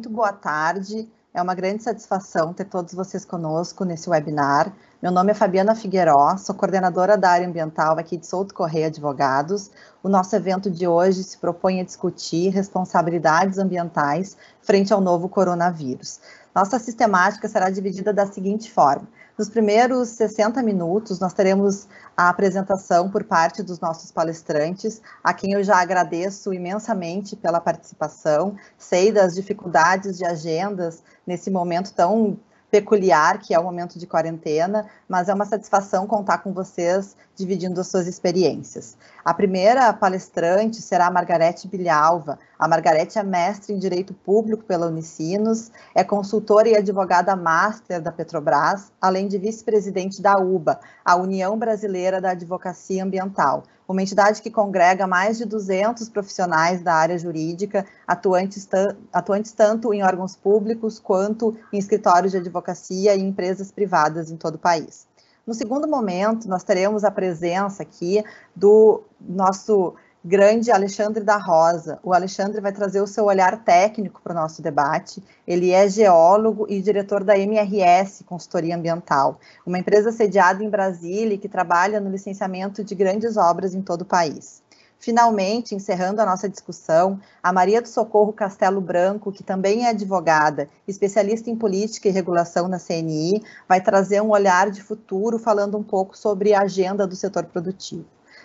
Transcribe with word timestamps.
muito 0.00 0.08
boa 0.08 0.32
tarde. 0.32 1.06
É 1.34 1.42
uma 1.42 1.54
grande 1.54 1.82
satisfação 1.82 2.54
ter 2.54 2.64
todos 2.64 2.94
vocês 2.94 3.22
conosco 3.22 3.84
nesse 3.84 4.08
webinar. 4.08 4.72
Meu 5.02 5.12
nome 5.12 5.32
é 5.32 5.34
Fabiana 5.34 5.74
Figueiró, 5.74 6.38
sou 6.38 6.54
coordenadora 6.54 7.18
da 7.18 7.28
área 7.28 7.46
ambiental 7.46 7.98
aqui 7.98 8.16
de 8.16 8.26
Souto 8.26 8.54
Correia 8.54 8.86
Advogados. 8.86 9.70
O 10.02 10.08
nosso 10.08 10.34
evento 10.34 10.70
de 10.70 10.88
hoje 10.88 11.22
se 11.22 11.36
propõe 11.36 11.82
a 11.82 11.84
discutir 11.84 12.48
responsabilidades 12.48 13.58
ambientais 13.58 14.38
frente 14.62 14.90
ao 14.90 15.02
novo 15.02 15.28
coronavírus. 15.28 16.18
Nossa 16.54 16.78
sistemática 16.78 17.46
será 17.46 17.68
dividida 17.68 18.10
da 18.10 18.26
seguinte 18.26 18.72
forma: 18.72 19.06
nos 19.40 19.48
primeiros 19.48 20.10
60 20.10 20.62
minutos, 20.62 21.18
nós 21.18 21.32
teremos 21.32 21.88
a 22.14 22.28
apresentação 22.28 23.10
por 23.10 23.24
parte 23.24 23.62
dos 23.62 23.80
nossos 23.80 24.12
palestrantes, 24.12 25.00
a 25.24 25.32
quem 25.32 25.54
eu 25.54 25.64
já 25.64 25.80
agradeço 25.80 26.52
imensamente 26.52 27.34
pela 27.34 27.58
participação. 27.58 28.54
Sei 28.76 29.10
das 29.10 29.34
dificuldades 29.34 30.18
de 30.18 30.26
agendas 30.26 31.02
nesse 31.26 31.50
momento 31.50 31.94
tão 31.94 32.38
peculiar, 32.70 33.38
que 33.38 33.54
é 33.54 33.58
o 33.58 33.64
momento 33.64 33.98
de 33.98 34.06
quarentena, 34.06 34.86
mas 35.08 35.30
é 35.30 35.32
uma 35.32 35.46
satisfação 35.46 36.06
contar 36.06 36.38
com 36.38 36.52
vocês 36.52 37.16
dividindo 37.40 37.80
as 37.80 37.88
suas 37.88 38.06
experiências. 38.06 38.96
A 39.24 39.34
primeira 39.34 39.92
palestrante 39.92 40.80
será 40.80 41.06
a 41.06 41.10
Margarete 41.10 41.66
Bilhalva. 41.66 42.38
A 42.58 42.68
Margarete 42.68 43.18
é 43.18 43.22
mestre 43.22 43.72
em 43.72 43.78
Direito 43.78 44.14
Público 44.14 44.62
pela 44.64 44.86
Unicinos, 44.86 45.72
é 45.94 46.04
consultora 46.04 46.68
e 46.68 46.76
advogada 46.76 47.34
master 47.34 48.00
da 48.00 48.12
Petrobras, 48.12 48.92
além 49.00 49.26
de 49.26 49.38
vice-presidente 49.38 50.22
da 50.22 50.36
UBA, 50.36 50.78
a 51.04 51.16
União 51.16 51.58
Brasileira 51.58 52.20
da 52.20 52.30
Advocacia 52.30 53.02
Ambiental, 53.02 53.64
uma 53.88 54.02
entidade 54.02 54.40
que 54.40 54.50
congrega 54.50 55.06
mais 55.06 55.36
de 55.36 55.44
200 55.44 56.08
profissionais 56.10 56.80
da 56.80 56.94
área 56.94 57.18
jurídica, 57.18 57.84
atuantes, 58.06 58.68
atuantes 59.12 59.52
tanto 59.52 59.92
em 59.92 60.04
órgãos 60.04 60.36
públicos 60.36 61.00
quanto 61.00 61.56
em 61.72 61.78
escritórios 61.78 62.30
de 62.30 62.38
advocacia 62.38 63.16
e 63.16 63.20
empresas 63.20 63.72
privadas 63.72 64.30
em 64.30 64.36
todo 64.36 64.54
o 64.54 64.58
país. 64.58 65.09
No 65.50 65.54
segundo 65.54 65.88
momento, 65.88 66.48
nós 66.48 66.62
teremos 66.62 67.02
a 67.02 67.10
presença 67.10 67.82
aqui 67.82 68.22
do 68.54 69.02
nosso 69.20 69.96
grande 70.24 70.70
Alexandre 70.70 71.24
da 71.24 71.38
Rosa. 71.38 71.98
O 72.04 72.14
Alexandre 72.14 72.60
vai 72.60 72.70
trazer 72.70 73.00
o 73.00 73.06
seu 73.08 73.24
olhar 73.24 73.64
técnico 73.64 74.20
para 74.22 74.32
o 74.32 74.36
nosso 74.36 74.62
debate. 74.62 75.20
Ele 75.44 75.72
é 75.72 75.88
geólogo 75.88 76.66
e 76.68 76.80
diretor 76.80 77.24
da 77.24 77.36
MRS 77.36 78.22
Consultoria 78.22 78.76
Ambiental, 78.76 79.40
uma 79.66 79.76
empresa 79.76 80.12
sediada 80.12 80.62
em 80.62 80.70
Brasília 80.70 81.34
e 81.34 81.38
que 81.38 81.48
trabalha 81.48 81.98
no 81.98 82.10
licenciamento 82.10 82.84
de 82.84 82.94
grandes 82.94 83.36
obras 83.36 83.74
em 83.74 83.82
todo 83.82 84.02
o 84.02 84.06
país. 84.06 84.62
Finalmente, 85.00 85.74
encerrando 85.74 86.20
a 86.20 86.26
nossa 86.26 86.46
discussão, 86.46 87.18
a 87.42 87.50
Maria 87.50 87.80
do 87.80 87.88
Socorro 87.88 88.34
Castelo 88.34 88.82
Branco, 88.82 89.32
que 89.32 89.42
também 89.42 89.86
é 89.86 89.88
advogada, 89.88 90.68
especialista 90.86 91.48
em 91.48 91.56
política 91.56 92.06
e 92.06 92.12
regulação 92.12 92.68
na 92.68 92.78
CNI, 92.78 93.42
vai 93.66 93.80
trazer 93.80 94.20
um 94.20 94.28
olhar 94.28 94.70
de 94.70 94.82
futuro 94.82 95.38
falando 95.38 95.78
um 95.78 95.82
pouco 95.82 96.18
sobre 96.18 96.52
a 96.52 96.60
agenda 96.60 97.06
do 97.06 97.16
setor 97.16 97.46
produtivo. 97.46 98.04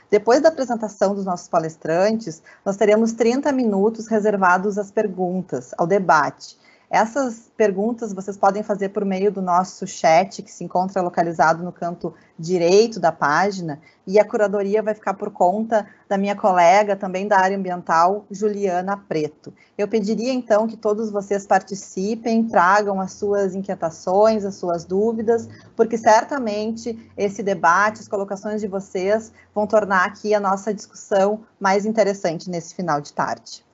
Depois 0.09 0.41
da 0.41 0.47
apresentação 0.47 1.13
dos 1.13 1.25
nossos 1.25 1.49
palestrantes, 1.49 2.41
nós 2.63 2.77
teremos 2.77 3.11
30 3.11 3.51
minutos 3.51 4.07
reservados 4.07 4.77
às 4.77 4.89
perguntas, 4.89 5.73
ao 5.77 5.85
debate. 5.85 6.57
Essas 6.89 7.51
perguntas 7.57 8.13
vocês 8.13 8.37
podem 8.37 8.61
fazer 8.61 8.89
por 8.89 9.03
meio 9.03 9.31
do 9.31 9.41
nosso 9.41 9.87
chat, 9.87 10.43
que 10.43 10.51
se 10.51 10.63
encontra 10.63 11.01
localizado 11.01 11.63
no 11.63 11.71
canto 11.71 12.13
direito 12.37 12.99
da 12.99 13.11
página, 13.11 13.79
e 14.05 14.19
a 14.19 14.25
curadoria 14.25 14.83
vai 14.83 14.93
ficar 14.93 15.15
por 15.15 15.31
conta 15.31 15.87
da 16.07 16.17
minha 16.17 16.35
colega, 16.35 16.95
também 16.95 17.27
da 17.27 17.39
área 17.39 17.57
ambiental, 17.57 18.25
Juliana 18.29 18.95
Preto. 18.95 19.51
Eu 19.75 19.87
pediria 19.87 20.31
então 20.31 20.67
que 20.67 20.77
todos 20.77 21.09
vocês 21.09 21.47
participem, 21.47 22.47
tragam 22.47 23.01
as 23.01 23.13
suas 23.13 23.55
inquietações, 23.55 24.45
as 24.45 24.55
suas 24.55 24.85
dúvidas, 24.85 25.49
porque 25.75 25.97
certamente 25.97 27.11
esse 27.17 27.41
debate, 27.41 28.01
as 28.01 28.07
colocações 28.07 28.61
de 28.61 28.67
vocês 28.67 29.33
vão 29.55 29.65
tornar 29.65 30.05
aqui 30.05 30.35
a 30.35 30.39
nossa 30.39 30.73
discussão 30.73 31.41
mais 31.59 31.85
interessante 31.85 32.49
nesse 32.49 32.75
final 32.75 33.01
de 33.01 33.11
tarde. 33.11 33.64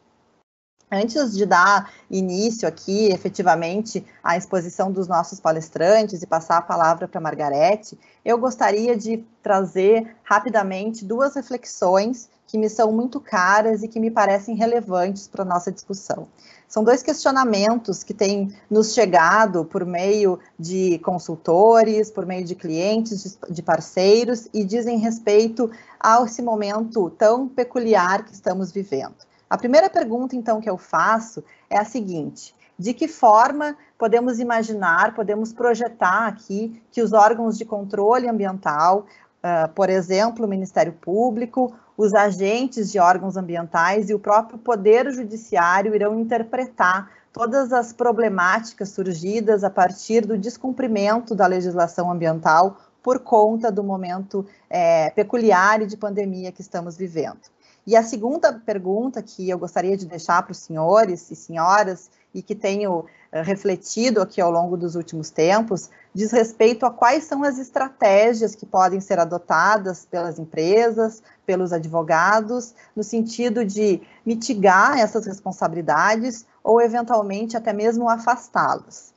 Antes 0.93 1.37
de 1.37 1.45
dar 1.45 1.89
início 2.09 2.67
aqui, 2.67 3.05
efetivamente, 3.13 4.05
à 4.21 4.35
exposição 4.35 4.91
dos 4.91 5.07
nossos 5.07 5.39
palestrantes 5.39 6.21
e 6.21 6.27
passar 6.27 6.57
a 6.57 6.61
palavra 6.61 7.07
para 7.07 7.17
a 7.17 7.23
Margarete, 7.23 7.97
eu 8.25 8.37
gostaria 8.37 8.97
de 8.97 9.23
trazer 9.41 10.17
rapidamente 10.21 11.05
duas 11.05 11.35
reflexões 11.35 12.29
que 12.45 12.57
me 12.57 12.67
são 12.67 12.91
muito 12.91 13.21
caras 13.21 13.81
e 13.81 13.87
que 13.87 14.01
me 14.01 14.11
parecem 14.11 14.53
relevantes 14.53 15.29
para 15.29 15.43
a 15.43 15.45
nossa 15.45 15.71
discussão. 15.71 16.27
São 16.67 16.83
dois 16.83 17.01
questionamentos 17.01 18.03
que 18.03 18.13
têm 18.13 18.53
nos 18.69 18.93
chegado 18.93 19.63
por 19.63 19.85
meio 19.85 20.37
de 20.59 20.99
consultores, 20.99 22.11
por 22.11 22.25
meio 22.25 22.43
de 22.43 22.53
clientes, 22.53 23.37
de 23.49 23.61
parceiros, 23.61 24.49
e 24.53 24.65
dizem 24.65 24.99
respeito 24.99 25.71
a 25.97 26.21
esse 26.25 26.41
momento 26.41 27.09
tão 27.11 27.47
peculiar 27.47 28.25
que 28.25 28.33
estamos 28.33 28.73
vivendo. 28.73 29.30
A 29.51 29.57
primeira 29.57 29.89
pergunta, 29.89 30.33
então, 30.33 30.61
que 30.61 30.69
eu 30.69 30.77
faço 30.77 31.43
é 31.69 31.77
a 31.77 31.83
seguinte: 31.83 32.55
de 32.79 32.93
que 32.93 33.05
forma 33.05 33.75
podemos 33.97 34.39
imaginar, 34.39 35.13
podemos 35.13 35.51
projetar 35.51 36.25
aqui 36.25 36.81
que 36.89 37.01
os 37.01 37.11
órgãos 37.11 37.57
de 37.57 37.65
controle 37.65 38.29
ambiental, 38.29 39.05
uh, 39.43 39.67
por 39.75 39.89
exemplo, 39.89 40.45
o 40.45 40.47
Ministério 40.47 40.93
Público, 40.93 41.75
os 41.97 42.13
agentes 42.13 42.89
de 42.93 42.97
órgãos 42.97 43.35
ambientais 43.35 44.09
e 44.09 44.13
o 44.13 44.19
próprio 44.19 44.57
Poder 44.57 45.11
Judiciário 45.11 45.93
irão 45.93 46.17
interpretar 46.17 47.11
todas 47.33 47.73
as 47.73 47.91
problemáticas 47.91 48.87
surgidas 48.91 49.65
a 49.65 49.69
partir 49.69 50.25
do 50.25 50.37
descumprimento 50.37 51.35
da 51.35 51.45
legislação 51.45 52.09
ambiental 52.09 52.77
por 53.03 53.19
conta 53.19 53.69
do 53.69 53.83
momento 53.83 54.45
é, 54.69 55.09
peculiar 55.09 55.81
e 55.81 55.87
de 55.87 55.97
pandemia 55.97 56.53
que 56.53 56.61
estamos 56.61 56.95
vivendo. 56.95 57.51
E 57.85 57.95
a 57.95 58.03
segunda 58.03 58.53
pergunta 58.53 59.21
que 59.21 59.49
eu 59.49 59.57
gostaria 59.57 59.97
de 59.97 60.05
deixar 60.05 60.43
para 60.43 60.51
os 60.51 60.59
senhores 60.59 61.31
e 61.31 61.35
senhoras, 61.35 62.09
e 62.33 62.41
que 62.41 62.55
tenho 62.55 62.99
uh, 62.99 63.05
refletido 63.43 64.21
aqui 64.21 64.39
ao 64.39 64.51
longo 64.51 64.77
dos 64.77 64.95
últimos 64.95 65.29
tempos, 65.29 65.89
diz 66.13 66.31
respeito 66.31 66.85
a 66.85 66.91
quais 66.91 67.23
são 67.25 67.43
as 67.43 67.57
estratégias 67.57 68.55
que 68.55 68.65
podem 68.65 69.01
ser 69.01 69.19
adotadas 69.19 70.05
pelas 70.05 70.39
empresas, 70.39 71.21
pelos 71.45 71.73
advogados, 71.73 72.73
no 72.95 73.03
sentido 73.03 73.65
de 73.65 74.01
mitigar 74.25 74.97
essas 74.97 75.25
responsabilidades 75.25 76.45
ou, 76.63 76.81
eventualmente, 76.81 77.57
até 77.57 77.73
mesmo 77.73 78.07
afastá-las. 78.07 79.11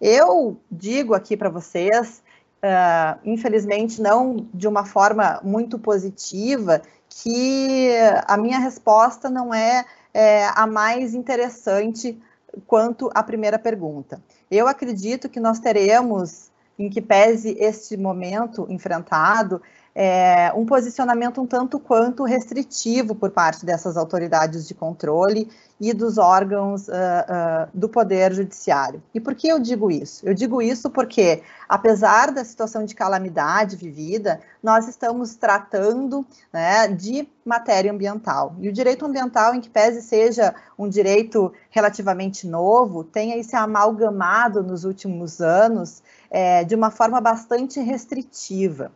Eu 0.00 0.58
digo 0.70 1.14
aqui 1.14 1.36
para 1.36 1.48
vocês 1.48 2.22
Uh, 2.58 3.16
infelizmente 3.24 4.02
não 4.02 4.48
de 4.52 4.66
uma 4.66 4.84
forma 4.84 5.40
muito 5.44 5.78
positiva, 5.78 6.82
que 7.22 7.90
a 8.26 8.36
minha 8.36 8.58
resposta 8.58 9.28
não 9.28 9.52
é, 9.52 9.84
é 10.14 10.46
a 10.54 10.66
mais 10.66 11.14
interessante 11.14 12.20
quanto 12.66 13.10
à 13.14 13.22
primeira 13.22 13.58
pergunta. 13.58 14.22
Eu 14.50 14.68
acredito 14.68 15.28
que 15.28 15.40
nós 15.40 15.58
teremos, 15.58 16.50
em 16.78 16.88
que 16.88 17.00
pese 17.00 17.56
este 17.58 17.96
momento 17.96 18.66
enfrentado, 18.70 19.60
é, 20.00 20.52
um 20.54 20.64
posicionamento 20.64 21.42
um 21.42 21.46
tanto 21.46 21.76
quanto 21.76 22.22
restritivo 22.22 23.16
por 23.16 23.32
parte 23.32 23.66
dessas 23.66 23.96
autoridades 23.96 24.68
de 24.68 24.72
controle 24.72 25.50
e 25.80 25.92
dos 25.92 26.18
órgãos 26.18 26.86
uh, 26.86 26.92
uh, 26.92 27.68
do 27.74 27.88
Poder 27.88 28.32
Judiciário. 28.32 29.02
E 29.12 29.18
por 29.18 29.34
que 29.34 29.48
eu 29.48 29.58
digo 29.58 29.90
isso? 29.90 30.24
Eu 30.24 30.34
digo 30.34 30.62
isso 30.62 30.88
porque, 30.88 31.42
apesar 31.68 32.30
da 32.30 32.44
situação 32.44 32.84
de 32.84 32.94
calamidade 32.94 33.74
vivida, 33.74 34.40
nós 34.62 34.86
estamos 34.86 35.34
tratando 35.34 36.24
né, 36.52 36.86
de 36.86 37.28
matéria 37.44 37.90
ambiental. 37.90 38.54
E 38.60 38.68
o 38.68 38.72
direito 38.72 39.04
ambiental, 39.04 39.52
em 39.52 39.60
que 39.60 39.68
pese 39.68 40.00
seja 40.00 40.54
um 40.78 40.88
direito 40.88 41.52
relativamente 41.70 42.46
novo, 42.46 43.02
tem 43.02 43.32
aí 43.32 43.42
se 43.42 43.56
amalgamado 43.56 44.62
nos 44.62 44.84
últimos 44.84 45.40
anos 45.40 46.04
é, 46.30 46.62
de 46.62 46.76
uma 46.76 46.92
forma 46.92 47.20
bastante 47.20 47.80
restritiva 47.80 48.92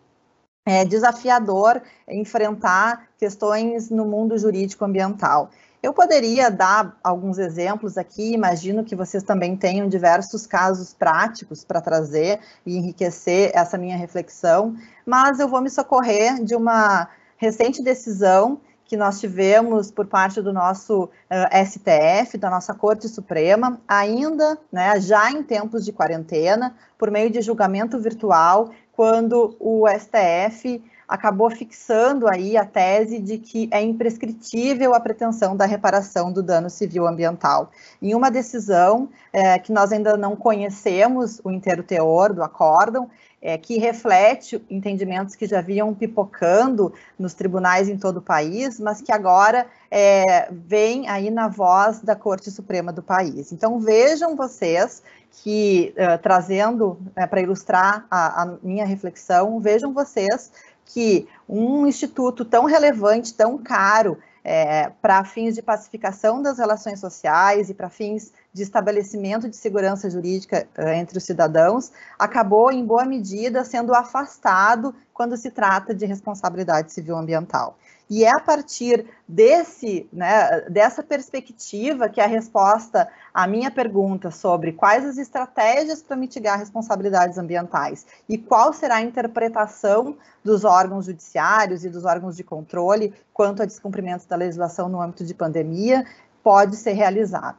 é 0.65 0.85
desafiador 0.85 1.83
enfrentar 2.09 3.09
questões 3.19 3.91
no 3.91 4.05
mundo 4.05 4.39
jurídico 4.39 4.85
ambiental. 4.85 5.51
Eu 5.83 5.93
poderia 5.93 6.49
dar 6.49 6.97
alguns 7.03 7.39
exemplos 7.39 7.99
aqui, 7.99 8.33
imagino 8.33 8.85
que 8.85 8.95
vocês 8.95 9.25
também 9.25 9.57
tenham 9.57 9.89
diversos 9.89 10.47
casos 10.47 10.95
práticos 10.95 11.65
para 11.65 11.81
trazer 11.81 12.39
e 12.65 12.77
enriquecer 12.77 13.51
essa 13.53 13.77
minha 13.77 13.97
reflexão, 13.97 14.77
mas 15.05 15.41
eu 15.41 15.49
vou 15.49 15.61
me 15.61 15.69
socorrer 15.69 16.43
de 16.45 16.55
uma 16.55 17.09
recente 17.37 17.83
decisão 17.83 18.61
que 18.85 18.97
nós 18.97 19.19
tivemos 19.19 19.91
por 19.91 20.07
parte 20.07 20.43
do 20.43 20.53
nosso 20.53 21.05
uh, 21.05 21.11
eh, 21.31 21.65
STF, 21.65 22.37
da 22.37 22.51
nossa 22.51 22.75
Corte 22.75 23.09
Suprema, 23.09 23.81
ainda, 23.89 24.59
né, 24.71 25.01
já 25.01 25.31
em 25.33 25.43
tempos 25.43 25.83
de 25.83 25.93
quarentena, 25.93 26.77
por 26.99 27.11
meio 27.11 27.31
de 27.31 27.41
julgamento 27.41 27.99
virtual, 27.99 28.71
quando 28.93 29.57
o 29.59 29.85
STF 29.89 30.83
acabou 31.09 31.51
fixando 31.51 32.27
aí 32.27 32.57
a 32.57 32.65
tese 32.65 33.19
de 33.19 33.37
que 33.37 33.69
é 33.71 33.83
imprescritível 33.83 34.95
a 34.95 35.01
pretensão 35.01 35.55
da 35.55 35.67
reparação 35.67 36.33
do 36.33 36.43
dano 36.43 36.71
civil 36.71 37.07
ambiental. 37.07 37.71
Em 38.01 38.15
uma 38.15 38.31
decisão 38.31 39.11
é, 39.31 39.59
que 39.59 39.73
nós 39.73 39.93
ainda 39.93 40.17
não 40.17 40.35
conhecemos 40.35 41.41
o 41.45 41.51
inteiro 41.51 41.83
teor 41.83 42.33
do 42.33 42.43
acórdão, 42.43 43.11
é, 43.43 43.59
que 43.59 43.77
reflete 43.77 44.65
entendimentos 44.71 45.35
que 45.35 45.47
já 45.47 45.61
vinham 45.61 45.93
pipocando 45.93 46.95
nos 47.19 47.35
tribunais 47.35 47.89
em 47.89 47.99
todo 47.99 48.19
o 48.19 48.23
país, 48.23 48.79
mas 48.79 49.03
que 49.03 49.11
agora 49.11 49.67
é, 49.91 50.49
vem 50.53 51.09
aí 51.09 51.29
na 51.29 51.49
voz 51.49 52.01
da 52.01 52.15
Corte 52.15 52.53
Suprema 52.53 52.93
do 52.93 53.03
país. 53.03 53.51
Então 53.51 53.81
vejam 53.81 54.37
vocês 54.37 55.03
que, 55.43 55.93
uh, 55.97 56.23
trazendo 56.23 56.91
uh, 56.91 57.29
para 57.29 57.41
ilustrar 57.41 58.07
a, 58.11 58.43
a 58.43 58.47
minha 58.63 58.85
reflexão, 58.85 59.59
vejam 59.59 59.93
vocês 59.93 60.53
que 60.85 61.27
um 61.49 61.87
instituto 61.87 62.45
tão 62.45 62.65
relevante, 62.65 63.35
tão 63.35 63.59
caro, 63.59 64.19
é, 64.45 64.91
para 65.01 65.25
fins 65.25 65.55
de 65.55 65.63
pacificação 65.63 66.43
das 66.43 66.59
relações 66.59 66.99
sociais 66.99 67.71
e 67.71 67.75
para 67.75 67.89
fins 67.89 68.33
de 68.53 68.63
estabelecimento 68.63 69.49
de 69.49 69.57
segurança 69.57 70.11
jurídica 70.11 70.67
uh, 70.77 70.89
entre 70.89 71.17
os 71.17 71.25
cidadãos, 71.25 71.93
acabou, 72.19 72.71
em 72.71 72.85
boa 72.85 73.05
medida, 73.05 73.65
sendo 73.65 73.95
afastado 73.95 74.95
quando 75.15 75.37
se 75.37 75.51
trata 75.51 75.95
de 75.95 76.05
responsabilidade 76.05 76.93
civil 76.93 77.17
ambiental. 77.17 77.79
E 78.15 78.27
é 78.27 78.31
a 78.31 78.41
partir 78.41 79.07
desse, 79.27 80.07
né, 80.13 80.61
dessa 80.69 81.03
perspectiva 81.03 82.11
que 82.11 82.21
a 82.21 82.27
resposta 82.27 83.09
à 83.33 83.47
minha 83.47 83.71
pergunta 83.71 84.31
sobre 84.31 84.73
quais 84.73 85.07
as 85.07 85.17
estratégias 85.17 86.03
para 86.03 86.15
mitigar 86.15 86.59
responsabilidades 86.59 87.39
ambientais 87.39 88.07
e 88.29 88.37
qual 88.37 88.75
será 88.75 88.97
a 88.97 89.01
interpretação 89.01 90.15
dos 90.45 90.63
órgãos 90.63 91.07
judiciários 91.07 91.87
e 91.87 91.89
dos 91.89 92.05
órgãos 92.05 92.37
de 92.37 92.45
controle 92.45 93.15
quanto 93.33 93.63
a 93.63 93.65
descumprimentos 93.65 94.27
da 94.27 94.37
legislação 94.37 94.91
no 94.91 95.01
âmbito 95.01 95.25
de 95.25 95.33
pandemia 95.33 96.05
pode 96.43 96.77
ser 96.77 96.93
realizada. 96.93 97.57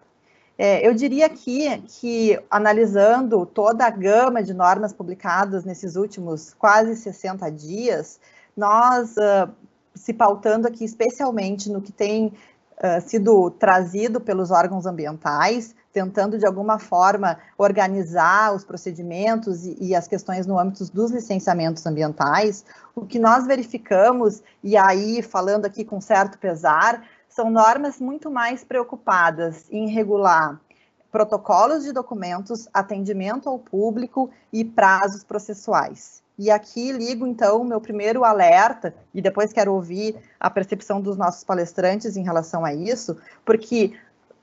É, 0.56 0.88
eu 0.88 0.94
diria 0.94 1.26
aqui 1.26 1.82
que, 1.88 2.40
analisando 2.48 3.44
toda 3.44 3.88
a 3.88 3.90
gama 3.90 4.44
de 4.44 4.54
normas 4.54 4.94
publicadas 4.94 5.66
nesses 5.66 5.96
últimos 5.96 6.54
quase 6.54 6.96
60 6.96 7.50
dias, 7.50 8.20
nós 8.56 9.16
uh, 9.18 9.52
se 9.96 10.14
pautando 10.14 10.68
aqui 10.68 10.84
especialmente 10.84 11.70
no 11.70 11.82
que 11.82 11.92
tem 11.92 12.28
uh, 12.28 13.02
sido 13.08 13.50
trazido 13.52 14.20
pelos 14.20 14.52
órgãos 14.52 14.86
ambientais, 14.86 15.76
tentando 15.92 16.38
de 16.38 16.46
alguma 16.46 16.80
forma 16.80 17.38
organizar 17.58 18.54
os 18.56 18.64
procedimentos 18.64 19.66
e, 19.66 19.78
e, 19.80 19.96
as 19.96 20.08
questões 20.08 20.48
no 20.48 20.58
âmbito 20.58 20.84
dos 20.92 21.12
licenciamentos 21.12 21.86
ambientais, 21.86 22.66
o 22.96 23.06
que 23.06 23.20
nós 23.20 23.46
verificamos, 23.46 24.42
e 24.64 24.76
aí 24.76 25.22
falando 25.22 25.66
aqui 25.66 25.86
com 25.86 26.02
certo 26.02 26.38
pesar, 26.40 27.06
são 27.30 27.50
normas 27.50 28.00
muito 28.00 28.30
mais 28.32 28.64
preocupadas 28.64 29.66
em 29.72 29.88
regular 29.90 30.60
protocolos 31.14 31.84
de 31.84 31.92
documentos, 31.92 32.68
atendimento 32.74 33.48
ao 33.48 33.60
público 33.60 34.32
e 34.52 34.66
prazos 34.66 35.24
processuais. 35.24 36.23
E 36.38 36.50
aqui 36.50 36.92
ligo, 36.92 37.28
então, 37.28 37.62
o 37.62 37.66
meu 37.66 37.80
primeiro 37.80 38.24
alerta, 38.24 38.94
e 39.14 39.22
depois 39.22 39.54
quero 39.54 39.74
ouvir 39.74 40.16
a 40.40 40.50
percepção 40.50 41.00
dos 41.00 41.16
nossos 41.16 41.44
palestrantes 41.44 42.18
em 42.18 42.24
relação 42.24 42.66
a 42.66 42.74
isso, 42.74 43.16
porque 43.46 43.94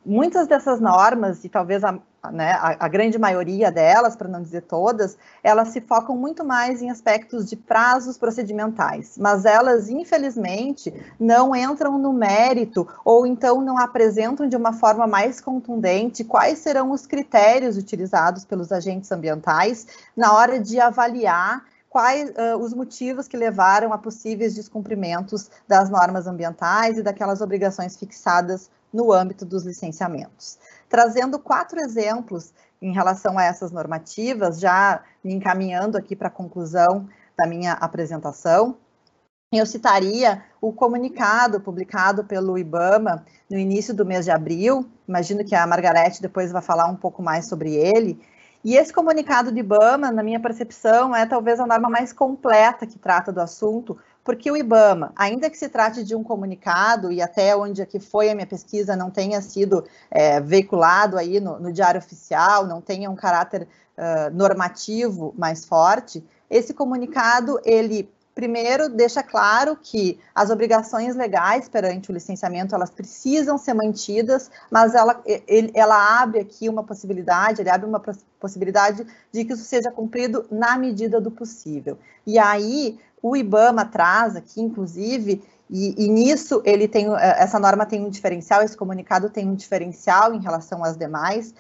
muitas 0.07 0.47
dessas 0.47 0.81
normas, 0.81 1.45
e 1.45 1.49
talvez 1.49 1.83
a, 1.83 1.99
né, 2.31 2.53
a, 2.53 2.85
a 2.85 2.89
grande 2.89 3.19
maioria 3.19 3.73
delas, 3.73 4.15
para 4.15 4.29
não 4.29 4.41
dizer 4.41 4.63
todas, 4.63 5.19
elas 5.43 5.69
se 5.69 5.81
focam 5.81 6.17
muito 6.17 6.45
mais 6.45 6.81
em 6.81 6.91
aspectos 6.91 7.49
de 7.49 7.57
prazos 7.57 8.17
procedimentais, 8.17 9.17
mas 9.19 9.45
elas, 9.45 9.89
infelizmente, 9.89 10.95
não 11.19 11.57
entram 11.57 11.99
no 11.99 12.13
mérito 12.13 12.87
ou 13.05 13.27
então 13.27 13.61
não 13.61 13.77
apresentam 13.77 14.49
de 14.49 14.57
uma 14.57 14.73
forma 14.73 15.07
mais 15.09 15.41
contundente 15.41 16.23
quais 16.23 16.59
serão 16.61 16.93
os 16.93 17.07
critérios 17.07 17.77
utilizados 17.77 18.45
pelos 18.45 18.71
agentes 18.71 19.11
ambientais 19.11 19.87
na 20.17 20.33
hora 20.35 20.61
de 20.61 20.79
avaliar 20.79 21.65
quais 21.91 22.31
uh, 22.31 22.57
os 22.57 22.73
motivos 22.73 23.27
que 23.27 23.37
levaram 23.37 23.93
a 23.93 23.99
possíveis 23.99 24.55
descumprimentos 24.55 25.51
das 25.67 25.91
normas 25.91 26.29
ambientais 26.29 26.97
e 26.97 27.03
daquelas 27.03 27.41
obrigações 27.41 27.97
fixadas 27.97 28.71
no 28.93 29.13
âmbito 29.13 29.45
dos 29.45 29.65
licenciamentos. 29.67 30.57
Trazendo 30.89 31.39
quatro 31.39 31.81
exemplos 31.81 32.53
em 32.81 32.93
relação 32.93 33.37
a 33.37 33.45
essas 33.45 33.73
normativas, 33.73 34.61
já 34.61 35.03
me 35.23 35.35
encaminhando 35.35 35.99
aqui 35.99 36.15
para 36.15 36.29
a 36.29 36.31
conclusão 36.31 37.09
da 37.37 37.47
minha 37.47 37.73
apresentação, 37.73 38.77
eu 39.53 39.67
citaria 39.67 40.45
o 40.61 40.73
comunicado 40.73 41.61
publicado 41.61 42.25
pelo 42.25 42.57
IBAMA 42.57 43.25
no 43.51 43.59
início 43.59 43.93
do 43.93 44.07
mês 44.07 44.25
de 44.25 44.31
abril, 44.31 44.89
imagino 45.09 45.45
que 45.45 45.57
a 45.57 45.67
Margarete 45.67 46.23
depois 46.23 46.53
vai 46.53 46.63
falar 46.63 46.87
um 46.87 46.95
pouco 46.95 47.21
mais 47.21 47.49
sobre 47.49 47.75
ele, 47.75 48.21
e 48.63 48.77
esse 48.77 48.93
comunicado 48.93 49.51
de 49.51 49.61
IBAMA, 49.61 50.13
na 50.13 50.23
minha 50.23 50.39
percepção, 50.39 51.17
é 51.17 51.25
talvez 51.25 51.59
a 51.59 51.67
norma 51.67 51.89
mais 51.89 52.13
completa 52.13 52.87
que 52.87 52.99
trata 52.99 53.33
do 53.33 53.41
assunto, 53.41 53.97
porque 54.23 54.51
o 54.51 54.57
IBAMA, 54.57 55.13
ainda 55.17 55.49
que 55.49 55.57
se 55.57 55.69
trate 55.69 56.05
de 56.05 56.15
um 56.15 56.23
comunicado, 56.23 57.11
e 57.11 57.23
até 57.23 57.57
onde 57.57 57.81
aqui 57.81 57.99
foi 57.99 58.29
a 58.29 58.35
minha 58.35 58.47
pesquisa 58.47 58.95
não 58.95 59.11
tenha 59.11 59.41
sido 59.41 59.85
é, 60.11 60.41
veiculado 60.41 61.17
aí 61.17 61.41
no, 61.41 61.59
no, 61.59 61.73
Diário 61.73 61.99
Oficial, 61.99 62.67
não 62.67 62.83
tenha 62.83 63.11
um 63.11 63.17
caráter 63.17 63.67
uh, 63.97 64.37
normativo 64.37 65.35
mais 65.39 65.65
forte, 65.65 66.23
esse 66.51 66.75
comunicado, 66.75 67.59
ele 67.65 68.11
primeiro 68.41 68.89
deixa 68.89 69.23
claro 69.23 69.77
que 69.77 70.19
as 70.35 70.49
obrigações 70.49 71.15
legais 71.15 71.69
perante 71.69 72.11
o 72.11 72.15
licenciamento 72.15 72.75
elas 72.75 72.89
precisam 72.89 73.59
ser 73.59 73.75
mantidas, 73.75 74.51
mas 74.71 74.95
ela, 74.95 75.23
ele, 75.47 75.71
ela 75.75 76.23
abre 76.23 76.41
aqui 76.41 76.67
uma 76.67 76.83
possibilidade, 76.83 77.61
ele 77.61 77.69
abre 77.69 77.87
uma 77.87 78.01
possibilidade 78.41 79.07
de 79.31 79.45
que 79.45 79.53
isso 79.53 79.65
seja 79.65 79.91
cumprido 79.91 80.47
na 80.51 80.79
medida 80.79 81.21
do 81.21 81.31
possível. 81.31 81.99
E 82.27 82.39
aí 82.39 82.99
o 83.23 83.37
IBAMA 83.37 83.85
traz 83.85 84.35
aqui, 84.35 84.63
inclusive, 84.63 85.43
e, 85.69 86.07
e, 86.07 86.09
nisso 86.09 86.63
ele 86.65 86.89
tem 86.89 87.07
essa 87.15 87.61
norma 87.61 87.85
tem 87.85 88.03
um 88.03 88.09
diferencial, 88.09 88.63
esse 88.63 88.77
comunicado 88.77 89.29
tem 89.29 89.47
um 89.47 89.55
diferencial 89.55 90.35
em 90.35 90.41
relação 90.41 90.83
às 90.83 90.97
demais, 90.97 91.55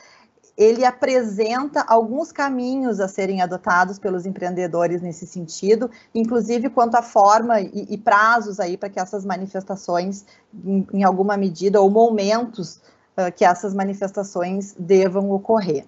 ele 0.60 0.84
apresenta 0.84 1.82
alguns 1.88 2.30
caminhos 2.30 3.00
a 3.00 3.08
serem 3.08 3.40
adotados 3.40 3.98
pelos 3.98 4.26
empreendedores 4.26 5.00
nesse 5.00 5.26
sentido, 5.26 5.90
inclusive 6.14 6.68
quanto 6.68 6.96
à 6.96 7.02
forma 7.02 7.62
e, 7.62 7.86
e 7.88 7.96
prazos 7.96 8.60
aí 8.60 8.76
para 8.76 8.90
que 8.90 9.00
essas 9.00 9.24
manifestações, 9.24 10.26
em, 10.62 10.86
em, 10.92 11.02
alguma 11.02 11.34
medida, 11.38 11.80
ou 11.80 11.88
momentos 11.88 12.78
uh, 13.16 13.32
que 13.34 13.42
essas 13.42 13.72
manifestações 13.72 14.74
devam 14.78 15.30
ocorrer. 15.30 15.86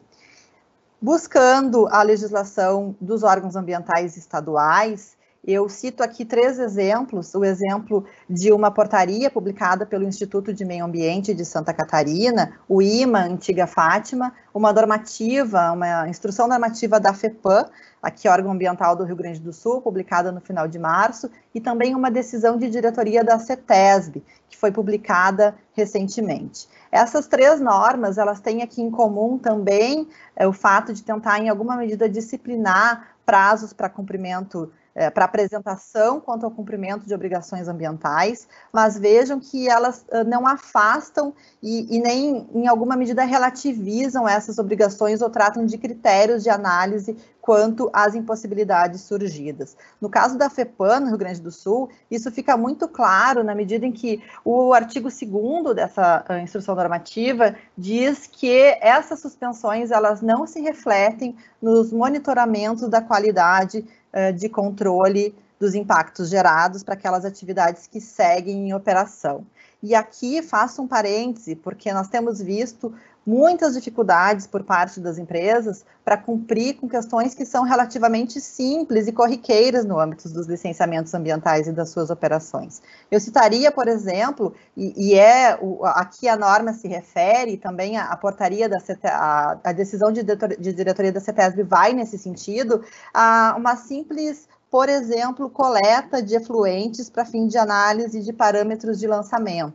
Buscando 0.99 1.87
a 1.89 2.03
legislação 2.03 2.97
dos 2.99 3.23
órgãos 3.23 3.57
ambientais 3.57 4.17
estaduais, 4.17 5.19
eu 5.45 5.69
cito 5.69 6.05
aqui 6.05 6.25
três 6.25 6.59
exemplos: 6.59 7.35
o 7.35 7.45
exemplo 7.45 8.05
de 8.31 8.53
uma 8.53 8.71
portaria 8.71 9.29
publicada 9.29 9.85
pelo 9.85 10.05
Instituto 10.05 10.53
de 10.53 10.65
Meio 10.65 10.85
Ambiente 10.85 11.35
de 11.35 11.45
Santa 11.45 11.75
Catarina, 11.75 12.53
o 12.69 12.81
IMA 12.81 13.25
Antiga 13.25 13.67
Fátima, 13.67 14.33
uma 14.55 14.73
normativa, 14.73 15.73
uma 15.73 16.09
instrução 16.09 16.47
normativa 16.47 17.01
da 17.01 17.13
FEPAM, 17.13 17.69
aqui 18.01 18.29
órgão 18.29 18.53
ambiental 18.53 18.95
do 18.95 19.03
Rio 19.03 19.17
Grande 19.17 19.41
do 19.41 19.53
Sul, 19.53 19.83
publicada 19.83 20.31
no 20.31 20.41
final 20.41 20.69
de 20.69 20.79
março, 20.79 21.29
e 21.53 21.61
também 21.61 21.95
uma 21.95 22.11
decisão 22.11 22.57
de 22.57 22.71
diretoria 22.71 23.25
da 23.25 23.37
CETESB, 23.39 24.23
que 24.49 24.57
foi 24.57 24.71
publicada 24.71 25.57
recentemente. 25.73 26.69
Essas 26.93 27.27
três 27.27 27.61
normas, 27.61 28.17
elas 28.17 28.39
têm 28.39 28.63
aqui 28.63 28.81
em 28.81 28.91
comum 28.91 29.39
também 29.39 30.07
é, 30.37 30.47
o 30.47 30.53
fato 30.53 30.93
de 30.93 31.03
tentar, 31.03 31.41
em 31.41 31.49
alguma 31.49 31.77
medida, 31.77 32.09
disciplinar 32.09 33.17
prazos 33.25 33.73
para 33.73 33.89
cumprimento 33.89 34.71
é, 34.95 35.11
para 35.11 35.25
apresentação 35.25 36.21
quanto 36.21 36.45
ao 36.45 36.51
cumprimento 36.51 37.07
de 37.07 37.15
obrigações 37.15 37.69
ambientais, 37.69 38.47
mas 38.73 38.99
vejam 38.99 39.41
que 39.41 39.69
elas 39.69 40.05
uh, 40.11 40.25
não 40.27 40.47
afastam 40.47 41.33
e, 41.63 41.97
e, 41.97 42.01
nem, 42.01 42.47
em 42.55 42.67
alguma 42.67 42.97
medida, 42.97 43.25
relativizam 43.25 44.29
essas 44.29 44.59
obrigações 44.59 45.23
ou 45.23 45.31
tratam 45.31 45.65
de 45.65 45.79
critérios 45.79 46.43
de 46.43 46.51
análise 46.51 47.17
quanto 47.41 47.91
às 47.93 48.15
impossibilidades 48.15 49.01
surgidas. 49.01 49.77
No 50.01 50.09
caso 50.09 50.39
da 50.39 50.49
FEPAN, 50.49 51.01
no 51.01 51.09
Rio 51.09 51.19
Grande 51.19 51.41
do 51.41 51.51
Sul, 51.51 51.89
isso 52.09 52.31
fica 52.31 52.57
muito 52.57 52.87
claro 52.87 53.43
na 53.43 53.53
medida 53.53 53.85
em 53.85 53.91
que 53.91 54.23
o 54.45 54.73
artigo 54.73 55.09
2 55.09 55.75
dessa 55.75 56.25
uh, 56.29 56.35
instrução 56.35 56.75
normativa 56.75 57.57
diz 57.77 58.29
que 58.31 58.77
essas 58.81 59.21
suspensões 59.21 59.91
elas 59.91 60.21
não 60.21 60.47
se 60.47 60.61
refletem 60.61 61.35
nos 61.61 61.93
monitoramentos 61.93 62.89
da 62.89 63.01
qualidade 63.01 63.85
uh, 64.13 64.33
de 64.33 64.49
controle 64.49 65.35
dos 65.59 65.75
impactos 65.75 66.29
gerados 66.29 66.83
para 66.83 66.95
aquelas 66.95 67.25
atividades 67.25 67.87
que 67.87 68.01
seguem 68.01 68.69
em 68.69 68.75
operação. 68.75 69.47
E 69.83 69.95
aqui 69.95 70.43
faço 70.43 70.83
um 70.83 70.89
parêntese, 70.89 71.57
porque 71.57 71.93
nós 71.93 72.09
temos 72.09 72.41
visto 72.41 72.95
muitas 73.27 73.75
dificuldades 73.75 74.47
por 74.47 74.65
parte 74.65 75.01
das 75.01 75.19
empresas 75.19 75.85
para 76.05 76.17
cumprir 76.17 76.75
com 76.75 76.89
questões 76.89 77.35
que 77.35 77.45
são 77.47 77.65
relativamente 77.65 78.41
simples 78.41 79.07
e 79.07 79.13
corriqueiras 79.13 79.85
no 79.85 79.99
âmbito 79.99 80.29
dos 80.29 80.47
licenciamentos 80.47 81.15
ambientais 81.15 81.67
e 81.67 81.73
das 81.73 81.91
suas 81.91 82.11
operações. 82.11 82.83
Eu 83.11 83.21
citaria, 83.21 83.71
por 83.71 83.87
exemplo, 83.87 84.55
e, 84.77 85.11
e 85.11 85.15
é 85.15 85.57
o, 85.61 85.85
aqui 85.85 86.29
a 86.29 86.37
norma 86.37 86.73
se 86.73 86.89
refere, 86.89 87.57
também 87.57 87.97
a, 87.97 88.07
a 88.07 88.17
portaria 88.17 88.69
da 88.69 88.81
CETESB, 88.81 89.17
a, 89.17 89.59
a 89.63 89.73
decisão 89.73 90.11
de, 90.11 90.23
de 90.23 90.73
diretoria 90.73 91.13
da 91.13 91.21
CETESB 91.21 91.63
vai 91.63 91.93
nesse 91.93 92.19
sentido, 92.19 92.83
a 93.15 93.55
uma 93.57 93.77
simples 93.77 94.49
por 94.73 94.89
exemplo, 94.89 95.51
coleta 95.51 96.23
de 96.23 96.35
efluentes 96.35 97.11
para 97.11 97.27
fim 97.27 97.47
de 97.47 97.59
análise 97.59 98.23
de 98.23 98.33
parâmetros 98.33 98.99
de 98.99 99.07
lançamento. 99.07 99.75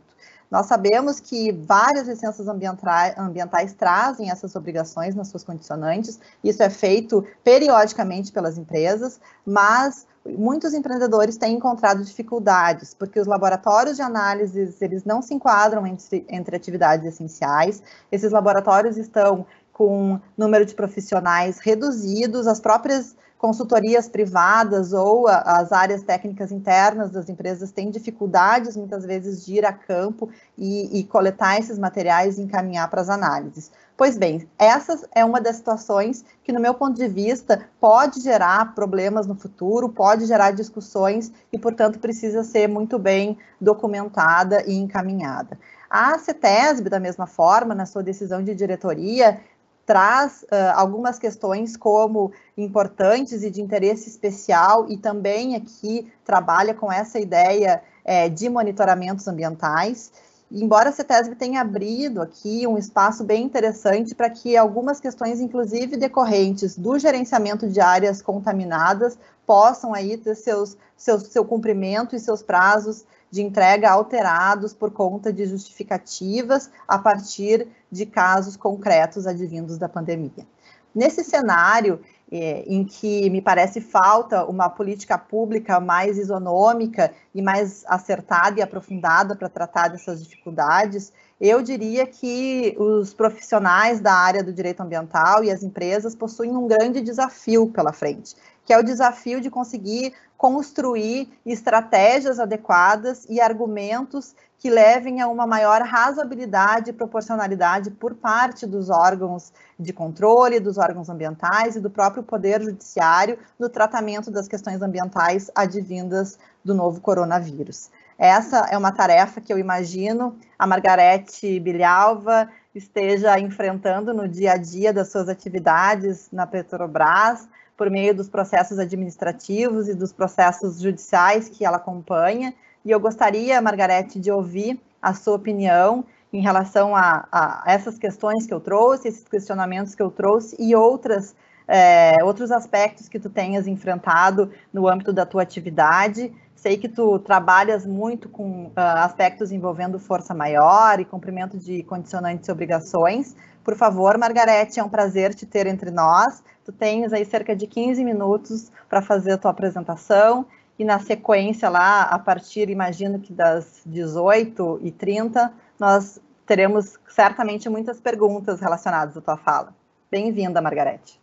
Nós 0.50 0.66
sabemos 0.66 1.20
que 1.20 1.52
várias 1.52 2.08
licenças 2.08 2.48
ambientais, 2.48 3.74
trazem 3.74 4.30
essas 4.30 4.56
obrigações 4.56 5.14
nas 5.14 5.28
suas 5.28 5.44
condicionantes, 5.44 6.18
isso 6.42 6.62
é 6.62 6.70
feito 6.70 7.26
periodicamente 7.44 8.32
pelas 8.32 8.56
empresas, 8.56 9.20
mas 9.44 10.06
muitos 10.26 10.74
empreendedores 10.74 11.36
têm 11.36 11.54
encontrado 11.54 12.02
dificuldades, 12.02 12.94
porque 12.94 13.20
os 13.20 13.26
laboratórios 13.26 13.96
de 13.96 14.02
análises, 14.02 14.80
eles 14.80 15.04
não 15.04 15.20
se 15.20 15.34
enquadram 15.34 15.86
entre, 15.86 16.24
entre 16.28 16.56
atividades 16.56 17.06
essenciais, 17.06 17.82
esses 18.10 18.32
laboratórios 18.32 18.96
estão 18.96 19.46
com 19.72 20.18
número 20.36 20.64
de 20.64 20.74
profissionais 20.74 21.58
reduzidos, 21.58 22.46
as 22.46 22.58
próprias 22.58 23.16
consultorias 23.38 24.08
privadas 24.08 24.92
ou 24.92 25.28
a, 25.28 25.38
as 25.38 25.72
áreas 25.72 26.02
técnicas 26.02 26.50
internas 26.50 27.10
das 27.10 27.28
empresas 27.28 27.70
têm 27.70 27.90
dificuldades, 27.90 28.76
muitas 28.76 29.06
vezes, 29.06 29.46
de 29.46 29.54
ir 29.54 29.64
a 29.64 29.72
campo 29.72 30.28
e, 30.56 30.98
e 30.98 31.04
coletar 31.04 31.58
esses 31.58 31.78
materiais 31.78 32.36
e 32.36 32.42
encaminhar 32.42 32.90
para 32.90 33.00
as 33.00 33.08
análises. 33.08 33.70
Pois 33.96 34.16
bem, 34.16 34.48
essa 34.56 35.00
é 35.12 35.24
uma 35.24 35.40
das 35.40 35.56
situações 35.56 36.24
que, 36.44 36.52
no 36.52 36.60
meu 36.60 36.72
ponto 36.74 36.96
de 36.96 37.08
vista, 37.08 37.66
pode 37.80 38.20
gerar 38.20 38.74
problemas 38.74 39.26
no 39.26 39.34
futuro, 39.34 39.88
pode 39.88 40.24
gerar 40.26 40.52
discussões 40.52 41.32
e, 41.52 41.58
portanto, 41.58 41.98
precisa 41.98 42.44
ser 42.44 42.68
muito 42.68 42.96
bem 42.98 43.36
documentada 43.60 44.62
e 44.66 44.74
encaminhada. 44.74 45.58
A 45.90 46.18
CETESB, 46.18 46.88
da 46.88 47.00
mesma 47.00 47.26
forma, 47.26 47.74
na 47.74 47.86
sua 47.86 48.02
decisão 48.02 48.42
de 48.42 48.54
diretoria, 48.54 49.40
traz 49.88 50.42
uh, 50.42 50.74
algumas 50.74 51.18
questões 51.18 51.74
como 51.74 52.30
importantes 52.58 53.42
e 53.42 53.50
de 53.50 53.62
interesse 53.62 54.06
especial 54.06 54.84
e 54.90 54.98
também 54.98 55.56
aqui 55.56 56.12
trabalha 56.26 56.74
com 56.74 56.92
essa 56.92 57.18
ideia 57.18 57.82
é, 58.04 58.28
de 58.28 58.50
monitoramentos 58.50 59.26
ambientais. 59.26 60.12
Embora 60.52 60.90
a 60.90 60.92
CETESB 60.92 61.36
tenha 61.36 61.62
abrido 61.62 62.20
aqui 62.20 62.66
um 62.66 62.76
espaço 62.76 63.24
bem 63.24 63.44
interessante 63.44 64.14
para 64.14 64.28
que 64.28 64.58
algumas 64.58 65.00
questões, 65.00 65.40
inclusive 65.40 65.96
decorrentes 65.96 66.76
do 66.76 66.98
gerenciamento 66.98 67.66
de 67.66 67.80
áreas 67.80 68.20
contaminadas, 68.20 69.18
possam 69.46 69.94
aí 69.94 70.18
ter 70.18 70.34
seus, 70.34 70.76
seus, 70.98 71.22
seu 71.28 71.46
cumprimento 71.46 72.14
e 72.14 72.20
seus 72.20 72.42
prazos 72.42 73.06
de 73.30 73.42
entrega 73.42 73.90
alterados 73.90 74.72
por 74.72 74.90
conta 74.90 75.32
de 75.32 75.46
justificativas 75.46 76.70
a 76.86 76.98
partir 76.98 77.68
de 77.90 78.06
casos 78.06 78.56
concretos 78.56 79.26
advindos 79.26 79.78
da 79.78 79.88
pandemia. 79.88 80.46
Nesse 80.94 81.22
cenário, 81.22 82.00
é, 82.30 82.62
em 82.66 82.84
que 82.84 83.30
me 83.30 83.40
parece 83.40 83.80
falta 83.80 84.44
uma 84.44 84.68
política 84.68 85.16
pública 85.16 85.80
mais 85.80 86.18
isonômica 86.18 87.12
e 87.34 87.40
mais 87.40 87.84
acertada 87.86 88.58
e 88.58 88.62
aprofundada 88.62 89.34
para 89.34 89.48
tratar 89.48 89.88
dessas 89.88 90.22
dificuldades, 90.22 91.12
eu 91.40 91.62
diria 91.62 92.06
que 92.06 92.76
os 92.78 93.14
profissionais 93.14 94.00
da 94.00 94.12
área 94.12 94.42
do 94.42 94.52
direito 94.52 94.80
ambiental 94.82 95.44
e 95.44 95.50
as 95.50 95.62
empresas 95.62 96.14
possuem 96.14 96.56
um 96.56 96.66
grande 96.66 97.00
desafio 97.00 97.68
pela 97.68 97.92
frente, 97.92 98.36
que 98.68 98.72
é 98.74 98.78
o 98.78 98.82
desafio 98.82 99.40
de 99.40 99.48
conseguir 99.48 100.12
construir 100.36 101.32
estratégias 101.46 102.38
adequadas 102.38 103.24
e 103.26 103.40
argumentos 103.40 104.34
que 104.58 104.68
levem 104.68 105.22
a 105.22 105.26
uma 105.26 105.46
maior 105.46 105.80
razoabilidade 105.80 106.90
e 106.90 106.92
proporcionalidade 106.92 107.90
por 107.90 108.14
parte 108.14 108.66
dos 108.66 108.90
órgãos 108.90 109.54
de 109.80 109.90
controle, 109.90 110.60
dos 110.60 110.76
órgãos 110.76 111.08
ambientais 111.08 111.76
e 111.76 111.80
do 111.80 111.88
próprio 111.88 112.22
Poder 112.22 112.60
Judiciário 112.60 113.38
no 113.58 113.70
tratamento 113.70 114.30
das 114.30 114.46
questões 114.46 114.82
ambientais 114.82 115.50
advindas 115.54 116.38
do 116.62 116.74
novo 116.74 117.00
coronavírus. 117.00 117.88
Essa 118.18 118.66
é 118.70 118.76
uma 118.76 118.92
tarefa 118.92 119.40
que 119.40 119.50
eu 119.50 119.58
imagino 119.58 120.36
a 120.58 120.66
Margarete 120.66 121.58
Bilhalva 121.58 122.50
esteja 122.74 123.40
enfrentando 123.40 124.12
no 124.12 124.28
dia 124.28 124.52
a 124.52 124.56
dia 124.58 124.92
das 124.92 125.10
suas 125.10 125.26
atividades 125.26 126.28
na 126.30 126.46
Petrobras, 126.46 127.48
por 127.78 127.88
meio 127.88 128.12
dos 128.12 128.28
processos 128.28 128.80
administrativos 128.80 129.88
e 129.88 129.94
dos 129.94 130.12
processos 130.12 130.80
judiciais 130.80 131.48
que 131.48 131.64
ela 131.64 131.76
acompanha. 131.76 132.52
E 132.84 132.90
eu 132.90 132.98
gostaria, 132.98 133.62
Margarete, 133.62 134.18
de 134.18 134.32
ouvir 134.32 134.80
a 135.00 135.14
sua 135.14 135.36
opinião 135.36 136.04
em 136.32 136.42
relação 136.42 136.94
a, 136.94 137.26
a 137.30 137.62
essas 137.66 137.96
questões 137.96 138.46
que 138.46 138.52
eu 138.52 138.60
trouxe, 138.60 139.06
esses 139.06 139.24
questionamentos 139.24 139.94
que 139.94 140.02
eu 140.02 140.10
trouxe 140.10 140.56
e 140.58 140.74
outras, 140.74 141.36
é, 141.68 142.16
outros 142.24 142.50
aspectos 142.50 143.08
que 143.08 143.20
tu 143.20 143.30
tenhas 143.30 143.68
enfrentado 143.68 144.50
no 144.72 144.88
âmbito 144.88 145.12
da 145.12 145.24
tua 145.24 145.42
atividade. 145.42 146.32
Sei 146.56 146.76
que 146.76 146.88
tu 146.88 147.20
trabalhas 147.20 147.86
muito 147.86 148.28
com 148.28 148.66
uh, 148.66 148.72
aspectos 148.76 149.52
envolvendo 149.52 149.96
força 150.00 150.34
maior 150.34 150.98
e 150.98 151.04
cumprimento 151.04 151.56
de 151.56 151.84
condicionantes 151.84 152.48
e 152.48 152.52
obrigações. 152.52 153.36
Por 153.62 153.76
favor, 153.76 154.18
Margarete, 154.18 154.80
é 154.80 154.82
um 154.82 154.88
prazer 154.88 155.34
te 155.34 155.46
ter 155.46 155.68
entre 155.68 155.92
nós. 155.92 156.42
Tu 156.68 156.72
tens 156.72 157.14
aí 157.14 157.24
cerca 157.24 157.56
de 157.56 157.66
15 157.66 158.04
minutos 158.04 158.70
para 158.90 159.00
fazer 159.00 159.32
a 159.32 159.38
tua 159.38 159.52
apresentação 159.52 160.44
e 160.78 160.84
na 160.84 160.98
sequência 160.98 161.66
lá, 161.70 162.02
a 162.02 162.18
partir, 162.18 162.68
imagino 162.68 163.18
que 163.18 163.32
das 163.32 163.82
18h30, 163.88 165.50
nós 165.80 166.20
teremos 166.44 166.98
certamente 167.08 167.70
muitas 167.70 168.02
perguntas 168.02 168.60
relacionadas 168.60 169.16
à 169.16 169.20
tua 169.22 169.38
fala. 169.38 169.74
Bem-vinda, 170.10 170.60
Margarete. 170.60 171.18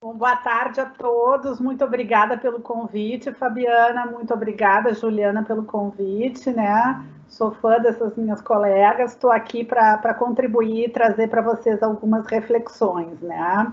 Bom, 0.00 0.14
boa 0.14 0.36
tarde 0.36 0.80
a 0.80 0.86
todos, 0.86 1.60
muito 1.60 1.84
obrigada 1.84 2.38
pelo 2.38 2.60
convite, 2.60 3.34
Fabiana, 3.34 4.06
muito 4.06 4.32
obrigada, 4.32 4.94
Juliana, 4.94 5.44
pelo 5.44 5.64
convite, 5.64 6.50
né? 6.50 7.04
Sou 7.28 7.52
fã 7.52 7.78
dessas 7.78 8.16
minhas 8.16 8.40
colegas, 8.40 9.12
estou 9.12 9.30
aqui 9.30 9.62
para 9.62 10.14
contribuir 10.14 10.86
e 10.86 10.88
trazer 10.88 11.28
para 11.28 11.42
vocês 11.42 11.82
algumas 11.82 12.24
reflexões, 12.26 13.20
né? 13.20 13.70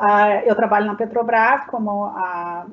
Uh, 0.00 0.40
eu 0.46 0.56
trabalho 0.56 0.86
na 0.86 0.94
Petrobras, 0.94 1.66
como 1.66 2.06
a, 2.06 2.66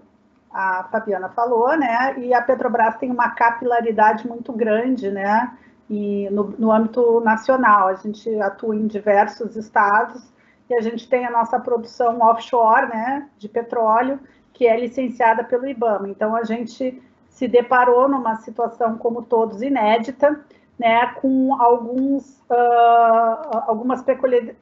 a 0.50 0.84
Fabiana 0.86 1.28
falou, 1.28 1.78
né? 1.78 2.18
E 2.18 2.34
a 2.34 2.42
Petrobras 2.42 2.96
tem 2.96 3.12
uma 3.12 3.32
capilaridade 3.32 4.26
muito 4.26 4.54
grande, 4.54 5.12
né? 5.12 5.52
E 5.90 6.30
no, 6.30 6.56
no 6.58 6.72
âmbito 6.72 7.20
nacional, 7.20 7.90
a 7.90 7.96
gente 7.96 8.34
atua 8.40 8.74
em 8.74 8.88
diversos 8.88 9.58
estados 9.58 10.24
e 10.70 10.76
a 10.76 10.82
gente 10.82 11.10
tem 11.10 11.26
a 11.26 11.32
nossa 11.32 11.60
produção 11.60 12.20
offshore, 12.22 12.88
né? 12.88 13.28
De 13.38 13.50
petróleo, 13.50 14.22
que 14.54 14.66
é 14.66 14.80
licenciada 14.80 15.44
pelo 15.44 15.68
IBAMA. 15.68 16.08
Então 16.08 16.34
a 16.34 16.46
gente 16.46 17.04
se 17.30 17.46
deparou 17.46 18.08
numa 18.08 18.38
situação 18.38 18.98
como 18.98 19.22
todos 19.22 19.62
inédita, 19.62 20.40
né, 20.80 21.08
com 21.22 21.60
alguns, 21.60 22.40
uh, 22.50 23.64
algumas 23.66 24.04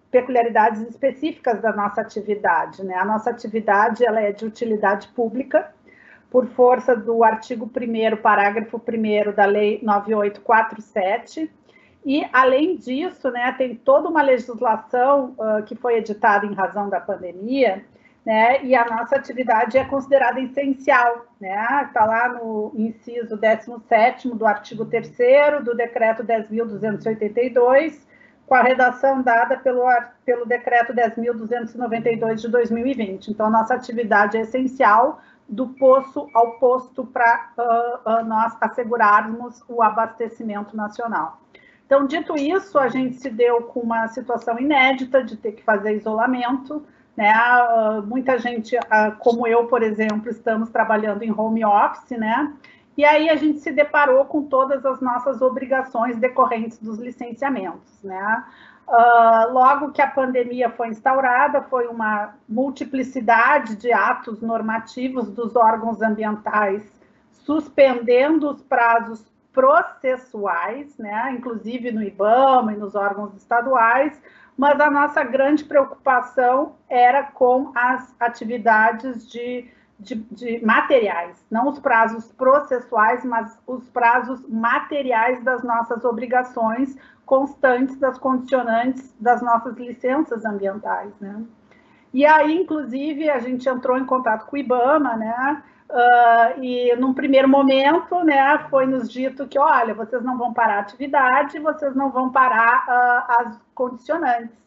peculiaridades 0.10 0.81
específicas 0.81 1.62
da 1.62 1.74
nossa 1.74 2.01
atividade. 2.01 2.84
Né? 2.84 2.95
A 2.95 3.03
nossa 3.03 3.29
atividade 3.29 4.05
ela 4.05 4.22
é 4.22 4.31
de 4.31 4.45
utilidade 4.45 5.10
pública, 5.10 5.74
por 6.31 6.48
força 6.48 6.95
do 6.95 7.24
artigo 7.24 7.65
1 7.65 8.17
parágrafo 8.17 8.77
1 8.77 9.34
da 9.34 9.45
Lei 9.45 9.79
9847, 9.84 11.50
e, 12.05 12.24
além 12.31 12.75
disso, 12.75 13.31
né, 13.31 13.51
tem 13.57 13.75
toda 13.75 14.07
uma 14.07 14.22
legislação 14.22 15.36
uh, 15.39 15.63
que 15.63 15.75
foi 15.75 15.98
editada 15.98 16.45
em 16.45 16.53
razão 16.53 16.88
da 16.88 17.00
pandemia, 17.00 17.84
né? 18.25 18.63
E 18.65 18.75
a 18.75 18.86
nossa 18.86 19.15
atividade 19.15 19.77
é 19.77 19.86
considerada 19.86 20.39
essencial, 20.41 21.27
né? 21.39 21.84
Está 21.86 22.05
lá 22.05 22.29
no 22.29 22.72
inciso 22.75 23.38
17 23.38 24.29
do 24.29 24.46
artigo 24.48 24.86
3 24.86 25.63
do 25.63 25.75
decreto 25.75 26.24
10.282, 26.24 28.01
com 28.48 28.55
a 28.55 28.63
redação 28.63 29.22
dada 29.22 29.58
pelo, 29.58 29.84
pelo 30.25 30.46
decreto 30.46 30.91
10.292 30.94 32.36
de 32.36 32.48
2020. 32.48 33.27
Então, 33.29 33.46
a 33.46 33.51
nossa 33.51 33.75
atividade 33.75 34.38
é 34.38 34.41
essencial 34.41 35.22
do 35.48 35.67
poço 35.67 36.27
ao 36.34 36.53
posto 36.53 37.05
para 37.05 37.51
uh, 37.55 38.10
uh, 38.10 38.25
nós 38.25 38.58
assegurarmos 38.60 39.63
o 39.67 39.84
abastecimento 39.84 40.75
nacional. 40.75 41.39
Então, 41.86 42.08
dito 42.08 42.36
isso, 42.36 42.79
a 42.79 42.88
gente 42.88 43.17
se 43.17 43.29
deu 43.29 43.62
com 43.62 43.82
uma 43.82 44.08
situação 44.08 44.60
inédita 44.60 45.24
de 45.24 45.38
ter 45.38 45.51
que 45.51 45.63
fazer 45.63 45.96
isolamento, 45.96 46.84
né? 47.15 47.34
Uh, 47.34 48.03
muita 48.03 48.38
gente, 48.38 48.75
uh, 48.77 49.15
como 49.19 49.48
eu, 49.48 49.65
por 49.67 49.81
exemplo, 49.81 50.29
estamos 50.29 50.69
trabalhando 50.69 51.24
em 51.24 51.31
home 51.31 51.63
office, 51.63 52.17
né? 52.17 52.53
E 52.98 53.03
aí 53.03 53.29
a 53.29 53.36
gente 53.36 53.60
se 53.60 53.72
deparou 53.72 54.25
com 54.25 54.43
todas 54.43 54.86
as 54.86 55.01
nossas 55.01 55.41
obrigações 55.41 56.17
decorrentes 56.17 56.77
dos 56.79 56.98
licenciamentos, 56.98 58.01
né? 58.03 58.43
Uh, 58.88 59.51
logo 59.51 59.91
que 59.91 60.01
a 60.01 60.07
pandemia 60.07 60.69
foi 60.69 60.89
instaurada, 60.89 61.62
foi 61.63 61.88
uma 61.88 62.36
multiplicidade 62.48 63.75
de 63.75 63.91
atos 63.91 64.41
normativos 64.41 65.27
dos 65.29 65.55
órgãos 65.55 66.01
ambientais, 66.01 66.84
suspendendo 67.31 68.50
os 68.50 68.62
prazos 68.62 69.25
processuais, 69.51 70.98
né, 70.98 71.31
inclusive 71.31 71.89
no 71.89 72.03
IBAMA 72.03 72.74
e 72.74 72.77
nos 72.77 72.93
órgãos 72.93 73.34
estaduais, 73.36 74.22
mas 74.57 74.79
a 74.79 74.89
nossa 74.89 75.24
grande 75.24 75.63
preocupação 75.63 76.75
era 76.89 77.24
com 77.24 77.71
as 77.75 78.15
atividades 78.19 79.27
de, 79.27 79.69
de, 80.00 80.15
de, 80.15 80.65
materiais, 80.65 81.45
não 81.51 81.67
os 81.67 81.79
prazos 81.79 82.31
processuais, 82.31 83.25
mas 83.25 83.59
os 83.67 83.89
prazos 83.89 84.47
materiais 84.47 85.43
das 85.43 85.63
nossas 85.63 86.05
obrigações 86.05 86.97
constantes, 87.25 87.97
das 87.97 88.17
condicionantes 88.17 89.13
das 89.19 89.41
nossas 89.41 89.75
licenças 89.77 90.45
ambientais, 90.45 91.12
né? 91.19 91.43
E 92.13 92.25
aí, 92.25 92.55
inclusive, 92.62 93.29
a 93.29 93.39
gente 93.39 93.67
entrou 93.67 93.97
em 93.97 94.05
contato 94.05 94.45
com 94.45 94.55
o 94.55 94.59
IBAMA, 94.59 95.17
né? 95.17 95.63
Uh, 95.89 96.63
e 96.63 96.95
num 96.95 97.13
primeiro 97.13 97.47
momento, 97.47 98.23
né, 98.23 98.57
foi 98.69 98.87
nos 98.87 99.09
dito 99.09 99.47
que, 99.47 99.57
olha, 99.59 99.93
vocês 99.93 100.23
não 100.23 100.37
vão 100.37 100.51
parar 100.53 100.77
a 100.77 100.79
atividade, 100.79 101.59
vocês 101.59 101.95
não 101.95 102.09
vão 102.09 102.31
parar 102.31 102.85
uh, 102.87 103.41
as 103.41 103.59
condicionantes. 103.73 104.57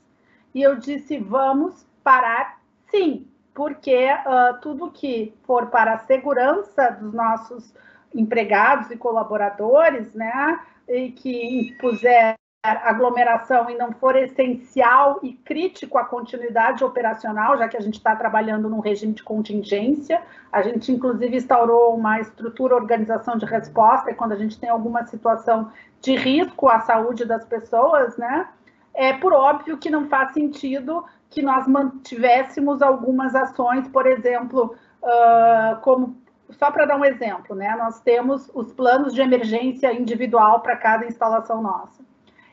E 0.55 0.63
eu 0.63 0.77
disse, 0.77 1.19
vamos 1.19 1.87
parar 2.05 2.61
sim, 2.91 3.27
porque 3.53 4.07
uh, 4.13 4.61
tudo 4.61 4.91
que 4.91 5.35
for 5.45 5.67
para 5.67 5.95
a 5.95 5.99
segurança 5.99 6.91
dos 6.93 7.13
nossos 7.13 7.75
empregados 8.15 8.91
e 8.91 8.97
colaboradores, 8.97 10.15
né, 10.15 10.61
e 10.89 11.11
que 11.11 11.73
impuser 11.73 12.37
aglomeração 12.63 13.71
e 13.71 13.77
não 13.77 13.93
for 13.93 14.17
essencial 14.17 15.21
e 15.23 15.33
crítico 15.33 15.97
à 15.97 16.05
continuidade 16.05 16.83
operacional, 16.83 17.57
já 17.57 17.69
que 17.69 17.77
a 17.77 17.81
gente 17.81 17.95
está 17.95 18.17
trabalhando 18.17 18.69
num 18.69 18.81
regime 18.81 19.13
de 19.13 19.23
contingência, 19.23 20.21
a 20.51 20.61
gente 20.63 20.91
inclusive 20.91 21.37
instaurou 21.37 21.95
uma 21.95 22.21
estrutura 22.21 22.75
organização 22.75 23.37
de 23.37 23.47
resposta 23.47 24.13
quando 24.13 24.33
a 24.33 24.37
gente 24.37 24.59
tem 24.59 24.69
alguma 24.69 25.07
situação 25.07 25.71
de 26.01 26.17
risco 26.17 26.69
à 26.69 26.81
saúde 26.81 27.25
das 27.25 27.45
pessoas, 27.45 28.17
né? 28.17 28.49
É 28.93 29.13
por 29.13 29.33
óbvio 29.33 29.79
que 29.79 29.89
não 29.89 30.09
faz 30.09 30.33
sentido 30.33 31.05
que 31.31 31.41
nós 31.41 31.69
mantivéssemos 31.69 32.83
algumas 32.83 33.37
ações, 33.37 33.87
por 33.87 34.05
exemplo, 34.07 34.75
uh, 35.03 35.81
como 35.83 36.17
só 36.51 36.73
para 36.73 36.87
dar 36.87 36.97
um 36.97 37.05
exemplo, 37.05 37.55
né? 37.55 37.77
Nós 37.77 38.01
temos 38.01 38.51
os 38.53 38.73
planos 38.73 39.15
de 39.15 39.21
emergência 39.21 39.93
individual 39.93 40.61
para 40.61 40.77
cada 40.77 41.07
instalação 41.07 41.63
nossa. 41.63 42.09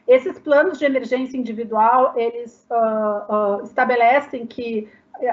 Esses 0.07 0.37
planos 0.39 0.77
de 0.77 0.85
emergência 0.85 1.37
individual, 1.37 2.13
eles 2.15 2.65
uh, 2.69 3.33
uh, 3.33 3.63
estabelecem 3.63 4.45
que 4.45 4.87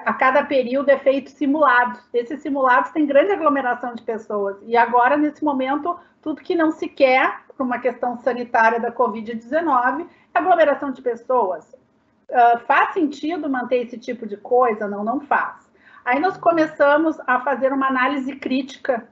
a 0.04 0.12
cada 0.14 0.44
período 0.44 0.88
é 0.88 0.98
feito 0.98 1.30
simulados. 1.30 2.00
Esses 2.12 2.40
simulados 2.40 2.90
têm 2.92 3.04
grande 3.04 3.32
aglomeração 3.32 3.94
de 3.94 4.02
pessoas. 4.02 4.56
E 4.62 4.76
agora, 4.76 5.16
nesse 5.16 5.44
momento, 5.44 5.98
tudo 6.22 6.40
que 6.40 6.54
não 6.54 6.70
se 6.70 6.88
quer, 6.88 7.40
por 7.56 7.64
uma 7.64 7.78
questão 7.78 8.16
sanitária 8.18 8.80
da 8.80 8.92
Covid-19, 8.92 10.06
é 10.34 10.38
aglomeração 10.38 10.90
de 10.90 11.02
pessoas. 11.02 11.74
Uh, 12.30 12.58
faz 12.66 12.94
sentido 12.94 13.50
manter 13.50 13.84
esse 13.84 13.98
tipo 13.98 14.26
de 14.26 14.36
coisa? 14.36 14.88
Não, 14.88 15.04
não 15.04 15.20
faz. 15.20 15.70
Aí 16.04 16.18
nós 16.18 16.36
começamos 16.38 17.18
a 17.26 17.40
fazer 17.40 17.72
uma 17.72 17.88
análise 17.88 18.34
crítica 18.36 19.06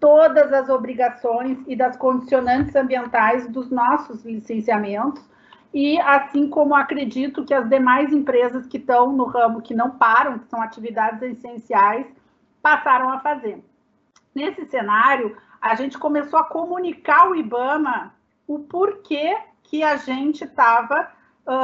todas 0.00 0.52
as 0.52 0.68
obrigações 0.68 1.58
e 1.66 1.76
das 1.76 1.96
condicionantes 1.96 2.74
ambientais 2.74 3.46
dos 3.48 3.70
nossos 3.70 4.24
licenciamentos, 4.24 5.22
e 5.72 6.00
assim 6.00 6.48
como 6.48 6.74
acredito 6.74 7.44
que 7.44 7.54
as 7.54 7.68
demais 7.68 8.12
empresas 8.12 8.66
que 8.66 8.78
estão 8.78 9.12
no 9.12 9.24
ramo, 9.24 9.62
que 9.62 9.74
não 9.74 9.90
param, 9.90 10.38
que 10.38 10.48
são 10.48 10.60
atividades 10.60 11.22
essenciais, 11.22 12.06
passaram 12.60 13.10
a 13.10 13.20
fazer. 13.20 13.62
Nesse 14.34 14.64
cenário, 14.66 15.36
a 15.60 15.74
gente 15.74 15.98
começou 15.98 16.40
a 16.40 16.44
comunicar 16.44 17.26
ao 17.26 17.36
IBAMA 17.36 18.12
o 18.48 18.58
porquê 18.58 19.36
que 19.62 19.84
a 19.84 19.96
gente 19.96 20.44
estava 20.44 21.12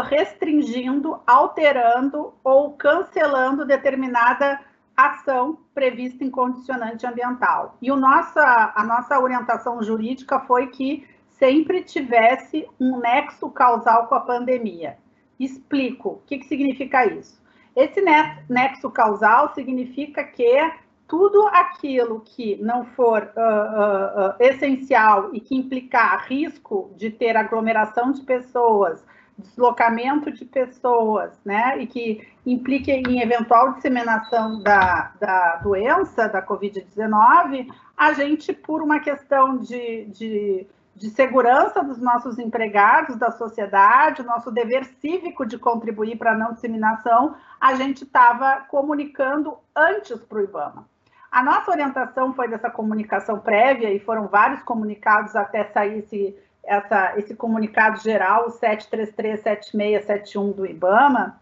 restringindo, 0.09 1.20
alterando 1.27 2.35
ou 2.42 2.72
cancelando 2.72 3.64
determinada 3.64 4.61
ação 4.97 5.59
prevista 5.75 6.25
em 6.25 6.31
condicionante 6.31 7.07
ambiental. 7.07 7.77
E 7.83 7.91
o 7.91 7.97
nossa, 7.97 8.73
a 8.75 8.85
nossa 8.85 9.21
orientação 9.21 9.83
jurídica 9.83 10.41
foi 10.41 10.69
que 10.69 11.07
sempre 11.29 11.83
tivesse 11.83 12.67
um 12.81 12.99
nexo 12.99 13.51
causal 13.51 14.07
com 14.07 14.15
a 14.15 14.21
pandemia. 14.21 14.97
Explico 15.39 16.09
o 16.09 16.23
que, 16.27 16.39
que 16.39 16.47
significa 16.47 17.05
isso. 17.05 17.45
Esse 17.75 18.01
nexo 18.49 18.91
causal 18.91 19.53
significa 19.55 20.25
que 20.25 20.73
tudo 21.07 21.47
aquilo 21.49 22.21
que 22.21 22.57
não 22.57 22.85
for 22.85 23.23
uh, 23.23 23.41
uh, 23.41 24.31
uh, 24.31 24.35
essencial 24.41 25.31
e 25.33 25.41
que 25.41 25.55
implicar 25.55 26.27
risco 26.27 26.91
de 26.97 27.11
ter 27.11 27.37
aglomeração 27.37 28.13
de 28.13 28.23
pessoas, 28.23 29.05
deslocamento 29.38 30.31
de 30.31 30.44
pessoas, 30.44 31.38
né, 31.44 31.79
e 31.79 31.87
que 31.87 32.27
implique 32.44 32.90
em 32.90 33.20
eventual 33.20 33.75
disseminação 33.75 34.62
da, 34.62 35.12
da 35.20 35.57
doença, 35.57 36.29
da 36.29 36.40
Covid-19, 36.40 37.68
a 37.96 38.12
gente, 38.12 38.53
por 38.53 38.83
uma 38.83 39.01
questão 39.01 39.59
de, 39.59 40.07
de, 40.07 40.66
de 40.94 41.11
segurança 41.11 41.83
dos 41.83 41.99
nossos 41.99 42.38
empregados, 42.38 43.16
da 43.16 43.31
sociedade, 43.31 44.22
nosso 44.22 44.51
dever 44.51 44.85
cívico 45.01 45.44
de 45.44 45.59
contribuir 45.59 46.16
para 46.16 46.33
a 46.33 46.38
não 46.38 46.53
disseminação, 46.53 47.35
a 47.61 47.75
gente 47.75 48.05
estava 48.05 48.64
comunicando 48.68 49.59
antes 49.75 50.18
para 50.20 50.38
o 50.38 50.44
IBAMA. 50.44 50.87
A 51.31 51.42
nossa 51.42 51.70
orientação 51.70 52.33
foi 52.33 52.49
dessa 52.49 52.70
comunicação 52.70 53.38
prévia, 53.38 53.92
e 53.92 53.99
foram 53.99 54.27
vários 54.29 54.62
comunicados 54.62 55.37
até 55.37 55.64
sair 55.64 55.99
esse 55.99 56.35
essa, 56.66 57.18
esse 57.18 57.35
comunicado 57.35 57.98
geral, 58.00 58.48
o 58.48 58.50
7337671 58.50 60.55
do 60.55 60.66
IBAMA, 60.66 61.40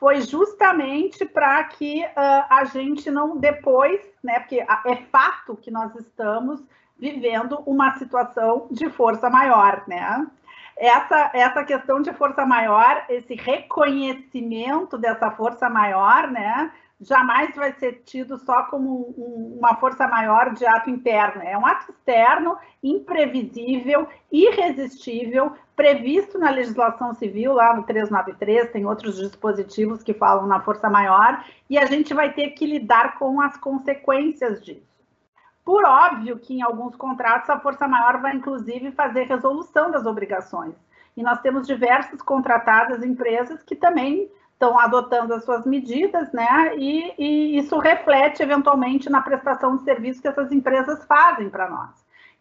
foi 0.00 0.22
justamente 0.22 1.26
para 1.26 1.62
que 1.64 2.02
uh, 2.02 2.46
a 2.48 2.64
gente 2.64 3.10
não 3.10 3.36
depois, 3.36 4.00
né, 4.24 4.40
porque 4.40 4.60
é 4.60 4.96
fato 5.12 5.54
que 5.56 5.70
nós 5.70 5.94
estamos 5.94 6.64
vivendo 6.98 7.62
uma 7.66 7.92
situação 7.98 8.66
de 8.70 8.88
força 8.90 9.28
maior, 9.28 9.84
né? 9.86 10.26
Essa, 10.76 11.30
essa 11.34 11.64
questão 11.64 12.00
de 12.00 12.12
força 12.14 12.46
maior, 12.46 13.04
esse 13.10 13.34
reconhecimento 13.34 14.96
dessa 14.96 15.30
força 15.30 15.68
maior, 15.68 16.30
né, 16.30 16.72
jamais 17.00 17.54
vai 17.54 17.72
ser 17.72 18.02
tido 18.04 18.38
só 18.38 18.64
como 18.64 19.14
um, 19.16 19.58
uma 19.58 19.74
força 19.76 20.06
maior 20.06 20.52
de 20.52 20.66
ato 20.66 20.90
interno. 20.90 21.42
É 21.42 21.56
um 21.56 21.66
ato 21.66 21.90
externo, 21.90 22.58
imprevisível, 22.82 24.06
irresistível, 24.30 25.52
previsto 25.74 26.38
na 26.38 26.50
legislação 26.50 27.14
civil, 27.14 27.54
lá 27.54 27.74
no 27.74 27.84
393, 27.84 28.70
tem 28.70 28.84
outros 28.84 29.16
dispositivos 29.16 30.02
que 30.02 30.12
falam 30.12 30.46
na 30.46 30.60
força 30.60 30.90
maior, 30.90 31.42
e 31.70 31.78
a 31.78 31.86
gente 31.86 32.12
vai 32.12 32.32
ter 32.32 32.50
que 32.50 32.66
lidar 32.66 33.18
com 33.18 33.40
as 33.40 33.56
consequências 33.56 34.62
disso. 34.62 34.90
Por 35.64 35.84
óbvio 35.84 36.38
que 36.38 36.54
em 36.54 36.62
alguns 36.62 36.96
contratos 36.96 37.48
a 37.48 37.60
força 37.60 37.88
maior 37.88 38.20
vai 38.20 38.34
inclusive 38.34 38.92
fazer 38.92 39.24
resolução 39.24 39.90
das 39.90 40.04
obrigações. 40.04 40.74
E 41.16 41.22
nós 41.22 41.40
temos 41.40 41.66
diversas 41.66 42.20
contratadas 42.22 43.02
empresas 43.04 43.62
que 43.62 43.76
também 43.76 44.30
estão 44.60 44.78
adotando 44.78 45.32
as 45.32 45.42
suas 45.42 45.64
medidas, 45.64 46.30
né? 46.32 46.76
E, 46.76 47.14
e, 47.18 47.58
isso 47.58 47.78
reflete 47.78 48.42
eventualmente 48.42 49.08
na 49.08 49.22
prestação 49.22 49.78
de 49.78 49.84
serviço 49.84 50.20
que 50.20 50.28
essas 50.28 50.52
empresas 50.52 51.02
fazem 51.06 51.48
para 51.48 51.70
nós. 51.70 51.88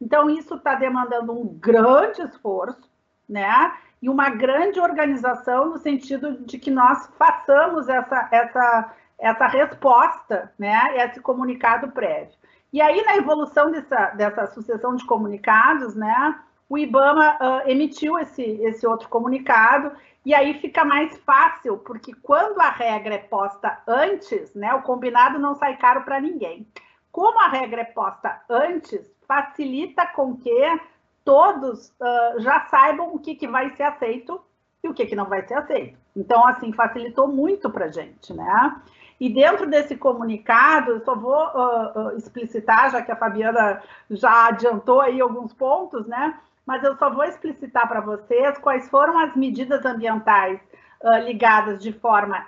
Então, 0.01 0.29
isso 0.29 0.55
está 0.55 0.75
demandando 0.75 1.31
um 1.31 1.47
grande 1.57 2.21
esforço, 2.21 2.89
né? 3.27 3.73
E 4.01 4.09
uma 4.09 4.29
grande 4.29 4.81
organização 4.81 5.69
no 5.69 5.77
sentido 5.77 6.33
de 6.45 6.59
que 6.59 6.69
nós 6.69 7.09
façamos 7.17 7.87
essa, 7.87 8.27
essa, 8.31 8.91
essa 9.17 9.47
resposta, 9.47 10.51
né? 10.59 10.97
Esse 10.97 11.21
comunicado 11.21 11.89
prévio. 11.91 12.37
E 12.73 12.81
aí, 12.81 13.01
na 13.05 13.15
evolução 13.15 13.71
dessa, 13.71 14.07
dessa 14.09 14.47
sucessão 14.47 14.93
de 14.93 15.05
comunicados, 15.05 15.95
né? 15.95 16.35
O 16.67 16.77
IBAMA 16.77 17.37
uh, 17.41 17.69
emitiu 17.69 18.19
esse, 18.19 18.43
esse 18.43 18.85
outro 18.85 19.09
comunicado 19.09 19.91
e 20.25 20.33
aí 20.33 20.59
fica 20.59 20.83
mais 20.83 21.17
fácil, 21.19 21.77
porque 21.77 22.13
quando 22.13 22.59
a 22.59 22.69
regra 22.69 23.15
é 23.15 23.19
posta 23.19 23.81
antes, 23.87 24.53
né, 24.53 24.73
o 24.73 24.81
combinado 24.81 25.39
não 25.39 25.55
sai 25.55 25.77
caro 25.77 26.03
para 26.03 26.19
ninguém. 26.19 26.67
Como 27.11 27.39
a 27.41 27.47
regra 27.47 27.81
é 27.81 27.85
posta 27.85 28.41
antes, 28.49 29.01
facilita 29.27 30.05
com 30.07 30.35
que 30.35 30.79
todos 31.23 31.89
uh, 31.99 32.39
já 32.39 32.65
saibam 32.69 33.13
o 33.13 33.19
que, 33.19 33.35
que 33.35 33.47
vai 33.47 33.69
ser 33.75 33.83
aceito 33.83 34.41
e 34.83 34.87
o 34.87 34.93
que, 34.93 35.05
que 35.05 35.15
não 35.15 35.25
vai 35.25 35.45
ser 35.45 35.55
aceito. 35.55 35.97
Então, 36.15 36.45
assim, 36.47 36.73
facilitou 36.73 37.27
muito 37.27 37.69
para 37.69 37.85
a 37.85 37.91
gente, 37.91 38.33
né? 38.33 38.81
E 39.19 39.29
dentro 39.29 39.69
desse 39.69 39.97
comunicado, 39.97 40.91
eu 40.91 41.03
só 41.03 41.13
vou 41.13 41.35
uh, 41.35 42.07
uh, 42.07 42.17
explicitar, 42.17 42.89
já 42.89 43.01
que 43.01 43.11
a 43.11 43.15
Fabiana 43.15 43.81
já 44.09 44.47
adiantou 44.47 45.01
aí 45.01 45.19
alguns 45.19 45.53
pontos, 45.53 46.07
né? 46.07 46.39
Mas 46.69 46.83
eu 46.83 46.95
só 46.97 47.09
vou 47.09 47.23
explicitar 47.23 47.87
para 47.87 47.99
vocês 47.99 48.55
quais 48.59 48.87
foram 48.89 49.17
as 49.17 49.35
medidas 49.35 49.83
ambientais 49.83 50.61
uh, 51.01 51.17
ligadas 51.25 51.81
de 51.81 51.91
forma 51.91 52.45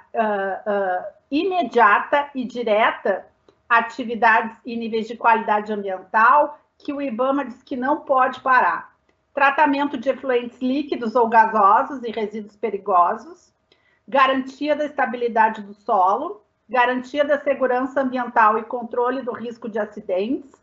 imediata 1.32 2.30
e 2.36 2.46
direta 2.46 3.26
a 3.68 3.80
atividades 3.80 4.56
e 4.64 4.78
níveis 4.78 5.08
de 5.08 5.18
qualidade 5.18 5.74
ambiental 5.74 6.60
que 6.78 6.94
o 6.94 7.02
IBAMA 7.02 7.46
diz 7.46 7.64
que 7.64 7.76
não 7.76 8.02
pode 8.02 8.42
parar. 8.42 8.94
Tratamento 9.34 9.98
de 9.98 10.10
efluentes 10.10 10.62
líquidos 10.62 11.16
ou 11.16 11.28
gasosos 11.28 12.04
e 12.04 12.12
resíduos 12.12 12.56
perigosos, 12.56 13.52
garantia 14.08 14.76
da 14.76 14.86
estabilidade 14.86 15.64
do 15.64 15.74
solo, 15.74 16.44
garantia 16.70 17.26
da 17.26 17.40
segurança 17.40 18.02
ambiental 18.02 18.60
e 18.60 18.64
controle 18.66 19.24
do 19.24 19.32
risco 19.32 19.68
de 19.68 19.80
acidentes, 19.80 20.61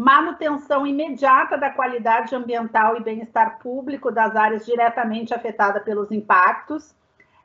manutenção 0.00 0.86
imediata 0.86 1.58
da 1.58 1.68
qualidade 1.68 2.34
ambiental 2.34 2.96
e 2.96 3.02
bem-estar 3.02 3.58
público 3.58 4.10
das 4.10 4.34
áreas 4.34 4.64
diretamente 4.64 5.34
afetadas 5.34 5.82
pelos 5.82 6.10
impactos, 6.10 6.94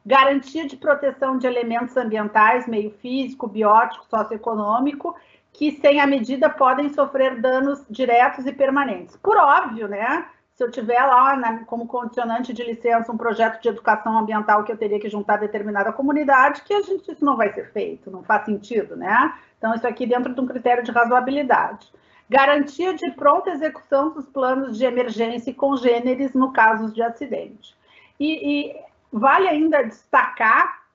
garantia 0.06 0.66
de 0.66 0.78
proteção 0.78 1.38
de 1.38 1.46
elementos 1.46 1.98
ambientais, 1.98 2.66
meio 2.66 2.92
físico, 2.92 3.46
biótico, 3.46 4.06
socioeconômico, 4.06 5.14
que 5.52 5.74
sem 5.82 6.00
a 6.00 6.08
medida 6.08 6.50
podem 6.50 6.88
sofrer 6.88 7.42
danos 7.42 7.84
diretos 7.90 8.46
e 8.46 8.54
permanentes. 8.54 9.18
Por 9.18 9.36
óbvio, 9.36 9.90
né? 9.90 10.26
se 10.54 10.64
eu 10.64 10.72
tiver 10.72 11.04
lá 11.04 11.36
na, 11.36 11.66
como 11.66 11.86
condicionante 11.86 12.54
de 12.54 12.64
licença 12.64 13.12
um 13.12 13.18
projeto 13.18 13.62
de 13.62 13.68
educação 13.68 14.18
ambiental 14.18 14.64
que 14.64 14.72
eu 14.72 14.78
teria 14.78 15.02
que 15.02 15.10
juntar 15.10 15.36
determinada 15.36 15.92
comunidade, 15.92 16.62
que 16.62 16.74
a 16.74 16.82
gente 16.82 17.12
isso 17.12 17.26
não 17.26 17.36
vai 17.36 17.52
ser 17.52 17.70
feito, 17.74 18.10
não 18.10 18.24
faz 18.24 18.46
sentido, 18.46 18.96
né? 18.96 19.34
Então, 19.58 19.76
isso 19.76 19.86
aqui 19.86 20.08
dentro 20.08 20.34
de 20.34 20.40
um 20.40 20.46
critério 20.46 20.86
de 20.86 20.92
razoabilidade. 20.92 21.92
Garantia 22.30 22.94
de 22.94 23.12
pronta 23.12 23.52
execução 23.52 24.12
dos 24.12 24.28
planos 24.28 24.78
de 24.78 24.86
emergência 24.86 25.52
e 25.52 25.54
congêneres 25.54 26.34
no 26.34 26.52
caso 26.52 26.92
de 26.94 27.02
acidente. 27.02 27.76
E, 28.20 28.70
e 28.70 28.76
vale 29.12 29.48
ainda 29.48 29.84
destacar 29.84 30.86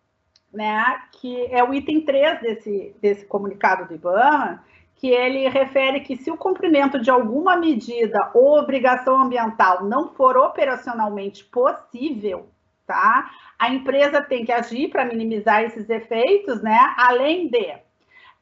né, 0.52 1.02
que 1.12 1.46
é 1.46 1.62
o 1.62 1.72
item 1.72 2.00
3 2.00 2.40
desse, 2.40 2.94
desse 3.00 3.24
comunicado 3.26 3.86
do 3.86 3.94
IBAMA, 3.94 4.64
que 4.96 5.08
ele 5.08 5.48
refere 5.48 6.00
que 6.00 6.16
se 6.16 6.30
o 6.30 6.36
cumprimento 6.36 7.00
de 7.00 7.10
alguma 7.10 7.56
medida 7.56 8.30
ou 8.34 8.58
obrigação 8.58 9.18
ambiental 9.18 9.84
não 9.84 10.12
for 10.12 10.36
operacionalmente 10.36 11.44
possível, 11.44 12.48
tá? 12.86 13.30
A 13.58 13.70
empresa 13.70 14.20
tem 14.20 14.44
que 14.44 14.52
agir 14.52 14.90
para 14.90 15.06
minimizar 15.06 15.62
esses 15.62 15.88
efeitos, 15.88 16.62
né? 16.62 16.78
Além 16.98 17.48
de. 17.48 17.78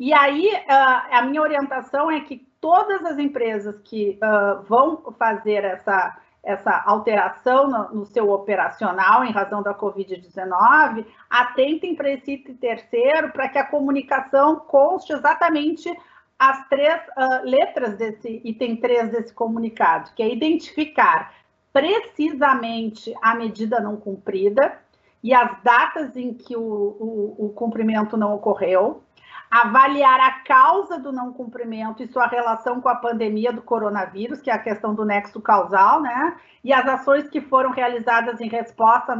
E 0.00 0.12
aí, 0.12 0.48
uh, 0.48 1.16
a 1.16 1.22
minha 1.22 1.42
orientação 1.42 2.10
é 2.10 2.20
que 2.20 2.47
todas 2.60 3.04
as 3.04 3.18
empresas 3.18 3.78
que 3.84 4.18
uh, 4.22 4.62
vão 4.64 5.14
fazer 5.18 5.64
essa, 5.64 6.16
essa 6.42 6.82
alteração 6.86 7.68
no, 7.68 8.00
no, 8.00 8.06
seu 8.06 8.30
operacional 8.30 9.24
em 9.24 9.32
razão 9.32 9.62
da 9.62 9.74
Covid-19, 9.74 11.06
atentem 11.30 11.94
para 11.94 12.10
esse 12.10 12.38
terceiro 12.38 13.30
para 13.32 13.48
que 13.48 13.58
a 13.58 13.66
comunicação 13.66 14.56
conste 14.56 15.12
exatamente 15.12 15.90
as 16.38 16.68
três 16.68 17.00
uh, 17.16 17.44
letras 17.44 17.96
desse 17.96 18.40
item 18.44 18.76
3 18.76 19.10
desse 19.10 19.32
comunicado, 19.32 20.10
que 20.14 20.22
é 20.22 20.32
identificar 20.32 21.34
precisamente 21.72 23.14
a 23.20 23.34
medida 23.34 23.80
não 23.80 23.96
cumprida 23.96 24.78
e 25.22 25.34
as 25.34 25.62
datas 25.62 26.16
em 26.16 26.32
que 26.32 26.56
o, 26.56 26.60
o, 26.60 27.46
o 27.46 27.48
cumprimento 27.50 28.16
não 28.16 28.34
ocorreu, 28.34 29.02
avaliar 29.50 30.20
a 30.20 30.40
causa 30.40 30.98
do 30.98 31.10
não 31.10 31.32
cumprimento 31.32 32.02
e 32.02 32.08
sua 32.08 32.26
relação 32.26 32.80
com 32.80 32.88
a 32.88 32.94
pandemia 32.94 33.52
do 33.52 33.62
coronavírus, 33.62 34.40
que 34.40 34.50
é 34.50 34.54
a 34.54 34.58
questão 34.58 34.94
do 34.94 35.04
nexo 35.04 35.40
causal, 35.40 36.02
né? 36.02 36.36
E 36.62 36.72
as 36.72 36.86
ações 36.86 37.28
que 37.28 37.40
foram 37.40 37.70
realizadas 37.70 38.40
em 38.40 38.48
resposta 38.48 39.14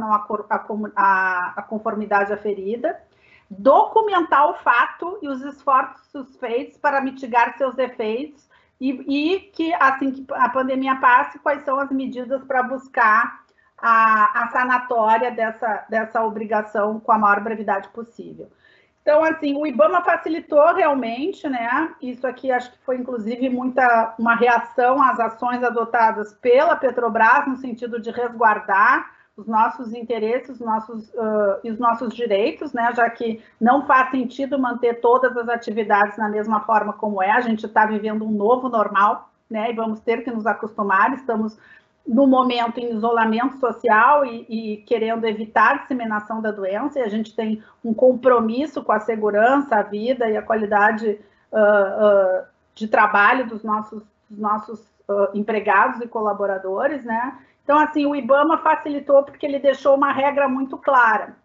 à 0.95 1.65
conformidade 1.67 2.31
aferida 2.31 2.99
documentar 3.49 4.47
o 4.49 4.53
fato 4.55 5.17
e 5.21 5.27
os 5.27 5.41
esforços 5.41 6.37
feitos 6.37 6.77
para 6.77 7.01
mitigar 7.01 7.57
seus 7.57 7.77
efeitos 7.77 8.47
e, 8.79 8.91
e 8.91 9.39
que, 9.39 9.73
assim 9.73 10.11
que 10.11 10.25
a 10.33 10.47
pandemia 10.49 10.95
passe, 10.97 11.39
quais 11.39 11.63
são 11.65 11.79
as 11.79 11.89
medidas 11.89 12.43
para 12.43 12.61
buscar 12.61 13.41
a, 13.77 14.43
a 14.43 14.47
sanatória 14.49 15.31
dessa, 15.31 15.85
dessa 15.89 16.23
obrigação 16.23 16.99
com 16.99 17.11
a 17.11 17.17
maior 17.17 17.41
brevidade 17.41 17.89
possível. 17.89 18.49
Então, 19.09 19.23
assim, 19.23 19.57
o 19.57 19.65
IBAMA 19.65 20.03
facilitou 20.03 20.71
realmente, 20.75 21.49
né? 21.49 21.95
Isso 21.99 22.27
aqui 22.27 22.51
acho 22.51 22.71
que 22.71 22.77
foi, 22.85 22.95
inclusive, 22.95 23.49
muita 23.49 24.13
uma 24.19 24.35
reação 24.35 25.01
às 25.01 25.19
ações 25.19 25.63
adotadas 25.63 26.31
pela 26.35 26.75
Petrobras, 26.75 27.47
no 27.47 27.57
sentido 27.57 27.99
de 27.99 28.11
resguardar 28.11 29.09
os 29.35 29.47
nossos 29.47 29.95
interesses 29.95 30.51
os 30.51 30.59
nossos, 30.59 31.09
uh, 31.15 31.59
e 31.63 31.71
os 31.71 31.79
nossos 31.79 32.13
direitos, 32.13 32.71
né? 32.71 32.93
Já 32.93 33.09
que 33.09 33.41
não 33.59 33.87
faz 33.87 34.11
sentido 34.11 34.59
manter 34.59 35.01
todas 35.01 35.35
as 35.35 35.49
atividades 35.49 36.15
na 36.15 36.29
mesma 36.29 36.59
forma 36.59 36.93
como 36.93 37.19
é, 37.19 37.31
a 37.31 37.41
gente 37.41 37.65
está 37.65 37.87
vivendo 37.87 38.23
um 38.23 38.31
novo 38.31 38.69
normal, 38.69 39.31
né? 39.49 39.71
E 39.71 39.73
vamos 39.73 40.01
ter 40.01 40.23
que 40.23 40.29
nos 40.29 40.45
acostumar, 40.45 41.13
estamos 41.13 41.57
no 42.09 42.25
momento 42.25 42.79
em 42.79 42.91
isolamento 42.91 43.59
social 43.59 44.25
e, 44.25 44.45
e, 44.49 44.77
querendo 44.77 45.25
evitar 45.25 45.75
a 45.75 45.77
disseminação 45.77 46.41
da 46.41 46.49
doença, 46.49 46.97
e 46.97 47.03
a 47.03 47.07
gente 47.07 47.35
tem 47.35 47.63
um 47.85 47.93
compromisso 47.93 48.83
com 48.83 48.91
a 48.91 48.99
segurança, 48.99 49.75
a 49.75 49.83
vida 49.83 50.27
e 50.27 50.35
a 50.35 50.41
qualidade 50.41 51.19
uh, 51.51 52.39
uh, 52.41 52.45
de 52.73 52.87
trabalho 52.87 53.45
dos 53.45 53.63
nossos, 53.63 54.01
dos 54.27 54.39
nossos 54.39 54.79
uh, 55.07 55.29
empregados 55.35 56.01
e 56.01 56.07
colaboradores, 56.07 57.05
né? 57.05 57.37
Então, 57.63 57.77
assim, 57.77 58.07
o 58.07 58.15
IBAMA 58.15 58.57
facilitou 58.57 59.21
porque 59.21 59.45
ele 59.45 59.59
deixou 59.59 59.95
uma 59.95 60.11
regra 60.11 60.49
muito 60.49 60.79
clara. 60.79 61.35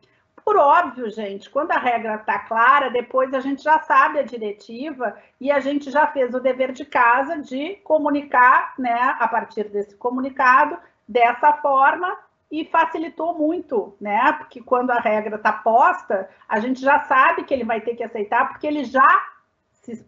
Por 0.44 0.58
óbvio, 0.58 1.10
gente, 1.10 1.48
quando 1.48 1.70
a 1.70 1.78
regra 1.78 2.16
está 2.16 2.38
clara, 2.40 2.90
depois 2.90 3.32
a 3.32 3.40
gente 3.40 3.62
já 3.62 3.78
sabe 3.80 4.18
a 4.18 4.22
diretiva 4.22 5.16
e 5.40 5.50
a 5.50 5.58
gente 5.58 5.90
já 5.90 6.06
fez 6.06 6.34
o 6.34 6.40
dever 6.40 6.70
de 6.72 6.84
casa 6.84 7.38
de 7.38 7.76
comunicar, 7.76 8.74
né, 8.78 9.16
a 9.18 9.26
partir 9.26 9.70
desse 9.70 9.96
comunicado, 9.96 10.76
dessa 11.08 11.54
forma 11.54 12.14
e 12.50 12.64
facilitou 12.66 13.36
muito, 13.36 13.96
né? 13.98 14.32
Porque 14.34 14.62
quando 14.62 14.90
a 14.90 15.00
regra 15.00 15.36
está 15.36 15.50
posta, 15.50 16.28
a 16.46 16.60
gente 16.60 16.80
já 16.80 17.00
sabe 17.00 17.44
que 17.44 17.54
ele 17.54 17.64
vai 17.64 17.80
ter 17.80 17.96
que 17.96 18.04
aceitar, 18.04 18.48
porque 18.48 18.66
ele 18.66 18.84
já, 18.84 19.26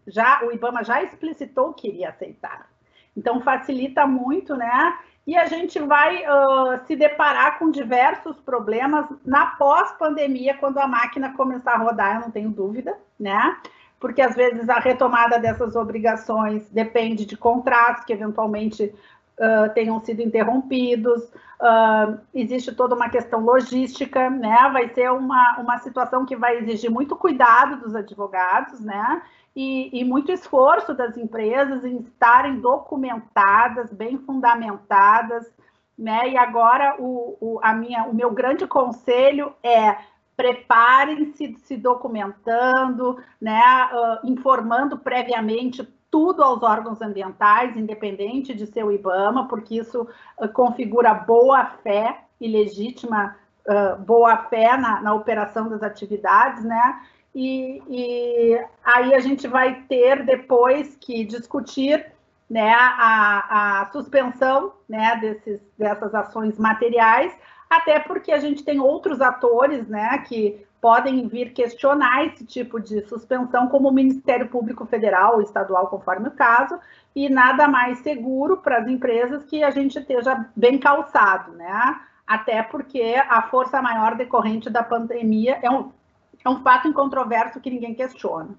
já 0.06 0.44
o 0.44 0.52
IBAMA 0.52 0.84
já 0.84 1.02
explicitou 1.02 1.72
que 1.72 1.88
iria 1.88 2.10
aceitar. 2.10 2.68
Então 3.16 3.40
facilita 3.40 4.06
muito, 4.06 4.54
né? 4.54 4.98
E 5.26 5.36
a 5.36 5.46
gente 5.46 5.78
vai 5.80 6.22
uh, 6.22 6.86
se 6.86 6.94
deparar 6.94 7.58
com 7.58 7.70
diversos 7.70 8.36
problemas 8.40 9.06
na 9.24 9.46
pós-pandemia, 9.46 10.56
quando 10.56 10.78
a 10.78 10.86
máquina 10.86 11.34
começar 11.34 11.72
a 11.72 11.78
rodar, 11.78 12.16
eu 12.16 12.20
não 12.20 12.30
tenho 12.30 12.50
dúvida, 12.50 12.96
né? 13.18 13.56
Porque 13.98 14.22
às 14.22 14.36
vezes 14.36 14.68
a 14.68 14.78
retomada 14.78 15.38
dessas 15.38 15.74
obrigações 15.74 16.68
depende 16.70 17.26
de 17.26 17.36
contratos 17.36 18.04
que 18.04 18.12
eventualmente 18.12 18.84
uh, 18.84 19.74
tenham 19.74 19.98
sido 20.04 20.22
interrompidos, 20.22 21.24
uh, 21.24 22.20
existe 22.32 22.72
toda 22.72 22.94
uma 22.94 23.08
questão 23.08 23.40
logística, 23.40 24.30
né? 24.30 24.70
Vai 24.72 24.88
ser 24.90 25.10
uma, 25.10 25.58
uma 25.58 25.78
situação 25.78 26.24
que 26.24 26.36
vai 26.36 26.58
exigir 26.58 26.90
muito 26.90 27.16
cuidado 27.16 27.80
dos 27.80 27.96
advogados, 27.96 28.78
né? 28.78 29.22
E, 29.56 30.00
e, 30.00 30.04
muito 30.04 30.30
esforço 30.30 30.92
das 30.92 31.16
empresas 31.16 31.82
em 31.82 31.96
estarem 32.00 32.60
documentadas, 32.60 33.90
bem 33.90 34.18
fundamentadas, 34.18 35.50
né? 35.98 36.28
E 36.28 36.36
agora 36.36 36.96
o, 36.98 37.38
o, 37.40 37.60
a 37.62 37.72
minha, 37.72 38.04
o 38.04 38.14
meu 38.14 38.30
grande 38.32 38.66
conselho 38.66 39.54
é 39.62 39.96
preparem-se 40.36 41.56
se 41.60 41.76
documentando, 41.78 43.16
né? 43.40 43.88
Uh, 43.92 44.30
informando 44.30 44.98
previamente 44.98 45.82
tudo 46.10 46.42
aos 46.42 46.62
órgãos 46.62 47.00
ambientais, 47.00 47.78
independente 47.78 48.54
de 48.54 48.66
ser 48.66 48.84
o 48.84 48.92
IBAMA, 48.92 49.48
porque 49.48 49.76
isso 49.76 50.06
uh, 50.38 50.48
configura 50.50 51.14
boa 51.14 51.64
fé 51.82 52.24
e 52.38 52.46
legítima 52.46 53.34
uh, 53.66 53.96
boa 54.02 54.36
fé 54.36 54.76
na, 54.76 55.00
na 55.00 55.14
operação 55.14 55.66
das 55.70 55.82
atividades, 55.82 56.62
né? 56.62 57.00
E, 57.38 57.82
e 57.86 58.64
aí 58.82 59.14
a 59.14 59.18
gente 59.18 59.46
vai 59.46 59.82
ter 59.82 60.24
depois 60.24 60.96
que 60.98 61.22
discutir 61.22 62.06
né, 62.48 62.72
a, 62.74 63.82
a 63.82 63.86
suspensão 63.92 64.72
né, 64.88 65.18
desses, 65.20 65.60
dessas 65.76 66.14
ações 66.14 66.58
materiais, 66.58 67.36
até 67.68 67.98
porque 67.98 68.32
a 68.32 68.38
gente 68.38 68.64
tem 68.64 68.80
outros 68.80 69.20
atores 69.20 69.86
né, 69.86 70.16
que 70.26 70.64
podem 70.80 71.28
vir 71.28 71.52
questionar 71.52 72.24
esse 72.24 72.42
tipo 72.46 72.80
de 72.80 73.06
suspensão, 73.06 73.66
como 73.66 73.90
o 73.90 73.92
Ministério 73.92 74.48
Público 74.48 74.86
Federal 74.86 75.34
ou 75.34 75.42
Estadual, 75.42 75.88
conforme 75.88 76.28
o 76.28 76.34
caso, 76.34 76.78
e 77.14 77.28
nada 77.28 77.68
mais 77.68 77.98
seguro 77.98 78.56
para 78.56 78.78
as 78.78 78.88
empresas 78.88 79.44
que 79.44 79.62
a 79.62 79.70
gente 79.70 79.98
esteja 79.98 80.46
bem 80.56 80.78
calçado, 80.78 81.52
né? 81.52 82.00
até 82.26 82.62
porque 82.62 83.14
a 83.28 83.42
força 83.42 83.80
maior 83.82 84.16
decorrente 84.16 84.68
da 84.68 84.82
pandemia 84.82 85.58
é 85.62 85.70
um, 85.70 85.92
é 86.44 86.48
um 86.48 86.62
fato 86.62 86.88
incontroverso 86.88 87.60
que 87.60 87.70
ninguém 87.70 87.94
questiona. 87.94 88.56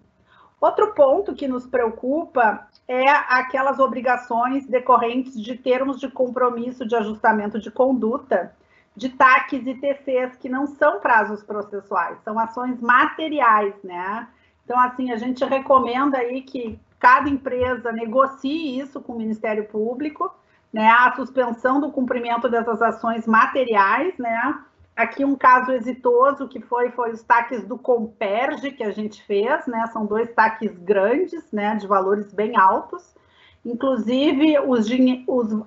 Outro 0.59 0.93
ponto 0.93 1.35
que 1.35 1.47
nos 1.47 1.67
preocupa 1.67 2.67
é 2.87 3.09
aquelas 3.09 3.77
obrigações 3.79 4.65
decorrentes 4.65 5.39
de 5.39 5.55
termos 5.55 5.99
de 5.99 6.09
compromisso 6.09 6.85
de 6.85 6.95
ajustamento 6.95 7.59
de 7.59 7.69
conduta 7.69 8.55
de 8.95 9.09
TACs 9.09 9.67
e 9.67 9.75
TCs 9.75 10.35
que 10.37 10.49
não 10.49 10.65
são 10.65 10.99
prazos 10.99 11.43
processuais, 11.43 12.17
são 12.23 12.39
ações 12.39 12.81
materiais, 12.81 13.75
né? 13.83 14.27
Então, 14.65 14.79
assim, 14.79 15.11
a 15.11 15.17
gente 15.17 15.45
recomenda 15.45 16.17
aí 16.17 16.41
que 16.41 16.79
cada 16.99 17.29
empresa 17.29 17.91
negocie 17.91 18.79
isso 18.79 18.99
com 18.99 19.13
o 19.13 19.17
Ministério 19.17 19.65
Público, 19.65 20.33
né? 20.73 20.89
A 20.89 21.13
suspensão 21.15 21.79
do 21.79 21.91
cumprimento 21.91 22.49
dessas 22.49 22.81
ações 22.81 23.27
materiais, 23.27 24.17
né? 24.17 24.59
Aqui 24.97 25.23
um 25.23 25.35
caso 25.35 25.71
exitoso 25.73 26.47
que 26.47 26.59
foi 26.59 26.89
foi 26.89 27.11
os 27.11 27.21
taques 27.21 27.63
do 27.63 27.77
Comperge 27.77 28.71
que 28.71 28.83
a 28.83 28.89
gente 28.89 29.23
fez, 29.23 29.67
né? 29.67 29.85
São 29.93 30.07
dois 30.07 30.33
taques 30.33 30.75
grandes, 30.79 31.51
né? 31.51 31.75
De 31.75 31.85
valores 31.85 32.33
bem 32.33 32.57
altos. 32.57 33.15
Inclusive 33.63 34.57
os, 34.59 34.87
os... 35.27 35.65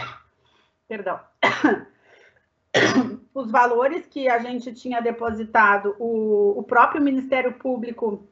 perdão 0.88 1.20
os 3.34 3.50
valores 3.50 4.06
que 4.06 4.28
a 4.28 4.38
gente 4.38 4.72
tinha 4.72 5.02
depositado, 5.02 5.94
o, 5.98 6.58
o 6.58 6.62
próprio 6.62 7.02
Ministério 7.02 7.52
Público 7.54 8.26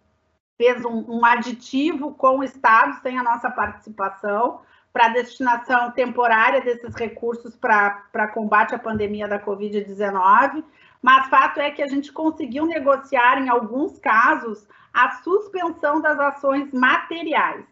fez 0.56 0.82
um, 0.84 1.18
um, 1.18 1.26
aditivo 1.26 2.14
com 2.14 2.38
o 2.38 2.44
Estado, 2.44 3.00
sem 3.02 3.18
a 3.18 3.22
nossa 3.22 3.50
participação, 3.50 4.60
para 4.92 5.08
destinação 5.08 5.90
temporária 5.92 6.60
desses 6.60 6.94
recursos 6.94 7.56
para 7.56 8.28
combate 8.34 8.74
à 8.74 8.78
pandemia 8.78 9.26
da 9.26 9.38
Covid-19. 9.38 10.62
Mas 11.00 11.28
fato 11.28 11.60
é 11.60 11.70
que 11.70 11.82
a 11.82 11.88
gente 11.88 12.12
conseguiu 12.12 12.66
negociar, 12.66 13.42
em 13.42 13.48
alguns 13.48 13.98
casos, 13.98 14.68
a 14.92 15.12
suspensão 15.22 16.00
das 16.00 16.18
ações 16.18 16.72
materiais. 16.72 17.64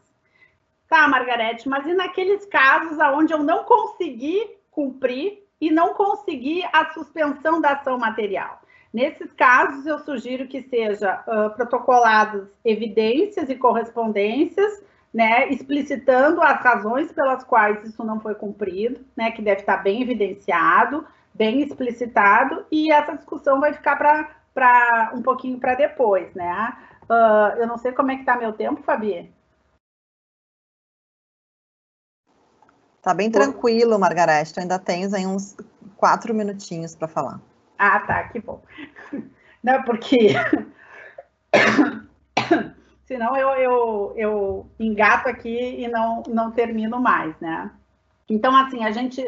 Tá, 0.89 1.07
Margarete, 1.07 1.69
mas 1.69 1.87
e 1.87 1.95
naqueles 1.95 2.45
casos 2.47 2.99
onde 3.15 3.33
eu 3.33 3.45
não 3.45 3.63
consegui 3.65 4.57
cumprir 4.71 5.45
e 5.61 5.71
não 5.71 5.95
conseguir 5.95 6.69
a 6.73 6.93
suspensão 6.93 7.61
da 7.61 7.73
ação 7.73 7.99
material. 7.99 8.61
Nesses 8.93 9.33
casos, 9.33 9.87
eu 9.87 10.01
sugiro 10.01 10.49
que 10.49 10.63
seja 10.63 11.23
uh, 11.29 11.55
protocoladas 11.55 12.49
evidências 12.65 13.49
e 13.49 13.55
correspondências, 13.55 14.83
né, 15.13 15.49
explicitando 15.49 16.41
as 16.41 16.61
razões 16.61 17.11
pelas 17.13 17.43
quais 17.45 17.83
isso 17.85 18.05
não 18.05 18.21
foi 18.21 18.35
cumprido, 18.35 19.05
né, 19.17 19.31
que 19.31 19.43
deve 19.43 19.61
estar 19.61 19.79
bem 19.79 20.03
evidenciado, 20.03 21.07
bem 21.35 21.63
explicitado, 21.63 22.65
e 22.71 22.93
essa 22.93 23.17
discussão 23.17 23.61
vai 23.61 23.73
ficar 23.73 23.97
para 23.97 25.11
um 25.15 25.23
pouquinho 25.23 25.59
para 25.59 25.75
depois, 25.75 26.33
né? 26.35 26.77
Uh, 27.05 27.59
eu 27.59 27.67
não 27.67 27.77
sei 27.77 27.93
como 27.93 28.13
é 28.13 28.15
que 28.15 28.21
está 28.21 28.37
meu 28.37 28.53
tempo, 28.53 28.83
Fabi. 28.83 29.33
Tá 33.03 33.15
bem 33.15 33.31
tranquilo, 33.31 33.99
Margarete. 33.99 34.53
Tu 34.53 34.61
ainda 34.61 34.79
tens 34.79 35.15
aí 35.15 35.27
uns 35.27 35.57
quatro 35.97 36.35
minutinhos 36.35 36.95
para 36.95 37.09
falar. 37.09 37.41
Ah, 37.79 38.01
tá, 38.01 38.25
que 38.29 38.41
bom. 38.41 38.63
Não, 39.65 39.83
porque 39.83 40.35
senão 43.11 43.37
eu, 43.37 43.49
eu, 43.49 44.15
eu 44.17 44.71
engato 44.79 45.29
aqui 45.29 45.83
e 45.83 45.89
não, 45.89 46.23
não 46.29 46.53
termino 46.53 47.01
mais, 47.01 47.35
né? 47.41 47.69
Então, 48.29 48.57
assim, 48.57 48.85
a 48.85 48.93
gente 48.93 49.21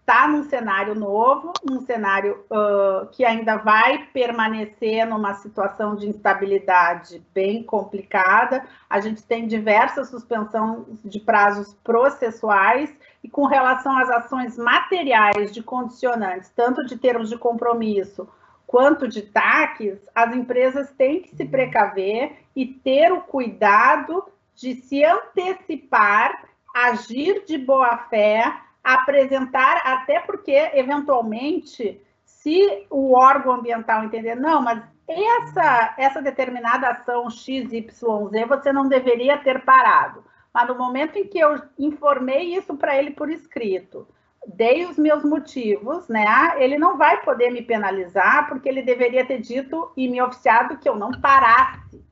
está 0.00 0.26
num 0.26 0.44
cenário 0.44 0.94
novo, 0.94 1.52
num 1.62 1.82
cenário 1.82 2.42
uh, 2.50 3.06
que 3.08 3.26
ainda 3.26 3.56
vai 3.56 4.06
permanecer 4.06 5.06
numa 5.06 5.34
situação 5.34 5.94
de 5.94 6.08
instabilidade 6.08 7.22
bem 7.34 7.62
complicada. 7.62 8.64
A 8.88 9.00
gente 9.00 9.22
tem 9.22 9.46
diversas 9.46 10.08
suspensões 10.08 10.86
de 11.04 11.20
prazos 11.20 11.74
processuais 11.84 12.90
e 13.22 13.28
com 13.28 13.44
relação 13.44 13.98
às 13.98 14.08
ações 14.08 14.56
materiais 14.56 15.52
de 15.52 15.62
condicionantes, 15.62 16.48
tanto 16.56 16.86
de 16.86 16.96
termos 16.96 17.28
de 17.28 17.36
compromisso 17.36 18.26
quanto 18.66 19.06
de 19.06 19.22
TACs, 19.22 19.98
as 20.14 20.34
empresas 20.34 20.90
têm 20.92 21.22
que 21.22 21.34
se 21.36 21.44
precaver 21.44 22.38
e 22.54 22.66
ter 22.66 23.12
o 23.12 23.20
cuidado 23.20 24.24
de 24.54 24.74
se 24.74 25.04
antecipar, 25.04 26.48
agir 26.74 27.44
de 27.44 27.56
boa 27.56 27.96
fé 28.08 28.52
apresentar, 28.82 29.82
até 29.84 30.20
porque, 30.20 30.52
eventualmente, 30.74 32.00
se 32.24 32.86
o 32.88 33.14
órgão 33.16 33.54
ambiental 33.54 34.04
entender, 34.04 34.36
não, 34.36 34.62
mas 34.62 34.82
essa, 35.08 35.94
essa 35.98 36.22
determinada 36.22 36.88
ação 36.88 37.28
XYZ 37.28 38.00
você 38.48 38.72
não 38.72 38.88
deveria 38.88 39.38
ter 39.38 39.64
parado. 39.64 40.24
Mas 40.54 40.68
no 40.68 40.76
momento 40.76 41.16
em 41.16 41.26
que 41.26 41.38
eu 41.38 41.60
informei 41.78 42.54
isso 42.54 42.76
para 42.76 42.96
ele 42.96 43.10
por 43.10 43.28
escrito, 43.28 44.06
dei 44.46 44.86
os 44.86 44.96
meus 44.96 45.24
motivos, 45.24 46.08
né? 46.08 46.24
Ele 46.58 46.78
não 46.78 46.96
vai 46.96 47.20
poder 47.22 47.50
me 47.50 47.62
penalizar 47.62 48.48
porque 48.48 48.68
ele 48.68 48.82
deveria 48.82 49.26
ter 49.26 49.40
dito 49.40 49.90
e 49.96 50.08
me 50.08 50.22
oficiado 50.22 50.78
que 50.78 50.88
eu 50.88 50.94
não 50.94 51.10
parasse. 51.10 52.04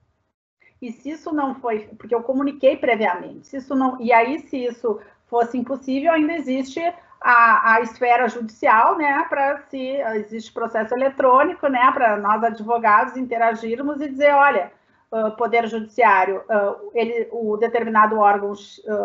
E 0.82 0.92
se 0.92 1.10
isso 1.10 1.32
não 1.32 1.54
foi, 1.54 1.88
porque 1.96 2.14
eu 2.14 2.22
comuniquei 2.22 2.76
previamente, 2.76 3.46
se 3.46 3.56
isso 3.56 3.74
não, 3.74 3.98
e 4.00 4.12
aí 4.12 4.40
se 4.40 4.66
isso 4.66 5.00
fosse 5.26 5.56
impossível, 5.56 6.12
ainda 6.12 6.34
existe 6.34 6.80
a, 7.20 7.74
a 7.74 7.80
esfera 7.80 8.28
judicial, 8.28 8.98
né, 8.98 9.24
para 9.30 9.62
se 9.70 9.96
existe 10.16 10.52
processo 10.52 10.94
eletrônico, 10.94 11.68
né, 11.68 11.90
para 11.90 12.18
nós 12.18 12.44
advogados 12.44 13.16
interagirmos 13.16 13.98
e 14.02 14.10
dizer, 14.10 14.34
olha, 14.34 14.70
uh, 15.10 15.30
poder 15.36 15.66
judiciário, 15.66 16.42
uh, 16.50 16.90
ele, 16.92 17.28
o 17.32 17.56
determinado 17.56 18.18
órgão 18.18 18.52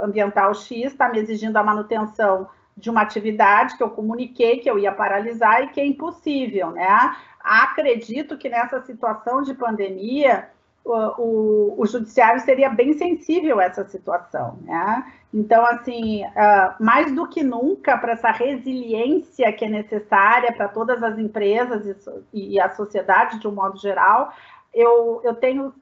ambiental 0.03 0.53
X 0.53 0.91
está 0.91 1.07
me 1.07 1.19
exigindo 1.19 1.55
a 1.55 1.63
manutenção 1.63 2.49
de 2.79 2.89
uma 2.89 3.01
atividade 3.01 3.75
que 3.75 3.83
eu 3.83 3.89
comuniquei 3.89 4.59
que 4.59 4.69
eu 4.69 4.79
ia 4.79 4.91
paralisar 4.91 5.63
e 5.63 5.67
que 5.67 5.81
é 5.81 5.85
impossível, 5.85 6.71
né? 6.71 7.15
Acredito 7.41 8.37
que 8.37 8.49
nessa 8.49 8.81
situação 8.81 9.41
de 9.41 9.53
pandemia 9.53 10.49
o, 10.85 11.81
o, 11.81 11.85
judiciário 11.85 12.41
seria 12.41 12.69
bem 12.69 12.93
sensível 12.93 13.59
a 13.59 13.65
essa 13.65 13.85
situação, 13.87 14.57
né? 14.63 15.05
Então, 15.31 15.63
assim, 15.65 16.25
uh, 16.25 16.83
mais 16.83 17.13
do 17.13 17.27
que 17.27 17.43
nunca, 17.43 17.97
para 17.97 18.13
essa 18.13 18.31
resiliência 18.31 19.51
que 19.53 19.65
é 19.65 19.69
necessária 19.69 20.51
para 20.53 20.67
todas 20.67 21.03
as 21.03 21.19
empresas 21.19 21.85
e, 22.33 22.55
e, 22.55 22.59
a 22.59 22.69
sociedade 22.71 23.39
de 23.39 23.47
um 23.47 23.51
modo 23.51 23.77
geral, 23.77 24.33
eu, 24.73 25.21
eu 25.23 25.35
tenho 25.35 25.73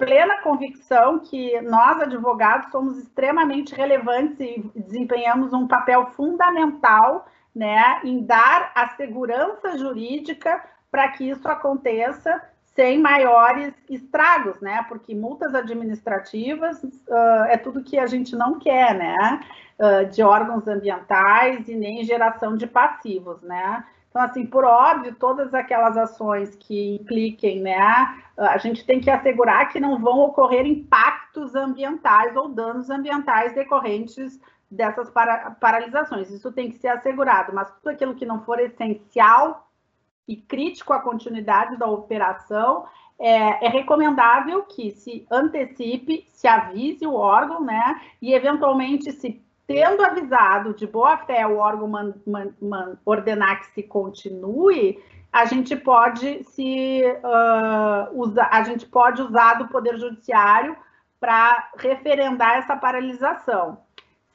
plena 0.00 0.40
convicção 0.40 1.18
que 1.18 1.60
nós, 1.60 2.00
advogados, 2.00 2.70
somos 2.72 2.96
extremamente 2.96 3.74
relevantes 3.74 4.40
e 4.40 4.64
desempenhamos 4.74 5.52
um 5.52 5.68
papel 5.68 6.06
fundamental 6.16 7.28
né, 7.54 8.00
em 8.02 8.24
dar 8.24 8.72
a 8.74 8.88
segurança 8.96 9.76
jurídica 9.76 10.64
para 10.90 11.08
que 11.08 11.28
isso 11.28 11.46
aconteça 11.46 12.42
sem 12.74 12.98
maiores 12.98 13.74
estragos, 13.90 14.60
né? 14.60 14.84
Porque 14.88 15.14
multas 15.14 15.54
administrativas 15.54 16.82
uh, 16.82 17.44
é 17.48 17.56
tudo 17.56 17.82
que 17.82 17.98
a 17.98 18.06
gente 18.06 18.34
não 18.34 18.58
quer, 18.58 18.94
né? 18.94 19.40
Uh, 19.78 20.06
de 20.08 20.22
órgãos 20.22 20.66
ambientais 20.66 21.68
e 21.68 21.74
nem 21.74 22.04
geração 22.04 22.56
de 22.56 22.66
passivos, 22.66 23.42
né? 23.42 23.84
Então, 24.10 24.22
assim, 24.22 24.44
por 24.44 24.64
óbvio, 24.64 25.14
todas 25.14 25.54
aquelas 25.54 25.96
ações 25.96 26.56
que 26.56 26.96
impliquem, 26.96 27.60
né? 27.60 27.78
A 28.36 28.58
gente 28.58 28.84
tem 28.84 29.00
que 29.00 29.08
assegurar 29.08 29.68
que 29.68 29.78
não 29.78 30.00
vão 30.00 30.18
ocorrer 30.20 30.66
impactos 30.66 31.54
ambientais 31.54 32.36
ou 32.36 32.48
danos 32.48 32.90
ambientais 32.90 33.54
decorrentes 33.54 34.40
dessas 34.68 35.08
para 35.10 35.52
paralisações. 35.52 36.28
Isso 36.30 36.50
tem 36.52 36.70
que 36.70 36.78
ser 36.78 36.88
assegurado, 36.88 37.54
mas 37.54 37.70
tudo 37.70 37.88
aquilo 37.88 38.16
que 38.16 38.26
não 38.26 38.42
for 38.44 38.58
essencial 38.58 39.68
e 40.26 40.36
crítico 40.36 40.92
à 40.92 41.00
continuidade 41.00 41.76
da 41.76 41.86
operação, 41.86 42.86
é, 43.18 43.66
é, 43.66 43.68
recomendável 43.68 44.62
que 44.62 44.92
se 44.92 45.26
antecipe, 45.30 46.26
se 46.28 46.48
avise 46.48 47.06
o 47.06 47.14
órgão, 47.14 47.60
né? 47.60 48.00
E 48.22 48.32
eventualmente, 48.32 49.12
se 49.12 49.44
tendo 49.70 50.02
avisado 50.02 50.74
de 50.74 50.84
boa 50.84 51.16
fé 51.18 51.46
o 51.46 51.58
órgão 51.58 51.86
man, 51.86 52.12
man, 52.26 52.48
man, 52.60 52.98
ordenar 53.04 53.60
que 53.60 53.66
se 53.72 53.84
continue, 53.84 54.98
a 55.32 55.44
gente 55.44 55.76
pode 55.76 56.42
se 56.42 57.04
uh, 57.22 58.20
usar, 58.20 58.48
a 58.50 58.64
gente 58.64 58.84
pode 58.84 59.22
usar 59.22 59.54
do 59.54 59.68
Poder 59.68 59.96
Judiciário 59.96 60.76
para 61.20 61.70
referendar 61.78 62.56
essa 62.56 62.76
paralisação 62.76 63.78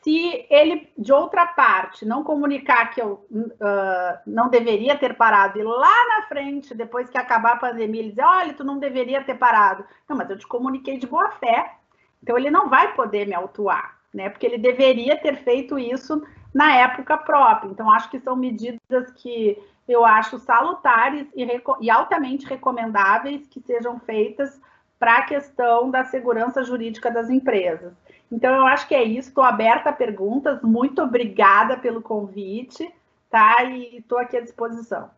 se 0.06 0.46
ele, 0.50 0.88
de 0.98 1.12
outra 1.12 1.48
parte, 1.48 2.06
não 2.06 2.24
comunicar 2.24 2.92
que 2.92 3.02
eu 3.02 3.26
uh, 3.32 4.20
não 4.26 4.48
deveria 4.50 4.96
ter 4.96 5.16
parado, 5.16 5.60
e 5.60 5.64
lá 5.64 6.08
na 6.16 6.28
frente, 6.28 6.76
depois 6.76 7.10
que 7.10 7.18
acabar 7.18 7.54
a 7.54 7.58
pandemia, 7.58 8.02
ele 8.02 8.10
dizer, 8.12 8.24
olha, 8.24 8.54
tu 8.54 8.64
não 8.64 8.78
deveria 8.78 9.24
ter 9.24 9.34
parado. 9.34 9.84
Não, 10.08 10.16
mas 10.16 10.30
eu 10.30 10.38
te 10.38 10.46
comuniquei 10.46 11.00
de 11.00 11.08
boa 11.08 11.32
fé. 11.32 11.74
Então, 12.22 12.38
ele 12.38 12.52
não 12.52 12.70
vai 12.70 12.94
poder 12.94 13.26
me 13.26 13.34
autuar, 13.34 13.98
né? 14.16 14.30
Porque 14.30 14.46
ele 14.46 14.58
deveria 14.58 15.18
ter 15.18 15.36
feito 15.44 15.78
isso 15.78 16.26
na 16.54 16.74
época 16.74 17.18
própria. 17.18 17.70
Então, 17.70 17.92
acho 17.92 18.10
que 18.10 18.20
são 18.20 18.36
medidas 18.36 19.12
que 19.18 19.62
eu 19.88 20.06
acho 20.06 20.40
salutares 20.40 21.28
e, 21.36 21.46
e 21.82 21.90
altamente 21.90 22.46
recomendáveis 22.46 23.46
que 23.48 23.60
sejam 23.60 24.00
feitas 24.00 24.60
para 24.98 25.18
a 25.18 25.24
questão 25.24 25.92
da 25.92 26.06
segurança 26.06 26.64
jurídica 26.64 27.12
das 27.12 27.30
empresas. 27.30 27.94
Então, 28.32 28.56
eu 28.56 28.66
acho 28.66 28.88
que 28.88 28.96
é 28.96 29.04
isso. 29.04 29.30
Estou 29.30 29.44
aberta 29.44 29.90
a 29.90 29.94
perguntas. 29.94 30.62
Muito 30.62 31.02
obrigada 31.02 31.78
pelo 31.78 32.02
convite, 32.02 32.90
tá? 33.30 33.64
E 33.66 33.98
estou 33.98 34.18
aqui 34.18 34.38
à 34.38 34.42
disposição. 34.42 35.12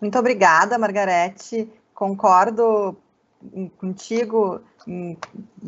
Muito 0.00 0.16
obrigada, 0.16 0.78
Margarete. 0.78 1.68
Concordo 1.92 2.96
contigo 3.78 4.62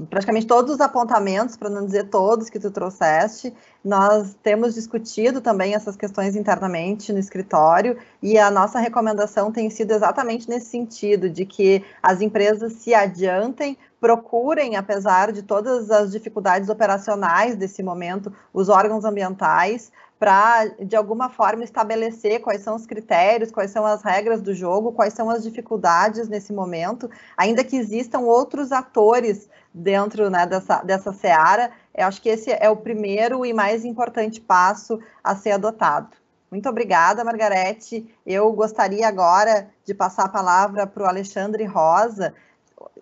praticamente 0.09 0.47
todos 0.47 0.75
os 0.75 0.81
apontamentos, 0.81 1.57
para 1.57 1.69
não 1.69 1.85
dizer 1.85 2.09
todos 2.09 2.49
que 2.49 2.59
tu 2.59 2.71
trouxeste. 2.71 3.55
Nós 3.85 4.35
temos 4.43 4.75
discutido 4.75 5.41
também 5.41 5.75
essas 5.75 5.97
questões 5.97 6.37
internamente 6.37 7.13
no 7.13 7.19
escritório 7.19 7.99
e 8.23 8.39
a 8.39 8.51
nossa 8.51 8.79
recomendação 8.79 9.53
tem 9.53 9.69
sido 9.71 9.93
exatamente 9.93 10.49
nesse 10.49 10.67
sentido, 10.67 11.29
de 11.29 11.45
que 11.45 11.85
as 12.03 12.21
empresas 12.21 12.75
se 12.75 12.95
adiantem, 12.95 13.77
procurem, 14.01 14.77
apesar 14.77 15.31
de 15.33 15.43
todas 15.43 15.91
as 15.91 16.11
dificuldades 16.11 16.69
operacionais 16.69 17.57
desse 17.57 17.83
momento, 17.83 18.33
os 18.53 18.69
órgãos 18.69 19.05
ambientais 19.05 19.93
para, 20.23 20.67
de 20.79 20.95
alguma 20.95 21.29
forma, 21.29 21.65
estabelecer 21.65 22.41
quais 22.41 22.63
são 22.63 22.77
os 22.77 22.87
critérios, 22.87 23.51
quais 23.51 23.73
são 23.73 23.85
as 23.85 24.05
regras 24.05 24.41
do 24.41 24.55
jogo, 24.55 24.93
quais 24.93 25.15
são 25.15 25.29
as 25.29 25.43
dificuldades 25.43 26.29
nesse 26.29 26.53
momento, 26.53 27.11
ainda 27.37 27.65
que 27.65 27.77
existam 27.77 28.21
outros 28.21 28.71
atores 28.71 29.51
dentro 29.75 30.31
né, 30.31 30.47
dessa, 30.47 30.81
dessa 30.85 31.13
seara, 31.13 31.73
eu 31.93 32.07
acho 32.07 32.23
que 32.23 32.29
esse 32.29 32.53
é 32.53 32.71
o 32.71 32.77
primeiro 32.77 33.45
e 33.45 33.53
mais 33.53 33.85
importante 33.85 34.41
passo 34.41 35.01
a 35.25 35.35
ser 35.35 35.51
adotado. 35.51 36.11
Muito 36.49 36.69
obrigada, 36.69 37.25
Margarete. 37.25 38.09
Eu 38.25 38.53
gostaria 38.53 39.09
agora 39.09 39.71
de 39.85 39.93
passar 39.93 40.27
a 40.27 40.29
palavra 40.29 40.87
para 40.87 41.03
o 41.03 41.07
Alexandre 41.07 41.65
Rosa. 41.65 42.33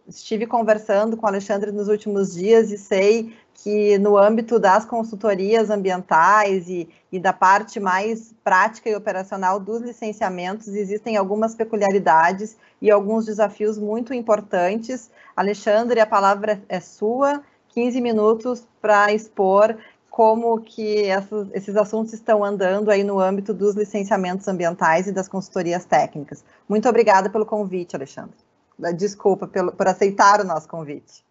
Estive 0.09 0.47
conversando 0.47 1.17
com 1.17 1.27
o 1.27 1.29
Alexandre 1.29 1.71
nos 1.71 1.89
últimos 1.89 2.35
dias 2.35 2.71
e 2.71 2.79
sei 2.79 3.35
que 3.63 3.99
no 3.99 4.17
âmbito 4.17 4.59
das 4.59 4.85
consultorias 4.85 5.69
ambientais 5.69 6.69
e, 6.69 6.89
e, 7.13 7.21
da 7.21 7.33
parte 7.33 7.79
mais 7.79 8.35
prática 8.43 8.89
e 8.89 8.95
operacional 8.95 9.61
dos 9.61 9.83
licenciamentos 9.83 10.69
existem 10.69 11.17
algumas 11.17 11.55
peculiaridades 11.55 12.57
e 12.81 12.91
alguns 12.91 13.27
desafios 13.27 13.79
muito 13.79 14.15
importantes. 14.15 15.11
Alexandre, 15.37 16.01
a 16.01 16.07
palavra 16.07 16.63
é 16.69 16.81
sua, 16.81 17.43
15 17.69 18.01
minutos 18.01 18.67
para 18.81 19.13
expor 19.13 19.77
como 20.09 20.61
que 20.61 21.05
essas, 21.05 21.49
esses 21.53 21.77
assuntos 21.77 22.13
estão 22.13 22.43
andando 22.43 22.91
aí 22.91 23.05
no 23.05 23.21
âmbito 23.21 23.55
dos 23.55 23.77
licenciamentos 23.77 24.49
ambientais 24.49 25.07
e 25.07 25.13
das 25.13 25.29
consultorias 25.29 25.85
técnicas. 25.85 26.45
Muito 26.69 26.89
obrigada 26.89 27.31
pelo 27.31 27.47
convite, 27.47 27.95
Alexandre. 27.95 28.50
Desculpa 28.97 29.47
pelo, 29.47 29.73
por 29.73 29.87
aceitar 29.87 30.41
o 30.41 30.45
nosso 30.45 30.69
convite. 30.69 31.25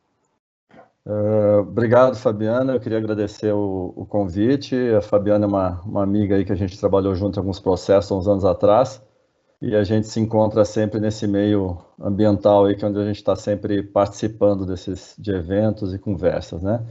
Uh, 1.05 1.61
obrigado, 1.61 2.15
Fabiana. 2.15 2.73
Eu 2.73 2.79
queria 2.79 2.97
agradecer 2.97 3.51
o, 3.51 3.93
o, 3.95 4.05
convite. 4.05 4.75
A 4.93 5.01
Fabiana 5.01 5.45
é 5.45 5.47
uma, 5.47 5.81
uma 5.81 6.03
amiga 6.03 6.35
aí 6.35 6.45
que 6.45 6.51
a 6.51 6.55
gente 6.55 6.79
trabalhou 6.79 7.15
junto 7.15 7.37
em 7.37 7.39
alguns 7.39 7.59
processos 7.59 8.11
uns 8.11 8.27
anos 8.27 8.45
atrás 8.45 9.01
e 9.61 9.75
a 9.75 9.83
gente 9.83 10.07
se 10.07 10.19
encontra 10.19 10.63
sempre 10.63 10.99
nesse 10.99 11.27
meio 11.27 11.77
ambiental 11.99 12.65
aí 12.65 12.75
que 12.75 12.85
é 12.85 12.87
onde 12.87 12.99
a 12.99 13.05
gente 13.05 13.17
está 13.17 13.35
sempre 13.35 13.83
participando 13.83 14.65
desses 14.65 15.15
de 15.17 15.31
eventos 15.31 15.93
e 15.93 15.99
conversas, 15.99 16.61
né? 16.61 16.85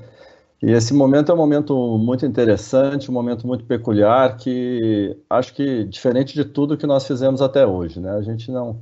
E 0.61 0.73
esse 0.73 0.93
momento 0.93 1.31
é 1.31 1.35
um 1.35 1.39
momento 1.39 1.97
muito 1.99 2.27
interessante, 2.27 3.11
um 3.11 3.15
momento 3.15 3.47
muito 3.47 3.65
peculiar 3.65 4.37
que 4.37 5.17
acho 5.31 5.55
que 5.55 5.85
diferente 5.85 6.35
de 6.35 6.45
tudo 6.45 6.77
que 6.77 6.87
nós 6.87 7.07
fizemos 7.07 7.41
até 7.41 7.65
hoje, 7.67 8.01
né? 8.01 8.11
A 8.11 8.23
gente 8.23 8.51
não 8.51 8.81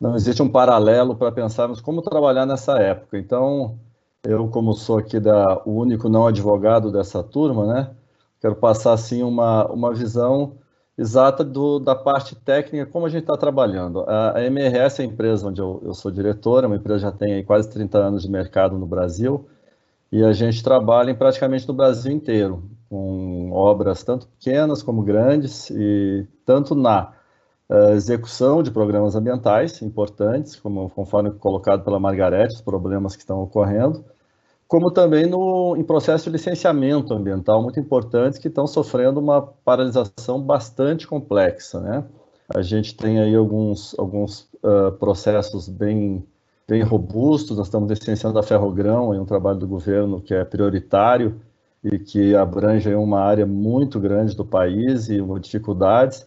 não 0.00 0.14
existe 0.14 0.42
um 0.42 0.48
paralelo 0.48 1.16
para 1.16 1.32
pensarmos 1.32 1.80
como 1.80 2.02
trabalhar 2.02 2.46
nessa 2.46 2.78
época. 2.78 3.18
Então 3.18 3.78
eu, 4.24 4.48
como 4.48 4.74
sou 4.74 4.98
aqui 4.98 5.20
da, 5.20 5.62
o 5.64 5.72
único 5.72 6.08
não 6.08 6.26
advogado 6.26 6.90
dessa 6.90 7.22
turma, 7.22 7.66
né, 7.66 7.90
quero 8.40 8.56
passar 8.56 8.92
assim 8.92 9.22
uma, 9.22 9.66
uma 9.66 9.92
visão 9.94 10.54
exata 10.96 11.44
do, 11.44 11.78
da 11.78 11.94
parte 11.94 12.34
técnica, 12.34 12.86
como 12.86 13.06
a 13.06 13.08
gente 13.08 13.22
está 13.22 13.36
trabalhando. 13.36 14.00
A, 14.00 14.38
a, 14.38 14.44
MRS 14.44 15.00
é 15.00 15.04
a 15.04 15.08
empresa 15.08 15.46
onde 15.46 15.60
eu, 15.60 15.80
eu 15.84 15.94
sou 15.94 16.10
diretor, 16.10 16.64
é 16.64 16.66
uma 16.66 16.76
empresa 16.76 16.98
que 16.98 17.02
já 17.04 17.12
tem 17.12 17.44
quase 17.44 17.70
30 17.70 17.98
anos 17.98 18.22
de 18.22 18.30
mercado 18.30 18.76
no 18.76 18.86
Brasil, 18.86 19.48
e 20.10 20.24
a 20.24 20.32
gente 20.32 20.62
trabalha 20.62 21.10
em 21.10 21.14
praticamente 21.14 21.68
no 21.68 21.74
Brasil 21.74 22.10
inteiro, 22.10 22.64
com 22.88 23.52
obras 23.52 24.02
tanto 24.02 24.26
pequenas 24.26 24.82
como 24.82 25.02
grandes, 25.02 25.70
e 25.70 26.26
tanto 26.44 26.74
na 26.74 27.12
uh, 27.68 27.90
execução 27.90 28.62
de 28.62 28.70
programas 28.70 29.14
ambientais 29.14 29.80
importantes, 29.82 30.56
como 30.56 30.88
conforme 30.90 31.30
colocado 31.32 31.84
pela 31.84 32.00
Margarete, 32.00 32.54
os 32.54 32.60
problemas 32.60 33.14
que 33.14 33.22
estão 33.22 33.42
ocorrendo, 33.42 34.04
como 34.66 34.90
também 34.90 35.26
no, 35.26 35.76
em 35.76 35.82
processo 35.82 36.24
de 36.24 36.30
licenciamento 36.30 37.14
ambiental 37.14 37.62
muito 37.62 37.80
importantes 37.80 38.38
que 38.38 38.48
estão 38.48 38.66
sofrendo 38.66 39.18
uma 39.18 39.40
paralisação 39.40 40.40
bastante 40.40 41.06
complexa, 41.06 41.80
né? 41.80 42.04
A 42.54 42.62
gente 42.62 42.94
tem 42.94 43.20
aí 43.20 43.34
alguns, 43.34 43.94
alguns 43.98 44.48
uh, 44.62 44.92
processos 44.98 45.68
bem, 45.68 46.24
bem 46.66 46.82
robustos, 46.82 47.58
nós 47.58 47.66
estamos 47.66 47.90
licenciando 47.90 48.38
a 48.38 48.42
Ferrogrão, 48.42 49.12
é 49.12 49.20
um 49.20 49.26
trabalho 49.26 49.58
do 49.58 49.66
governo 49.66 50.20
que 50.20 50.34
é 50.34 50.44
prioritário 50.44 51.40
e 51.84 51.98
que 51.98 52.34
abrange 52.34 52.92
uma 52.94 53.20
área 53.20 53.46
muito 53.46 54.00
grande 54.00 54.34
do 54.34 54.44
país 54.44 55.08
e 55.08 55.20
dificuldades, 55.40 56.26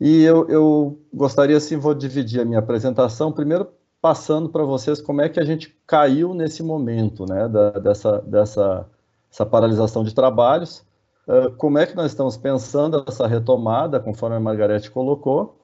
e 0.00 0.22
eu, 0.22 0.48
eu 0.48 0.98
gostaria, 1.12 1.56
assim, 1.56 1.76
vou 1.76 1.94
dividir 1.94 2.40
a 2.40 2.44
minha 2.44 2.58
apresentação, 2.58 3.30
primeiro 3.30 3.68
passando 4.00 4.48
para 4.48 4.64
vocês 4.64 5.00
como 5.00 5.20
é 5.20 5.28
que 5.28 5.38
a 5.38 5.44
gente 5.44 5.76
caiu 5.86 6.32
nesse 6.32 6.62
momento, 6.62 7.26
né, 7.26 7.46
da, 7.48 7.70
dessa, 7.72 8.18
dessa 8.22 8.88
essa 9.30 9.46
paralisação 9.46 10.02
de 10.02 10.14
trabalhos, 10.14 10.84
uh, 11.28 11.52
como 11.56 11.78
é 11.78 11.86
que 11.86 11.94
nós 11.94 12.06
estamos 12.06 12.36
pensando 12.36 13.04
essa 13.06 13.26
retomada, 13.26 14.00
conforme 14.00 14.36
a 14.36 14.40
Margarete 14.40 14.90
colocou, 14.90 15.56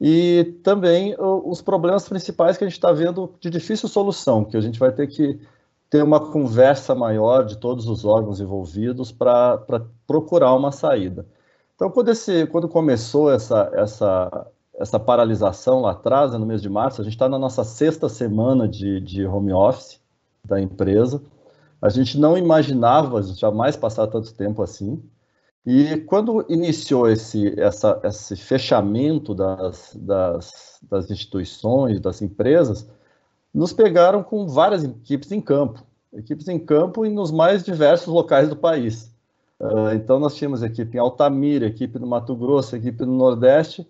e 0.00 0.58
também 0.64 1.14
uh, 1.14 1.48
os 1.48 1.60
problemas 1.60 2.08
principais 2.08 2.56
que 2.56 2.64
a 2.64 2.66
gente 2.66 2.78
está 2.78 2.90
vendo 2.92 3.34
de 3.38 3.50
difícil 3.50 3.88
solução, 3.88 4.44
que 4.44 4.56
a 4.56 4.60
gente 4.60 4.78
vai 4.78 4.90
ter 4.90 5.06
que 5.06 5.38
ter 5.90 6.02
uma 6.02 6.30
conversa 6.30 6.94
maior 6.94 7.44
de 7.44 7.58
todos 7.58 7.86
os 7.86 8.04
órgãos 8.04 8.40
envolvidos 8.40 9.12
para 9.12 9.58
procurar 10.06 10.54
uma 10.54 10.72
saída. 10.72 11.26
Então, 11.80 11.90
quando, 11.90 12.10
esse, 12.10 12.46
quando 12.48 12.68
começou 12.68 13.32
essa, 13.32 13.70
essa, 13.72 14.46
essa 14.74 15.00
paralisação 15.00 15.80
lá 15.80 15.92
atrás, 15.92 16.30
no 16.32 16.44
mês 16.44 16.60
de 16.60 16.68
março, 16.68 17.00
a 17.00 17.04
gente 17.04 17.14
está 17.14 17.26
na 17.26 17.38
nossa 17.38 17.64
sexta 17.64 18.06
semana 18.06 18.68
de, 18.68 19.00
de 19.00 19.24
home 19.24 19.50
office 19.50 19.98
da 20.44 20.60
empresa. 20.60 21.22
A 21.80 21.88
gente 21.88 22.18
não 22.18 22.36
imaginava 22.36 23.22
jamais 23.22 23.76
passar 23.76 24.06
tanto 24.08 24.34
tempo 24.34 24.62
assim. 24.62 25.02
E 25.64 25.96
quando 26.06 26.44
iniciou 26.50 27.08
esse, 27.08 27.58
essa, 27.58 27.98
esse 28.04 28.36
fechamento 28.36 29.34
das, 29.34 29.96
das, 29.98 30.80
das 30.82 31.10
instituições, 31.10 31.98
das 31.98 32.20
empresas, 32.20 32.90
nos 33.54 33.72
pegaram 33.72 34.22
com 34.22 34.46
várias 34.46 34.84
equipes 34.84 35.32
em 35.32 35.40
campo, 35.40 35.82
equipes 36.12 36.46
em 36.46 36.58
campo 36.58 37.06
e 37.06 37.08
nos 37.08 37.30
mais 37.30 37.64
diversos 37.64 38.08
locais 38.08 38.50
do 38.50 38.56
país. 38.56 39.10
Uh, 39.60 39.92
então, 39.94 40.18
nós 40.18 40.34
tínhamos 40.34 40.62
equipe 40.62 40.96
em 40.96 41.00
Altamira, 41.00 41.66
equipe 41.66 41.98
no 41.98 42.06
Mato 42.06 42.34
Grosso, 42.34 42.74
equipe 42.74 43.04
no 43.04 43.12
Nordeste, 43.12 43.86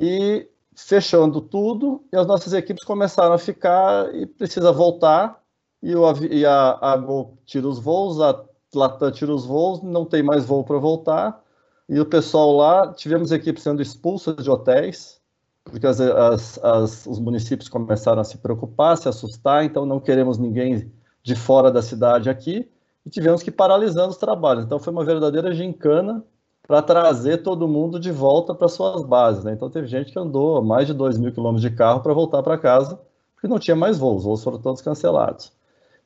e 0.00 0.48
fechando 0.74 1.42
tudo, 1.42 2.02
e 2.10 2.16
as 2.16 2.26
nossas 2.26 2.54
equipes 2.54 2.82
começaram 2.84 3.34
a 3.34 3.38
ficar 3.38 4.12
e 4.14 4.24
precisa 4.24 4.72
voltar, 4.72 5.42
e, 5.82 5.94
o, 5.94 6.10
e 6.24 6.46
a, 6.46 6.78
a 6.80 6.96
Gol 6.96 7.36
tira 7.44 7.68
os 7.68 7.78
voos, 7.78 8.18
a 8.18 8.42
Latam 8.74 9.12
tira 9.12 9.32
os 9.32 9.44
voos, 9.44 9.82
não 9.82 10.06
tem 10.06 10.22
mais 10.22 10.46
voo 10.46 10.64
para 10.64 10.78
voltar, 10.78 11.44
e 11.86 12.00
o 12.00 12.06
pessoal 12.06 12.56
lá, 12.56 12.92
tivemos 12.94 13.30
equipes 13.30 13.62
sendo 13.62 13.82
expulsas 13.82 14.42
de 14.42 14.50
hotéis, 14.50 15.20
porque 15.64 15.86
as, 15.86 16.00
as, 16.00 16.64
as, 16.64 17.06
os 17.06 17.18
municípios 17.18 17.68
começaram 17.68 18.22
a 18.22 18.24
se 18.24 18.38
preocupar, 18.38 18.96
se 18.96 19.08
assustar, 19.08 19.64
então 19.64 19.84
não 19.84 20.00
queremos 20.00 20.38
ninguém 20.38 20.90
de 21.22 21.34
fora 21.36 21.70
da 21.70 21.82
cidade 21.82 22.30
aqui, 22.30 22.70
e 23.04 23.10
tivemos 23.10 23.42
que 23.42 23.50
ir 23.50 23.52
paralisando 23.52 24.10
os 24.10 24.16
trabalhos. 24.16 24.64
Então 24.64 24.78
foi 24.78 24.92
uma 24.92 25.04
verdadeira 25.04 25.52
gincana 25.54 26.24
para 26.66 26.80
trazer 26.80 27.42
todo 27.42 27.68
mundo 27.68 28.00
de 28.00 28.10
volta 28.10 28.54
para 28.54 28.68
suas 28.68 29.02
bases. 29.04 29.44
Né? 29.44 29.52
Então 29.52 29.68
teve 29.68 29.86
gente 29.86 30.12
que 30.12 30.18
andou 30.18 30.62
mais 30.62 30.86
de 30.86 30.94
2 30.94 31.18
mil 31.18 31.32
quilômetros 31.32 31.62
de 31.62 31.76
carro 31.76 32.00
para 32.00 32.14
voltar 32.14 32.42
para 32.42 32.56
casa, 32.56 32.98
porque 33.34 33.48
não 33.48 33.58
tinha 33.58 33.76
mais 33.76 33.98
voos, 33.98 34.18
os 34.18 34.24
voos 34.24 34.44
foram 34.44 34.58
todos 34.58 34.80
cancelados. 34.80 35.52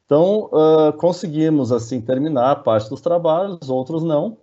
Então 0.05 0.51
uh, 0.53 0.93
conseguimos 0.97 1.71
assim 1.71 2.01
terminar 2.01 2.51
a 2.51 2.57
parte 2.57 2.89
dos 2.91 3.01
trabalhos, 3.01 3.69
outros 3.69 4.03
não, 4.03 4.39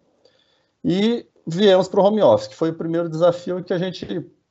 e 0.83 1.25
viemos 1.45 1.87
para 1.87 1.99
o 1.99 2.03
home 2.03 2.21
office, 2.21 2.47
que 2.47 2.55
foi 2.55 2.69
o 2.69 2.75
primeiro 2.75 3.09
desafio 3.09 3.63
que 3.63 3.73
a 3.73 3.77
gente 3.77 4.05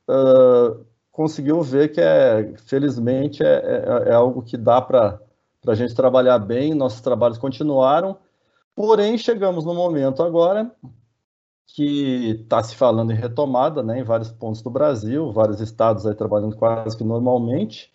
uh, 0.09 0.85
conseguiu 1.11 1.61
ver 1.61 1.93
que 1.93 2.01
é, 2.01 2.53
felizmente, 2.65 3.41
é, 3.41 4.03
é, 4.05 4.09
é 4.09 4.13
algo 4.13 4.41
que 4.41 4.57
dá 4.57 4.81
para 4.81 5.19
para 5.65 5.73
a 5.73 5.77
gente 5.77 5.93
trabalhar 5.93 6.39
bem, 6.39 6.73
nossos 6.73 7.01
trabalhos 7.01 7.37
continuaram, 7.37 8.17
Porém, 8.75 9.17
chegamos 9.17 9.63
no 9.63 9.73
momento 9.73 10.21
agora 10.21 10.69
que 11.67 12.41
está 12.41 12.61
se 12.61 12.75
falando 12.75 13.11
em 13.11 13.15
retomada, 13.15 13.81
né, 13.81 13.99
em 13.99 14.03
vários 14.03 14.31
pontos 14.31 14.61
do 14.61 14.69
Brasil, 14.69 15.31
vários 15.31 15.61
estados 15.61 16.05
aí 16.05 16.13
trabalhando 16.13 16.55
quase 16.57 16.95
que 16.95 17.03
normalmente, 17.03 17.91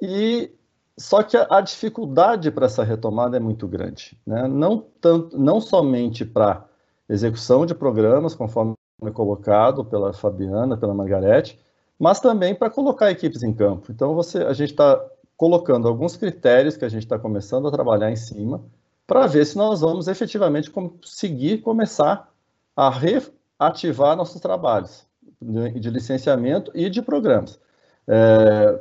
e 0.00 0.54
só 0.98 1.22
que 1.22 1.36
a, 1.36 1.60
dificuldade 1.60 2.50
para 2.50 2.66
essa 2.66 2.84
retomada 2.84 3.36
é 3.36 3.40
muito 3.40 3.66
grande, 3.66 4.18
né? 4.26 4.46
não, 4.46 4.86
tanto, 5.00 5.38
não 5.38 5.60
somente 5.60 6.24
para 6.24 6.66
execução 7.08 7.64
de 7.66 7.74
programas, 7.74 8.34
conforme 8.34 8.74
colocado 9.14 9.84
pela 9.84 10.12
Fabiana, 10.12 10.76
pela 10.76 10.94
Margarete, 10.94 11.58
mas 11.98 12.20
também 12.20 12.54
para 12.54 12.70
colocar 12.70 13.10
equipes 13.10 13.42
em 13.42 13.52
campo. 13.52 13.90
Então, 13.90 14.14
você, 14.14 14.38
a 14.38 14.52
gente 14.52 14.70
está 14.70 15.02
colocando 15.36 15.88
alguns 15.88 16.16
critérios 16.16 16.76
que 16.76 16.84
a 16.84 16.88
gente 16.88 17.02
está 17.02 17.18
começando 17.18 17.68
a 17.68 17.70
trabalhar 17.70 18.10
em 18.10 18.16
cima, 18.16 18.62
para 19.06 19.26
ver 19.26 19.44
se 19.44 19.56
nós 19.56 19.80
vamos 19.80 20.08
efetivamente 20.08 20.70
conseguir 20.70 21.58
começar 21.58 22.32
a 22.76 22.90
reativar 22.90 24.16
nossos 24.16 24.40
trabalhos 24.40 25.06
de 25.40 25.90
licenciamento 25.90 26.70
e 26.74 26.88
de 26.88 27.02
programas. 27.02 27.60
É, 28.06 28.80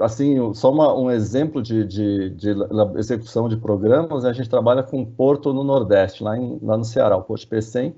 assim, 0.00 0.52
só 0.54 0.72
uma, 0.72 0.94
um 0.94 1.10
exemplo 1.10 1.62
de, 1.62 1.84
de, 1.84 2.30
de, 2.30 2.54
execução 2.96 3.48
de 3.48 3.56
programas, 3.56 4.24
a 4.24 4.32
gente 4.32 4.48
trabalha 4.48 4.82
com 4.82 5.00
um 5.00 5.04
porto 5.04 5.52
no 5.52 5.64
Nordeste, 5.64 6.22
lá, 6.22 6.36
em, 6.36 6.58
lá 6.62 6.76
no 6.76 6.84
Ceará, 6.84 7.16
o 7.16 7.22
Porto 7.22 7.46
P100, 7.46 7.94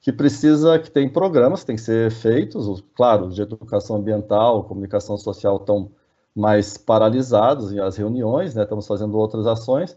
que 0.00 0.12
precisa, 0.12 0.78
que 0.78 0.90
tem 0.90 1.08
programas 1.08 1.60
que 1.60 1.66
têm 1.66 1.76
que 1.76 1.82
ser 1.82 2.10
feitos, 2.10 2.82
claro, 2.94 3.28
de 3.28 3.42
educação 3.42 3.96
ambiental, 3.96 4.64
comunicação 4.64 5.16
social 5.18 5.56
estão 5.56 5.90
mais 6.34 6.76
paralisados, 6.76 7.76
as 7.78 7.96
reuniões, 7.96 8.54
né, 8.54 8.62
estamos 8.62 8.86
fazendo 8.86 9.18
outras 9.18 9.46
ações, 9.46 9.96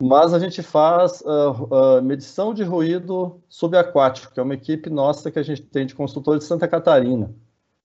mas 0.00 0.32
a 0.32 0.38
gente 0.38 0.62
faz 0.62 1.20
uh, 1.22 1.98
uh, 1.98 2.02
medição 2.02 2.54
de 2.54 2.62
ruído 2.62 3.40
subaquático, 3.48 4.32
que 4.32 4.38
é 4.38 4.42
uma 4.42 4.54
equipe 4.54 4.88
nossa 4.88 5.30
que 5.30 5.38
a 5.38 5.42
gente 5.42 5.62
tem 5.62 5.86
de 5.86 5.94
consultores 5.94 6.40
de 6.40 6.46
Santa 6.46 6.68
Catarina. 6.68 7.32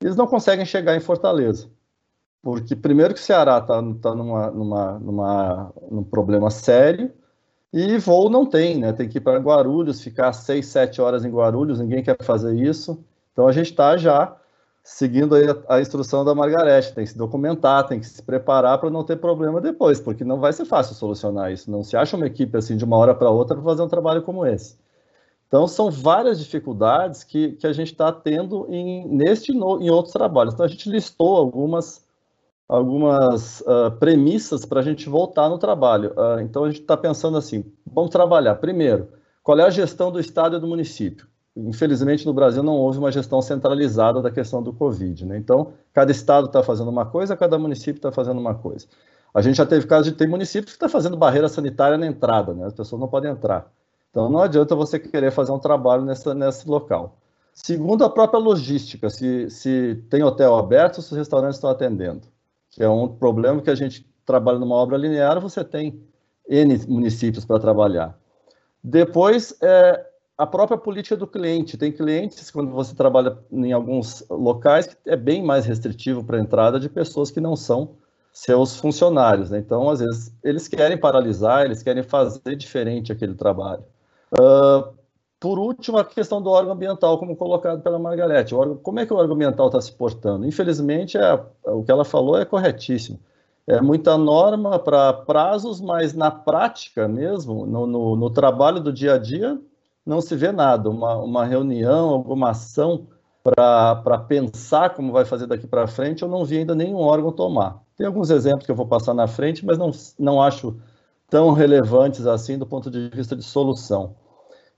Eles 0.02 0.16
não 0.16 0.28
conseguem 0.28 0.66
chegar 0.66 0.96
em 0.96 1.00
Fortaleza, 1.00 1.70
porque 2.42 2.76
primeiro 2.76 3.14
que 3.14 3.20
o 3.20 3.24
Ceará 3.24 3.58
está 3.58 3.82
tá 4.02 4.16
numa, 4.16 4.52
numa, 4.52 5.00
numa, 5.00 5.74
num 5.90 6.04
problema 6.04 6.52
sério, 6.52 7.12
e 7.72 7.98
voo 7.98 8.30
não 8.30 8.46
tem, 8.46 8.78
né? 8.78 8.94
Tem 8.94 9.10
que 9.10 9.18
ir 9.18 9.22
para 9.22 9.40
Guarulhos, 9.40 10.00
ficar 10.00 10.32
seis, 10.34 10.68
sete 10.68 11.02
horas 11.02 11.26
em 11.26 11.32
Guarulhos, 11.32 11.80
ninguém 11.80 12.04
quer 12.04 12.16
fazer 12.22 12.54
isso. 12.56 13.04
Então 13.32 13.48
a 13.48 13.52
gente 13.52 13.72
está 13.72 13.98
já 13.98 14.38
seguindo 14.84 15.34
a, 15.36 15.76
a, 15.76 15.82
instrução 15.82 16.26
da 16.26 16.36
Margarete, 16.36 16.94
tem 16.94 17.06
que 17.06 17.12
se 17.12 17.18
documentar, 17.18 17.88
tem 17.88 18.00
que 18.00 18.06
se 18.06 18.22
preparar 18.22 18.78
para 18.78 18.90
não 18.90 19.04
ter 19.04 19.16
problema 19.16 19.62
depois, 19.62 20.00
porque 20.00 20.26
não 20.26 20.40
vai 20.40 20.52
ser 20.52 20.66
fácil 20.66 20.94
solucionar 20.94 21.52
isso. 21.52 21.72
Não 21.72 21.84
se 21.84 21.96
acha 21.96 22.18
uma 22.18 22.28
equipe 22.28 22.58
assim 22.58 22.76
de 22.76 22.84
uma 22.84 22.98
hora 22.98 23.16
para 23.16 23.30
outra 23.30 23.56
para 23.56 23.64
fazer 23.64 23.82
um 23.82 23.88
trabalho 23.88 24.22
como 24.24 24.46
esse. 24.46 24.78
Então 25.48 25.68
são 25.68 25.90
várias 25.90 26.40
dificuldades 26.40 27.24
que, 27.24 27.54
que 27.54 27.66
a 27.66 27.72
gente 27.72 27.92
está 27.92 28.12
tendo 28.12 28.68
em, 28.70 29.08
neste 29.08 29.52
e 29.52 29.56
em 29.56 29.90
outros 29.90 30.12
trabalhos. 30.12 30.54
Então 30.54 30.66
a 30.66 30.70
gente 30.70 30.90
listou 30.90 31.38
algumas 31.38 32.04
algumas 32.68 33.62
uh, 33.62 33.92
premissas 34.00 34.66
para 34.66 34.80
a 34.80 34.84
gente 34.84 35.08
voltar 35.08 35.48
no 35.48 35.60
trabalho. 35.60 36.12
Uh, 36.18 36.40
então 36.42 36.64
a 36.64 36.70
gente 36.70 36.82
está 36.82 36.98
pensando 36.98 37.38
assim, 37.38 37.64
vamos 37.86 38.10
trabalhar 38.10 38.56
primeiro. 38.56 39.10
Qual 39.44 39.60
é 39.60 39.64
a 39.64 39.70
gestão 39.70 40.12
do 40.12 40.20
estado 40.20 40.58
e 40.58 40.60
do 40.60 40.68
município? 40.68 41.28
Infelizmente 41.56 42.26
no 42.26 42.34
Brasil 42.34 42.64
não 42.64 42.74
houve 42.74 42.98
uma 42.98 43.12
gestão 43.12 43.42
centralizada 43.42 44.22
da 44.22 44.32
questão 44.32 44.62
do 44.62 44.74
Covid. 44.74 45.26
Né? 45.26 45.38
Então, 45.38 45.74
cada 45.94 46.12
estado 46.12 46.48
está 46.48 46.64
fazendo 46.64 46.90
uma 46.90 47.06
coisa, 47.06 47.38
cada 47.38 47.58
município 47.58 48.00
está 48.00 48.12
fazendo 48.12 48.40
uma 48.40 48.56
coisa. 48.56 48.88
A 49.34 49.42
gente 49.42 49.56
já 49.56 49.66
teve 49.66 49.88
casos 49.88 50.12
de 50.12 50.18
ter 50.18 50.28
municípios 50.28 50.72
que 50.72 50.76
estão 50.76 50.88
tá 50.88 50.92
fazendo 50.92 51.18
barreira 51.18 51.48
sanitária 51.48 51.98
na 51.98 52.06
entrada, 52.06 52.54
né? 52.54 52.66
as 52.66 52.74
pessoas 52.74 53.00
não 53.00 53.08
podem 53.08 53.32
entrar. 53.32 53.72
Então, 54.10 54.30
não 54.30 54.40
adianta 54.40 54.76
você 54.76 55.00
querer 55.00 55.32
fazer 55.32 55.52
um 55.52 55.60
trabalho 55.60 56.04
nessa, 56.04 56.36
nesse 56.36 56.68
local. 56.68 57.18
Segundo, 57.54 58.04
a 58.04 58.10
própria 58.10 58.40
logística, 58.40 59.10
se, 59.10 59.50
se 59.50 60.04
tem 60.10 60.24
hotel 60.24 60.56
aberto, 60.56 61.02
se 61.02 61.12
os 61.12 61.18
restaurantes 61.18 61.58
estão 61.58 61.70
atendendo, 61.70 62.22
que 62.70 62.84
é 62.84 62.90
um 62.90 63.08
problema 63.08 63.62
que 63.62 63.70
a 63.70 63.76
gente 63.76 64.08
trabalha 64.26 64.58
numa 64.58 64.76
obra 64.76 64.98
linear, 64.98 65.40
você 65.40 65.64
tem 65.64 66.00
N 66.48 66.80
municípios 66.88 67.46
para 67.46 67.60
trabalhar. 67.60 68.18
Depois, 68.84 69.56
é, 69.62 70.06
a 70.38 70.46
própria 70.46 70.78
política 70.78 71.16
do 71.16 71.28
cliente. 71.28 71.78
Tem 71.78 71.92
clientes, 71.92 72.50
quando 72.50 72.72
você 72.72 72.96
trabalha 72.96 73.38
em 73.52 73.72
alguns 73.72 74.26
locais, 74.30 74.88
que 74.88 74.96
é 75.06 75.16
bem 75.16 75.44
mais 75.44 75.66
restritivo 75.66 76.24
para 76.24 76.38
a 76.38 76.42
entrada 76.42 76.80
de 76.80 76.90
pessoas 76.90 77.30
que 77.30 77.40
não 77.40 77.56
são 77.56 77.96
seus 78.32 78.78
funcionários. 78.78 79.52
Né? 79.52 79.60
Então, 79.60 79.90
às 79.90 80.00
vezes, 80.00 80.36
eles 80.44 80.68
querem 80.68 80.98
paralisar, 80.98 81.66
eles 81.66 81.84
querem 81.84 82.04
fazer 82.04 82.56
diferente 82.56 83.12
aquele 83.12 83.36
trabalho. 83.36 83.84
Uh, 84.32 84.92
por 85.40 85.60
último, 85.60 85.98
a 85.98 86.06
questão 86.06 86.42
do 86.42 86.50
órgão 86.50 86.74
ambiental, 86.74 87.20
como 87.20 87.36
colocado 87.36 87.82
pela 87.82 88.00
Margarete. 88.00 88.56
Órgão, 88.56 88.78
como 88.78 89.00
é 89.00 89.06
que 89.06 89.14
o 89.14 89.18
órgão 89.18 89.36
ambiental 89.36 89.68
está 89.68 89.80
se 89.80 89.92
portando? 89.92 90.48
Infelizmente, 90.48 91.18
é, 91.18 91.40
o 91.66 91.84
que 91.84 91.92
ela 91.92 92.06
falou 92.06 92.38
é 92.38 92.46
corretíssimo. 92.46 93.20
É 93.68 93.80
muita 93.80 94.18
norma 94.18 94.80
para 94.80 95.14
prazos, 95.14 95.80
mas 95.80 96.14
na 96.14 96.32
prática 96.32 97.08
mesmo, 97.08 97.66
no, 97.66 97.86
no, 97.86 98.16
no 98.16 98.30
trabalho 98.30 98.80
do 98.80 98.92
dia 98.92 99.14
a 99.14 99.18
dia, 99.18 99.60
não 100.06 100.22
se 100.22 100.36
vê 100.36 100.52
nada, 100.52 100.90
uma, 100.90 101.18
uma 101.18 101.46
reunião, 101.46 102.10
alguma 102.10 102.52
ação 102.52 103.08
para 103.44 104.18
pensar 104.20 104.92
como 104.92 105.12
vai 105.12 105.26
fazer 105.26 105.48
daqui 105.48 105.68
para 105.68 105.86
frente, 105.86 106.24
eu 106.24 106.30
não 106.30 106.46
vi 106.46 106.60
ainda 106.60 106.74
nenhum 106.74 106.98
órgão 106.98 107.32
tomar. 107.32 107.82
Tem 107.98 108.08
alguns 108.08 108.30
exemplos 108.30 108.66
que 108.66 108.72
eu 108.72 108.76
vou 108.76 108.88
passar 108.88 109.14
na 109.14 109.28
frente, 109.28 109.66
mas 109.66 109.78
não, 109.78 109.92
não 110.18 110.42
acho 110.42 110.78
tão 111.30 111.52
relevantes 111.52 112.26
assim 112.26 112.58
do 112.58 112.66
ponto 112.66 112.90
de 112.90 113.10
vista 113.10 113.36
de 113.36 113.44
solução. 113.44 114.16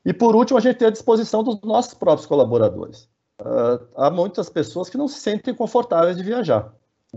E 0.04 0.14
por 0.14 0.36
último, 0.36 0.58
a 0.58 0.62
gente 0.62 0.78
tem 0.78 0.88
a 0.88 0.92
disposição 0.92 1.44
dos 1.44 1.62
nossos 1.62 1.94
próprios 1.94 2.26
colaboradores. 2.26 3.10
Uh, 3.42 3.86
há 3.96 4.10
muitas 4.10 4.50
pessoas 4.50 4.90
que 4.90 4.98
não 4.98 5.08
se 5.08 5.20
sentem 5.20 5.54
confortáveis 5.54 6.18
de 6.18 6.24
viajar. 6.24 6.74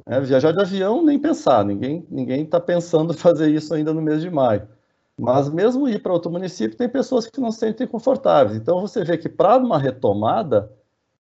Né? 0.07 0.21
Viajar 0.21 0.53
de 0.53 0.61
avião, 0.61 1.05
nem 1.05 1.19
pensar, 1.19 1.65
ninguém 1.65 2.43
está 2.43 2.61
pensando 2.61 3.13
fazer 3.15 3.51
isso 3.51 3.73
ainda 3.73 3.93
no 3.93 4.03
mês 4.03 4.21
de 4.21 4.31
maio. 4.31 4.69
Mas 5.19 5.49
mesmo 5.49 5.89
ir 5.89 6.01
para 6.01 6.13
outro 6.13 6.31
município, 6.31 6.79
tem 6.79 6.89
pessoas 6.89 7.27
que 7.27 7.41
não 7.41 7.51
se 7.51 7.59
sentem 7.59 7.87
confortáveis. 7.87 8.57
Então 8.57 8.81
você 8.81 9.03
vê 9.03 9.19
que 9.19 9.29
para 9.29 9.57
uma 9.57 9.79
retomada, 9.79 10.71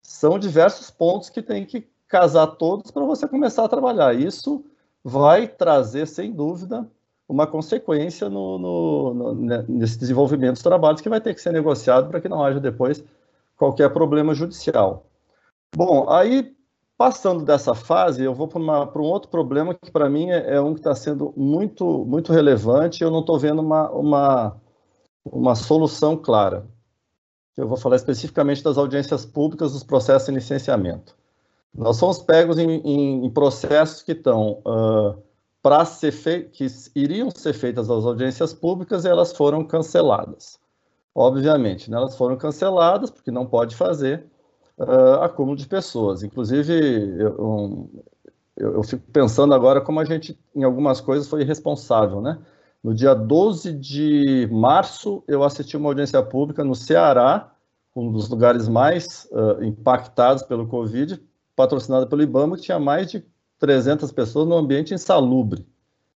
são 0.01 0.37
diversos 0.37 0.91
pontos 0.91 1.29
que 1.29 1.41
tem 1.41 1.65
que 1.65 1.87
casar 2.07 2.47
todos 2.47 2.91
para 2.91 3.03
você 3.03 3.27
começar 3.27 3.65
a 3.65 3.69
trabalhar. 3.69 4.13
Isso 4.13 4.63
vai 5.03 5.47
trazer, 5.47 6.07
sem 6.07 6.31
dúvida, 6.31 6.87
uma 7.27 7.45
consequência 7.45 8.29
no, 8.29 8.57
no, 8.57 9.13
no, 9.13 9.35
né, 9.35 9.65
nesse 9.67 9.97
desenvolvimento 9.97 10.53
dos 10.53 10.63
trabalhos 10.63 11.01
que 11.01 11.09
vai 11.09 11.21
ter 11.21 11.33
que 11.33 11.41
ser 11.41 11.53
negociado 11.53 12.09
para 12.09 12.19
que 12.19 12.29
não 12.29 12.43
haja 12.43 12.59
depois 12.59 13.03
qualquer 13.55 13.91
problema 13.91 14.33
judicial. 14.33 15.05
Bom, 15.75 16.09
aí 16.09 16.55
Passando 16.99 17.45
dessa 17.45 17.73
fase, 17.73 18.21
eu 18.25 18.35
vou 18.35 18.45
para 18.45 18.59
um 18.59 19.05
outro 19.05 19.31
problema 19.31 19.73
que 19.73 19.89
para 19.89 20.09
mim 20.09 20.31
é, 20.31 20.55
é, 20.55 20.61
um 20.61 20.73
que 20.73 20.81
está 20.81 20.93
sendo 20.93 21.33
muito, 21.37 22.03
muito 22.03 22.33
relevante 22.33 23.01
eu 23.01 23.09
não 23.09 23.21
estou 23.21 23.39
vendo 23.39 23.61
uma, 23.61 23.89
uma, 23.89 24.61
uma 25.23 25.55
solução 25.55 26.17
clara. 26.17 26.67
Eu 27.55 27.69
vou 27.69 27.77
falar 27.77 27.95
especificamente 27.95 28.61
das 28.61 28.77
audiências 28.77 29.25
públicas 29.25 29.71
dos 29.71 29.81
processos 29.81 30.27
de 30.27 30.33
licenciamento. 30.33 31.15
Nós 31.73 31.95
somos 31.95 32.19
pegos 32.19 32.57
em, 32.57 32.69
em, 32.69 33.25
em 33.25 33.29
processos 33.29 34.03
que 34.03 34.11
estão 34.11 34.61
uh, 34.65 35.23
para 35.61 35.85
ser 35.85 36.11
feitos, 36.11 36.89
que 36.89 36.99
iriam 36.99 37.31
ser 37.31 37.53
feitas 37.53 37.89
as 37.89 38.03
audiências 38.03 38.53
públicas 38.53 39.05
e 39.05 39.07
elas 39.07 39.31
foram 39.31 39.63
canceladas. 39.63 40.59
Obviamente, 41.15 41.89
né, 41.89 41.95
elas 41.95 42.17
foram 42.17 42.35
canceladas 42.35 43.09
porque 43.09 43.31
não 43.31 43.45
pode 43.45 43.73
fazer 43.73 44.25
uh, 44.79 45.21
acúmulo 45.23 45.57
de 45.57 45.67
pessoas. 45.67 46.23
Inclusive, 46.23 46.73
eu, 47.19 47.89
eu, 48.57 48.73
eu, 48.73 48.83
fico 48.83 49.03
pensando 49.11 49.53
agora 49.53 49.81
como 49.81 49.99
a 49.99 50.05
gente, 50.05 50.39
em 50.55 50.63
algumas 50.63 51.01
coisas, 51.01 51.27
foi 51.27 51.41
irresponsável, 51.41 52.21
né? 52.21 52.39
No 52.81 52.93
dia 52.93 53.13
12 53.13 53.73
de 53.73 54.47
março, 54.49 55.21
eu 55.27 55.43
assisti 55.43 55.75
uma 55.75 55.89
audiência 55.89 56.21
pública 56.23 56.63
no 56.63 56.73
Ceará, 56.73 57.53
um 57.93 58.09
dos 58.09 58.29
lugares 58.29 58.69
mais 58.69 59.27
uh, 59.31 59.61
impactados 59.61 60.43
pelo 60.43 60.65
Covid, 60.65 61.21
patrocinada 61.55 62.07
pelo 62.07 62.21
IBAMA, 62.21 62.55
que 62.55 62.63
tinha 62.63 62.79
mais 62.79 63.11
de 63.11 63.25
300 63.57 64.09
pessoas 64.13 64.47
no 64.47 64.55
ambiente 64.55 64.93
insalubre, 64.93 65.67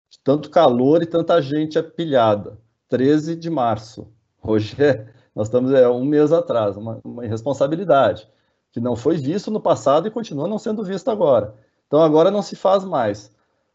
de 0.09 0.17
tanto 0.19 0.49
calor 0.49 1.03
e 1.03 1.05
tanta 1.05 1.41
gente 1.41 1.77
apilhada. 1.77 2.57
13 2.87 3.35
de 3.35 3.49
março. 3.49 4.07
Hoje 4.41 4.81
é, 4.81 5.05
nós 5.35 5.47
estamos 5.47 5.73
é, 5.73 5.89
um 5.89 6.05
mês 6.05 6.31
atrás, 6.31 6.77
uma, 6.77 7.01
uma 7.03 7.25
irresponsabilidade 7.25 8.29
que 8.73 8.79
não 8.79 8.95
foi 8.95 9.15
visto 9.17 9.51
no 9.51 9.61
passado 9.61 10.07
e 10.07 10.11
continua 10.11 10.47
não 10.47 10.57
sendo 10.57 10.83
visto 10.83 11.09
agora. 11.09 11.53
Então 11.87 12.01
agora 12.01 12.31
não 12.31 12.41
se 12.41 12.55
faz 12.55 12.83
mais. 12.83 13.31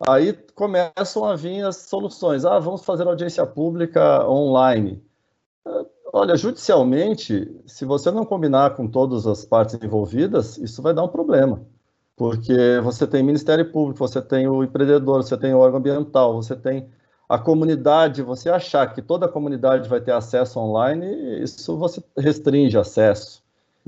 Aí 0.07 0.33
começam 0.55 1.25
a 1.25 1.37
vir 1.37 1.65
as 1.65 1.77
soluções. 1.77 2.45
Ah, 2.45 2.59
vamos 2.59 2.85
fazer 2.85 3.07
audiência 3.07 3.47
pública 3.47 4.29
online. 4.29 5.01
Olha, 6.13 6.37
judicialmente, 6.37 7.49
se 7.65 7.85
você 7.85 8.11
não 8.11 8.25
combinar 8.25 8.75
com 8.75 8.89
todas 8.89 9.27
as 9.27 9.45
partes 9.45 9.79
envolvidas, 9.81 10.59
isso 10.59 10.83
vai 10.83 10.93
dar 10.93 11.05
um 11.05 11.09
problema. 11.09 11.61
Porque 12.17 12.81
você 12.83 13.07
tem 13.07 13.23
Ministério 13.23 13.71
Público, 13.71 14.01
você 14.01 14.21
tem 14.21 14.49
o 14.49 14.65
empreendedor, 14.65 15.23
você 15.23 15.37
tem 15.37 15.55
o 15.55 15.59
órgão 15.59 15.79
ambiental, 15.79 16.35
você 16.35 16.57
tem 16.57 16.89
a 17.29 17.39
comunidade, 17.39 18.23
você 18.23 18.49
achar 18.49 18.93
que 18.93 19.01
toda 19.01 19.27
a 19.27 19.29
comunidade 19.29 19.89
vai 19.89 20.01
ter 20.01 20.13
acesso 20.13 20.59
online, 20.59 21.41
isso 21.41 21.77
você 21.77 22.03
restringe 22.17 22.77
acesso. 22.77 23.47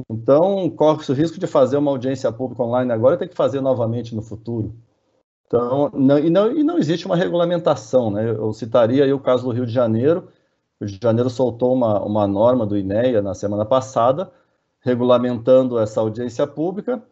Então, 0.09 0.69
corre 0.71 1.05
o 1.09 1.15
risco 1.15 1.39
de 1.39 1.47
fazer 1.47 1.77
uma 1.77 1.91
audiência 1.91 2.31
pública 2.33 2.63
online 2.63 2.93
agora 2.93 3.15
e 3.15 3.19
ter 3.19 3.29
que 3.29 3.37
fazer 3.37 3.61
novamente 3.61 4.15
no 4.15 4.23
futuro. 4.23 4.75
Então, 5.47 5.91
não, 5.93 6.19
e, 6.19 6.31
não, 6.31 6.53
e 6.53 6.63
não 6.63 6.79
existe 6.79 7.07
uma 7.07 7.17
regulamentação, 7.17 8.11
né? 8.11 8.31
Eu 8.31 8.53
citaria 8.53 9.05
aí 9.05 9.13
o 9.13 9.19
caso 9.19 9.45
do 9.45 9.51
Rio 9.51 9.67
de 9.67 9.73
Janeiro. 9.73 10.29
O 10.81 10.85
Rio 10.85 10.97
de 10.97 11.01
Janeiro 11.03 11.29
soltou 11.29 11.73
uma, 11.75 12.01
uma 12.05 12.27
norma 12.27 12.65
do 12.65 12.79
INEA 12.79 13.21
na 13.21 13.35
semana 13.35 13.65
passada, 13.65 14.31
regulamentando 14.81 15.79
essa 15.79 16.01
audiência 16.01 16.47
pública, 16.47 17.03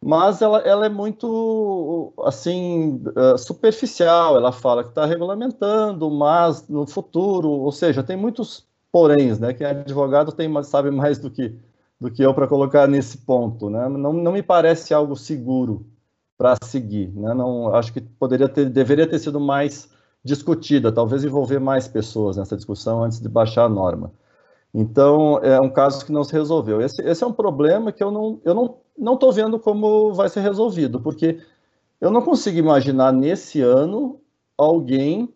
mas 0.00 0.40
ela, 0.40 0.60
ela 0.60 0.86
é 0.86 0.88
muito, 0.88 2.12
assim, 2.24 3.02
uh, 3.16 3.36
superficial. 3.36 4.36
Ela 4.36 4.52
fala 4.52 4.84
que 4.84 4.90
está 4.90 5.04
regulamentando, 5.04 6.08
mas 6.08 6.68
no 6.68 6.86
futuro, 6.86 7.50
ou 7.50 7.72
seja, 7.72 8.02
tem 8.02 8.16
muitos 8.16 8.64
poréns, 8.92 9.38
né? 9.38 9.52
Quem 9.52 9.66
é 9.66 9.70
advogado 9.70 10.32
tem, 10.32 10.50
sabe 10.62 10.90
mais 10.90 11.18
do 11.18 11.30
que, 11.30 11.54
do 12.00 12.10
que 12.10 12.22
eu 12.22 12.32
para 12.32 12.46
colocar 12.46 12.86
nesse 12.86 13.18
ponto, 13.18 13.68
né? 13.68 13.88
Não, 13.88 14.12
não 14.12 14.32
me 14.32 14.42
parece 14.42 14.94
algo 14.94 15.16
seguro 15.16 15.86
para 16.36 16.56
seguir, 16.64 17.12
né? 17.14 17.34
Não, 17.34 17.74
acho 17.74 17.92
que 17.92 18.00
poderia 18.00 18.48
ter, 18.48 18.70
deveria 18.70 19.06
ter 19.08 19.18
sido 19.18 19.40
mais 19.40 19.90
discutida, 20.22 20.92
talvez 20.92 21.24
envolver 21.24 21.58
mais 21.58 21.88
pessoas 21.88 22.36
nessa 22.36 22.56
discussão 22.56 23.02
antes 23.02 23.20
de 23.20 23.28
baixar 23.28 23.64
a 23.64 23.68
norma. 23.68 24.12
Então, 24.72 25.38
é 25.42 25.60
um 25.60 25.70
caso 25.70 26.04
que 26.04 26.12
não 26.12 26.22
se 26.22 26.32
resolveu. 26.32 26.80
Esse, 26.80 27.02
esse 27.02 27.24
é 27.24 27.26
um 27.26 27.32
problema 27.32 27.90
que 27.90 28.02
eu 28.02 28.10
não 28.10 28.40
eu 28.44 28.54
não 28.54 28.76
não 28.96 29.14
estou 29.14 29.32
vendo 29.32 29.58
como 29.60 30.12
vai 30.12 30.28
ser 30.28 30.40
resolvido, 30.40 31.00
porque 31.00 31.40
eu 32.00 32.10
não 32.10 32.22
consigo 32.22 32.58
imaginar 32.58 33.12
nesse 33.12 33.60
ano 33.60 34.20
alguém 34.56 35.32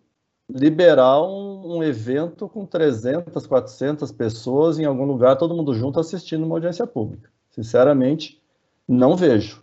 liberar 0.48 1.22
um, 1.22 1.76
um, 1.76 1.82
evento 1.82 2.48
com 2.48 2.66
300, 2.66 3.46
400 3.46 4.12
pessoas 4.12 4.78
em 4.78 4.84
algum 4.84 5.04
lugar, 5.04 5.36
todo 5.36 5.54
mundo 5.54 5.74
junto 5.74 6.00
assistindo 6.00 6.44
uma 6.44 6.56
audiência 6.56 6.86
pública. 6.86 7.30
Sinceramente, 7.50 8.40
não 8.86 9.16
vejo. 9.16 9.62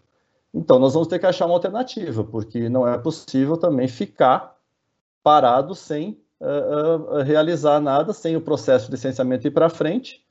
Então, 0.53 0.79
nós 0.79 0.93
vamos 0.93 1.07
ter 1.07 1.19
que 1.19 1.25
achar 1.25 1.45
uma 1.45 1.55
alternativa, 1.55 2.23
porque 2.23 2.69
não 2.69 2.87
é 2.87 2.97
possível 2.97 3.55
também 3.57 3.87
ficar 3.87 4.55
parado 5.21 5.75
sem 5.75 6.19
uh, 6.39 7.17
uh, 7.17 7.21
realizar 7.21 7.79
nada, 7.79 8.13
sem 8.13 8.35
o 8.35 8.41
processo 8.41 8.85
de 8.85 8.91
licenciamento 8.93 9.45
ir 9.45 9.51
para 9.51 9.69
frente, 9.69 10.25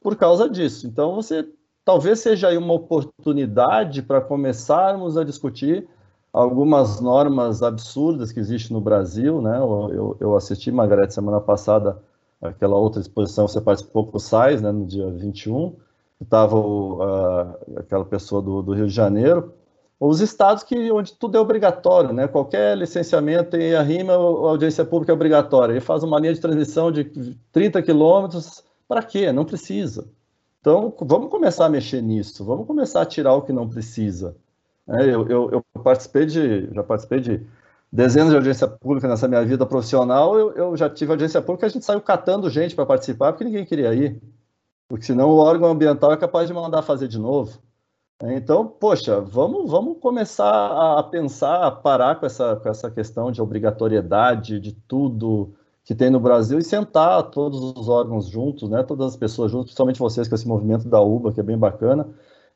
por 0.00 0.16
causa 0.16 0.48
disso. 0.48 0.86
Então, 0.86 1.14
você 1.14 1.48
talvez 1.84 2.18
seja 2.18 2.48
aí 2.48 2.58
uma 2.58 2.74
oportunidade 2.74 4.02
para 4.02 4.20
começarmos 4.20 5.16
a 5.16 5.24
discutir 5.24 5.88
algumas 6.34 7.00
normas 7.00 7.62
absurdas 7.62 8.32
que 8.32 8.40
existem 8.40 8.76
no 8.76 8.80
Brasil, 8.80 9.40
né? 9.40 9.56
Eu, 9.56 10.16
eu 10.18 10.36
assisti, 10.36 10.72
Margarete, 10.72 11.14
semana 11.14 11.40
passada, 11.40 12.02
aquela 12.42 12.76
outra 12.76 13.00
exposição, 13.00 13.46
você 13.46 13.60
participou 13.60 14.08
com 14.08 14.16
o 14.16 14.20
SAIS, 14.20 14.60
né, 14.60 14.72
no 14.72 14.84
dia 14.84 15.08
21, 15.12 15.76
estava 16.20 16.58
uh, 16.58 17.54
aquela 17.76 18.04
pessoa 18.04 18.42
do, 18.42 18.62
do, 18.62 18.72
Rio 18.74 18.88
de 18.88 18.92
Janeiro, 18.92 19.54
os 20.00 20.20
estados 20.20 20.64
que, 20.64 20.90
onde 20.90 21.14
tudo 21.14 21.38
é 21.38 21.40
obrigatório, 21.40 22.12
né? 22.12 22.26
qualquer 22.26 22.76
licenciamento 22.76 23.56
em 23.56 23.74
arrima, 23.74 24.14
a 24.14 24.16
audiência 24.16 24.84
pública 24.84 25.12
é 25.12 25.14
obrigatória, 25.14 25.72
ele 25.72 25.80
faz 25.80 26.02
uma 26.02 26.18
linha 26.18 26.34
de 26.34 26.40
transmissão 26.40 26.90
de 26.90 27.04
30 27.52 27.80
quilômetros, 27.80 28.64
para 28.88 29.02
quê? 29.04 29.30
Não 29.30 29.44
precisa. 29.44 30.08
Então, 30.60 30.92
vamos 31.00 31.30
começar 31.30 31.66
a 31.66 31.70
mexer 31.70 32.02
nisso, 32.02 32.44
vamos 32.44 32.66
começar 32.66 33.02
a 33.02 33.06
tirar 33.06 33.34
o 33.34 33.42
que 33.42 33.52
não 33.52 33.68
precisa. 33.68 34.36
É, 34.88 35.02
eu, 35.04 35.26
eu, 35.28 35.50
eu, 35.50 35.82
participei 35.82 36.26
de, 36.26 36.72
já 36.72 36.82
participei 36.82 37.20
de 37.20 37.46
dezenas 37.90 38.30
de 38.30 38.36
audiência 38.36 38.68
pública 38.68 39.08
nessa 39.08 39.26
minha 39.26 39.44
vida 39.44 39.64
profissional, 39.64 40.38
eu, 40.38 40.52
eu 40.52 40.76
já 40.76 40.90
tive 40.90 41.12
audiência 41.12 41.40
pública, 41.40 41.66
a 41.66 41.70
gente 41.70 41.84
saiu 41.84 42.00
catando 42.00 42.50
gente 42.50 42.74
para 42.74 42.84
participar, 42.84 43.32
porque 43.32 43.44
ninguém 43.44 43.64
queria 43.64 43.94
ir. 43.94 44.20
Porque 44.88 45.06
senão 45.06 45.30
o 45.30 45.38
órgão 45.38 45.70
ambiental 45.70 46.12
é 46.12 46.16
capaz 46.16 46.48
de 46.48 46.54
mandar 46.54 46.82
fazer 46.82 47.08
de 47.08 47.18
novo. 47.18 47.58
Então, 48.22 48.66
poxa, 48.66 49.20
vamos, 49.20 49.70
vamos 49.70 49.98
começar 49.98 50.98
a 50.98 51.02
pensar, 51.02 51.66
a 51.66 51.70
parar 51.70 52.18
com 52.20 52.26
essa, 52.26 52.56
com 52.56 52.68
essa 52.68 52.90
questão 52.90 53.30
de 53.32 53.42
obrigatoriedade 53.42 54.60
de 54.60 54.72
tudo 54.72 55.54
que 55.84 55.94
tem 55.94 56.10
no 56.10 56.20
Brasil 56.20 56.58
e 56.58 56.62
sentar 56.62 57.22
todos 57.24 57.60
os 57.76 57.88
órgãos 57.88 58.26
juntos, 58.26 58.70
né, 58.70 58.82
todas 58.82 59.08
as 59.08 59.16
pessoas 59.16 59.50
juntos, 59.50 59.66
principalmente 59.66 59.98
vocês 59.98 60.28
com 60.28 60.34
esse 60.34 60.48
movimento 60.48 60.88
da 60.88 61.00
UBA, 61.00 61.32
que 61.32 61.40
é 61.40 61.42
bem 61.42 61.58
bacana, 61.58 62.08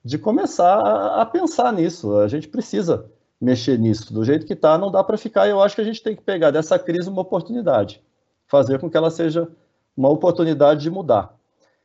de 0.05 0.19
começar 0.19 1.21
a, 1.21 1.27
pensar 1.27 1.73
nisso. 1.73 2.17
A 2.17 2.29
gente 2.29 2.49
precisa 2.49 3.11
mexer 3.41 3.79
nisso. 3.79 4.13
Do 4.13 4.25
jeito 4.25 4.47
que 4.47 4.53
está, 4.53 4.79
não 4.79 4.91
dá 4.91 5.03
para 5.03 5.19
ficar. 5.19 5.49
Eu 5.49 5.61
acho 5.61 5.75
que 5.75 5.81
a 5.81 5.85
gente 5.85 6.03
tem 6.03 6.17
que 6.17 6.23
pegar 6.23 6.51
dessa 6.51 6.79
crise 6.79 7.09
uma 7.09 7.23
oportunidade, 7.23 8.03
fazer 8.47 8.79
com 8.79 8.91
que 8.91 8.97
ela 8.97 9.11
seja 9.11 9.49
uma 9.97 10.09
oportunidade 10.09 10.83
de 10.83 10.91
mudar. 10.91 11.37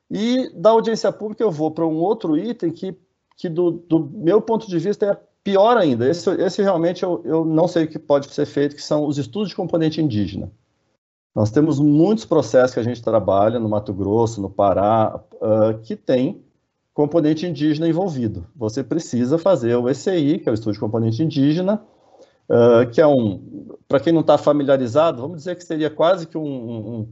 E 0.09 0.49
da 0.53 0.69
audiência 0.69 1.11
pública 1.11 1.43
eu 1.43 1.51
vou 1.51 1.71
para 1.71 1.85
um 1.85 1.97
outro 1.97 2.37
item 2.37 2.71
que, 2.71 2.95
que 3.35 3.49
do, 3.49 3.71
do, 3.71 3.99
meu 4.13 4.41
ponto 4.41 4.67
de 4.67 4.77
vista, 4.77 5.05
é 5.05 5.17
pior 5.43 5.77
ainda. 5.77 6.07
Esse, 6.07 6.29
esse 6.41 6.61
realmente 6.61 7.03
eu, 7.03 7.21
eu 7.25 7.43
não 7.43 7.67
sei 7.67 7.85
o 7.85 7.87
que 7.87 7.97
pode 7.97 8.31
ser 8.31 8.45
feito, 8.45 8.75
que 8.75 8.83
são 8.83 9.05
os 9.05 9.17
estudos 9.17 9.49
de 9.49 9.55
componente 9.55 10.01
indígena. 10.01 10.51
Nós 11.35 11.49
temos 11.49 11.79
muitos 11.79 12.25
processos 12.25 12.75
que 12.75 12.79
a 12.79 12.83
gente 12.83 13.01
trabalha 13.01 13.59
no 13.59 13.67
Mato 13.67 13.91
Grosso, 13.91 14.39
no 14.39 14.49
Pará, 14.49 15.19
uh, 15.33 15.79
que 15.81 15.95
tem 15.95 16.43
componente 16.93 17.45
indígena 17.45 17.87
envolvido. 17.87 18.45
Você 18.55 18.83
precisa 18.83 19.37
fazer 19.37 19.75
o 19.75 19.89
ECI, 19.89 20.39
que 20.39 20.47
é 20.47 20.51
o 20.51 20.53
Estudo 20.53 20.73
de 20.73 20.79
Componente 20.79 21.23
Indígena, 21.23 21.81
uh, 22.49 22.89
que 22.91 23.01
é 23.01 23.07
um, 23.07 23.67
para 23.87 23.99
quem 23.99 24.13
não 24.13 24.21
está 24.21 24.37
familiarizado, 24.37 25.21
vamos 25.21 25.37
dizer 25.37 25.55
que 25.55 25.63
seria 25.63 25.89
quase 25.89 26.27
que 26.27 26.37
um, 26.37 26.43
um 26.45 27.07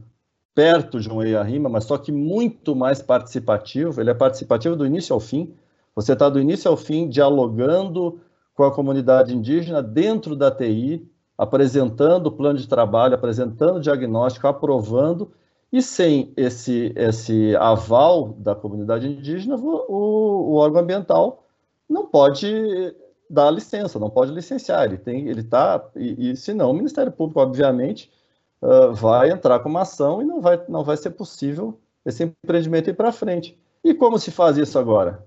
perto 0.54 1.00
de 1.00 1.10
um 1.10 1.22
EIA-RIMA, 1.22 1.68
mas 1.68 1.84
só 1.84 1.98
que 1.98 2.12
muito 2.12 2.76
mais 2.76 3.02
participativo, 3.02 4.00
ele 4.00 4.10
é 4.10 4.14
participativo 4.14 4.76
do 4.76 4.86
início 4.86 5.14
ao 5.14 5.20
fim, 5.20 5.54
você 5.94 6.12
está 6.12 6.28
do 6.28 6.40
início 6.40 6.70
ao 6.70 6.76
fim 6.76 7.08
dialogando 7.08 8.20
com 8.54 8.64
a 8.64 8.70
comunidade 8.70 9.34
indígena 9.34 9.82
dentro 9.82 10.36
da 10.36 10.50
TI, 10.50 11.08
apresentando 11.36 12.26
o 12.26 12.32
plano 12.32 12.58
de 12.58 12.68
trabalho, 12.68 13.14
apresentando 13.14 13.76
o 13.76 13.80
diagnóstico, 13.80 14.46
aprovando, 14.46 15.32
e 15.72 15.80
sem 15.80 16.32
esse, 16.36 16.92
esse 16.94 17.56
aval 17.56 18.34
da 18.34 18.54
comunidade 18.54 19.08
indígena, 19.08 19.56
o, 19.56 20.52
o 20.52 20.54
órgão 20.54 20.82
ambiental 20.82 21.46
não 21.88 22.06
pode 22.06 22.94
dar 23.28 23.50
licença, 23.50 23.98
não 23.98 24.10
pode 24.10 24.32
licenciar, 24.32 24.84
ele 24.84 24.98
tem, 24.98 25.28
ele 25.28 25.40
está, 25.40 25.82
e, 25.96 26.32
e 26.32 26.36
se 26.36 26.52
não, 26.52 26.70
o 26.70 26.74
Ministério 26.74 27.10
Público, 27.10 27.40
obviamente, 27.40 28.12
uh, 28.60 28.92
vai 28.92 29.30
entrar 29.30 29.60
com 29.60 29.70
uma 29.70 29.80
ação 29.82 30.20
e 30.20 30.24
não 30.24 30.40
vai, 30.42 30.62
não 30.68 30.84
vai 30.84 30.96
ser 30.98 31.10
possível 31.10 31.80
esse 32.04 32.22
empreendimento 32.22 32.90
ir 32.90 32.94
para 32.94 33.10
frente. 33.10 33.58
E 33.82 33.94
como 33.94 34.18
se 34.18 34.30
faz 34.30 34.58
isso 34.58 34.78
agora? 34.78 35.26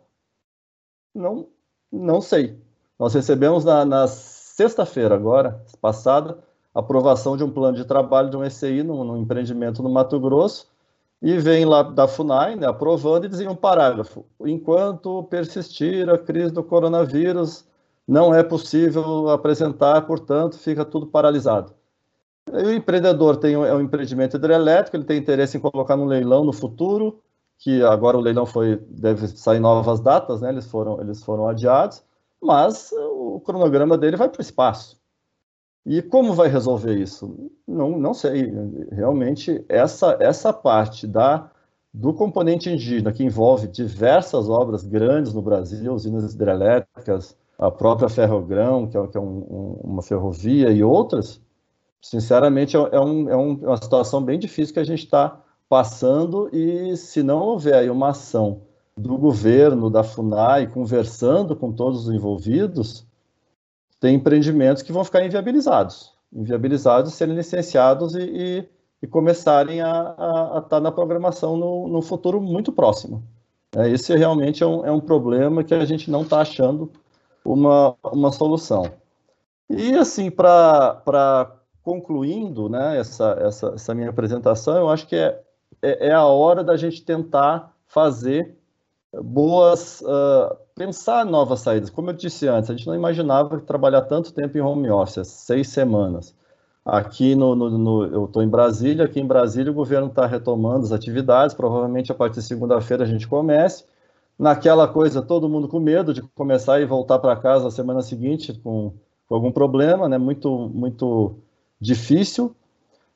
Não, 1.13 1.47
não 1.91 2.21
sei. 2.21 2.61
Nós 2.99 3.13
recebemos 3.13 3.65
na, 3.65 3.83
nas 3.83 4.11
sexta-feira 4.11 5.15
agora, 5.15 5.61
passada, 5.81 6.37
aprovação 6.75 7.37
de 7.37 7.43
um 7.43 7.49
plano 7.49 7.77
de 7.77 7.85
trabalho 7.85 8.29
de 8.29 8.37
um 8.37 8.43
ECI 8.43 8.83
num, 8.83 9.17
empreendimento 9.17 9.81
no 9.81 9.89
Mato 9.89 10.19
Grosso, 10.19 10.67
e 11.21 11.37
vem 11.39 11.65
lá 11.65 11.81
da 11.81 12.07
FUNAI, 12.07 12.55
né, 12.55 12.67
aprovando, 12.67 13.25
e 13.25 13.29
dizia 13.29 13.49
um 13.49 13.55
parágrafo, 13.55 14.25
enquanto 14.41 15.23
persistir 15.23 16.09
a 16.09 16.17
crise 16.17 16.51
do 16.51 16.63
coronavírus, 16.63 17.65
não 18.07 18.33
é 18.35 18.43
possível 18.43 19.29
apresentar, 19.29 20.01
portanto, 20.01 20.59
fica 20.59 20.85
tudo 20.85 21.07
paralisado. 21.07 21.73
E 22.53 22.63
o 22.63 22.73
empreendedor 22.73 23.37
tem 23.37 23.57
um, 23.57 23.65
é 23.65 23.73
um 23.73 23.81
empreendimento 23.81 24.37
hidrelétrico, 24.37 24.97
ele 24.97 25.05
tem 25.05 25.17
interesse 25.17 25.57
em 25.57 25.59
colocar 25.59 25.95
no 25.95 26.05
leilão 26.05 26.45
no 26.45 26.53
futuro, 26.53 27.19
que 27.57 27.81
agora 27.81 28.17
o 28.17 28.21
leilão 28.21 28.45
foi 28.45 28.75
deve 28.89 29.27
sair 29.29 29.59
novas 29.59 29.99
datas, 29.99 30.41
né? 30.41 30.49
Eles 30.49 30.67
foram 30.67 30.99
eles 31.01 31.23
foram 31.23 31.47
adiados 31.47 32.03
mas 32.45 32.91
o 32.91 33.41
cronograma 33.43 33.97
dele 33.97 34.15
vai 34.15 34.29
para 34.29 34.39
o 34.39 34.41
espaço. 34.41 34.94
E 35.85 36.01
como 36.01 36.33
vai 36.33 36.47
resolver 36.47 36.95
isso? 36.95 37.51
Não, 37.67 37.97
não 37.99 38.13
sei. 38.13 38.51
Realmente, 38.91 39.63
essa, 39.69 40.17
essa 40.19 40.51
parte 40.51 41.05
da, 41.05 41.51
do 41.93 42.11
componente 42.13 42.69
indígena, 42.69 43.13
que 43.13 43.23
envolve 43.23 43.67
diversas 43.67 44.49
obras 44.49 44.83
grandes 44.83 45.33
no 45.33 45.43
Brasil, 45.43 45.93
usinas 45.93 46.33
hidrelétricas, 46.33 47.37
a 47.57 47.69
própria 47.69 48.09
Ferrogrão, 48.09 48.87
que 48.87 48.97
é, 48.97 49.07
que 49.07 49.17
é 49.17 49.21
um, 49.21 49.37
um, 49.37 49.79
uma 49.83 50.01
ferrovia, 50.01 50.71
e 50.71 50.83
outras, 50.83 51.39
sinceramente, 52.01 52.75
é, 52.75 52.79
é, 52.79 52.99
um, 52.99 53.29
é 53.29 53.35
uma 53.35 53.77
situação 53.77 54.23
bem 54.23 54.39
difícil 54.39 54.73
que 54.73 54.79
a 54.79 54.83
gente 54.83 55.05
está 55.05 55.39
passando, 55.69 56.49
e 56.51 56.97
se 56.97 57.21
não 57.21 57.39
houver 57.41 57.75
aí 57.75 57.89
uma 57.89 58.09
ação 58.09 58.61
do 58.97 59.17
governo, 59.17 59.89
da 59.89 60.03
FUNAI, 60.03 60.67
conversando 60.67 61.55
com 61.55 61.71
todos 61.71 62.07
os 62.07 62.13
envolvidos, 62.13 63.04
tem 63.99 64.15
empreendimentos 64.15 64.83
que 64.83 64.91
vão 64.91 65.03
ficar 65.03 65.25
inviabilizados, 65.25 66.13
inviabilizados 66.33 67.13
serem 67.13 67.35
licenciados 67.35 68.15
e, 68.15 68.21
e, 68.21 68.69
e 69.01 69.07
começarem 69.07 69.81
a 69.81 70.15
estar 70.55 70.61
tá 70.61 70.79
na 70.79 70.91
programação 70.91 71.57
no, 71.57 71.87
no, 71.87 72.01
futuro 72.01 72.41
muito 72.41 72.71
próximo. 72.71 73.23
É, 73.75 73.89
esse 73.89 74.15
realmente 74.15 74.63
é 74.63 74.67
um, 74.67 74.85
é 74.85 74.91
um 74.91 74.99
problema 74.99 75.63
que 75.63 75.73
a 75.73 75.85
gente 75.85 76.09
não 76.09 76.21
está 76.21 76.41
achando 76.41 76.91
uma, 77.43 77.95
uma 78.03 78.31
solução. 78.31 78.91
E 79.69 79.95
assim, 79.95 80.29
para 80.29 81.55
concluindo 81.85 82.67
né, 82.67 82.97
essa, 82.97 83.37
essa, 83.39 83.67
essa 83.75 83.93
minha 83.93 84.09
apresentação, 84.09 84.75
eu 84.77 84.89
acho 84.89 85.07
que 85.07 85.15
é, 85.15 85.39
é, 85.81 86.07
é 86.07 86.11
a 86.11 86.25
hora 86.25 86.63
da 86.63 86.75
gente 86.75 87.05
tentar 87.05 87.75
fazer 87.87 88.57
boas, 89.13 90.01
uh, 90.01 90.57
pensar 90.75 91.25
novas 91.25 91.61
saídas. 91.61 91.89
Como 91.89 92.09
eu 92.09 92.13
disse 92.13 92.47
antes, 92.47 92.69
a 92.69 92.75
gente 92.75 92.85
não 92.85 92.93
imaginava 92.93 93.59
trabalhar 93.61 94.01
tanto 94.01 94.33
tempo 94.33 94.57
em 94.57 94.61
home 94.61 94.89
office, 94.89 95.27
seis 95.27 95.69
semanas. 95.69 96.35
Aqui 96.85 97.33
no, 97.33 97.55
no, 97.55 97.77
no 97.77 98.05
eu 98.05 98.25
estou 98.25 98.43
em 98.43 98.49
Brasília, 98.49 99.05
aqui 99.05 99.19
em 99.19 99.25
Brasília 99.25 99.71
o 99.71 99.75
governo 99.75 100.07
está 100.07 100.25
retomando 100.27 100.85
as 100.85 100.91
atividades, 100.91 101.55
provavelmente 101.55 102.11
a 102.11 102.15
partir 102.15 102.41
de 102.41 102.45
segunda-feira 102.45 103.03
a 103.03 103.07
gente 103.07 103.27
comece. 103.27 103.85
Naquela 104.37 104.87
coisa, 104.87 105.21
todo 105.21 105.49
mundo 105.49 105.67
com 105.67 105.79
medo 105.79 106.13
de 106.13 106.21
começar 106.21 106.79
e 106.81 106.85
voltar 106.85 107.19
para 107.19 107.35
casa 107.37 107.63
na 107.63 107.71
semana 107.71 108.01
seguinte 108.01 108.53
com, 108.53 108.93
com 109.27 109.35
algum 109.35 109.51
problema, 109.51 110.09
né? 110.09 110.17
Muito, 110.17 110.69
muito 110.73 111.35
difícil 111.79 112.53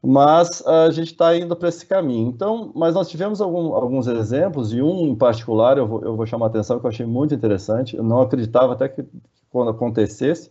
mas 0.02 0.66
a 0.66 0.89
gente 0.91 1.12
está 1.12 1.36
indo 1.36 1.56
para 1.56 1.70
esse 1.70 1.86
caminho. 1.86 2.30
Então, 2.30 2.72
mas 2.74 2.93
nós 2.93 3.10
tivemos 3.10 3.41
algum, 3.41 3.74
alguns 3.74 4.08
exemplos, 4.08 4.74
e 4.74 4.82
um 4.82 5.08
em 5.08 5.16
particular 5.16 5.78
eu 5.78 5.88
vou, 5.88 6.02
eu 6.04 6.16
vou 6.16 6.26
chamar 6.26 6.45
a 6.45 6.50
atenção 6.50 6.80
que 6.80 6.86
eu 6.86 6.89
achei 6.89 7.06
muito 7.06 7.34
interessante, 7.34 7.97
eu 7.97 8.04
não 8.04 8.22
acreditava 8.22 8.74
até 8.74 8.88
que 8.88 9.04
quando 9.50 9.72
acontecesse, 9.72 10.50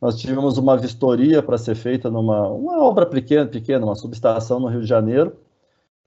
nós 0.00 0.18
tivemos 0.18 0.58
uma 0.58 0.76
vistoria 0.76 1.42
para 1.42 1.58
ser 1.58 1.74
feita 1.74 2.10
numa 2.10 2.48
uma 2.48 2.82
obra 2.82 3.06
pequena, 3.06 3.46
pequena, 3.46 3.84
uma 3.84 3.94
subestação 3.94 4.58
no 4.60 4.68
Rio 4.68 4.80
de 4.80 4.86
Janeiro, 4.86 5.36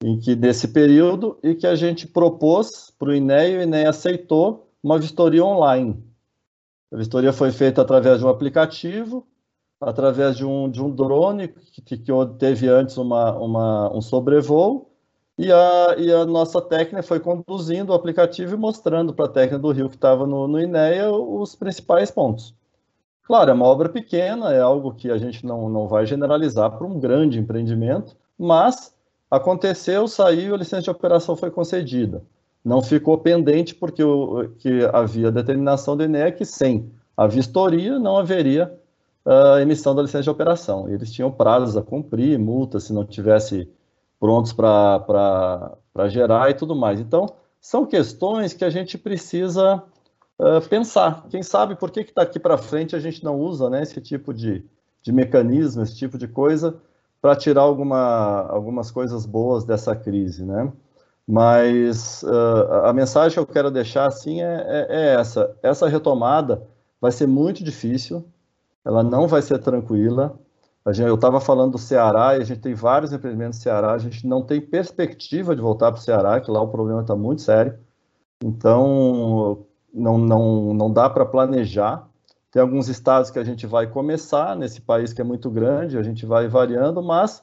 em 0.03 0.19
que 0.19 0.35
desse 0.35 0.67
período, 0.67 1.37
e 1.41 1.55
que 1.55 1.65
a 1.65 1.75
gente 1.75 2.07
propôs 2.07 2.91
para 2.97 3.09
o 3.09 3.15
INEA, 3.15 3.47
e 3.47 3.57
o 3.57 3.61
INEA 3.61 3.89
aceitou 3.89 4.69
uma 4.83 4.99
vistoria 4.99 5.43
online. 5.45 6.03
A 6.91 6.97
vistoria 6.97 7.31
foi 7.31 7.51
feita 7.51 7.81
através 7.81 8.19
de 8.19 8.25
um 8.25 8.29
aplicativo, 8.29 9.25
através 9.85 10.35
de 10.35 10.45
um, 10.45 10.69
de 10.69 10.81
um 10.81 10.89
drone 10.89 11.47
que, 11.47 11.97
que 11.97 12.11
teve 12.37 12.67
antes 12.67 12.97
uma, 12.97 13.37
uma, 13.37 13.95
um 13.95 14.01
sobrevoo, 14.01 14.89
e 15.37 15.51
a, 15.51 15.95
e 15.97 16.11
a 16.11 16.25
nossa 16.25 16.61
técnica 16.61 17.01
foi 17.01 17.19
conduzindo 17.19 17.91
o 17.91 17.95
aplicativo 17.95 18.53
e 18.53 18.57
mostrando 18.57 19.13
para 19.13 19.25
a 19.25 19.29
técnica 19.29 19.57
do 19.57 19.71
Rio 19.71 19.89
que 19.89 19.95
estava 19.95 20.27
no, 20.27 20.47
no 20.47 20.59
INEA 20.61 21.11
os 21.11 21.55
principais 21.55 22.11
pontos. 22.11 22.53
Claro, 23.23 23.49
é 23.49 23.53
uma 23.53 23.65
obra 23.65 23.89
pequena, 23.89 24.53
é 24.53 24.59
algo 24.59 24.93
que 24.93 25.09
a 25.09 25.17
gente 25.17 25.45
não, 25.45 25.69
não 25.69 25.87
vai 25.87 26.05
generalizar 26.05 26.71
para 26.71 26.85
um 26.85 26.99
grande 26.99 27.39
empreendimento, 27.39 28.15
mas 28.37 28.93
aconteceu, 29.31 30.07
saiu, 30.07 30.53
a 30.53 30.57
licença 30.57 30.83
de 30.83 30.89
operação 30.91 31.35
foi 31.35 31.49
concedida. 31.49 32.21
Não 32.63 32.81
ficou 32.81 33.17
pendente 33.17 33.73
porque 33.73 34.03
o, 34.03 34.49
que 34.59 34.87
havia 34.93 35.31
determinação 35.31 35.97
do 35.97 36.03
INEA 36.03 36.31
que 36.31 36.45
sem 36.45 36.91
a 37.17 37.25
vistoria 37.25 37.97
não 37.97 38.17
haveria 38.17 38.77
a 39.25 39.61
emissão 39.61 39.95
da 39.95 40.01
licença 40.01 40.23
de 40.23 40.29
operação. 40.29 40.89
Eles 40.89 41.11
tinham 41.11 41.31
prazos 41.31 41.77
a 41.77 41.81
cumprir, 41.81 42.37
multas 42.37 42.83
se 42.83 42.93
não 42.93 43.05
tivesse 43.05 43.69
prontos 44.19 44.53
para 44.53 45.77
gerar 46.07 46.49
e 46.49 46.53
tudo 46.53 46.75
mais. 46.75 46.99
Então, 46.99 47.27
são 47.59 47.85
questões 47.85 48.53
que 48.53 48.65
a 48.65 48.69
gente 48.69 48.97
precisa 48.97 49.83
uh, 50.39 50.61
pensar. 50.69 51.25
Quem 51.29 51.41
sabe 51.41 51.75
por 51.75 51.91
que 51.91 52.01
está 52.01 52.21
aqui 52.21 52.39
para 52.39 52.57
frente 52.57 52.95
a 52.95 52.99
gente 52.99 53.23
não 53.23 53.39
usa 53.39 53.69
né, 53.69 53.83
esse 53.83 53.99
tipo 54.01 54.33
de, 54.33 54.65
de 55.01 55.11
mecanismo, 55.11 55.83
esse 55.83 55.95
tipo 55.95 56.17
de 56.17 56.27
coisa, 56.27 56.75
para 57.21 57.35
tirar 57.35 57.61
alguma, 57.61 58.47
algumas 58.49 58.91
coisas 58.91 59.25
boas 59.25 59.63
dessa 59.63 59.95
crise, 59.95 60.43
né? 60.43 60.71
Mas 61.25 62.21
uh, 62.23 62.85
a 62.85 62.91
mensagem 62.91 63.33
que 63.33 63.39
eu 63.39 63.45
quero 63.45 63.71
deixar 63.71 64.07
assim 64.07 64.41
é, 64.41 64.65
é, 64.67 64.87
é 64.89 65.15
essa: 65.15 65.55
essa 65.63 65.87
retomada 65.87 66.67
vai 66.99 67.13
ser 67.13 67.27
muito 67.27 67.63
difícil, 67.63 68.25
ela 68.85 69.03
não 69.03 69.27
vai 69.27 69.41
ser 69.41 69.59
tranquila. 69.59 70.39
Gente, 70.87 71.07
eu 71.07 71.15
estava 71.15 71.39
falando 71.39 71.73
do 71.73 71.77
Ceará 71.77 72.37
e 72.37 72.41
a 72.41 72.43
gente 72.43 72.59
tem 72.59 72.73
vários 72.73 73.13
empreendimentos 73.13 73.57
no 73.57 73.63
Ceará, 73.63 73.93
a 73.93 73.97
gente 73.97 74.27
não 74.27 74.41
tem 74.43 74.59
perspectiva 74.59 75.55
de 75.55 75.61
voltar 75.61 75.91
para 75.91 75.99
o 75.99 76.03
Ceará, 76.03 76.41
que 76.41 76.51
lá 76.51 76.61
o 76.61 76.67
problema 76.67 77.01
está 77.01 77.15
muito 77.15 77.41
sério. 77.41 77.77
Então, 78.43 79.65
não, 79.93 80.17
não, 80.17 80.73
não 80.73 80.91
dá 80.91 81.09
para 81.09 81.25
planejar. 81.25 82.05
Tem 82.51 82.61
alguns 82.61 82.89
estados 82.89 83.31
que 83.31 83.39
a 83.39 83.43
gente 83.43 83.65
vai 83.65 83.87
começar, 83.87 84.55
nesse 84.57 84.81
país 84.81 85.13
que 85.13 85.21
é 85.21 85.23
muito 85.23 85.49
grande, 85.49 85.97
a 85.97 86.03
gente 86.03 86.25
vai 86.25 86.47
variando, 86.49 87.01
mas 87.01 87.41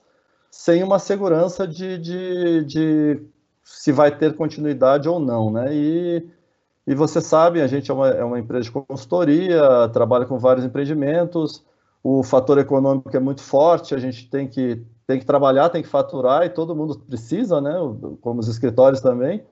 sem 0.50 0.82
uma 0.82 0.98
segurança 0.98 1.66
de, 1.66 1.96
de, 1.98 2.64
de 2.64 3.22
se 3.64 3.90
vai 3.90 4.16
ter 4.16 4.36
continuidade 4.36 5.08
ou 5.08 5.18
não, 5.18 5.50
né? 5.50 5.74
E 5.74 6.28
e 6.90 6.94
você 6.96 7.20
sabe, 7.20 7.62
a 7.62 7.68
gente 7.68 7.88
é 7.88 7.94
uma, 7.94 8.08
é 8.08 8.24
uma 8.24 8.40
empresa 8.40 8.64
de 8.64 8.72
consultoria, 8.72 9.88
trabalha 9.92 10.26
com 10.26 10.40
vários 10.40 10.64
empreendimentos, 10.64 11.64
o 12.02 12.24
fator 12.24 12.58
econômico 12.58 13.16
é 13.16 13.20
muito 13.20 13.42
forte, 13.42 13.94
a 13.94 13.98
gente 14.00 14.28
tem 14.28 14.48
que, 14.48 14.82
tem 15.06 15.20
que 15.20 15.24
trabalhar, 15.24 15.68
tem 15.68 15.84
que 15.84 15.88
faturar, 15.88 16.44
e 16.44 16.50
todo 16.50 16.74
mundo 16.74 16.98
precisa, 16.98 17.60
né? 17.60 17.74
Como 18.20 18.40
os 18.40 18.48
escritórios 18.48 19.00
também. 19.00 19.44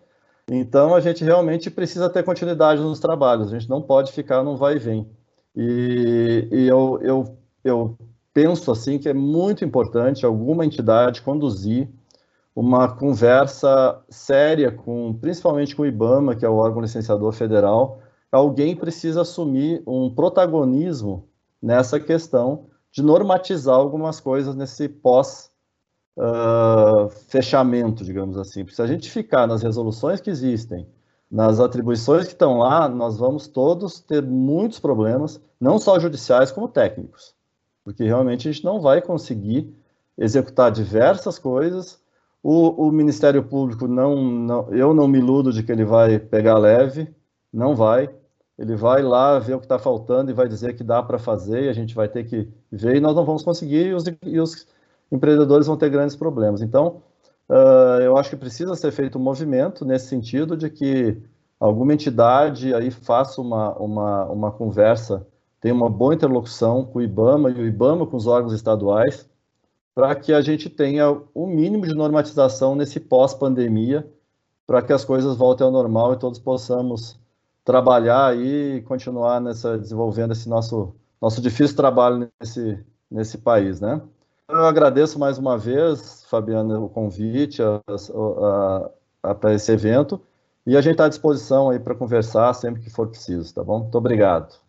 Então, 0.50 0.96
a 0.96 1.00
gente 1.00 1.22
realmente 1.22 1.70
precisa 1.70 2.10
ter 2.10 2.24
continuidade 2.24 2.80
nos 2.80 2.98
trabalhos, 2.98 3.52
a 3.52 3.56
gente 3.56 3.70
não 3.70 3.80
pode 3.80 4.10
ficar 4.10 4.42
num 4.42 4.56
vai 4.56 4.74
e 4.74 4.80
vem. 4.80 5.08
E, 5.54 6.48
e 6.50 6.66
eu, 6.66 6.98
eu, 7.00 7.38
eu 7.62 7.96
penso, 8.34 8.72
assim, 8.72 8.98
que 8.98 9.08
é 9.08 9.14
muito 9.14 9.64
importante 9.64 10.26
alguma 10.26 10.66
entidade 10.66 11.22
conduzir 11.22 11.88
uma 12.60 12.88
conversa 12.88 14.02
séria 14.08 14.72
com, 14.72 15.14
principalmente 15.14 15.76
com 15.76 15.82
o 15.82 15.86
IBAMA, 15.86 16.34
que 16.34 16.44
é 16.44 16.48
o 16.48 16.56
órgão 16.56 16.82
licenciador 16.82 17.30
federal, 17.32 18.00
alguém 18.32 18.74
precisa 18.74 19.20
assumir 19.20 19.80
um 19.86 20.12
protagonismo 20.12 21.28
nessa 21.62 22.00
questão 22.00 22.66
de 22.90 23.00
normatizar 23.00 23.76
algumas 23.76 24.18
coisas 24.18 24.56
nesse 24.56 24.88
pós 24.88 25.52
uh, 26.16 27.08
fechamento, 27.28 28.02
digamos 28.04 28.36
assim. 28.36 28.64
Porque 28.64 28.74
se 28.74 28.82
a 28.82 28.88
gente 28.88 29.08
ficar 29.08 29.46
nas 29.46 29.62
resoluções 29.62 30.20
que 30.20 30.28
existem, 30.28 30.84
nas 31.30 31.60
atribuições 31.60 32.24
que 32.24 32.32
estão 32.32 32.58
lá, 32.58 32.88
nós 32.88 33.16
vamos 33.16 33.46
todos 33.46 34.00
ter 34.00 34.20
muitos 34.20 34.80
problemas, 34.80 35.40
não 35.60 35.78
só 35.78 35.96
judiciais 36.00 36.50
como 36.50 36.66
técnicos, 36.66 37.36
porque 37.84 38.02
realmente 38.02 38.48
a 38.48 38.52
gente 38.52 38.64
não 38.64 38.80
vai 38.80 39.00
conseguir 39.00 39.72
executar 40.18 40.72
diversas 40.72 41.38
coisas 41.38 42.00
o, 42.42 42.88
o 42.88 42.92
Ministério 42.92 43.42
Público, 43.42 43.86
não, 43.88 44.16
não, 44.22 44.72
eu 44.72 44.94
não 44.94 45.08
me 45.08 45.18
iludo 45.18 45.52
de 45.52 45.62
que 45.62 45.72
ele 45.72 45.84
vai 45.84 46.18
pegar 46.18 46.58
leve, 46.58 47.08
não 47.52 47.74
vai. 47.74 48.08
Ele 48.58 48.74
vai 48.74 49.02
lá 49.02 49.38
ver 49.38 49.54
o 49.54 49.58
que 49.58 49.66
está 49.66 49.78
faltando 49.78 50.30
e 50.30 50.34
vai 50.34 50.48
dizer 50.48 50.74
que 50.74 50.82
dá 50.82 51.02
para 51.02 51.18
fazer, 51.18 51.64
e 51.64 51.68
a 51.68 51.72
gente 51.72 51.94
vai 51.94 52.08
ter 52.08 52.24
que 52.24 52.48
ver, 52.70 52.96
e 52.96 53.00
nós 53.00 53.14
não 53.14 53.24
vamos 53.24 53.42
conseguir, 53.42 53.86
e 53.86 53.94
os, 53.94 54.04
e 54.24 54.40
os 54.40 54.66
empreendedores 55.12 55.66
vão 55.66 55.76
ter 55.76 55.90
grandes 55.90 56.16
problemas. 56.16 56.60
Então, 56.60 57.02
uh, 57.48 58.00
eu 58.02 58.16
acho 58.16 58.30
que 58.30 58.36
precisa 58.36 58.74
ser 58.74 58.90
feito 58.92 59.18
um 59.18 59.22
movimento 59.22 59.84
nesse 59.84 60.08
sentido 60.08 60.56
de 60.56 60.70
que 60.70 61.20
alguma 61.60 61.94
entidade 61.94 62.74
aí 62.74 62.90
faça 62.90 63.40
uma, 63.40 63.74
uma, 63.76 64.24
uma 64.26 64.50
conversa, 64.50 65.26
tenha 65.60 65.74
uma 65.74 65.90
boa 65.90 66.14
interlocução 66.14 66.84
com 66.84 66.98
o 66.98 67.02
IBAMA 67.02 67.50
e 67.50 67.60
o 67.60 67.66
IBAMA 67.66 68.06
com 68.06 68.16
os 68.16 68.26
órgãos 68.26 68.52
estaduais, 68.52 69.27
para 69.98 70.14
que 70.14 70.32
a 70.32 70.40
gente 70.40 70.70
tenha 70.70 71.10
o 71.34 71.44
mínimo 71.44 71.84
de 71.84 71.92
normatização 71.92 72.76
nesse 72.76 73.00
pós-pandemia, 73.00 74.08
para 74.64 74.80
que 74.80 74.92
as 74.92 75.04
coisas 75.04 75.36
voltem 75.36 75.64
ao 75.64 75.72
normal 75.72 76.12
e 76.12 76.16
todos 76.16 76.38
possamos 76.38 77.18
trabalhar 77.64 78.36
e 78.36 78.80
continuar 78.82 79.40
nessa 79.40 79.76
desenvolvendo 79.76 80.34
esse 80.34 80.48
nosso 80.48 80.94
nosso 81.20 81.40
difícil 81.40 81.74
trabalho 81.74 82.30
nesse 82.40 82.78
nesse 83.10 83.38
país, 83.38 83.80
né? 83.80 84.00
Eu 84.48 84.66
agradeço 84.66 85.18
mais 85.18 85.36
uma 85.36 85.58
vez, 85.58 86.24
Fabiana, 86.30 86.78
o 86.78 86.88
convite 86.88 87.60
para 89.40 89.52
esse 89.52 89.72
evento 89.72 90.20
e 90.64 90.76
a 90.76 90.80
gente 90.80 90.92
está 90.92 91.06
à 91.06 91.08
disposição 91.08 91.70
aí 91.70 91.80
para 91.80 91.96
conversar 91.96 92.54
sempre 92.54 92.80
que 92.80 92.88
for 92.88 93.08
preciso, 93.08 93.52
tá 93.52 93.64
bom? 93.64 93.80
Muito 93.80 93.98
obrigado. 93.98 94.60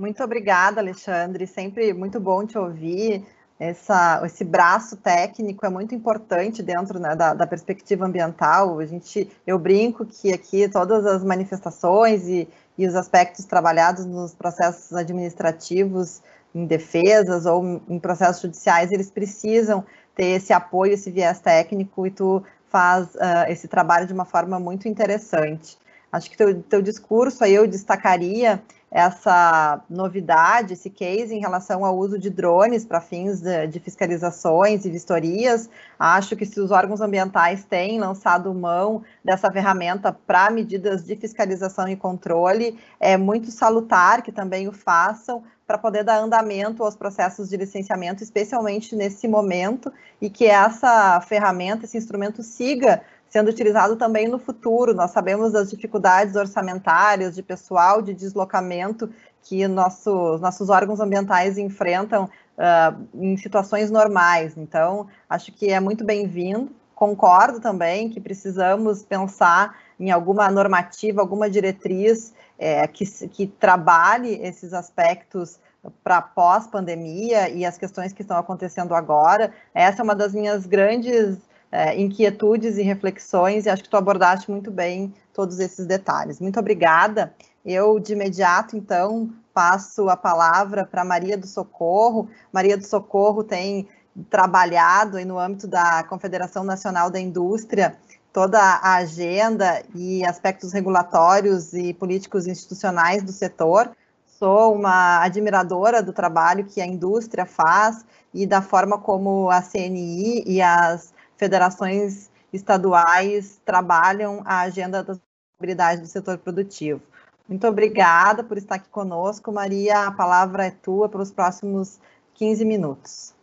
Muito 0.00 0.24
obrigada, 0.24 0.80
Alexandre. 0.80 1.46
Sempre 1.46 1.92
muito 1.92 2.18
bom 2.18 2.46
te 2.46 2.56
ouvir. 2.56 3.22
Essa, 3.58 4.22
esse 4.24 4.42
braço 4.42 4.96
técnico 4.96 5.66
é 5.66 5.68
muito 5.68 5.94
importante 5.94 6.62
dentro 6.62 6.98
né, 6.98 7.14
da, 7.14 7.34
da, 7.34 7.46
perspectiva 7.46 8.06
ambiental. 8.06 8.78
A 8.78 8.86
gente, 8.86 9.30
eu 9.46 9.58
brinco 9.58 10.06
que 10.06 10.32
aqui 10.32 10.66
todas 10.70 11.04
as 11.04 11.22
manifestações 11.22 12.26
e, 12.26 12.48
e 12.78 12.86
os 12.86 12.94
aspectos 12.94 13.44
trabalhados 13.44 14.06
nos 14.06 14.34
processos 14.34 14.90
administrativos, 14.94 16.22
em 16.54 16.64
defesas 16.64 17.44
ou 17.44 17.82
em 17.86 17.98
processos 17.98 18.40
judiciais, 18.40 18.90
eles 18.92 19.10
precisam 19.10 19.84
ter 20.14 20.28
esse 20.36 20.54
apoio, 20.54 20.94
esse 20.94 21.10
viés 21.10 21.40
técnico, 21.40 22.06
e 22.06 22.10
tu 22.10 22.42
faz 22.70 23.06
uh, 23.16 23.50
esse 23.50 23.68
trabalho 23.68 24.06
de 24.06 24.14
uma 24.14 24.24
forma 24.24 24.58
muito 24.58 24.88
interessante. 24.88 25.76
Acho 26.10 26.30
que 26.30 26.38
teu, 26.38 26.62
teu 26.62 26.80
discurso 26.80 27.44
aí 27.44 27.54
eu 27.54 27.66
destacaria 27.66 28.62
essa 28.90 29.80
novidade, 29.88 30.72
esse 30.72 30.90
case 30.90 31.32
em 31.32 31.38
relação 31.38 31.84
ao 31.84 31.96
uso 31.96 32.18
de 32.18 32.28
drones 32.28 32.84
para 32.84 33.00
fins 33.00 33.40
de, 33.40 33.68
de, 33.68 33.78
fiscalizações 33.78 34.84
e 34.84 34.90
vistorias. 34.90 35.70
Acho 35.98 36.34
que 36.34 36.44
se 36.44 36.60
os 36.60 36.72
órgãos 36.72 37.00
ambientais 37.00 37.64
têm 37.64 38.00
lançado 38.00 38.52
mão 38.52 39.02
dessa 39.24 39.50
ferramenta 39.50 40.12
para 40.12 40.50
medidas 40.50 41.04
de 41.04 41.14
fiscalização 41.14 41.88
e 41.88 41.94
controle, 41.94 42.76
é 42.98 43.16
muito 43.16 43.52
salutar 43.52 44.22
que 44.22 44.32
também 44.32 44.66
o 44.66 44.72
façam 44.72 45.44
para 45.70 45.78
poder 45.78 46.02
dar 46.02 46.18
andamento 46.18 46.82
aos 46.82 46.96
processos 46.96 47.48
de 47.48 47.56
licenciamento, 47.56 48.24
especialmente 48.24 48.96
nesse 48.96 49.28
momento, 49.28 49.92
e 50.20 50.28
que 50.28 50.46
essa 50.46 51.20
ferramenta, 51.20 51.84
esse 51.84 51.96
instrumento 51.96 52.42
siga 52.42 53.00
sendo 53.30 53.48
utilizado 53.48 53.96
também 53.96 54.28
no 54.28 54.38
futuro. 54.38 54.92
Nós 54.92 55.12
sabemos 55.12 55.52
das 55.52 55.70
dificuldades 55.70 56.34
orçamentárias, 56.34 57.34
de 57.34 57.42
pessoal, 57.42 58.02
de 58.02 58.12
deslocamento 58.12 59.08
que 59.42 59.66
nosso, 59.66 60.36
nossos 60.38 60.68
órgãos 60.68 61.00
ambientais 61.00 61.56
enfrentam 61.56 62.24
uh, 62.24 63.08
em 63.14 63.36
situações 63.36 63.90
normais. 63.90 64.56
Então, 64.56 65.06
acho 65.28 65.52
que 65.52 65.70
é 65.70 65.80
muito 65.80 66.04
bem-vindo. 66.04 66.70
Concordo 66.94 67.60
também 67.60 68.10
que 68.10 68.20
precisamos 68.20 69.02
pensar 69.02 69.78
em 69.98 70.10
alguma 70.10 70.50
normativa, 70.50 71.22
alguma 71.22 71.48
diretriz 71.48 72.34
é, 72.58 72.86
que, 72.86 73.06
que 73.28 73.46
trabalhe 73.46 74.34
esses 74.42 74.74
aspectos 74.74 75.58
para 76.04 76.20
pós-pandemia 76.20 77.48
e 77.48 77.64
as 77.64 77.78
questões 77.78 78.12
que 78.12 78.20
estão 78.20 78.36
acontecendo 78.36 78.94
agora. 78.94 79.50
Essa 79.74 80.02
é 80.02 80.04
uma 80.04 80.14
das 80.14 80.34
minhas 80.34 80.66
grandes 80.66 81.38
é, 81.70 82.00
inquietudes 82.00 82.76
e 82.78 82.82
reflexões, 82.82 83.66
e 83.66 83.70
acho 83.70 83.82
que 83.82 83.88
tu 83.88 83.96
abordaste 83.96 84.50
muito 84.50 84.70
bem 84.70 85.12
todos 85.32 85.58
esses 85.60 85.86
detalhes. 85.86 86.40
Muito 86.40 86.58
obrigada. 86.58 87.34
Eu, 87.64 88.00
de 88.00 88.12
imediato, 88.12 88.76
então, 88.76 89.30
passo 89.52 90.08
a 90.08 90.16
palavra 90.16 90.84
para 90.84 91.04
Maria 91.04 91.36
do 91.36 91.46
Socorro. 91.46 92.28
Maria 92.52 92.76
do 92.76 92.86
Socorro 92.86 93.44
tem 93.44 93.88
trabalhado 94.28 95.16
aí 95.16 95.24
no 95.24 95.38
âmbito 95.38 95.66
da 95.68 96.02
Confederação 96.04 96.64
Nacional 96.64 97.10
da 97.10 97.20
Indústria 97.20 97.96
toda 98.32 98.60
a 98.60 98.96
agenda 98.96 99.82
e 99.94 100.24
aspectos 100.24 100.72
regulatórios 100.72 101.72
e 101.72 101.92
políticos 101.92 102.46
institucionais 102.46 103.22
do 103.22 103.32
setor. 103.32 103.90
Sou 104.24 104.74
uma 104.74 105.22
admiradora 105.22 106.02
do 106.02 106.12
trabalho 106.12 106.64
que 106.64 106.80
a 106.80 106.86
indústria 106.86 107.44
faz 107.44 108.04
e 108.32 108.46
da 108.46 108.62
forma 108.62 108.98
como 108.98 109.50
a 109.50 109.60
CNI 109.60 110.44
e 110.46 110.62
as 110.62 111.12
federações 111.40 112.30
estaduais 112.52 113.58
trabalham 113.64 114.42
a 114.44 114.60
agenda 114.60 115.02
da 115.02 115.14
sustentabilidade 115.14 116.02
do 116.02 116.06
setor 116.06 116.36
produtivo. 116.36 117.00
Muito 117.48 117.66
obrigada 117.66 118.44
por 118.44 118.58
estar 118.58 118.74
aqui 118.74 118.90
conosco, 118.90 119.50
Maria. 119.50 120.06
A 120.06 120.12
palavra 120.12 120.66
é 120.66 120.70
tua 120.70 121.08
para 121.08 121.22
os 121.22 121.32
próximos 121.32 121.98
15 122.34 122.62
minutos. 122.66 123.34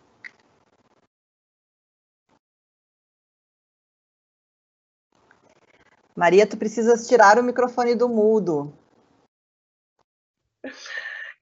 Maria, 6.16 6.48
tu 6.48 6.56
precisas 6.56 7.08
tirar 7.08 7.40
o 7.40 7.44
microfone 7.44 7.96
do 7.96 8.08
mudo. 8.08 8.72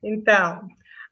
Então, 0.02 0.68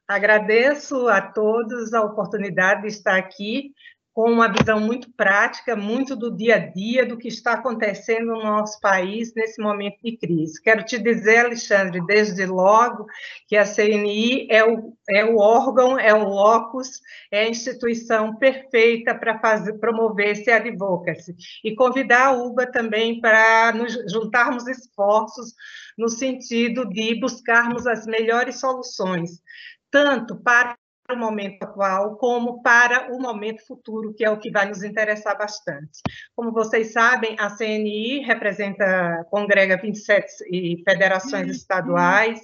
agradeço 0.08 1.08
a 1.08 1.20
todos 1.20 1.92
a 1.92 2.02
oportunidade 2.02 2.82
de 2.82 2.88
estar 2.88 3.16
aqui 3.16 3.74
com 4.14 4.30
uma 4.30 4.46
visão 4.46 4.78
muito 4.78 5.12
prática, 5.12 5.74
muito 5.74 6.14
do 6.14 6.30
dia 6.30 6.54
a 6.54 6.58
dia, 6.58 7.04
do 7.04 7.18
que 7.18 7.26
está 7.26 7.54
acontecendo 7.54 8.26
no 8.26 8.44
nosso 8.44 8.80
país 8.80 9.34
nesse 9.34 9.60
momento 9.60 9.98
de 10.04 10.16
crise. 10.16 10.62
Quero 10.62 10.84
te 10.84 10.96
dizer, 10.98 11.38
Alexandre, 11.38 12.00
desde 12.06 12.46
logo, 12.46 13.06
que 13.48 13.56
a 13.56 13.64
CNI 13.64 14.46
é 14.48 14.64
o, 14.64 14.96
é 15.10 15.24
o 15.24 15.36
órgão, 15.38 15.98
é 15.98 16.14
o 16.14 16.28
locus, 16.28 17.00
é 17.28 17.40
a 17.40 17.48
instituição 17.48 18.36
perfeita 18.36 19.16
para 19.16 19.40
fazer, 19.40 19.72
promover 19.80 20.28
esse 20.28 20.48
advocacy. 20.48 21.34
E 21.64 21.74
convidar 21.74 22.26
a 22.26 22.32
UBA 22.32 22.70
também 22.70 23.20
para 23.20 23.72
nos 23.72 23.94
juntarmos 24.12 24.68
esforços 24.68 25.54
no 25.98 26.08
sentido 26.08 26.88
de 26.88 27.18
buscarmos 27.18 27.84
as 27.84 28.06
melhores 28.06 28.60
soluções, 28.60 29.42
tanto 29.90 30.36
para 30.36 30.76
o 31.12 31.16
momento 31.16 31.62
atual 31.62 32.16
como 32.16 32.62
para 32.62 33.12
o 33.14 33.20
momento 33.20 33.66
futuro, 33.66 34.14
que 34.14 34.24
é 34.24 34.30
o 34.30 34.38
que 34.38 34.50
vai 34.50 34.66
nos 34.66 34.82
interessar 34.82 35.36
bastante. 35.36 36.00
Como 36.34 36.50
vocês 36.50 36.92
sabem, 36.92 37.36
a 37.38 37.54
CNI 37.54 38.20
representa, 38.20 39.26
congrega 39.30 39.76
27 39.76 40.82
federações 40.82 41.50
estaduais, 41.50 42.40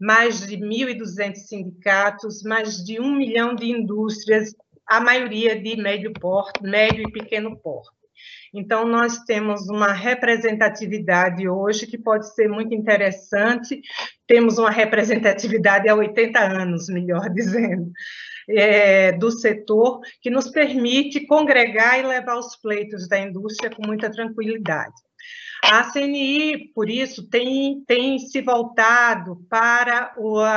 mais 0.00 0.46
de 0.46 0.56
1.200 0.56 1.34
sindicatos, 1.34 2.42
mais 2.42 2.82
de 2.82 2.98
um 3.00 3.14
milhão 3.14 3.54
de 3.54 3.66
indústrias, 3.66 4.54
a 4.86 5.00
maioria 5.00 5.60
de 5.60 5.76
médio 5.76 6.12
porte, 6.12 6.62
médio 6.62 7.08
e 7.08 7.12
pequeno 7.12 7.56
porte. 7.58 8.05
Então, 8.58 8.86
nós 8.86 9.18
temos 9.24 9.68
uma 9.68 9.92
representatividade 9.92 11.46
hoje 11.46 11.86
que 11.86 11.98
pode 11.98 12.34
ser 12.34 12.48
muito 12.48 12.74
interessante. 12.74 13.82
Temos 14.26 14.56
uma 14.56 14.70
representatividade 14.70 15.86
há 15.90 15.94
80 15.94 16.40
anos, 16.40 16.88
melhor 16.88 17.28
dizendo, 17.34 17.92
é, 18.48 19.12
do 19.12 19.30
setor, 19.30 20.00
que 20.22 20.30
nos 20.30 20.48
permite 20.48 21.26
congregar 21.26 21.98
e 22.00 22.06
levar 22.06 22.38
os 22.38 22.56
pleitos 22.56 23.06
da 23.06 23.18
indústria 23.18 23.68
com 23.68 23.86
muita 23.86 24.10
tranquilidade. 24.10 24.94
A 25.62 25.84
CNI, 25.90 26.70
por 26.74 26.88
isso, 26.88 27.28
tem, 27.28 27.82
tem 27.86 28.18
se 28.18 28.40
voltado 28.40 29.36
para 29.48 30.14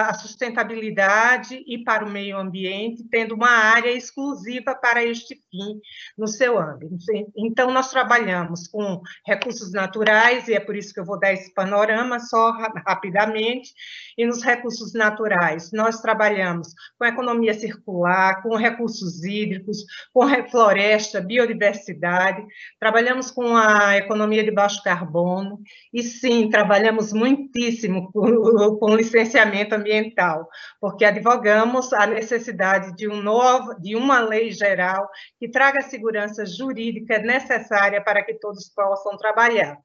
a 0.07 0.13
sustentabilidade 0.13 1.63
e 1.65 1.83
para 1.83 2.05
o 2.05 2.09
meio 2.09 2.37
ambiente, 2.37 3.03
tendo 3.09 3.35
uma 3.35 3.49
área 3.49 3.91
exclusiva 3.91 4.75
para 4.75 5.03
este 5.03 5.35
fim 5.49 5.79
no 6.17 6.27
seu 6.27 6.59
âmbito. 6.59 6.95
Então, 7.35 7.71
nós 7.71 7.89
trabalhamos 7.89 8.67
com 8.67 9.01
recursos 9.25 9.71
naturais, 9.71 10.47
e 10.47 10.53
é 10.53 10.59
por 10.59 10.75
isso 10.75 10.93
que 10.93 10.99
eu 10.99 11.05
vou 11.05 11.19
dar 11.19 11.33
esse 11.33 11.53
panorama 11.53 12.19
só 12.19 12.51
rapidamente, 12.85 13.73
e 14.17 14.25
nos 14.25 14.43
recursos 14.43 14.93
naturais, 14.93 15.71
nós 15.71 16.01
trabalhamos 16.01 16.73
com 16.97 17.05
economia 17.05 17.53
circular, 17.53 18.41
com 18.41 18.55
recursos 18.55 19.23
hídricos, 19.23 19.83
com 20.13 20.27
floresta, 20.49 21.21
biodiversidade, 21.21 22.45
trabalhamos 22.79 23.31
com 23.31 23.55
a 23.55 23.97
economia 23.97 24.43
de 24.43 24.51
baixo 24.51 24.81
carbono, 24.89 25.61
e 25.93 26.01
sim, 26.01 26.49
trabalhamos 26.49 27.13
muitíssimo 27.13 28.11
com, 28.11 28.21
com 28.79 28.95
licenciamento 28.95 29.75
ambiental, 29.75 30.47
porque 30.81 31.05
advogamos 31.05 31.93
a 31.93 32.07
necessidade 32.07 32.95
de, 32.95 33.07
um 33.07 33.21
novo, 33.21 33.79
de 33.79 33.95
uma 33.95 34.19
lei 34.19 34.51
geral 34.51 35.07
que 35.37 35.47
traga 35.47 35.79
a 35.79 35.87
segurança 35.87 36.43
jurídica 36.43 37.19
necessária 37.19 38.03
para 38.03 38.23
que 38.23 38.33
todos 38.33 38.67
possam 38.69 39.15
trabalhar, 39.15 39.77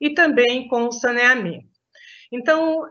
e 0.00 0.10
também 0.14 0.68
com 0.68 0.86
o 0.86 0.92
saneamento. 0.92 1.73
Então, 2.36 2.90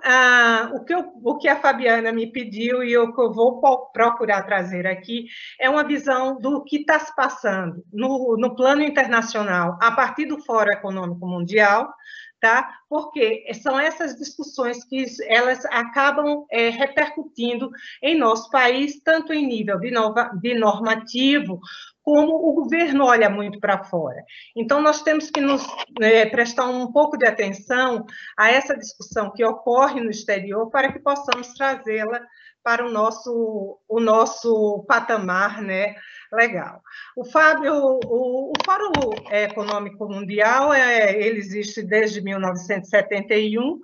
o, 0.74 0.86
que 0.86 0.94
eu, 0.94 1.12
o, 1.22 1.38
que 1.38 1.50
a 1.50 1.60
Fabiana 1.60 2.14
me 2.14 2.32
pediu 2.32 2.82
e 2.82 2.98
o 2.98 3.14
que 3.14 3.22
eu 3.22 3.34
vou 3.34 3.60
procurar 3.92 4.44
trazer 4.44 4.88
aqui 4.88 5.26
é 5.60 5.70
uma 5.70 5.84
visão 5.84 6.40
do 6.40 6.64
que 6.64 6.78
está 6.78 6.98
se 6.98 7.14
passando 7.14 7.84
no, 7.92 8.38
no 8.38 8.56
plano 8.56 8.82
internacional, 8.82 9.78
a 9.82 9.92
partir 9.92 10.28
do 10.28 10.42
Fórum 10.42 10.72
Econômico 10.72 11.28
Mundial, 11.28 11.94
tá? 12.40 12.70
Porque 12.90 13.44
são 13.62 13.78
essas 13.78 14.16
discussões 14.16 14.86
que 14.86 15.06
elas 15.28 15.66
acabam 15.66 16.46
é, 16.50 16.70
repercutindo 16.70 17.70
em 18.02 18.18
nosso 18.18 18.50
país, 18.50 19.02
tanto 19.04 19.34
em 19.34 19.46
nível 19.46 19.78
de, 19.78 19.92
nova, 19.92 20.32
de 20.42 20.54
normativo, 20.54 21.60
como 22.04 22.36
o 22.36 22.54
governo 22.54 23.06
olha 23.06 23.30
muito 23.30 23.60
para 23.60 23.84
fora. 23.86 24.24
Então, 24.56 24.82
nós 24.82 25.02
temos 25.02 25.32
que 25.32 25.40
nos 25.40 25.66
é, 26.02 26.26
prestar 26.26 26.66
um 26.68 26.92
pouco 26.92 27.18
de 27.18 27.26
atenção 27.26 28.06
a 28.38 28.52
essa 28.52 28.78
discussão 28.78 29.32
que 29.32 29.44
ocorre 29.44 30.02
no 30.02 30.12
exterior 30.12 30.70
para 30.70 30.92
que 30.92 31.00
possamos 31.00 31.54
trazê-la 31.54 32.22
para 32.62 32.86
o 32.86 32.90
nosso, 32.90 33.80
o 33.88 34.00
nosso 34.00 34.86
patamar 34.88 35.62
né, 35.62 35.96
legal. 36.32 36.82
O, 37.16 37.26
Fábio, 37.26 37.74
o, 37.74 38.52
o 38.52 38.54
Fórum 38.66 38.92
Econômico 39.30 40.08
Mundial 40.08 40.74
é, 40.74 41.14
ele 41.14 41.40
existe 41.40 41.82
desde 41.82 42.22
1971, 42.22 43.80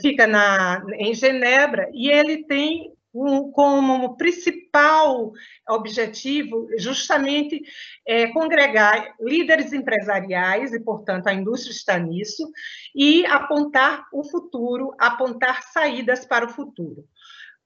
fica 0.00 0.26
na, 0.26 0.82
em 0.94 1.14
Genebra, 1.14 1.88
e 1.92 2.10
ele 2.10 2.44
tem 2.44 2.92
como 3.12 4.16
principal 4.16 5.32
objetivo 5.68 6.68
justamente 6.78 7.60
é, 8.06 8.28
congregar 8.28 9.14
líderes 9.20 9.72
empresariais, 9.72 10.72
e, 10.72 10.80
portanto, 10.80 11.26
a 11.26 11.34
indústria 11.34 11.72
está 11.72 11.98
nisso, 11.98 12.50
e 12.94 13.26
apontar 13.26 14.06
o 14.12 14.22
futuro, 14.22 14.94
apontar 14.98 15.62
saídas 15.64 16.24
para 16.24 16.46
o 16.46 16.50
futuro. 16.50 17.04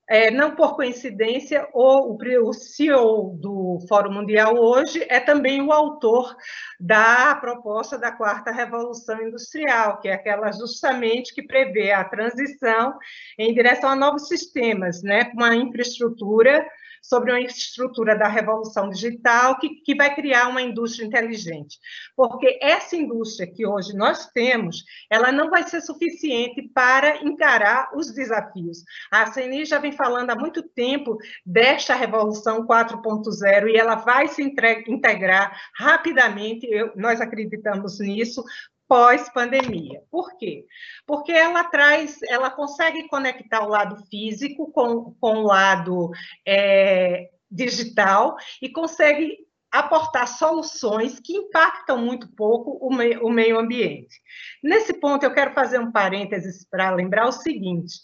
É, 0.07 0.31
não 0.31 0.55
por 0.55 0.77
coincidência, 0.77 1.67
o, 1.73 2.15
o 2.43 2.53
CEO 2.53 3.39
do 3.41 3.79
Fórum 3.89 4.13
Mundial 4.13 4.55
hoje 4.55 5.05
é 5.09 5.19
também 5.19 5.63
o 5.63 5.73
autor 5.73 6.37
da 6.79 7.35
proposta 7.37 7.97
da 7.97 8.13
quarta 8.13 8.51
revolução 8.51 9.21
industrial, 9.23 10.01
que 10.01 10.09
é 10.09 10.13
aquela 10.13 10.53
justamente 10.53 11.35
que 11.35 11.43
prevê 11.43 11.91
a 11.91 12.05
transição 12.05 12.99
em 13.39 13.55
direção 13.55 13.89
a 13.89 13.97
novos 13.97 14.29
sistemas, 14.29 15.03
né, 15.03 15.31
uma 15.35 15.55
infraestrutura 15.57 16.67
sobre 17.05 17.31
uma 17.31 17.41
estrutura 17.41 18.17
da 18.17 18.27
revolução 18.27 18.89
digital 18.89 19.59
que, 19.59 19.69
que 19.83 19.95
vai 19.95 20.15
criar 20.15 20.49
uma 20.49 20.63
indústria 20.63 21.05
inteligente. 21.05 21.79
Porque 22.17 22.59
essa 22.63 22.97
indústria 22.97 23.47
que 23.47 23.67
hoje 23.67 23.95
nós 23.95 24.27
temos, 24.31 24.83
ela 25.11 25.31
não 25.31 25.51
vai 25.51 25.63
ser 25.65 25.83
suficiente 25.83 26.63
para 26.75 27.23
encarar 27.23 27.91
os 27.95 28.11
desafios. 28.13 28.83
A 29.11 29.31
CNI 29.31 29.67
já 29.67 29.79
vem 29.79 29.93
falando 29.93 30.31
há 30.31 30.35
muito 30.35 30.63
tempo 30.63 31.19
desta 31.45 31.95
revolução 31.95 32.67
4.0 32.67 33.69
e 33.69 33.77
ela 33.77 33.97
vai 33.97 34.27
se 34.29 34.43
integrar 34.43 35.61
rapidamente, 35.77 36.67
eu, 36.67 36.91
nós 36.97 37.21
acreditamos 37.21 38.01
nisso, 38.01 38.43
pós-pandemia. 38.95 40.03
Por 40.09 40.37
quê? 40.39 40.65
Porque 41.05 41.33
ela 41.33 41.65
traz, 41.65 42.17
ela 42.29 42.49
consegue 42.49 43.09
conectar 43.09 43.67
o 43.67 43.69
lado 43.69 43.97
físico 44.09 44.71
com, 44.71 45.17
com 45.21 45.39
o 45.39 45.43
lado 45.43 46.13
é, 46.47 47.29
digital 47.51 48.37
e 48.63 48.69
consegue 48.69 49.37
aportar 49.73 50.29
soluções 50.29 51.19
que 51.19 51.37
impactam 51.37 51.99
muito 51.99 52.29
pouco 52.37 52.79
o 52.81 52.87
o 53.27 53.31
meio 53.31 53.59
ambiente. 53.59 54.15
Nesse 54.63 54.95
ponto, 55.01 55.25
eu 55.25 55.35
quero 55.35 55.53
fazer 55.55 55.81
um 55.81 55.91
parênteses 55.91 56.65
para 56.71 56.95
lembrar 56.95 57.27
o 57.27 57.33
seguinte, 57.33 57.95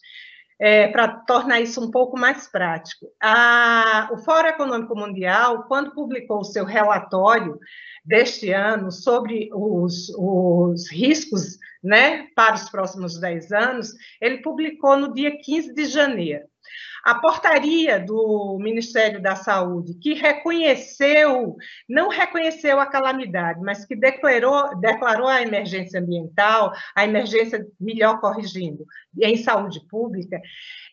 é, 0.60 0.88
para 0.88 1.08
tornar 1.08 1.60
isso 1.60 1.82
um 1.82 1.90
pouco 1.90 2.18
mais 2.18 2.46
prático. 2.46 3.06
A, 3.18 4.10
o 4.12 4.18
Fórum 4.18 4.48
Econômico 4.48 4.94
Mundial, 4.94 5.64
quando 5.64 5.94
publicou 5.94 6.40
o 6.40 6.44
seu 6.44 6.66
relatório 6.66 7.58
deste 8.04 8.52
ano 8.52 8.92
sobre 8.92 9.48
os, 9.54 10.10
os 10.18 10.90
riscos 10.90 11.58
né, 11.82 12.26
para 12.36 12.56
os 12.56 12.68
próximos 12.68 13.18
10 13.18 13.52
anos, 13.52 13.94
ele 14.20 14.42
publicou 14.42 14.98
no 14.98 15.14
dia 15.14 15.34
15 15.40 15.72
de 15.72 15.86
janeiro. 15.86 16.44
A 17.04 17.14
portaria 17.14 17.98
do 17.98 18.58
Ministério 18.60 19.22
da 19.22 19.34
Saúde, 19.34 19.94
que 19.94 20.14
reconheceu, 20.14 21.56
não 21.88 22.08
reconheceu 22.08 22.78
a 22.78 22.86
calamidade, 22.86 23.60
mas 23.60 23.84
que 23.84 23.96
declarou, 23.96 24.78
declarou 24.78 25.26
a 25.26 25.42
emergência 25.42 26.00
ambiental, 26.00 26.72
a 26.94 27.04
emergência, 27.04 27.66
melhor 27.80 28.20
corrigindo, 28.20 28.84
em 29.20 29.36
saúde 29.36 29.80
pública, 29.88 30.40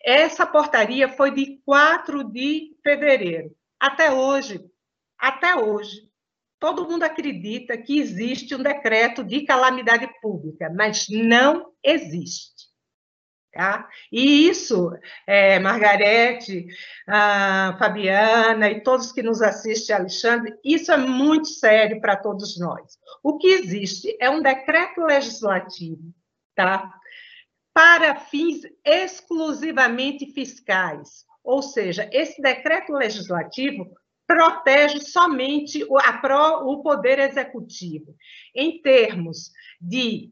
essa 0.04 0.46
portaria 0.46 1.10
foi 1.10 1.32
de 1.32 1.60
4 1.66 2.24
de 2.24 2.76
fevereiro. 2.84 3.52
Até 3.80 4.12
hoje, 4.12 4.64
até 5.20 5.56
hoje, 5.56 6.08
todo 6.60 6.88
mundo 6.88 7.04
acredita 7.04 7.78
que 7.78 8.00
existe 8.00 8.56
um 8.56 8.64
decreto 8.64 9.24
de 9.24 9.42
calamidade 9.42 10.10
pública, 10.22 10.72
mas 10.76 11.08
não 11.10 11.72
existe. 11.84 12.67
Tá? 13.58 13.90
E 14.12 14.48
isso, 14.48 14.92
é, 15.26 15.58
Margarete, 15.58 16.68
Fabiana 17.80 18.70
e 18.70 18.84
todos 18.84 19.12
que 19.12 19.24
nos 19.24 19.42
assistem, 19.42 19.96
Alexandre, 19.96 20.54
isso 20.64 20.92
é 20.92 20.98
muito 20.98 21.48
sério 21.48 22.00
para 22.00 22.16
todos 22.16 22.60
nós. 22.60 23.00
O 23.24 23.40
que 23.40 23.48
existe 23.48 24.16
é 24.22 24.30
um 24.30 24.44
decreto 24.44 25.02
legislativo, 25.02 26.14
tá? 26.54 26.88
Para 27.74 28.20
fins 28.20 28.62
exclusivamente 28.86 30.32
fiscais. 30.34 31.26
Ou 31.44 31.64
seja, 31.64 32.08
esse 32.14 32.40
decreto 32.40 32.94
legislativo 32.94 33.90
protege 34.28 35.00
somente 35.02 35.84
o, 35.86 35.98
a, 35.98 36.62
o 36.64 36.84
poder 36.84 37.18
executivo, 37.18 38.14
em 38.54 38.84
termos 38.84 39.52
de 39.82 40.32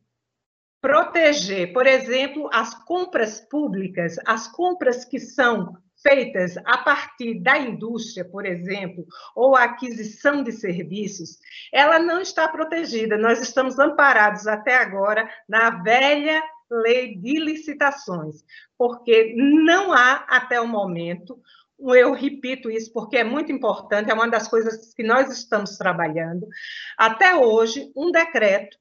proteger, 0.86 1.74
por 1.74 1.88
exemplo, 1.88 2.48
as 2.54 2.76
compras 2.84 3.42
públicas, 3.42 4.18
as 4.24 4.48
compras 4.48 5.04
que 5.04 5.20
são 5.20 5.76
feitas 6.00 6.58
a 6.58 6.78
partir 6.78 7.40
da 7.42 7.58
indústria, 7.58 8.24
por 8.24 8.46
exemplo, 8.46 9.04
ou 9.36 9.56
a 9.56 9.64
aquisição 9.64 10.44
de 10.44 10.52
serviços, 10.52 11.40
ela 11.74 11.98
não 11.98 12.22
está 12.22 12.48
protegida. 12.48 13.18
Nós 13.18 13.42
estamos 13.42 13.80
amparados 13.80 14.46
até 14.46 14.78
agora 14.78 15.28
na 15.50 15.72
velha 15.82 16.44
lei 16.70 17.16
de 17.16 17.40
licitações, 17.40 18.44
porque 18.78 19.34
não 19.36 19.92
há, 19.92 20.24
até 20.30 20.62
o 20.62 20.68
momento, 20.68 21.42
eu 21.80 22.14
repito 22.14 22.70
isso 22.70 22.94
porque 22.94 23.18
é 23.18 23.24
muito 23.24 23.52
importante, 23.52 24.12
é 24.12 24.14
uma 24.14 24.30
das 24.30 24.48
coisas 24.48 24.94
que 24.94 25.02
nós 25.02 25.32
estamos 25.32 25.80
trabalhando. 25.80 26.48
Até 26.96 27.36
hoje, 27.36 27.92
um 27.96 28.12
decreto 28.12 28.78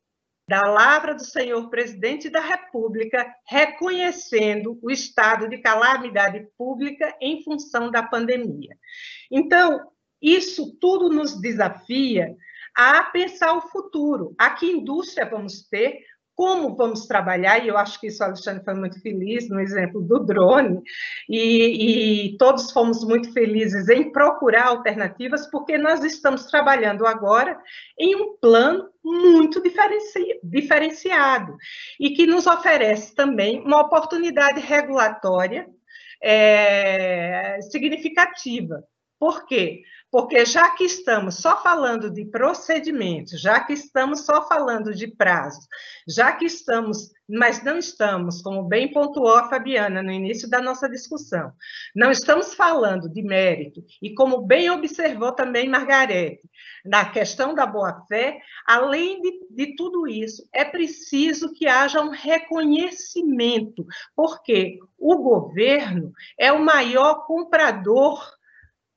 da 0.46 0.60
Lavra 0.62 1.14
do 1.14 1.24
Senhor 1.24 1.70
Presidente 1.70 2.28
da 2.28 2.40
República 2.40 3.34
reconhecendo 3.46 4.78
o 4.82 4.90
estado 4.90 5.48
de 5.48 5.58
calamidade 5.58 6.46
pública 6.56 7.16
em 7.20 7.42
função 7.42 7.90
da 7.90 8.02
pandemia. 8.02 8.76
Então, 9.30 9.90
isso 10.20 10.76
tudo 10.78 11.08
nos 11.08 11.40
desafia 11.40 12.36
a 12.76 13.04
pensar 13.04 13.56
o 13.56 13.68
futuro, 13.68 14.34
a 14.38 14.50
que 14.50 14.66
indústria 14.66 15.28
vamos 15.28 15.66
ter, 15.68 16.00
como 16.34 16.74
vamos 16.74 17.06
trabalhar, 17.06 17.64
e 17.64 17.68
eu 17.68 17.78
acho 17.78 18.00
que 18.00 18.08
isso 18.08 18.22
o 18.22 18.26
Alexandre 18.26 18.64
foi 18.64 18.74
muito 18.74 19.00
feliz 19.00 19.48
no 19.48 19.60
exemplo 19.60 20.02
do 20.02 20.18
drone, 20.18 20.82
e, 21.28 22.26
e, 22.26 22.38
todos 22.38 22.72
fomos 22.72 23.04
muito 23.04 23.32
felizes 23.32 23.88
em 23.88 24.10
procurar 24.10 24.66
alternativas, 24.66 25.48
porque 25.50 25.78
nós 25.78 26.02
estamos 26.02 26.46
trabalhando 26.46 27.06
agora 27.06 27.58
em 27.98 28.16
um 28.16 28.36
plano 28.36 28.88
muito 29.02 29.62
diferenci, 29.62 30.40
diferenciado, 30.42 31.56
e 32.00 32.10
que 32.10 32.26
nos 32.26 32.46
oferece 32.46 33.14
também 33.14 33.60
uma 33.60 33.80
oportunidade 33.80 34.60
regulatória 34.60 35.66
é, 36.22 37.58
significativa. 37.70 38.82
Por 39.18 39.46
quê? 39.46 39.82
Porque 40.14 40.46
já 40.46 40.70
que 40.70 40.84
estamos 40.84 41.38
só 41.38 41.60
falando 41.60 42.08
de 42.08 42.24
procedimentos, 42.24 43.40
já 43.40 43.58
que 43.58 43.72
estamos 43.72 44.20
só 44.20 44.46
falando 44.46 44.94
de 44.94 45.08
prazos, 45.08 45.66
já 46.06 46.30
que 46.30 46.44
estamos, 46.44 47.10
mas 47.28 47.64
não 47.64 47.78
estamos, 47.78 48.40
como 48.40 48.62
bem 48.62 48.92
pontuou 48.92 49.34
a 49.34 49.48
Fabiana 49.48 50.04
no 50.04 50.12
início 50.12 50.48
da 50.48 50.62
nossa 50.62 50.88
discussão, 50.88 51.50
não 51.96 52.12
estamos 52.12 52.54
falando 52.54 53.08
de 53.08 53.24
mérito, 53.24 53.84
e 54.00 54.14
como 54.14 54.42
bem 54.42 54.70
observou 54.70 55.32
também 55.32 55.68
Margarete, 55.68 56.48
na 56.84 57.10
questão 57.10 57.52
da 57.52 57.66
boa-fé, 57.66 58.38
além 58.64 59.20
de, 59.20 59.32
de 59.50 59.74
tudo 59.74 60.06
isso, 60.06 60.48
é 60.52 60.64
preciso 60.64 61.52
que 61.52 61.66
haja 61.66 62.00
um 62.00 62.10
reconhecimento, 62.10 63.84
porque 64.14 64.78
o 64.96 65.16
governo 65.16 66.12
é 66.38 66.52
o 66.52 66.64
maior 66.64 67.26
comprador 67.26 68.24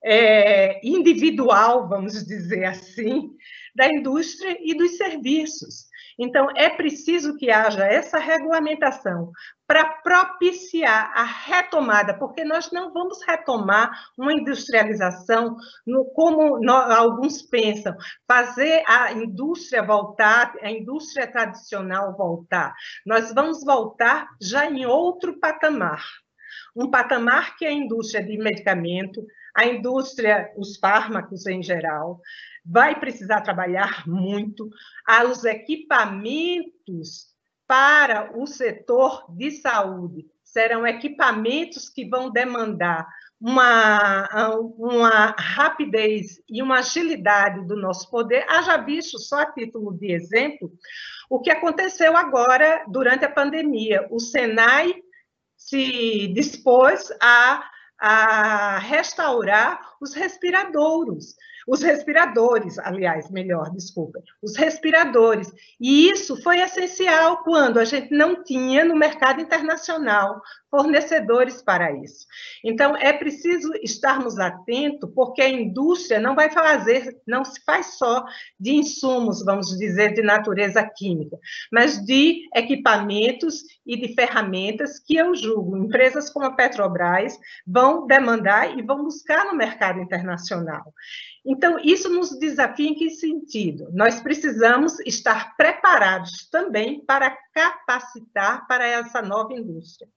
é, 0.04 0.80
individual, 0.86 1.88
vamos 1.88 2.26
dizer 2.26 2.66
assim, 2.66 3.30
da 3.76 3.88
indústria 3.88 4.58
e 4.60 4.76
dos 4.76 4.98
serviços. 4.98 5.88
Então, 6.20 6.50
é 6.56 6.68
preciso 6.70 7.36
que 7.38 7.52
haja 7.52 7.86
essa 7.86 8.18
regulamentação 8.18 9.32
para 9.68 9.86
propiciar 9.86 11.12
a 11.14 11.24
retomada, 11.24 12.18
porque 12.18 12.44
nós 12.44 12.72
não 12.72 12.92
vamos 12.92 13.20
retomar 13.22 13.92
uma 14.18 14.34
industrialização 14.34 15.56
no, 15.86 16.06
como 16.06 16.60
alguns 16.72 17.44
pensam, 17.44 17.96
fazer 18.28 18.84
a 18.88 19.12
indústria 19.12 19.84
voltar, 19.84 20.56
a 20.62 20.72
indústria 20.72 21.28
tradicional 21.32 22.16
voltar. 22.18 22.74
Nós 23.06 23.32
vamos 23.34 23.64
voltar 23.64 24.28
já 24.42 24.66
em 24.66 24.86
outro 24.88 25.40
patamar. 25.40 26.02
Um 26.78 26.92
patamar 26.92 27.58
que 27.58 27.66
a 27.66 27.72
indústria 27.72 28.24
de 28.24 28.38
medicamento, 28.38 29.26
a 29.56 29.66
indústria, 29.66 30.54
os 30.56 30.78
fármacos 30.78 31.48
em 31.48 31.64
geral, 31.64 32.22
vai 32.64 33.00
precisar 33.00 33.42
trabalhar 33.42 34.08
muito, 34.08 34.70
os 35.28 35.44
equipamentos 35.44 37.36
para 37.66 38.38
o 38.38 38.46
setor 38.46 39.26
de 39.30 39.50
saúde 39.52 40.28
serão 40.44 40.86
equipamentos 40.86 41.90
que 41.90 42.08
vão 42.08 42.30
demandar 42.32 43.08
uma, 43.40 44.28
uma 44.78 45.36
rapidez 45.38 46.42
e 46.50 46.62
uma 46.62 46.80
agilidade 46.80 47.66
do 47.68 47.76
nosso 47.76 48.10
poder. 48.10 48.46
Haja 48.50 48.78
visto, 48.78 49.20
só 49.20 49.42
a 49.42 49.52
título 49.52 49.94
de 49.94 50.12
exemplo, 50.12 50.72
o 51.30 51.40
que 51.40 51.52
aconteceu 51.52 52.16
agora 52.16 52.84
durante 52.88 53.26
a 53.26 53.32
pandemia. 53.32 54.08
O 54.10 54.20
Senai 54.20 54.96
se 55.58 56.28
dispôs 56.28 57.12
a 57.20 57.64
a 58.00 58.78
restaurar 58.78 59.96
os 60.00 60.14
respiradouros. 60.14 61.36
Os 61.68 61.82
respiradores, 61.82 62.80
aliás, 62.80 63.30
melhor, 63.30 63.70
desculpa, 63.72 64.24
os 64.42 64.56
respiradores. 64.56 65.52
E 65.80 66.10
isso 66.10 66.42
foi 66.42 66.62
essencial 66.62 67.44
quando 67.44 67.78
a 67.78 67.84
gente 67.84 68.12
não 68.14 68.42
tinha 68.42 68.86
no 68.86 68.96
mercado 68.96 69.42
internacional 69.42 70.42
fornecedores 70.70 71.62
para 71.62 71.92
isso. 71.92 72.26
Então, 72.64 72.96
é 72.96 73.12
preciso 73.12 73.72
estarmos 73.84 74.38
atentos, 74.38 75.10
porque 75.14 75.42
a 75.42 75.50
indústria 75.50 76.20
não 76.20 76.36
vai 76.36 76.50
fazer, 76.50 77.18
não 77.26 77.44
se 77.44 77.64
faz 77.66 77.98
só 77.98 78.26
de 78.60 78.72
insumos, 78.72 79.44
vamos 79.44 79.68
dizer, 79.78 80.14
de 80.14 80.22
natureza 80.22 80.84
química, 80.96 81.38
mas 81.72 82.04
de 82.06 82.48
equipamentos 82.56 83.64
e 83.86 83.98
de 83.98 84.14
ferramentas 84.14 85.00
que 85.00 85.16
eu 85.16 85.36
julgo, 85.36 85.78
empresas 85.78 86.30
como 86.30 86.46
a 86.46 86.54
Petrobras 86.54 87.38
vão 87.66 88.06
demandar 88.06 88.78
e 88.78 88.82
vão 88.82 89.04
buscar 89.04 89.46
no 89.46 89.56
mercado 89.56 90.00
internacional. 90.00 90.94
Então, 91.48 91.80
isso 91.80 92.10
nos 92.10 92.38
desafia 92.38 92.90
em 92.90 92.94
que 92.94 93.10
sentido? 93.10 93.90
Nós 93.94 94.20
precisamos 94.20 95.00
estar 95.00 95.56
preparados 95.56 96.50
também 96.50 97.06
para 97.06 97.38
capacitar 97.54 98.68
para 98.68 98.86
essa 98.86 99.22
nova 99.22 99.54
indústria 99.54 100.10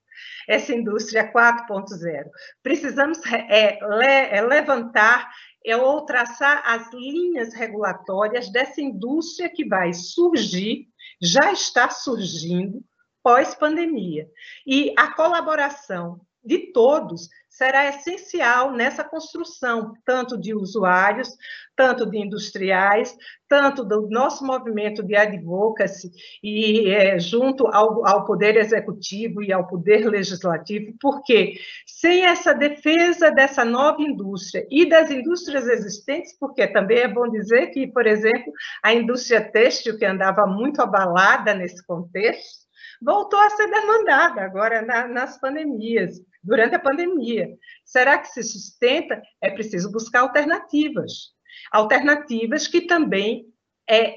essa 0.49 0.75
indústria 0.75 1.33
4.0. 1.33 2.29
Precisamos 2.63 3.19
é, 3.27 3.79
le, 3.81 4.07
é, 4.07 4.43
levantar 4.43 5.31
é, 5.65 5.77
ou 5.77 6.05
traçar 6.05 6.63
as 6.67 6.93
linhas 6.93 7.55
regulatórias 7.55 8.51
dessa 8.51 8.81
indústria 8.81 9.49
que 9.49 9.67
vai 9.67 9.93
surgir, 9.93 10.89
já 11.21 11.53
está 11.53 11.91
surgindo 11.91 12.83
pós-pandemia. 13.23 14.29
E 14.67 14.95
a 14.97 15.15
colaboração 15.15 16.21
de 16.43 16.73
todos 16.73 17.29
será 17.51 17.89
essencial 17.89 18.73
nessa 18.73 19.03
construção, 19.03 19.93
tanto 20.05 20.39
de 20.39 20.55
usuários, 20.55 21.37
tanto 21.77 22.07
de 22.07 22.19
industriais, 22.19 23.17
tanto 23.49 23.85
do 23.85 24.09
nosso 24.09 24.47
movimento 24.47 25.03
de 25.03 25.17
advocacy 25.17 26.13
e 26.43 26.89
é, 26.89 27.19
junto 27.19 27.67
ao, 27.67 28.07
ao 28.07 28.25
Poder 28.25 28.57
Executivo 28.57 29.43
e 29.43 29.53
ao 29.53 29.67
Poder 29.67 30.09
Legislativo, 30.09 30.95
porque 31.01 31.55
sem 31.85 32.25
essa 32.25 32.55
defesa 32.55 33.31
dessa 33.31 33.65
nova 33.65 34.01
indústria 34.01 34.65
e 34.71 34.89
das 34.89 35.11
indústrias 35.11 35.67
existentes, 35.67 36.39
porque 36.39 36.67
também 36.69 36.99
é 36.99 37.09
bom 37.09 37.29
dizer 37.29 37.69
que, 37.69 37.89
por 37.89 38.07
exemplo, 38.07 38.53
a 38.83 38.95
indústria 38.95 39.41
têxtil, 39.41 39.99
que 39.99 40.05
andava 40.05 40.47
muito 40.47 40.81
abalada 40.81 41.53
nesse 41.53 41.85
contexto, 41.85 42.70
voltou 43.01 43.39
a 43.39 43.51
ser 43.51 43.69
demandada 43.69 44.43
agora 44.43 44.83
na, 44.83 45.09
nas 45.09 45.39
pandemias 45.39 46.21
durante 46.43 46.75
a 46.75 46.81
pandemia. 46.81 47.49
Será 47.85 48.19
que 48.19 48.29
se 48.29 48.43
sustenta? 48.43 49.21
É 49.41 49.51
preciso 49.51 49.91
buscar 49.91 50.21
alternativas. 50.21 51.31
Alternativas 51.73 52.67
que 52.67 52.83
também 52.83 53.47
é, 53.89 54.17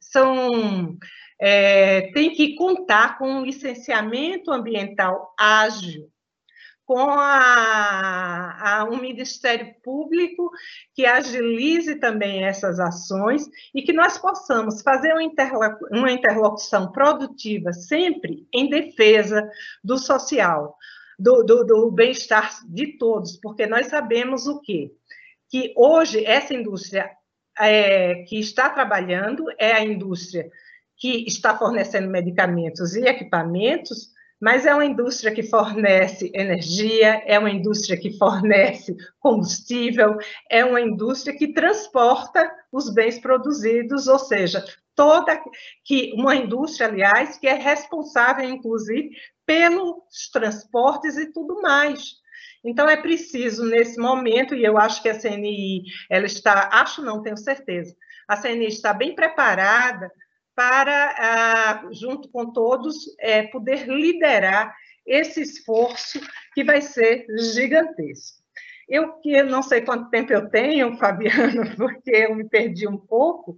são 0.00 0.96
é, 1.40 2.12
tem 2.12 2.32
que 2.32 2.54
contar 2.54 3.18
com 3.18 3.28
um 3.28 3.44
licenciamento 3.44 4.50
ambiental 4.52 5.34
ágil, 5.38 6.08
com 6.86 7.10
a, 7.10 8.78
a, 8.80 8.84
um 8.84 9.00
Ministério 9.00 9.74
Público 9.82 10.50
que 10.94 11.06
agilize 11.06 11.96
também 11.96 12.44
essas 12.44 12.78
ações 12.78 13.48
e 13.74 13.82
que 13.82 13.92
nós 13.92 14.18
possamos 14.18 14.82
fazer 14.82 15.12
uma, 15.12 15.22
interlo 15.22 15.60
uma 15.90 16.12
interlocução 16.12 16.92
produtiva 16.92 17.72
sempre 17.72 18.46
em 18.52 18.68
defesa 18.68 19.48
do 19.82 19.96
social 19.96 20.76
do, 21.18 21.42
do, 21.42 21.64
do 21.64 21.90
bem-estar 21.90 22.50
de 22.68 22.98
todos, 22.98 23.36
porque 23.36 23.66
nós 23.66 23.86
sabemos 23.86 24.46
o 24.46 24.60
quê? 24.60 24.90
Que 25.48 25.72
hoje 25.76 26.24
essa 26.24 26.54
indústria 26.54 27.10
é, 27.58 28.24
que 28.24 28.38
está 28.38 28.68
trabalhando 28.68 29.44
é 29.58 29.72
a 29.72 29.84
indústria 29.84 30.50
que 30.96 31.24
está 31.26 31.56
fornecendo 31.56 32.08
medicamentos 32.08 32.94
e 32.94 33.02
equipamentos, 33.02 34.13
mas 34.44 34.66
é 34.66 34.74
uma 34.74 34.84
indústria 34.84 35.32
que 35.32 35.42
fornece 35.42 36.30
energia, 36.34 37.22
é 37.24 37.38
uma 37.38 37.48
indústria 37.48 37.98
que 37.98 38.18
fornece 38.18 38.94
combustível, 39.18 40.18
é 40.50 40.62
uma 40.62 40.82
indústria 40.82 41.34
que 41.34 41.54
transporta 41.54 42.54
os 42.70 42.92
bens 42.92 43.18
produzidos, 43.18 44.06
ou 44.06 44.18
seja, 44.18 44.62
toda 44.94 45.42
que 45.82 46.12
uma 46.12 46.36
indústria, 46.36 46.88
aliás, 46.88 47.38
que 47.38 47.46
é 47.46 47.54
responsável, 47.54 48.46
inclusive, 48.46 49.12
pelos 49.46 50.28
transportes 50.30 51.16
e 51.16 51.32
tudo 51.32 51.62
mais. 51.62 52.02
Então, 52.62 52.86
é 52.86 52.98
preciso, 52.98 53.64
nesse 53.64 53.98
momento, 53.98 54.54
e 54.54 54.62
eu 54.62 54.76
acho 54.76 55.00
que 55.02 55.08
a 55.08 55.18
CNI, 55.18 55.84
ela 56.10 56.26
está, 56.26 56.68
acho 56.70 57.00
não, 57.00 57.22
tenho 57.22 57.38
certeza, 57.38 57.96
a 58.28 58.36
CNI 58.36 58.66
está 58.66 58.92
bem 58.92 59.14
preparada 59.14 60.12
para, 60.54 61.14
ah, 61.18 61.88
junto 61.92 62.28
com 62.28 62.52
todos, 62.52 62.96
é, 63.18 63.42
poder 63.44 63.88
liderar 63.88 64.74
esse 65.06 65.42
esforço 65.42 66.20
que 66.54 66.64
vai 66.64 66.80
ser 66.80 67.26
gigantesco. 67.54 68.42
Eu 68.88 69.14
que 69.14 69.42
não 69.42 69.62
sei 69.62 69.80
quanto 69.80 70.10
tempo 70.10 70.32
eu 70.32 70.48
tenho, 70.48 70.96
Fabiano, 70.98 71.76
porque 71.76 72.10
eu 72.10 72.34
me 72.34 72.48
perdi 72.48 72.86
um 72.86 72.98
pouco, 72.98 73.56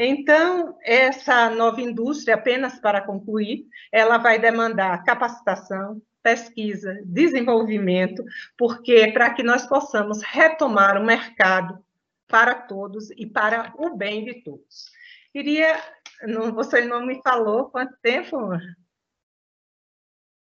então, 0.00 0.78
essa 0.84 1.50
nova 1.50 1.80
indústria, 1.80 2.36
apenas 2.36 2.78
para 2.78 3.00
concluir, 3.00 3.66
ela 3.90 4.16
vai 4.16 4.38
demandar 4.38 5.02
capacitação, 5.02 6.00
pesquisa, 6.22 7.00
desenvolvimento, 7.04 8.22
porque 8.56 9.10
para 9.10 9.34
que 9.34 9.42
nós 9.42 9.66
possamos 9.66 10.22
retomar 10.22 10.96
o 11.02 11.04
mercado 11.04 11.84
para 12.28 12.54
todos 12.54 13.10
e 13.10 13.26
para 13.26 13.72
o 13.76 13.96
bem 13.96 14.24
de 14.24 14.34
todos. 14.34 14.92
Queria, 15.32 15.76
não, 16.22 16.52
você 16.52 16.84
não 16.84 17.04
me 17.06 17.20
falou 17.22 17.70
quanto 17.70 17.94
tempo? 18.02 18.36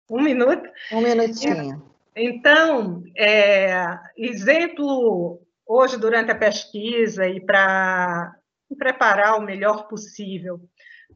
Um 0.09 0.21
minuto? 0.21 0.69
Um 0.91 1.01
minutinho. 1.01 1.91
Então, 2.15 3.03
é, 3.15 3.97
exemplo, 4.17 5.41
hoje, 5.65 5.97
durante 5.97 6.31
a 6.31 6.37
pesquisa 6.37 7.27
e 7.27 7.39
para 7.39 8.35
preparar 8.77 9.37
o 9.37 9.41
melhor 9.41 9.87
possível 9.87 10.59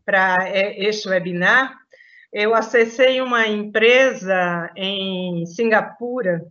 para 0.05 0.47
é, 0.47 0.79
este 0.85 1.09
webinar, 1.09 1.77
eu 2.31 2.53
acessei 2.53 3.21
uma 3.21 3.47
empresa 3.47 4.71
em 4.75 5.45
Singapura, 5.45 6.45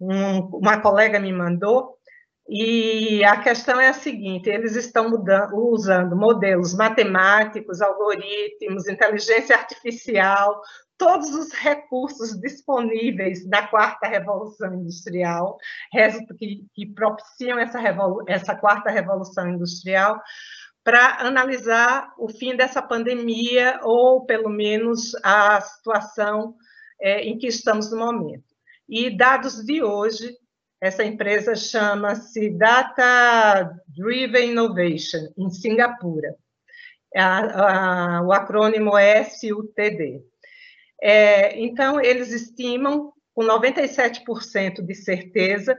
um, 0.00 0.40
uma 0.56 0.80
colega 0.80 1.18
me 1.20 1.32
mandou, 1.32 1.96
e 2.48 3.24
a 3.24 3.40
questão 3.40 3.80
é 3.80 3.88
a 3.88 3.92
seguinte: 3.92 4.50
eles 4.50 4.74
estão 4.76 5.08
mudando, 5.08 5.54
usando 5.54 6.16
modelos 6.16 6.74
matemáticos, 6.74 7.80
algoritmos, 7.80 8.88
inteligência 8.88 9.56
artificial, 9.56 10.60
todos 10.98 11.34
os 11.34 11.52
recursos 11.52 12.38
disponíveis 12.40 13.48
da 13.48 13.66
quarta 13.66 14.06
revolução 14.06 14.74
industrial, 14.74 15.56
que, 16.38 16.64
que 16.74 16.86
propiciam 16.94 17.58
essa, 17.58 17.78
essa 18.28 18.56
quarta 18.56 18.90
revolução 18.90 19.48
industrial, 19.48 20.20
para 20.84 21.20
analisar 21.20 22.12
o 22.18 22.28
fim 22.28 22.56
dessa 22.56 22.82
pandemia, 22.82 23.78
ou 23.82 24.24
pelo 24.26 24.48
menos 24.48 25.12
a 25.24 25.60
situação 25.60 26.54
é, 27.00 27.20
em 27.22 27.38
que 27.38 27.46
estamos 27.46 27.90
no 27.90 27.98
momento. 27.98 28.44
E 28.88 29.16
dados 29.16 29.64
de 29.64 29.82
hoje, 29.82 30.36
essa 30.82 31.04
empresa 31.04 31.54
chama-se 31.54 32.50
Data 32.50 33.72
Driven 33.86 34.50
Innovation, 34.50 35.32
em 35.38 35.48
Singapura. 35.48 36.34
A, 37.14 38.16
a, 38.16 38.22
o 38.22 38.32
acrônimo 38.32 38.98
é 38.98 39.22
SUTD. 39.22 40.20
É, 41.00 41.56
então, 41.60 42.00
eles 42.00 42.32
estimam, 42.32 43.12
com 43.32 43.44
97% 43.44 44.84
de 44.84 44.94
certeza, 44.96 45.78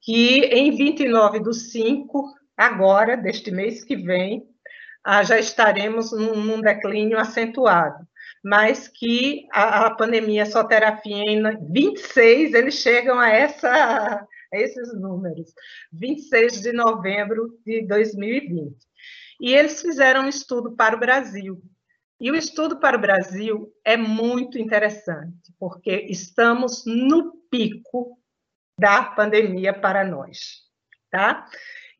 que 0.00 0.46
em 0.46 0.74
29 0.74 1.38
do 1.38 1.52
5, 1.52 2.24
agora, 2.56 3.18
deste 3.18 3.50
mês 3.50 3.84
que 3.84 3.96
vem, 3.96 4.48
ah, 5.04 5.22
já 5.22 5.38
estaremos 5.38 6.10
num, 6.10 6.36
num, 6.36 6.60
declínio 6.62 7.18
acentuado, 7.18 8.02
mas 8.42 8.88
que 8.88 9.46
a, 9.52 9.86
a, 9.86 9.94
pandemia 9.94 10.44
só 10.46 10.64
terá 10.64 10.96
fim 10.96 11.22
em 11.28 11.42
26, 11.70 12.54
eles 12.54 12.74
chegam 12.74 13.18
a, 13.18 13.28
essa, 13.28 13.68
a 13.70 14.26
esses 14.52 14.92
números, 15.00 15.52
26 15.92 16.60
de 16.60 16.72
novembro 16.72 17.58
de 17.64 17.86
2020. 17.86 18.76
E 19.40 19.54
eles 19.54 19.80
fizeram 19.80 20.24
um 20.24 20.28
estudo 20.28 20.72
para 20.72 20.96
o 20.96 21.00
Brasil, 21.00 21.62
e 22.22 22.30
o 22.30 22.36
estudo 22.36 22.78
para 22.78 22.96
o 22.96 23.00
Brasil 23.00 23.72
é 23.84 23.96
muito 23.96 24.56
interessante, 24.56 25.52
porque 25.58 26.06
estamos 26.08 26.84
no 26.86 27.32
pico 27.50 28.16
da 28.78 29.02
pandemia 29.02 29.74
para 29.74 30.04
nós, 30.04 30.60
tá? 31.10 31.44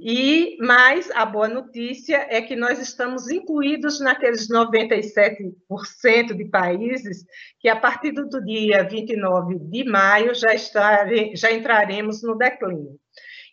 E 0.01 0.57
mais 0.61 1.11
a 1.13 1.25
boa 1.25 1.49
notícia 1.49 2.27
é 2.29 2.43
que 2.43 2.57
nós 2.57 2.79
estamos 2.81 3.31
incluídos 3.31 4.01
naqueles 4.01 4.49
97% 4.49 6.35
de 6.37 6.45
países 6.47 7.25
que 7.61 7.69
a 7.69 7.77
partir 7.77 8.13
do 8.13 8.45
dia 8.45 8.83
29 8.83 9.59
de 9.59 9.85
maio 9.85 10.35
já, 10.35 10.55
estarem, 10.55 11.37
já 11.37 11.53
entraremos 11.53 12.23
no 12.23 12.37
declínio. 12.37 12.99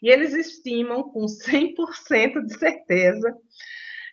E 0.02 0.10
eles 0.10 0.34
estimam 0.34 1.04
com 1.04 1.26
100% 1.26 2.46
de 2.46 2.58
certeza 2.58 3.36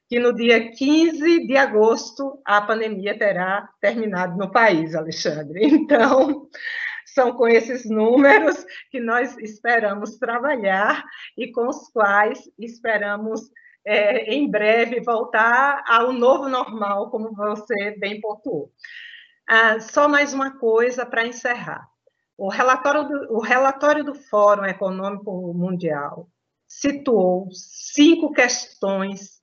que 0.09 0.19
no 0.21 0.33
dia 0.35 0.71
15 0.71 1.47
de 1.47 1.57
agosto 1.57 2.41
a 2.45 2.61
pandemia 2.61 3.19
terá 3.19 3.69
terminado 3.81 4.37
no 4.37 4.51
país, 4.51 4.95
Alexandre. 4.95 5.67
Então, 5.87 6.49
são 7.17 7.33
com 7.33 7.49
esses 7.49 7.89
números 7.89 8.63
que 8.91 9.01
nós 9.01 9.39
esperamos 9.39 10.19
trabalhar 10.19 11.03
e 11.35 11.51
com 11.51 11.67
os 11.67 11.89
quais 11.89 12.39
esperamos 12.59 13.41
é, 13.87 14.35
em 14.35 14.51
breve 14.51 15.01
voltar 15.01 15.83
ao 15.89 16.13
novo 16.13 16.47
normal, 16.47 17.11
como 17.11 17.35
você 17.35 17.97
bem 17.99 18.21
pontuou. 18.21 18.71
Ah, 19.49 19.81
só 19.81 20.07
mais 20.07 20.35
uma 20.35 20.59
coisa 20.59 21.07
para 21.07 21.27
encerrar. 21.27 21.89
O 22.37 22.51
relatório, 22.51 23.09
do, 23.09 23.35
o 23.35 23.41
relatório 23.41 24.05
do 24.05 24.15
Fórum 24.15 24.67
Econômico 24.67 25.55
Mundial 25.55 26.29
situou 26.69 27.49
cinco 27.51 28.31
questões 28.31 29.41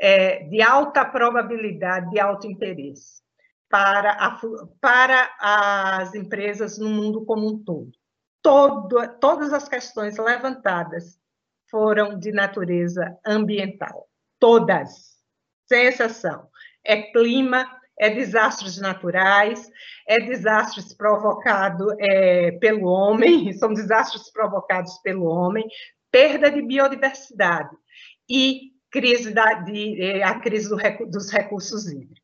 é, 0.00 0.48
de 0.48 0.60
alta 0.60 1.04
probabilidade, 1.04 2.10
de 2.10 2.18
alto 2.18 2.48
interesse 2.48 3.23
para, 3.68 4.12
a, 4.12 4.40
para 4.80 5.30
as 5.40 6.14
empresas 6.14 6.78
no 6.78 6.88
mundo 6.88 7.24
como 7.24 7.48
um 7.48 7.64
todo. 7.64 7.92
todo. 8.42 8.96
Todas 9.20 9.52
as 9.52 9.68
questões 9.68 10.16
levantadas 10.16 11.18
foram 11.70 12.18
de 12.18 12.30
natureza 12.30 13.18
ambiental. 13.26 14.08
Todas, 14.38 15.14
sem 15.66 15.86
exceção. 15.86 16.48
É 16.84 17.02
clima, 17.12 17.66
é 17.98 18.10
desastres 18.10 18.78
naturais, 18.78 19.70
é 20.06 20.18
desastres 20.20 20.94
provocados 20.94 21.94
é, 21.98 22.52
pelo 22.52 22.86
homem, 22.86 23.52
são 23.54 23.72
desastres 23.72 24.30
provocados 24.30 24.98
pelo 24.98 25.24
homem, 25.24 25.66
perda 26.10 26.50
de 26.50 26.62
biodiversidade 26.62 27.74
e 28.28 28.72
crise 28.90 29.32
da, 29.32 29.54
de, 29.54 30.00
é, 30.00 30.22
a 30.22 30.38
crise 30.38 30.68
do, 30.68 30.76
dos 31.10 31.30
recursos 31.30 31.88
hídricos. 31.88 32.23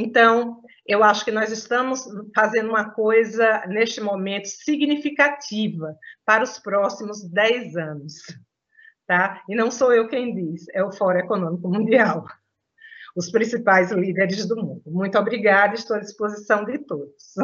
Então, 0.00 0.62
eu 0.86 1.02
acho 1.02 1.24
que 1.24 1.32
nós 1.32 1.50
estamos 1.50 2.04
fazendo 2.32 2.68
uma 2.68 2.88
coisa, 2.88 3.66
neste 3.66 4.00
momento, 4.00 4.46
significativa 4.46 5.92
para 6.24 6.44
os 6.44 6.56
próximos 6.60 7.28
10 7.28 7.76
anos. 7.76 8.14
Tá? 9.04 9.42
E 9.48 9.56
não 9.56 9.72
sou 9.72 9.92
eu 9.92 10.06
quem 10.06 10.32
diz, 10.32 10.66
é 10.72 10.84
o 10.84 10.92
Fórum 10.92 11.18
Econômico 11.18 11.68
Mundial 11.68 12.24
os 13.16 13.32
principais 13.32 13.90
líderes 13.90 14.46
do 14.46 14.54
mundo. 14.54 14.82
Muito 14.86 15.18
obrigada, 15.18 15.74
estou 15.74 15.96
à 15.96 15.98
disposição 15.98 16.64
de 16.64 16.78
todos. 16.78 17.34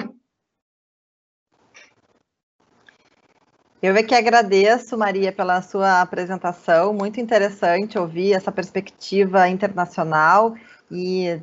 Eu 3.82 3.96
é 3.96 4.02
que 4.05 4.14
agradeço, 4.14 4.96
Maria, 4.96 5.32
pela 5.32 5.61
sua 5.61 6.00
apresentação, 6.00 6.94
muito 6.94 7.20
interessante 7.20 7.98
ouvir 7.98 8.34
essa 8.34 8.52
perspectiva 8.52 9.48
internacional 9.48 10.55
e 10.88 11.42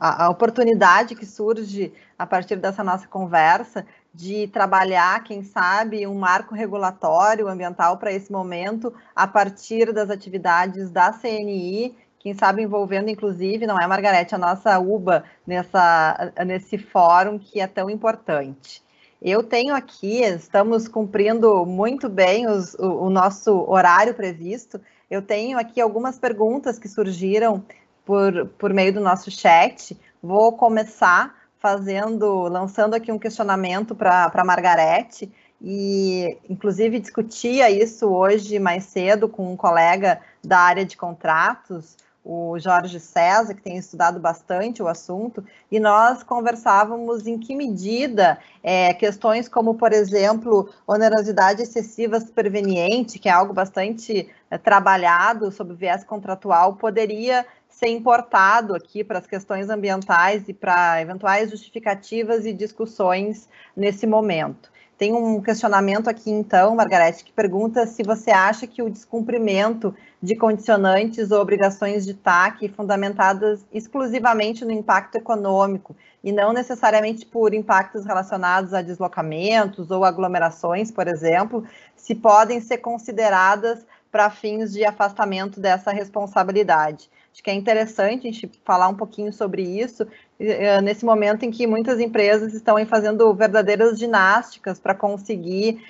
a, 0.00 0.24
a, 0.24 0.28
oportunidade 0.30 1.14
que 1.14 1.26
surge 1.26 1.92
a 2.18 2.26
partir 2.26 2.56
dessa 2.56 2.82
nossa 2.82 3.06
conversa 3.06 3.86
de 4.12 4.48
trabalhar, 4.48 5.22
quem 5.22 5.42
sabe, 5.42 6.06
um 6.06 6.18
marco 6.18 6.54
regulatório 6.54 7.48
ambiental 7.48 7.96
para 7.96 8.12
esse 8.12 8.30
momento, 8.30 8.92
a 9.14 9.26
partir 9.26 9.92
das 9.92 10.10
atividades 10.10 10.90
da 10.90 11.12
CNI 11.12 11.94
quem 12.20 12.34
sabe 12.34 12.62
envolvendo, 12.62 13.08
inclusive, 13.08 13.66
não 13.66 13.80
é, 13.80 13.86
Margarete, 13.86 14.34
a 14.34 14.38
nossa 14.38 14.78
UBA 14.78 15.24
nessa, 15.46 16.30
nesse 16.46 16.76
fórum 16.76 17.38
que 17.38 17.60
é 17.60 17.66
tão 17.66 17.88
importante. 17.88 18.82
Eu 19.22 19.42
tenho 19.42 19.74
aqui, 19.74 20.20
estamos 20.22 20.86
cumprindo 20.86 21.64
muito 21.64 22.10
bem 22.10 22.46
os, 22.46 22.74
o, 22.74 23.04
o, 23.04 23.10
nosso 23.10 23.64
horário 23.66 24.12
previsto. 24.12 24.78
Eu 25.10 25.22
tenho 25.22 25.58
aqui 25.58 25.80
algumas 25.80 26.18
perguntas 26.18 26.78
que 26.78 26.88
surgiram 26.88 27.64
por, 28.10 28.46
por 28.58 28.74
meio 28.74 28.92
do 28.92 29.00
nosso 29.00 29.30
chat. 29.30 29.96
Vou 30.20 30.50
começar 30.54 31.32
fazendo, 31.60 32.48
lançando 32.48 32.94
aqui 32.94 33.12
um 33.12 33.20
questionamento 33.20 33.94
para 33.94 34.32
a 34.34 34.44
Margarete, 34.44 35.30
e 35.62 36.36
inclusive 36.48 36.98
discutia 36.98 37.70
isso 37.70 38.08
hoje 38.08 38.58
mais 38.58 38.82
cedo 38.82 39.28
com 39.28 39.52
um 39.52 39.56
colega 39.56 40.20
da 40.42 40.58
área 40.58 40.84
de 40.84 40.96
contratos, 40.96 41.96
o 42.24 42.58
Jorge 42.58 42.98
César, 42.98 43.54
que 43.54 43.62
tem 43.62 43.76
estudado 43.76 44.18
bastante 44.18 44.82
o 44.82 44.88
assunto, 44.88 45.44
e 45.70 45.78
nós 45.78 46.24
conversávamos 46.24 47.26
em 47.28 47.38
que 47.38 47.54
medida 47.54 48.38
é, 48.62 48.92
questões 48.92 49.48
como, 49.48 49.74
por 49.74 49.92
exemplo, 49.92 50.68
onerosidade 50.84 51.62
excessiva 51.62 52.20
superveniente, 52.20 53.20
que 53.20 53.28
é 53.28 53.32
algo 53.32 53.52
bastante 53.52 54.28
é, 54.50 54.58
trabalhado 54.58 55.50
sob 55.52 55.74
viés 55.74 56.04
contratual, 56.04 56.74
poderia 56.74 57.46
ser 57.70 57.88
importado 57.88 58.74
aqui 58.74 59.02
para 59.02 59.18
as 59.18 59.26
questões 59.26 59.70
ambientais 59.70 60.48
e 60.48 60.52
para 60.52 61.00
eventuais 61.00 61.50
justificativas 61.50 62.44
e 62.44 62.52
discussões 62.52 63.48
nesse 63.76 64.06
momento. 64.06 64.70
Tem 65.00 65.14
um 65.14 65.40
questionamento 65.40 66.10
aqui, 66.10 66.30
então, 66.30 66.74
Margarete, 66.74 67.24
que 67.24 67.32
pergunta 67.32 67.86
se 67.86 68.02
você 68.02 68.30
acha 68.30 68.66
que 68.66 68.82
o 68.82 68.90
descumprimento 68.90 69.94
de 70.22 70.36
condicionantes 70.36 71.30
ou 71.30 71.40
obrigações 71.40 72.04
de 72.04 72.12
TAC 72.12 72.68
fundamentadas 72.68 73.64
exclusivamente 73.72 74.62
no 74.62 74.72
impacto 74.72 75.16
econômico 75.16 75.96
e 76.22 76.30
não 76.30 76.52
necessariamente 76.52 77.24
por 77.24 77.54
impactos 77.54 78.04
relacionados 78.04 78.74
a 78.74 78.82
deslocamentos 78.82 79.90
ou 79.90 80.04
aglomerações, 80.04 80.90
por 80.90 81.08
exemplo, 81.08 81.64
se 81.96 82.14
podem 82.14 82.60
ser 82.60 82.76
consideradas 82.78 83.86
para 84.12 84.28
fins 84.28 84.70
de 84.72 84.84
afastamento 84.84 85.58
dessa 85.60 85.92
responsabilidade. 85.92 87.10
Acho 87.32 87.42
que 87.42 87.50
é 87.50 87.54
interessante 87.54 88.26
a 88.26 88.30
gente 88.30 88.50
falar 88.64 88.88
um 88.88 88.94
pouquinho 88.94 89.32
sobre 89.32 89.62
isso, 89.62 90.06
eh, 90.38 90.80
nesse 90.80 91.04
momento 91.04 91.44
em 91.44 91.50
que 91.50 91.66
muitas 91.66 92.00
empresas 92.00 92.52
estão 92.54 92.84
fazendo 92.86 93.32
verdadeiras 93.34 93.98
ginásticas 93.98 94.80
para 94.80 94.94
conseguir 94.94 95.80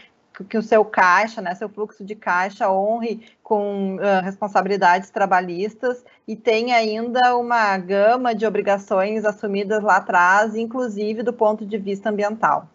que 0.48 0.56
o 0.56 0.62
seu 0.62 0.84
caixa, 0.84 1.40
né, 1.40 1.54
seu 1.54 1.68
fluxo 1.68 2.04
de 2.04 2.14
caixa 2.14 2.70
honre 2.70 3.36
com 3.42 3.96
uh, 3.96 4.22
responsabilidades 4.22 5.10
trabalhistas 5.10 6.04
e 6.26 6.36
tem 6.36 6.72
ainda 6.72 7.36
uma 7.36 7.76
gama 7.76 8.34
de 8.34 8.46
obrigações 8.46 9.24
assumidas 9.24 9.82
lá 9.82 9.96
atrás, 9.96 10.54
inclusive 10.54 11.22
do 11.22 11.32
ponto 11.32 11.66
de 11.66 11.76
vista 11.76 12.10
ambiental. 12.10 12.68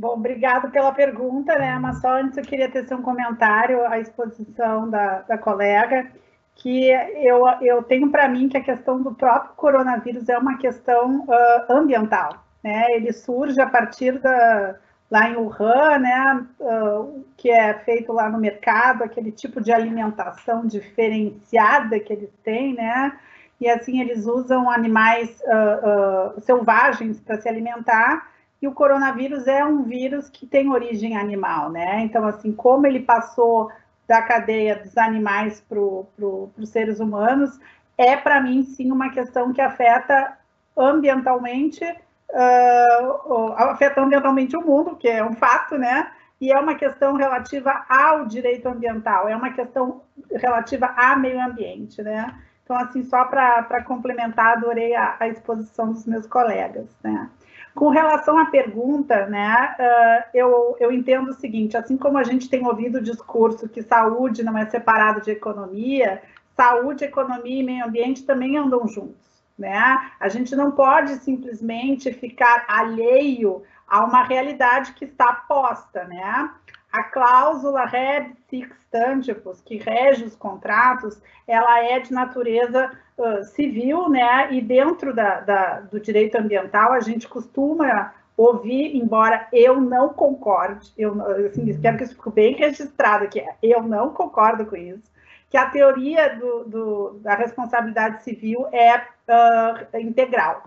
Bom, 0.00 0.14
obrigado 0.14 0.70
pela 0.72 0.92
pergunta, 0.92 1.56
né? 1.56 1.78
Mas 1.78 2.00
só 2.00 2.20
antes 2.20 2.36
eu 2.36 2.44
queria 2.44 2.70
ter 2.70 2.92
um 2.92 3.00
comentário 3.00 3.86
à 3.86 3.98
exposição 3.98 4.90
da, 4.90 5.22
da 5.22 5.38
colega 5.38 6.10
que 6.56 6.88
eu, 6.88 7.46
eu 7.60 7.82
tenho 7.82 8.10
para 8.10 8.28
mim 8.28 8.48
que 8.48 8.56
a 8.56 8.62
questão 8.62 9.02
do 9.02 9.14
próprio 9.14 9.54
coronavírus 9.54 10.28
é 10.28 10.38
uma 10.38 10.56
questão 10.56 11.20
uh, 11.22 11.72
ambiental, 11.72 12.44
né? 12.62 12.86
Ele 12.90 13.12
surge 13.12 13.60
a 13.60 13.68
partir 13.68 14.18
da 14.18 14.76
lá 15.10 15.28
em 15.28 15.36
Wuhan, 15.36 15.98
né? 15.98 16.46
Uh, 16.58 17.24
que 17.36 17.50
é 17.50 17.74
feito 17.74 18.12
lá 18.12 18.28
no 18.28 18.38
mercado, 18.38 19.04
aquele 19.04 19.30
tipo 19.30 19.60
de 19.60 19.72
alimentação 19.72 20.66
diferenciada 20.66 22.00
que 22.00 22.12
eles 22.12 22.30
têm, 22.42 22.74
né? 22.74 23.12
E 23.60 23.68
assim 23.68 24.00
eles 24.00 24.26
usam 24.26 24.70
animais 24.70 25.40
uh, 25.42 26.40
selvagens 26.40 27.20
para 27.20 27.40
se 27.40 27.48
alimentar. 27.48 28.28
E 28.60 28.66
o 28.66 28.72
coronavírus 28.72 29.46
é 29.46 29.64
um 29.64 29.82
vírus 29.82 30.30
que 30.30 30.46
tem 30.46 30.70
origem 30.70 31.16
animal, 31.16 31.70
né? 31.70 32.00
Então, 32.00 32.26
assim, 32.26 32.50
como 32.50 32.86
ele 32.86 33.00
passou 33.00 33.70
da 34.06 34.22
cadeia 34.22 34.76
dos 34.76 34.96
animais 34.96 35.60
para 35.60 35.78
pro, 36.16 36.50
os 36.58 36.68
seres 36.68 37.00
humanos, 37.00 37.58
é 37.96 38.16
para 38.16 38.40
mim 38.40 38.62
sim 38.64 38.90
uma 38.90 39.10
questão 39.10 39.52
que 39.52 39.60
afeta 39.60 40.36
ambientalmente, 40.76 41.84
uh, 41.84 43.52
afeta 43.56 44.02
ambientalmente 44.02 44.56
o 44.56 44.60
mundo, 44.60 44.96
que 44.96 45.08
é 45.08 45.24
um 45.24 45.34
fato, 45.34 45.78
né? 45.78 46.10
E 46.40 46.52
é 46.52 46.58
uma 46.58 46.74
questão 46.74 47.14
relativa 47.14 47.84
ao 47.88 48.26
direito 48.26 48.68
ambiental, 48.68 49.28
é 49.28 49.36
uma 49.36 49.50
questão 49.50 50.02
relativa 50.30 50.92
ao 50.96 51.18
meio 51.18 51.40
ambiente, 51.40 52.02
né? 52.02 52.34
Então, 52.64 52.76
assim, 52.76 53.04
só 53.04 53.24
para 53.26 53.84
complementar, 53.84 54.56
adorei 54.56 54.94
a, 54.94 55.16
a 55.20 55.28
exposição 55.28 55.92
dos 55.92 56.06
meus 56.06 56.26
colegas, 56.26 56.88
né? 57.02 57.30
Com 57.74 57.88
relação 57.88 58.38
à 58.38 58.46
pergunta, 58.46 59.26
né, 59.26 59.74
uh, 59.78 60.28
eu, 60.32 60.76
eu 60.78 60.92
entendo 60.92 61.30
o 61.30 61.34
seguinte: 61.34 61.76
assim 61.76 61.96
como 61.96 62.16
a 62.16 62.22
gente 62.22 62.48
tem 62.48 62.64
ouvido 62.66 62.98
o 62.98 63.02
discurso 63.02 63.68
que 63.68 63.82
saúde 63.82 64.44
não 64.44 64.56
é 64.56 64.64
separado 64.66 65.20
de 65.20 65.32
economia, 65.32 66.22
saúde, 66.56 67.04
economia 67.04 67.60
e 67.60 67.64
meio 67.64 67.84
ambiente 67.84 68.24
também 68.24 68.56
andam 68.56 68.86
juntos. 68.86 69.24
Né? 69.58 70.10
A 70.18 70.28
gente 70.28 70.54
não 70.56 70.70
pode 70.72 71.16
simplesmente 71.16 72.12
ficar 72.12 72.64
alheio 72.68 73.62
a 73.86 74.04
uma 74.04 74.24
realidade 74.24 74.92
que 74.92 75.04
está 75.04 75.32
posta. 75.32 76.04
Né? 76.04 76.50
A 76.94 77.02
cláusula 77.02 77.86
Red 77.86 78.34
Six 78.48 78.70
Tangibus, 78.88 79.60
que 79.60 79.78
rege 79.78 80.22
os 80.26 80.36
contratos, 80.36 81.20
ela 81.44 81.82
é 81.82 81.98
de 81.98 82.12
natureza 82.12 82.88
uh, 83.18 83.42
civil, 83.42 84.08
né? 84.08 84.52
E 84.52 84.60
dentro 84.60 85.12
da, 85.12 85.40
da, 85.40 85.80
do 85.80 85.98
direito 85.98 86.36
ambiental, 86.36 86.92
a 86.92 87.00
gente 87.00 87.26
costuma 87.26 88.14
ouvi, 88.36 88.96
embora 88.96 89.48
eu 89.52 89.80
não 89.80 90.10
concorde, 90.10 90.92
eu 90.96 91.20
assim, 91.46 91.80
quero 91.80 91.96
que 91.96 92.04
isso 92.04 92.14
fique 92.14 92.30
bem 92.30 92.54
registrado 92.54 93.24
aqui, 93.24 93.44
eu 93.60 93.82
não 93.82 94.10
concordo 94.10 94.64
com 94.64 94.76
isso, 94.76 95.10
que 95.50 95.56
a 95.56 95.70
teoria 95.70 96.36
do, 96.36 96.64
do, 96.64 97.20
da 97.20 97.34
responsabilidade 97.34 98.22
civil 98.22 98.68
é 98.70 98.98
uh, 98.98 99.98
integral. 99.98 100.62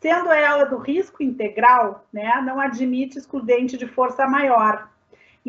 Sendo 0.00 0.32
ela 0.32 0.64
do 0.64 0.78
risco 0.78 1.22
integral, 1.22 2.04
né, 2.12 2.42
não 2.44 2.58
admite 2.58 3.18
excludente 3.18 3.78
de 3.78 3.86
força 3.86 4.26
maior. 4.26 4.90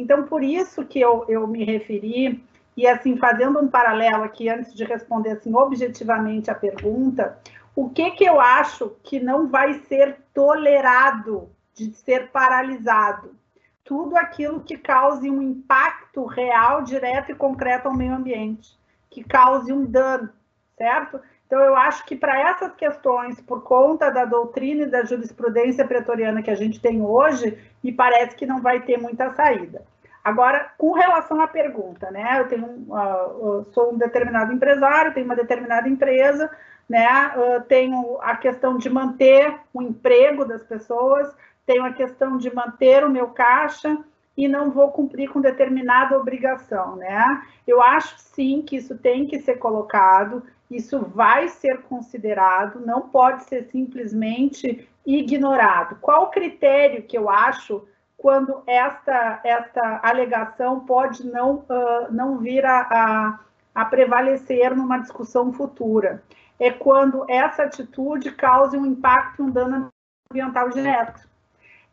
Então, 0.02 0.24
por 0.24 0.44
isso 0.44 0.84
que 0.84 1.00
eu, 1.00 1.26
eu 1.28 1.46
me 1.48 1.64
referi, 1.64 2.44
e 2.76 2.88
assim, 2.88 3.18
fazendo 3.18 3.60
um 3.60 3.68
paralelo 3.68 4.24
aqui, 4.24 4.50
antes 4.50 4.74
de 4.74 4.84
responder 4.84 5.32
assim, 5.32 5.54
objetivamente 5.54 6.50
a 6.50 6.56
pergunta, 6.56 7.38
o 7.76 7.90
que, 7.90 8.12
que 8.12 8.24
eu 8.24 8.40
acho 8.40 8.96
que 9.04 9.20
não 9.20 9.48
vai 9.48 9.76
ser 9.86 10.18
tolerado 10.34 11.50
de 11.76 11.94
ser 11.94 12.32
paralisado? 12.32 13.36
Tudo 13.84 14.18
aquilo 14.18 14.62
que 14.62 14.78
cause 14.78 15.30
um 15.30 15.42
impacto 15.42 16.26
real, 16.26 16.82
direto 16.82 17.32
e 17.32 17.36
concreto 17.36 17.88
ao 17.88 17.94
meio 17.94 18.16
ambiente, 18.16 18.78
que 19.10 19.24
cause 19.24 19.72
um 19.72 19.86
dano, 19.86 20.30
certo? 20.78 21.20
Então, 21.52 21.66
eu 21.66 21.76
acho 21.76 22.06
que 22.06 22.16
para 22.16 22.40
essas 22.40 22.74
questões, 22.76 23.42
por 23.42 23.62
conta 23.62 24.10
da 24.10 24.24
doutrina 24.24 24.84
e 24.84 24.90
da 24.90 25.04
jurisprudência 25.04 25.86
pretoriana 25.86 26.42
que 26.42 26.50
a 26.50 26.56
gente 26.56 26.80
tem 26.80 27.02
hoje, 27.02 27.58
me 27.84 27.92
parece 27.92 28.38
que 28.38 28.46
não 28.46 28.62
vai 28.62 28.80
ter 28.80 28.98
muita 28.98 29.34
saída. 29.34 29.84
Agora, 30.24 30.72
com 30.78 30.94
relação 30.94 31.42
à 31.42 31.50
pergunta, 31.50 32.10
né? 32.10 32.40
Eu 32.40 32.48
tenho, 32.48 32.68
uh, 32.68 33.66
sou 33.74 33.92
um 33.92 33.98
determinado 33.98 34.54
empresário, 34.54 35.14
tenho 35.14 35.26
uma 35.26 35.36
determinada 35.36 35.90
empresa, 35.90 36.50
né? 36.88 37.34
Uh, 37.36 37.62
tenho 37.68 38.18
a 38.22 38.38
questão 38.38 38.78
de 38.78 38.90
manter 38.90 39.54
o 39.74 39.82
emprego 39.82 40.46
das 40.46 40.64
pessoas, 40.64 41.36
tenho 41.66 41.84
a 41.84 41.92
questão 41.92 42.38
de 42.38 42.56
manter 42.56 43.04
o 43.04 43.10
meu 43.10 43.28
caixa 43.28 43.98
e 44.38 44.48
não 44.48 44.72
vou 44.72 44.90
cumprir 44.92 45.30
com 45.30 45.42
determinada 45.42 46.18
obrigação, 46.18 46.96
né? 46.96 47.42
Eu 47.68 47.82
acho 47.82 48.18
sim 48.20 48.62
que 48.62 48.78
isso 48.78 48.98
tem 48.98 49.26
que 49.28 49.42
ser 49.42 49.56
colocado 49.56 50.44
isso 50.72 51.00
vai 51.00 51.50
ser 51.50 51.82
considerado, 51.82 52.80
não 52.80 53.02
pode 53.10 53.44
ser 53.44 53.66
simplesmente 53.66 54.88
ignorado. 55.06 55.98
Qual 56.00 56.24
o 56.24 56.30
critério 56.30 57.04
que 57.04 57.18
eu 57.18 57.30
acho 57.30 57.86
quando 58.16 58.64
esta, 58.66 59.42
esta 59.44 60.00
alegação 60.02 60.80
pode 60.82 61.28
não, 61.28 61.66
uh, 61.70 62.12
não 62.12 62.38
vir 62.38 62.66
a, 62.66 62.88
a, 62.90 63.40
a 63.76 63.86
prevalecer 63.86 64.74
numa 64.74 65.00
discussão 65.00 65.52
futura? 65.52 66.24
É 66.58 66.72
quando 66.72 67.26
essa 67.28 67.64
atitude 67.64 68.32
cause 68.32 68.78
um 68.78 68.86
impacto, 68.86 69.44
um 69.44 69.50
dano 69.50 69.90
ambiental 70.32 70.70
direto. 70.70 71.28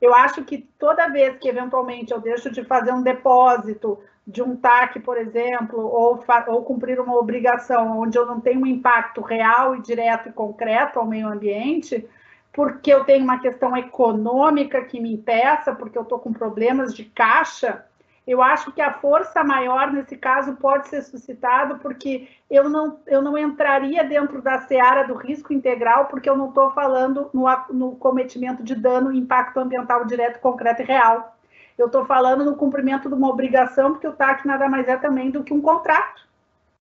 Eu 0.01 0.15
acho 0.15 0.45
que 0.45 0.59
toda 0.79 1.09
vez 1.09 1.37
que 1.39 1.49
eventualmente 1.49 2.13
eu 2.13 2.21
deixo 2.21 2.51
de 2.51 2.63
fazer 2.63 2.93
um 2.93 3.03
depósito 3.03 3.99
de 4.29 4.43
um 4.43 4.55
TAC, 4.55 5.01
por 5.01 5.17
exemplo, 5.17 5.81
ou, 5.81 6.23
ou 6.49 6.63
cumprir 6.63 7.01
uma 7.01 7.17
obrigação 7.17 7.99
onde 7.99 8.19
eu 8.19 8.27
não 8.27 8.39
tenho 8.39 8.61
um 8.61 8.67
impacto 8.67 9.23
real 9.23 9.75
e 9.75 9.81
direto 9.81 10.29
e 10.29 10.33
concreto 10.33 10.99
ao 10.99 11.07
meio 11.07 11.29
ambiente, 11.29 12.07
porque 12.53 12.93
eu 12.93 13.05
tenho 13.05 13.25
uma 13.25 13.41
questão 13.41 13.75
econômica 13.75 14.85
que 14.85 15.01
me 15.01 15.15
impeça, 15.15 15.75
porque 15.75 15.97
eu 15.97 16.03
estou 16.03 16.19
com 16.19 16.31
problemas 16.31 16.95
de 16.95 17.07
caixa, 17.07 17.87
eu 18.27 18.43
acho 18.43 18.71
que 18.73 18.83
a 18.83 18.93
força 18.93 19.43
maior 19.43 19.91
nesse 19.91 20.15
caso 20.15 20.57
pode 20.57 20.89
ser 20.89 21.01
suscitado 21.01 21.79
porque 21.79 22.29
eu 22.51 22.69
não, 22.69 23.01
eu 23.07 23.23
não 23.23 23.39
entraria 23.39 24.05
dentro 24.05 24.43
da 24.43 24.59
seara 24.59 25.05
do 25.05 25.15
risco 25.15 25.55
integral, 25.55 26.05
porque 26.05 26.29
eu 26.29 26.37
não 26.37 26.51
estou 26.51 26.71
falando 26.73 27.31
no, 27.33 27.47
no 27.71 27.97
cometimento 27.97 28.63
de 28.63 28.75
dano 28.75 29.11
impacto 29.11 29.59
ambiental 29.59 30.05
direto, 30.05 30.39
concreto 30.41 30.83
e 30.83 30.85
real 30.85 31.38
eu 31.79 31.87
estou 31.87 32.05
falando 32.05 32.45
no 32.45 32.57
cumprimento 32.57 33.09
de 33.09 33.15
uma 33.15 33.29
obrigação, 33.29 33.93
porque 33.93 34.09
o 34.09 34.13
TAC 34.13 34.47
nada 34.47 34.69
mais 34.69 34.89
é 34.89 34.97
também 34.97 35.31
do 35.31 35.45
que 35.45 35.55
um 35.55 35.61
contrato. 35.61 36.27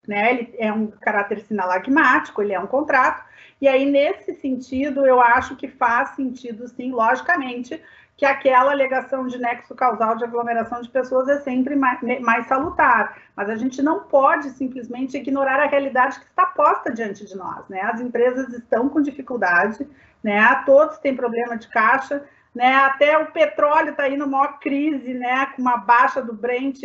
Né? 0.07 0.31
Ele 0.31 0.55
é 0.57 0.73
um 0.73 0.87
caráter 0.87 1.39
sinalagmático, 1.41 2.41
ele 2.41 2.53
é 2.53 2.59
um 2.59 2.67
contrato, 2.67 3.23
e 3.63 3.67
aí, 3.69 3.89
nesse 3.89 4.33
sentido, 4.33 5.05
eu 5.05 5.21
acho 5.21 5.55
que 5.55 5.69
faz 5.69 6.09
sentido, 6.09 6.67
sim, 6.67 6.91
logicamente, 6.91 7.81
que 8.17 8.25
aquela 8.25 8.71
alegação 8.71 9.25
de 9.25 9.37
nexo 9.37 9.73
causal 9.73 10.17
de 10.17 10.25
aglomeração 10.25 10.81
de 10.81 10.89
pessoas 10.89 11.29
é 11.29 11.39
sempre 11.39 11.73
mais, 11.73 11.97
mais, 12.19 12.45
salutar. 12.47 13.17
Mas 13.33 13.49
a 13.49 13.55
gente 13.55 13.81
não 13.81 14.01
pode 14.01 14.49
simplesmente 14.49 15.15
ignorar 15.15 15.61
a 15.61 15.67
realidade 15.67 16.19
que 16.19 16.25
está 16.25 16.45
posta 16.45 16.91
diante 16.91 17.25
de 17.25 17.37
nós. 17.37 17.65
Né? 17.69 17.79
As 17.81 18.01
empresas 18.01 18.51
estão 18.53 18.89
com 18.89 19.01
dificuldade, 19.01 19.87
né? 20.21 20.43
todos 20.65 20.97
têm 20.97 21.15
problema 21.15 21.57
de 21.57 21.69
caixa, 21.69 22.21
né? 22.53 22.75
Até 22.75 23.17
o 23.17 23.31
petróleo 23.31 23.91
está 23.91 24.03
aí 24.03 24.17
numa 24.17 24.47
crise, 24.53 25.13
né? 25.13 25.47
Com 25.47 25.61
uma 25.61 25.77
baixa 25.77 26.21
do 26.21 26.33
Brent 26.33 26.81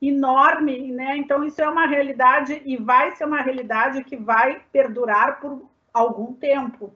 enorme, 0.00 0.92
né? 0.92 1.16
Então 1.16 1.44
isso 1.44 1.60
é 1.60 1.68
uma 1.68 1.86
realidade 1.86 2.62
e 2.64 2.76
vai 2.76 3.10
ser 3.12 3.26
uma 3.26 3.42
realidade 3.42 4.02
que 4.04 4.16
vai 4.16 4.60
perdurar 4.72 5.40
por 5.40 5.68
algum 5.92 6.32
tempo. 6.32 6.94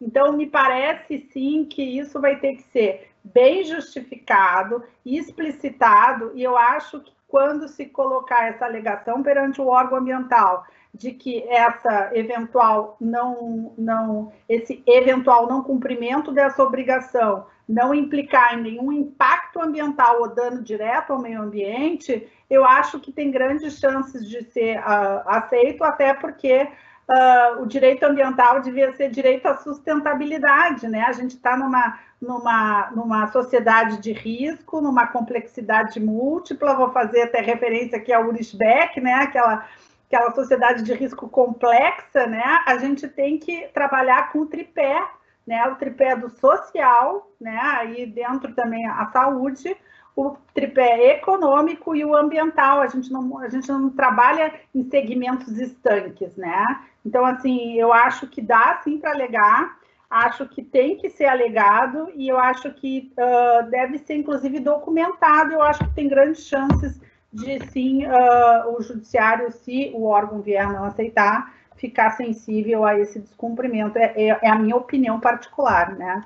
Então 0.00 0.32
me 0.32 0.46
parece 0.46 1.26
sim 1.32 1.64
que 1.64 1.82
isso 1.82 2.20
vai 2.20 2.36
ter 2.36 2.56
que 2.56 2.62
ser 2.64 3.10
bem 3.22 3.64
justificado, 3.64 4.84
explicitado, 5.04 6.32
e 6.34 6.42
eu 6.42 6.56
acho 6.56 7.00
que 7.00 7.12
quando 7.26 7.68
se 7.68 7.86
colocar 7.86 8.46
essa 8.46 8.64
alegação 8.64 9.22
perante 9.22 9.60
o 9.60 9.66
órgão 9.66 9.98
ambiental 9.98 10.64
de 10.94 11.10
que 11.12 11.42
essa 11.48 12.10
eventual 12.14 12.96
não, 13.00 13.74
não, 13.76 14.32
esse 14.48 14.82
eventual 14.86 15.46
não 15.48 15.62
cumprimento 15.62 16.32
dessa 16.32 16.62
obrigação 16.62 17.46
não 17.68 17.94
implicar 17.94 18.54
em 18.54 18.62
nenhum 18.62 18.92
impacto 18.92 19.60
ambiental 19.60 20.20
ou 20.20 20.28
dano 20.28 20.62
direto 20.62 21.12
ao 21.12 21.20
meio 21.20 21.42
ambiente, 21.42 22.28
eu 22.48 22.64
acho 22.64 23.00
que 23.00 23.10
tem 23.10 23.30
grandes 23.30 23.78
chances 23.78 24.28
de 24.28 24.44
ser 24.44 24.78
uh, 24.78 25.22
aceito, 25.26 25.82
até 25.82 26.14
porque 26.14 26.62
uh, 27.08 27.62
o 27.62 27.66
direito 27.66 28.04
ambiental 28.04 28.60
devia 28.60 28.94
ser 28.94 29.10
direito 29.10 29.46
à 29.46 29.56
sustentabilidade, 29.56 30.86
né? 30.86 31.02
A 31.08 31.12
gente 31.12 31.34
está 31.34 31.56
numa, 31.56 31.98
numa, 32.20 32.90
numa 32.92 33.26
sociedade 33.32 33.98
de 33.98 34.12
risco, 34.12 34.80
numa 34.80 35.08
complexidade 35.08 35.98
múltipla, 35.98 36.76
vou 36.76 36.92
fazer 36.92 37.22
até 37.22 37.40
referência 37.40 37.98
aqui 37.98 38.12
ao 38.12 38.26
Ulrich 38.26 38.56
Beck, 38.56 39.00
né? 39.00 39.14
Aquela 39.14 39.66
aquela 40.06 40.32
sociedade 40.32 40.82
de 40.82 40.94
risco 40.94 41.28
complexa, 41.28 42.26
né, 42.26 42.60
a 42.64 42.78
gente 42.78 43.08
tem 43.08 43.38
que 43.38 43.68
trabalhar 43.74 44.30
com 44.30 44.46
tripé, 44.46 45.04
né, 45.46 45.66
o 45.68 45.76
tripé 45.76 46.16
do 46.16 46.28
social, 46.28 47.30
né, 47.40 47.58
aí 47.62 48.06
dentro 48.06 48.52
também 48.54 48.86
a 48.86 49.06
saúde, 49.12 49.76
o 50.16 50.34
tripé 50.54 51.12
econômico 51.16 51.94
e 51.94 52.04
o 52.04 52.16
ambiental. 52.16 52.80
A 52.80 52.86
gente 52.86 53.12
não, 53.12 53.38
a 53.38 53.48
gente 53.48 53.68
não 53.68 53.90
trabalha 53.90 54.52
em 54.74 54.88
segmentos 54.88 55.58
estanques, 55.58 56.34
né? 56.36 56.64
Então, 57.04 57.24
assim, 57.24 57.74
eu 57.74 57.92
acho 57.92 58.26
que 58.26 58.40
dá 58.40 58.80
sim 58.82 58.98
para 58.98 59.10
alegar, 59.10 59.78
acho 60.08 60.48
que 60.48 60.62
tem 60.62 60.96
que 60.96 61.10
ser 61.10 61.26
alegado 61.26 62.10
e 62.14 62.28
eu 62.28 62.38
acho 62.38 62.72
que 62.72 63.12
uh, 63.12 63.70
deve 63.70 63.98
ser, 63.98 64.16
inclusive, 64.16 64.58
documentado. 64.58 65.52
Eu 65.52 65.62
acho 65.62 65.84
que 65.84 65.94
tem 65.94 66.08
grandes 66.08 66.46
chances 66.46 66.98
de 67.32 67.60
sim 67.70 68.06
uh, 68.06 68.74
o 68.76 68.82
judiciário, 68.82 69.52
se 69.52 69.92
o 69.94 70.04
órgão 70.04 70.40
vier 70.40 70.66
não 70.72 70.84
aceitar, 70.84 71.54
ficar 71.76 72.12
sensível 72.12 72.84
a 72.84 72.98
esse 72.98 73.18
descumprimento. 73.18 73.98
É, 73.98 74.12
é, 74.16 74.38
é 74.42 74.48
a 74.48 74.58
minha 74.58 74.76
opinião 74.76 75.20
particular, 75.20 75.94
né? 75.94 76.24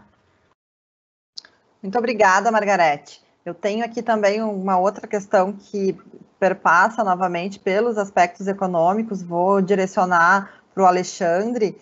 Muito 1.83 1.99
obrigada, 1.99 2.51
Margarete. 2.51 3.23
Eu 3.45 3.55
tenho 3.55 3.85
aqui 3.85 4.03
também 4.03 4.43
uma 4.43 4.79
outra 4.79 5.07
questão 5.07 5.53
que 5.53 5.97
perpassa 6.39 7.03
novamente 7.03 7.59
pelos 7.59 7.97
aspectos 7.97 8.47
econômicos. 8.47 9.23
Vou 9.23 9.63
direcionar 9.63 10.63
para 10.75 10.83
o 10.83 10.87
Alexandre 10.87 11.77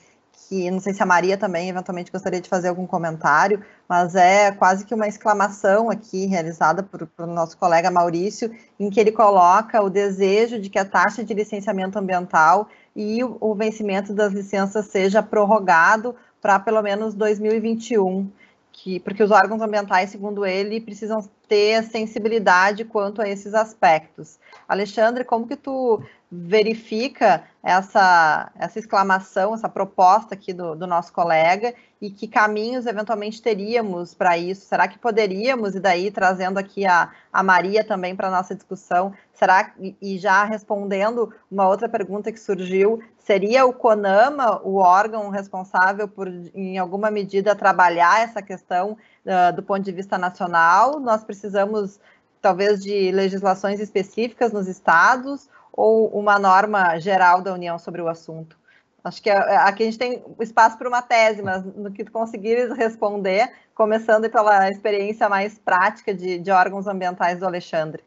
que 0.48 0.70
não 0.70 0.80
sei 0.80 0.94
se 0.94 1.02
a 1.02 1.06
Maria 1.06 1.36
também 1.36 1.68
eventualmente 1.68 2.10
gostaria 2.10 2.40
de 2.40 2.48
fazer 2.48 2.68
algum 2.68 2.86
comentário, 2.86 3.62
mas 3.86 4.14
é 4.14 4.50
quase 4.50 4.84
que 4.86 4.94
uma 4.94 5.06
exclamação 5.06 5.90
aqui 5.90 6.24
realizada 6.24 6.82
por, 6.82 7.06
por 7.06 7.26
nosso 7.26 7.56
colega 7.58 7.90
Maurício, 7.90 8.50
em 8.80 8.88
que 8.88 8.98
ele 8.98 9.12
coloca 9.12 9.82
o 9.82 9.90
desejo 9.90 10.58
de 10.58 10.70
que 10.70 10.78
a 10.78 10.86
taxa 10.86 11.22
de 11.22 11.34
licenciamento 11.34 11.98
ambiental 11.98 12.68
e 12.98 13.22
o, 13.22 13.54
vencimento 13.54 14.12
das 14.12 14.32
licenças 14.32 14.86
seja 14.86 15.22
prorrogado 15.22 16.16
para 16.42 16.58
pelo 16.58 16.82
menos 16.82 17.14
2021, 17.14 18.28
que, 18.72 18.98
porque 18.98 19.22
os 19.22 19.30
órgãos 19.30 19.62
ambientais, 19.62 20.10
segundo 20.10 20.44
ele, 20.44 20.80
precisam 20.80 21.20
ter 21.46 21.84
sensibilidade 21.84 22.84
quanto 22.84 23.22
a 23.22 23.28
esses 23.28 23.54
aspectos. 23.54 24.40
Alexandre, 24.68 25.22
como 25.22 25.46
que 25.46 25.54
tu 25.54 26.02
verifica 26.30 27.44
essa, 27.62 28.50
essa 28.58 28.78
exclamação, 28.78 29.54
essa 29.54 29.68
proposta 29.68 30.34
aqui 30.34 30.52
do, 30.52 30.74
do 30.74 30.86
nosso 30.86 31.12
colega 31.12 31.74
e 32.00 32.10
que 32.10 32.28
caminhos 32.28 32.86
eventualmente 32.86 33.42
teríamos 33.42 34.14
para 34.14 34.36
isso? 34.36 34.66
Será 34.66 34.86
que 34.86 34.98
poderíamos, 34.98 35.74
e 35.74 35.80
daí 35.80 36.10
trazendo 36.10 36.58
aqui 36.58 36.86
a, 36.86 37.10
a 37.32 37.42
Maria 37.42 37.82
também 37.82 38.14
para 38.14 38.28
a 38.28 38.30
nossa 38.30 38.54
discussão, 38.54 39.12
será, 39.32 39.72
e 39.78 40.18
já 40.18 40.44
respondendo 40.44 41.32
uma 41.50 41.66
outra 41.66 41.88
pergunta 41.88 42.30
que 42.30 42.38
surgiu, 42.38 43.02
seria 43.18 43.66
o 43.66 43.72
CONAMA 43.72 44.60
o 44.62 44.76
órgão 44.76 45.28
responsável 45.30 46.06
por, 46.06 46.28
em 46.54 46.78
alguma 46.78 47.10
medida, 47.10 47.56
trabalhar 47.56 48.20
essa 48.20 48.42
questão 48.42 48.96
uh, 49.24 49.54
do 49.54 49.62
ponto 49.62 49.82
de 49.82 49.92
vista 49.92 50.16
nacional? 50.16 51.00
Nós 51.00 51.24
precisamos, 51.24 51.98
talvez, 52.40 52.82
de 52.82 53.10
legislações 53.10 53.80
específicas 53.80 54.52
nos 54.52 54.68
estados, 54.68 55.48
ou 55.78 56.08
uma 56.08 56.40
norma 56.40 56.98
geral 56.98 57.40
da 57.40 57.54
União 57.54 57.78
sobre 57.78 58.02
o 58.02 58.08
assunto? 58.08 58.58
Acho 59.04 59.22
que 59.22 59.30
é, 59.30 59.56
aqui 59.58 59.84
a 59.84 59.86
gente 59.86 59.98
tem 59.98 60.24
espaço 60.40 60.76
para 60.76 60.88
uma 60.88 61.00
tese, 61.00 61.40
mas 61.40 61.64
no 61.64 61.92
que 61.92 62.04
tu 62.04 62.10
conseguires 62.10 62.76
responder, 62.76 63.48
começando 63.76 64.28
pela 64.28 64.68
experiência 64.68 65.28
mais 65.28 65.56
prática 65.56 66.12
de, 66.12 66.40
de 66.40 66.50
órgãos 66.50 66.88
ambientais 66.88 67.38
do 67.38 67.46
Alexandre. 67.46 68.02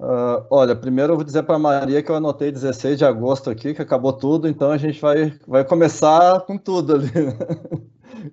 Uh, 0.00 0.44
olha, 0.50 0.74
primeiro 0.74 1.12
eu 1.12 1.16
vou 1.16 1.24
dizer 1.24 1.42
para 1.42 1.56
a 1.56 1.58
Maria 1.58 2.02
que 2.02 2.10
eu 2.10 2.16
anotei 2.16 2.50
16 2.50 2.98
de 2.98 3.04
agosto 3.04 3.50
aqui, 3.50 3.74
que 3.74 3.82
acabou 3.82 4.14
tudo, 4.14 4.48
então 4.48 4.70
a 4.70 4.78
gente 4.78 4.98
vai, 4.98 5.38
vai 5.46 5.62
começar 5.62 6.40
com 6.40 6.56
tudo 6.56 6.94
ali. 6.94 7.10
Né? 7.12 7.36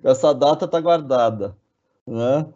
Essa 0.02 0.32
data 0.34 0.64
está 0.64 0.80
guardada. 0.80 1.54
Né? 2.06 2.46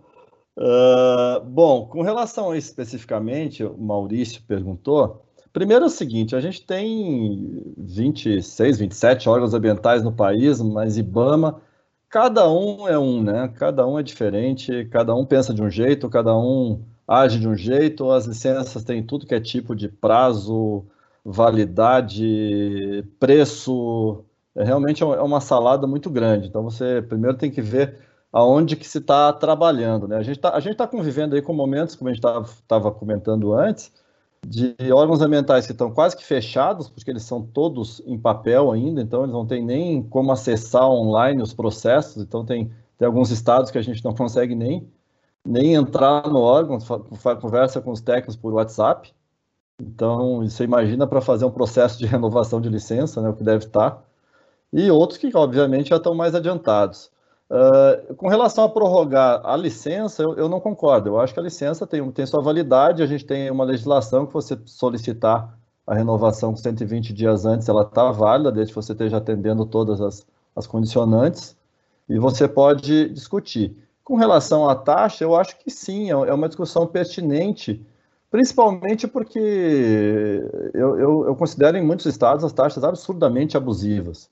Uh, 0.56 1.44
bom, 1.44 1.86
com 1.86 2.00
relação 2.00 2.50
a 2.50 2.56
isso 2.56 2.68
especificamente, 2.68 3.62
o 3.62 3.76
Maurício 3.76 4.42
perguntou, 4.48 5.27
Primeiro 5.58 5.86
é 5.86 5.88
o 5.88 5.90
seguinte, 5.90 6.36
a 6.36 6.40
gente 6.40 6.64
tem 6.64 7.74
26, 7.76 8.78
27 8.78 9.28
órgãos 9.28 9.52
ambientais 9.54 10.04
no 10.04 10.12
país, 10.12 10.62
mas 10.62 10.96
IBAMA, 10.96 11.60
cada 12.08 12.48
um 12.48 12.86
é 12.86 12.96
um, 12.96 13.20
né? 13.24 13.48
Cada 13.56 13.84
um 13.84 13.98
é 13.98 14.02
diferente, 14.04 14.84
cada 14.84 15.12
um 15.16 15.26
pensa 15.26 15.52
de 15.52 15.60
um 15.60 15.68
jeito, 15.68 16.08
cada 16.08 16.32
um 16.36 16.84
age 17.08 17.40
de 17.40 17.48
um 17.48 17.56
jeito, 17.56 18.08
as 18.08 18.24
licenças 18.24 18.84
têm 18.84 19.02
tudo 19.02 19.26
que 19.26 19.34
é 19.34 19.40
tipo 19.40 19.74
de 19.74 19.88
prazo, 19.88 20.86
validade, 21.24 23.04
preço, 23.18 24.24
é, 24.54 24.62
realmente 24.62 25.02
é, 25.02 25.06
uma 25.06 25.40
salada 25.40 25.88
muito 25.88 26.08
grande. 26.08 26.46
Então 26.46 26.62
você 26.62 27.02
primeiro 27.02 27.36
tem 27.36 27.50
que 27.50 27.60
ver 27.60 27.98
aonde 28.32 28.76
que 28.76 28.86
se 28.86 28.98
está 28.98 29.32
trabalhando, 29.32 30.06
né? 30.06 30.18
A 30.18 30.22
gente 30.22 30.36
está 30.36 30.52
tá 30.76 30.86
convivendo 30.86 31.34
aí 31.34 31.42
com 31.42 31.52
momentos, 31.52 31.96
como 31.96 32.10
a 32.10 32.12
gente 32.14 32.24
estava 32.24 32.92
comentando 32.92 33.52
antes, 33.54 33.92
de 34.46 34.74
órgãos 34.92 35.20
ambientais 35.20 35.66
que 35.66 35.72
estão 35.72 35.90
quase 35.90 36.16
que 36.16 36.24
fechados, 36.24 36.88
porque 36.88 37.10
eles 37.10 37.22
são 37.22 37.42
todos 37.42 38.00
em 38.06 38.18
papel 38.18 38.70
ainda, 38.70 39.00
então 39.00 39.22
eles 39.22 39.32
não 39.32 39.46
têm 39.46 39.64
nem 39.64 40.02
como 40.02 40.32
acessar 40.32 40.88
online 40.88 41.42
os 41.42 41.52
processos, 41.52 42.22
então 42.22 42.44
tem, 42.44 42.70
tem 42.96 43.06
alguns 43.06 43.30
estados 43.30 43.70
que 43.70 43.78
a 43.78 43.82
gente 43.82 44.04
não 44.04 44.14
consegue 44.14 44.54
nem, 44.54 44.88
nem 45.44 45.74
entrar 45.74 46.28
no 46.28 46.40
órgão, 46.40 46.78
conversa 47.40 47.80
com 47.80 47.90
os 47.90 48.00
técnicos 48.00 48.36
por 48.36 48.54
WhatsApp, 48.54 49.12
então 49.80 50.40
você 50.40 50.64
imagina 50.64 51.06
para 51.06 51.20
fazer 51.20 51.44
um 51.44 51.50
processo 51.50 51.98
de 51.98 52.06
renovação 52.06 52.60
de 52.60 52.68
licença, 52.68 53.20
né, 53.20 53.28
o 53.28 53.34
que 53.34 53.44
deve 53.44 53.64
estar, 53.66 54.02
e 54.72 54.90
outros 54.90 55.18
que 55.18 55.30
obviamente 55.34 55.90
já 55.90 55.96
estão 55.96 56.14
mais 56.14 56.34
adiantados. 56.34 57.10
Uh, 57.50 58.14
com 58.16 58.28
relação 58.28 58.64
a 58.64 58.68
prorrogar 58.68 59.40
a 59.42 59.56
licença, 59.56 60.22
eu, 60.22 60.34
eu, 60.36 60.48
não 60.48 60.60
concordo. 60.60 61.08
Eu 61.08 61.20
acho 61.20 61.32
que 61.32 61.40
a 61.40 61.42
licença 61.42 61.86
tem, 61.86 62.10
tem 62.12 62.26
sua 62.26 62.42
validade. 62.42 63.02
A 63.02 63.06
gente 63.06 63.24
tem 63.24 63.50
uma 63.50 63.64
legislação 63.64 64.26
que 64.26 64.34
você 64.34 64.58
solicitar 64.66 65.58
a 65.86 65.94
renovação 65.94 66.50
com 66.50 66.58
120 66.58 67.14
dias 67.14 67.46
antes, 67.46 67.66
ela 67.66 67.82
está 67.82 68.10
válida, 68.12 68.52
desde 68.52 68.74
que 68.74 68.76
você 68.76 68.92
esteja 68.92 69.16
atendendo 69.16 69.64
todas 69.64 70.02
as, 70.02 70.26
as 70.54 70.66
condicionantes, 70.66 71.56
e 72.06 72.18
você 72.18 72.46
pode 72.46 73.08
discutir. 73.08 73.74
Com 74.04 74.16
relação 74.16 74.68
à 74.68 74.74
taxa, 74.74 75.24
eu 75.24 75.34
acho 75.34 75.58
que 75.58 75.70
sim, 75.70 76.10
é, 76.10 76.12
é 76.12 76.34
uma 76.34 76.48
discussão 76.48 76.86
pertinente, 76.86 77.82
principalmente 78.30 79.08
porque 79.08 80.42
eu, 80.74 80.98
eu, 80.98 81.26
eu 81.28 81.36
considero 81.36 81.78
em 81.78 81.82
muitos 81.82 82.04
estados 82.04 82.44
as 82.44 82.52
taxas 82.52 82.84
absurdamente 82.84 83.56
abusivas 83.56 84.28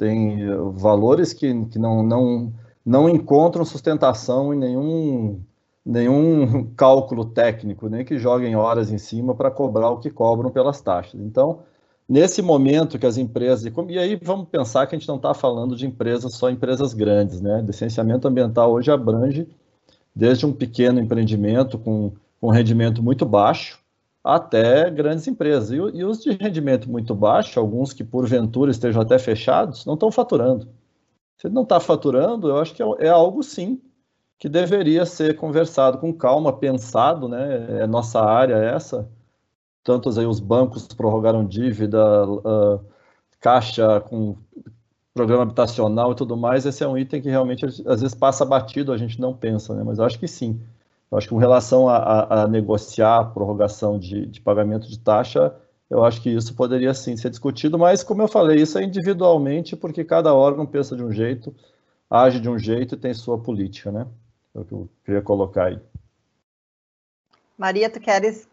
tem 0.00 0.38
valores 0.72 1.34
que, 1.34 1.66
que 1.66 1.78
não, 1.78 2.02
não, 2.02 2.50
não 2.82 3.06
encontram 3.06 3.66
sustentação 3.66 4.54
em 4.54 4.56
nenhum, 4.56 5.42
nenhum 5.84 6.64
cálculo 6.74 7.26
técnico, 7.26 7.86
nem 7.86 8.02
que 8.02 8.16
joguem 8.16 8.56
horas 8.56 8.90
em 8.90 8.96
cima 8.96 9.34
para 9.34 9.50
cobrar 9.50 9.90
o 9.90 9.98
que 9.98 10.08
cobram 10.08 10.50
pelas 10.50 10.80
taxas. 10.80 11.20
Então, 11.20 11.58
nesse 12.08 12.40
momento 12.40 12.98
que 12.98 13.04
as 13.04 13.18
empresas. 13.18 13.70
E 13.90 13.98
aí 13.98 14.18
vamos 14.22 14.48
pensar 14.48 14.86
que 14.86 14.96
a 14.96 14.98
gente 14.98 15.06
não 15.06 15.16
está 15.16 15.34
falando 15.34 15.76
de 15.76 15.86
empresas, 15.86 16.32
só 16.34 16.48
empresas 16.48 16.94
grandes, 16.94 17.42
né? 17.42 17.60
Licenciamento 17.60 18.26
ambiental 18.26 18.72
hoje 18.72 18.90
abrange 18.90 19.46
desde 20.16 20.46
um 20.46 20.52
pequeno 20.52 20.98
empreendimento 20.98 21.78
com, 21.78 22.12
com 22.40 22.48
rendimento 22.48 23.02
muito 23.02 23.26
baixo 23.26 23.78
até 24.22 24.90
grandes 24.90 25.26
empresas. 25.26 25.70
E, 25.70 25.76
e, 25.76 26.04
os 26.04 26.22
de 26.22 26.32
rendimento 26.32 26.90
muito 26.90 27.14
baixo, 27.14 27.58
alguns 27.58 27.92
que 27.92 28.04
porventura 28.04 28.70
estejam 28.70 29.02
até 29.02 29.18
fechados, 29.18 29.84
não 29.86 29.94
estão 29.94 30.10
faturando. 30.12 30.68
Se 31.38 31.48
não 31.48 31.62
está 31.62 31.80
faturando, 31.80 32.48
eu 32.48 32.58
acho 32.58 32.74
que 32.74 32.82
é, 32.82 32.86
é, 33.00 33.08
algo 33.08 33.42
sim 33.42 33.80
que 34.38 34.48
deveria 34.48 35.04
ser 35.06 35.36
conversado 35.36 35.98
com 35.98 36.12
calma, 36.12 36.52
pensado, 36.52 37.28
né? 37.28 37.82
É 37.82 37.86
nossa 37.86 38.20
área 38.20 38.54
essa. 38.56 39.08
Tantos 39.82 40.18
aí 40.18 40.26
os 40.26 40.40
bancos 40.40 40.86
prorrogaram 40.88 41.44
dívida, 41.46 42.26
uh, 42.26 42.84
caixa 43.40 44.00
com 44.00 44.36
programa 45.14 45.42
habitacional 45.42 46.12
e 46.12 46.14
tudo 46.14 46.36
mais. 46.36 46.64
Esse 46.66 46.84
é 46.84 46.88
um 46.88 46.96
item 46.96 47.20
que 47.22 47.28
realmente 47.28 47.66
às 47.66 48.00
vezes 48.00 48.14
passa 48.14 48.44
batido, 48.44 48.92
a 48.92 48.96
gente 48.96 49.20
não 49.20 49.34
pensa, 49.34 49.74
né? 49.74 49.82
Mas 49.84 49.98
eu 49.98 50.04
acho 50.04 50.18
que 50.18 50.28
sim. 50.28 50.60
Eu 51.10 51.18
acho 51.18 51.26
que 51.26 51.34
com 51.34 51.40
relação 51.40 51.88
a, 51.88 51.96
a, 51.96 52.42
a 52.42 52.48
negociar 52.48 53.18
a 53.18 53.24
prorrogação 53.24 53.98
de, 53.98 54.26
de, 54.26 54.40
pagamento 54.40 54.88
de 54.88 54.98
taxa, 54.98 55.54
eu 55.88 56.04
acho 56.04 56.22
que 56.22 56.30
isso 56.30 56.54
poderia 56.54 56.94
sim 56.94 57.16
ser 57.16 57.30
discutido, 57.30 57.76
mas 57.76 58.04
como 58.04 58.22
eu 58.22 58.28
falei, 58.28 58.62
isso 58.62 58.78
é 58.78 58.84
individualmente, 58.84 59.74
porque 59.74 60.04
cada 60.04 60.32
órgão 60.32 60.64
pensa 60.64 60.94
de 60.94 61.02
um 61.02 61.10
jeito, 61.10 61.54
age 62.08 62.38
de 62.38 62.48
um 62.48 62.58
jeito 62.58 62.94
e 62.94 62.98
tem 62.98 63.12
sua 63.12 63.38
política, 63.38 63.90
né? 63.90 64.06
É 64.54 64.60
o 64.60 64.64
que 64.64 64.72
eu 64.72 64.88
queria 65.04 65.22
colocar 65.22 65.66
aí. 65.66 65.80
Maria, 67.58 67.90
tu 67.90 67.98
queres 68.00 68.48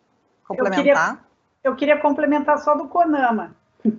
complementar? 0.48 0.84
Eu 0.84 0.84
queria, 0.84 1.20
eu 1.64 1.76
queria 1.76 1.98
complementar 2.00 2.58
só 2.60 2.76
do 2.76 2.88
CONAMA. 2.88 3.56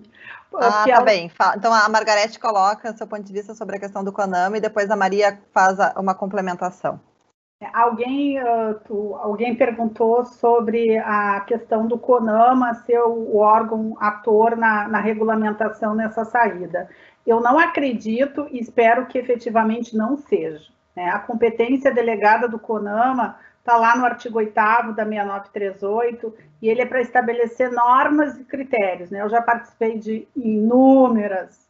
Ah, 0.55 0.85
tá 0.85 0.91
ela... 0.91 1.05
bem. 1.05 1.31
Então 1.59 1.71
a 1.71 1.87
Margarete 1.91 2.39
coloca 2.39 2.97
seu 2.97 3.07
ponto 3.07 3.23
de 3.23 3.33
vista 3.35 3.55
sobre 3.55 3.77
a 3.77 3.79
questão 3.79 4.03
do 4.03 4.11
CONAMA 4.11 4.57
e 4.57 4.61
depois 4.63 4.91
a 4.91 4.97
Maria 4.97 5.39
faz 5.53 5.77
uma 5.95 6.15
complementação. 6.15 6.99
Alguém, 7.73 8.41
uh, 8.41 8.79
tu, 8.87 9.17
alguém 9.17 9.55
perguntou 9.55 10.25
sobre 10.25 10.97
a 10.99 11.41
questão 11.41 11.89
do 11.89 11.99
CONAMA 11.99 12.75
ser 12.75 13.01
o 13.01 13.37
órgão 13.39 13.97
ator 13.99 14.57
na, 14.57 14.87
na 14.87 15.01
regulamentação 15.01 15.93
nessa 15.93 16.25
saída. 16.25 16.89
Eu 17.27 17.41
não 17.41 17.59
acredito 17.59 18.47
e 18.53 18.61
espero 18.61 19.07
que 19.07 19.19
efetivamente 19.19 19.97
não 19.97 20.17
seja. 20.17 20.71
Né? 20.95 21.11
A 21.11 21.19
competência 21.19 21.93
delegada 21.93 22.47
do 22.49 22.61
CONAMA 22.61 23.37
está 23.59 23.77
lá 23.77 23.97
no 23.97 24.05
artigo 24.05 24.39
8 24.39 24.55
da 24.95 25.05
6938, 25.05 26.35
e 26.63 26.69
ele 26.69 26.83
é 26.83 26.87
para 26.87 27.01
estabelecer 27.01 27.73
normas 27.73 28.39
e 28.39 28.45
critérios. 28.45 29.11
Né? 29.11 29.21
Eu 29.21 29.29
já 29.29 29.43
participei 29.43 29.99
de 29.99 30.29
inúmeras, 30.35 31.69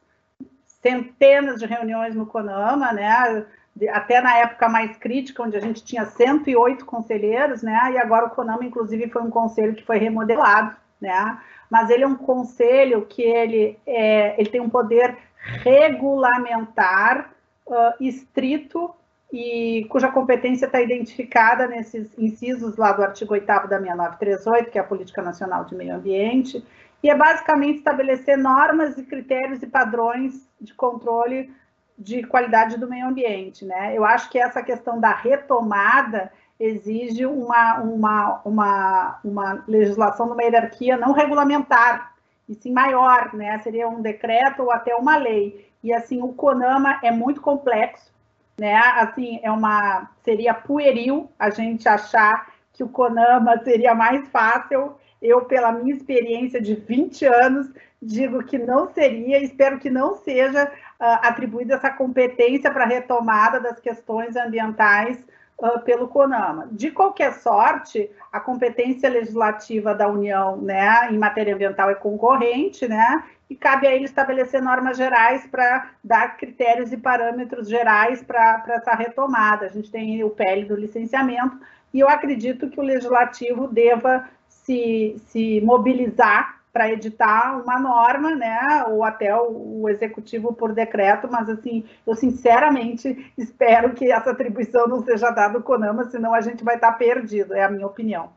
centenas 0.81 1.59
de 1.59 1.66
reuniões 1.66 2.15
no 2.15 2.27
CONAMA, 2.27 2.93
né? 2.93 3.44
Até 3.91 4.21
na 4.21 4.37
época 4.39 4.69
mais 4.69 4.97
crítica, 4.97 5.43
onde 5.43 5.57
a 5.57 5.61
gente 5.61 5.85
tinha 5.85 6.05
108 6.05 6.85
conselheiros, 6.85 7.63
né? 7.63 7.93
E 7.93 7.99
agora 7.99 8.27
o 8.27 8.31
CONAMA, 8.31 8.65
inclusive, 8.65 9.09
foi 9.09 9.23
um 9.23 9.31
conselho 9.31 9.75
que 9.75 9.85
foi 9.85 9.99
remodelado, 9.99 10.75
né? 11.01 11.39
Mas 11.71 11.91
ele 11.91 12.05
é 12.05 12.07
um 12.07 12.17
conselho 12.17 13.07
que 13.07 13.23
ele, 13.23 13.79
é, 13.87 14.41
ele 14.41 14.51
tem 14.51 14.61
um 14.61 14.71
poder 14.71 15.17
regulamentar 15.63 17.31
uh, 17.67 17.93
estrito 18.01 18.95
e 19.33 19.87
cuja 19.91 20.09
competência 20.11 20.67
está 20.67 20.81
identificada 20.81 21.67
nesses 21.67 22.19
incisos 22.19 22.77
lá 22.77 22.93
do 22.93 23.03
artigo 23.03 23.35
8 23.35 23.47
da 23.47 23.79
6938, 23.79 24.71
que 24.71 24.79
é 24.79 24.81
a 24.81 24.85
Política 24.85 25.21
Nacional 25.21 25.65
de 25.65 25.75
Meio 25.75 25.95
Ambiente, 25.95 26.65
e 27.03 27.11
é 27.11 27.15
basicamente 27.15 27.79
estabelecer 27.79 28.37
normas 28.39 28.97
e 28.97 29.03
critérios 29.05 29.63
e 29.63 29.67
padrões 29.67 30.49
de 30.61 30.75
controle 30.75 31.53
de 31.99 32.23
qualidade 32.23 32.79
do 32.79 32.89
meio 32.89 33.09
ambiente, 33.09 33.65
né? 33.65 33.97
Eu 33.97 34.05
acho 34.05 34.31
que 34.31 34.39
essa 34.39 34.62
questão 34.62 35.01
da 35.01 35.12
retomada 35.12 36.33
exige 36.59 37.27
uma, 37.27 37.81
uma, 37.81 38.41
uma, 38.45 39.20
uma 39.25 39.65
legislação 39.66 40.27
numa 40.27 40.43
hierarquia 40.43 40.97
não 40.97 41.12
regulamentar, 41.12 42.15
e 42.49 42.55
sim 42.55 42.73
maior, 42.73 43.35
né? 43.35 43.59
Seria 43.59 43.89
um 43.89 44.01
decreto 44.01 44.62
ou 44.62 44.70
até 44.70 44.95
uma 44.95 45.16
lei. 45.16 45.69
E 45.83 45.93
assim, 45.93 46.23
o 46.23 46.33
CONAMA 46.33 47.01
é 47.03 47.11
muito 47.11 47.41
complexo, 47.41 48.12
né? 48.59 48.75
Assim, 48.75 49.41
é 49.43 49.51
uma 49.51 50.11
seria 50.25 50.55
pueril 50.55 51.31
a 51.39 51.51
gente 51.51 51.89
achar 51.89 52.49
que 52.73 52.83
o 52.83 52.89
CONAMA 52.89 53.61
seria 53.65 53.95
mais 53.95 54.27
fácil. 54.29 54.95
Eu, 55.20 55.43
pela 55.43 55.73
minha 55.73 55.95
experiência 55.95 56.61
de 56.61 56.75
20 56.75 57.27
anos, 57.27 57.69
digo 58.01 58.43
que 58.45 58.57
não 58.57 58.89
seria, 58.93 59.43
espero 59.43 59.79
que 59.79 59.91
não 59.91 60.15
seja 60.15 60.70
atribuída 60.99 61.75
essa 61.75 61.91
competência 61.91 62.70
para 62.70 62.85
retomada 62.85 63.61
das 63.61 63.79
questões 63.79 64.35
ambientais 64.37 65.25
uh, 65.59 65.81
pelo 65.81 66.09
CONAMA. 66.09 66.69
De 66.73 66.91
qualquer 66.91 67.35
sorte, 67.35 68.11
a 68.33 68.41
competência 68.41 69.09
legislativa 69.09 69.95
da 69.95 70.09
União 70.09 70.57
né, 70.57 71.09
em 71.11 71.19
matéria 71.19 71.55
ambiental 71.55 71.91
é 71.91 71.95
concorrente, 71.95 72.89
né, 72.89 73.23
e 73.49 73.55
cabe 73.55 73.87
a 73.87 73.95
ele 73.95 74.05
estabelecer 74.05 74.61
normas 74.61 74.97
gerais 74.97 75.47
para 75.47 75.91
dar 76.03 76.37
critérios 76.37 76.93
e 76.93 76.97
parâmetros 76.97 77.69
gerais 77.69 78.23
para 78.23 78.62
essa 78.69 78.95
retomada. 78.95 79.66
A 79.66 79.70
gente 79.70 79.91
tem 79.91 80.23
o 80.23 80.31
PL 80.31 80.65
do 80.65 80.77
licenciamento, 80.77 81.59
e 81.95 82.01
eu 82.01 82.09
acredito 82.09 82.69
que 82.69 82.79
o 82.79 82.83
legislativo 82.83 83.66
deva 83.66 84.29
se, 84.49 85.16
se 85.29 85.61
mobilizar 85.62 86.58
para 86.79 86.93
editar 86.93 87.61
uma 87.61 87.81
norma, 87.81 88.37
né, 88.37 88.85
ou 88.87 89.03
até 89.03 89.35
o, 89.35 89.81
o, 89.83 89.89
executivo 89.89 90.55
por 90.55 90.73
decreto, 90.73 91.27
mas 91.29 91.49
assim, 91.49 91.85
eu 92.07 92.15
sinceramente 92.15 93.33
espero 93.37 93.95
que 93.95 94.13
essa 94.13 94.31
atribuição 94.31 94.87
não 94.87 95.05
seja 95.05 95.29
dada 95.33 95.59
ao 95.59 95.65
CONAMA, 95.65 96.05
senão 96.05 96.33
a 96.33 96.41
gente 96.41 96.63
vai 96.63 96.77
estar 96.77 96.93
tá 96.93 96.97
perdido, 96.97 97.53
é 97.53 97.65
a 97.65 97.69
minha 97.69 97.85
opinião. 97.85 98.33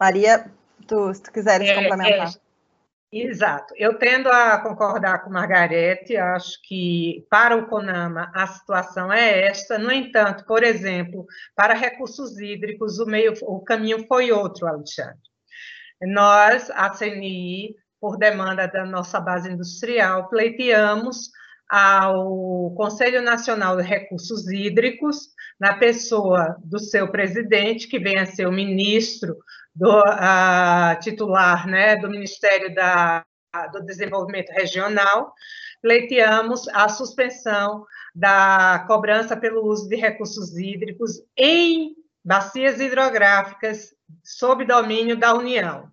Maria, 0.00 0.50
tu, 0.88 1.14
se 1.14 1.22
tu 1.22 1.30
quiseres 1.30 1.68
é, 1.68 1.74
complementar. 1.76 2.32
Exato. 3.12 3.74
Eu 3.76 3.98
tendo 3.98 4.30
a 4.30 4.58
concordar 4.58 5.22
com 5.22 5.28
Margarete, 5.30 6.16
acho 6.16 6.58
que 6.62 7.26
para 7.28 7.54
o 7.54 7.66
CONAMA 7.66 8.32
a 8.34 8.46
situação 8.46 9.12
é 9.12 9.48
esta. 9.48 9.78
No 9.78 9.92
entanto, 9.92 10.46
por 10.46 10.62
exemplo, 10.62 11.26
para 11.54 11.74
recursos 11.74 12.38
hídricos, 12.40 12.98
o, 12.98 13.04
meio, 13.04 13.34
o 13.42 13.60
caminho 13.60 14.06
foi 14.06 14.32
outro, 14.32 14.66
Alexandre. 14.66 15.20
Nós, 16.00 16.70
a 16.70 16.88
CNI, 16.88 17.76
por 18.00 18.16
demanda 18.16 18.66
da 18.66 18.86
nossa 18.86 19.20
base 19.20 19.50
industrial, 19.50 20.30
pleiteamos 20.30 21.30
ao 21.72 22.70
Conselho 22.76 23.22
Nacional 23.22 23.78
de 23.78 23.82
Recursos 23.82 24.46
Hídricos, 24.46 25.30
na 25.58 25.72
pessoa 25.72 26.54
do 26.62 26.78
seu 26.78 27.10
presidente, 27.10 27.88
que 27.88 27.98
vem 27.98 28.18
a 28.18 28.26
ser 28.26 28.46
o 28.46 28.52
ministro 28.52 29.38
do 29.74 30.00
uh, 30.00 31.00
titular 31.00 31.66
né, 31.66 31.96
do 31.96 32.10
Ministério 32.10 32.74
da, 32.74 33.24
do 33.72 33.82
Desenvolvimento 33.86 34.50
Regional, 34.50 35.32
pleiteamos 35.80 36.68
a 36.68 36.90
suspensão 36.90 37.86
da 38.14 38.84
cobrança 38.86 39.34
pelo 39.34 39.64
uso 39.64 39.88
de 39.88 39.96
recursos 39.96 40.54
hídricos 40.58 41.22
em 41.34 41.94
bacias 42.22 42.80
hidrográficas 42.80 43.94
sob 44.22 44.66
domínio 44.66 45.16
da 45.16 45.32
União. 45.32 45.90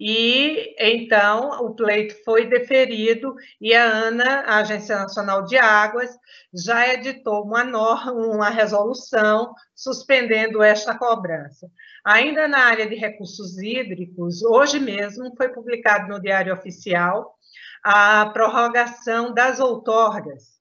E 0.00 0.76
então 0.78 1.64
o 1.64 1.74
pleito 1.74 2.14
foi 2.24 2.46
deferido 2.46 3.34
e 3.60 3.74
a 3.74 3.84
ANA, 3.84 4.40
a 4.46 4.58
Agência 4.58 4.96
Nacional 4.96 5.44
de 5.44 5.56
Águas, 5.56 6.16
já 6.54 6.94
editou 6.94 7.42
uma 7.42 7.64
norma, 7.64 8.12
uma 8.12 8.48
resolução 8.48 9.52
suspendendo 9.74 10.62
esta 10.62 10.96
cobrança. 10.96 11.68
Ainda 12.04 12.46
na 12.46 12.60
área 12.60 12.88
de 12.88 12.94
recursos 12.94 13.58
hídricos, 13.58 14.42
hoje 14.42 14.78
mesmo 14.78 15.34
foi 15.36 15.48
publicado 15.48 16.08
no 16.08 16.20
Diário 16.20 16.54
Oficial 16.54 17.34
a 17.82 18.26
prorrogação 18.26 19.34
das 19.34 19.58
outorgas 19.58 20.58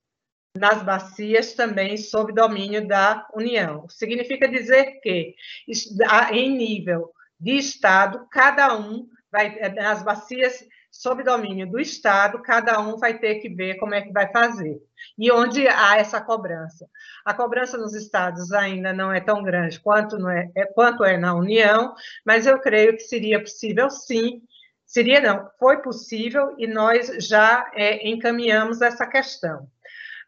nas 0.58 0.82
bacias 0.82 1.54
também 1.54 1.96
sob 1.98 2.34
domínio 2.34 2.88
da 2.88 3.28
União. 3.36 3.88
Significa 3.88 4.48
dizer 4.48 5.00
que, 5.02 5.36
em 6.32 6.58
nível 6.58 7.12
de 7.40 7.52
Estado, 7.52 8.28
cada 8.32 8.76
um 8.76 9.08
vai, 9.32 9.58
eh, 9.60 9.80
as 9.80 10.04
bacias 10.04 10.64
sob 10.92 11.24
domínio 11.24 11.70
do 11.70 11.80
Estado, 11.80 12.42
cada 12.42 12.80
um 12.80 12.98
vai 12.98 13.20
ter 13.20 13.36
que 13.36 13.50
ver 13.50 13.76
como 13.76 13.94
é 13.94 14.02
que 14.02 14.12
vai 14.12 14.32
fazer. 14.32 14.82
E 15.18 15.32
onde 15.32 15.68
há 15.68 15.98
essa 15.98 16.20
cobrança. 16.20 16.88
A 17.24 17.34
cobrança 17.34 17.78
nos 17.78 17.94
estados 17.94 18.52
ainda 18.52 18.92
não 18.94 19.12
é 19.12 19.20
tão 19.20 19.44
grande 19.44 19.80
quanto, 19.80 20.18
não 20.18 20.30
é, 20.30 20.50
é, 20.56 20.66
quanto 20.66 21.04
é 21.04 21.18
na 21.18 21.36
União, 21.36 21.94
mas 22.26 22.48
eu 22.48 22.60
creio 22.60 22.94
que 22.94 23.02
seria 23.02 23.40
possível 23.40 23.90
sim, 23.90 24.42
seria 24.86 25.20
não, 25.22 25.50
foi 25.60 25.82
possível 25.82 26.56
e 26.58 26.66
nós 26.66 27.08
já 27.20 27.70
é, 27.76 28.08
encaminhamos 28.08 28.82
essa 28.82 29.06
questão. 29.06 29.70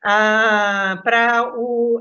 Ah, 0.01 1.01
para 1.03 1.51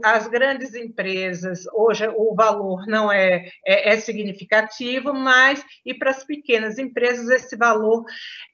as 0.05 0.29
grandes 0.29 0.73
empresas, 0.73 1.65
hoje 1.73 2.07
o 2.17 2.33
valor 2.33 2.87
não 2.87 3.11
é, 3.11 3.51
é, 3.67 3.93
é 3.93 3.97
significativo, 3.99 5.13
mas 5.13 5.65
e 5.85 5.93
para 5.93 6.11
as 6.11 6.23
pequenas 6.23 6.79
empresas 6.79 7.29
esse 7.29 7.57
valor 7.57 8.05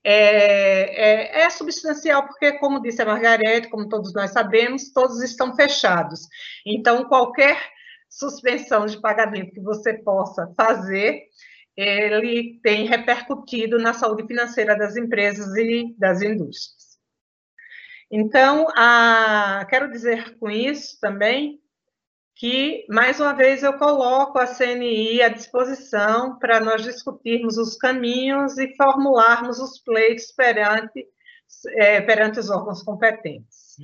é, 0.03 1.41
é, 1.41 1.43
é, 1.43 1.51
substancial, 1.51 2.27
porque, 2.27 2.53
como 2.53 2.81
disse 2.81 3.03
a 3.03 3.07
Margarete, 3.07 3.69
como 3.69 3.89
todos 3.89 4.15
nós 4.15 4.31
sabemos, 4.31 4.91
todos 4.93 5.23
estão 5.23 5.55
fechados. 5.55 6.21
Então, 6.65 7.05
qualquer 7.05 7.59
suspensão 8.09 8.87
de 8.87 8.99
pagamento 8.99 9.53
que 9.53 9.61
você 9.61 9.93
possa 9.93 10.51
fazer, 10.57 11.23
ele 11.77 12.61
tem 12.63 12.87
repercutido 12.87 13.79
na 13.79 13.93
saúde 13.93 14.27
financeira 14.27 14.77
das 14.77 14.97
empresas 14.97 15.55
e 15.57 15.95
das 15.99 16.23
indústrias. 16.23 16.84
Então, 18.17 18.69
a, 18.77 19.67
quero 19.69 19.91
dizer 19.91 20.39
com 20.39 20.49
isso 20.49 21.01
também 21.01 21.61
que, 22.37 22.87
mais 22.89 23.19
uma 23.19 23.33
vez, 23.33 23.65
eu 23.65 23.77
coloco 23.77 24.39
a 24.39 24.47
CNI 24.47 25.21
à 25.21 25.29
disposição 25.29 26.39
para 26.39 26.61
nós 26.61 26.85
discutirmos 26.85 27.59
os 27.59 27.77
caminhos 27.77 28.57
e 28.57 28.73
formularmos 28.77 29.59
os 29.59 29.81
pleitos 29.81 30.31
perante, 30.31 31.09
é, 31.71 32.01
perante 32.03 32.39
os 32.39 32.51
órgãos 32.51 32.85
competentes. 32.85 33.79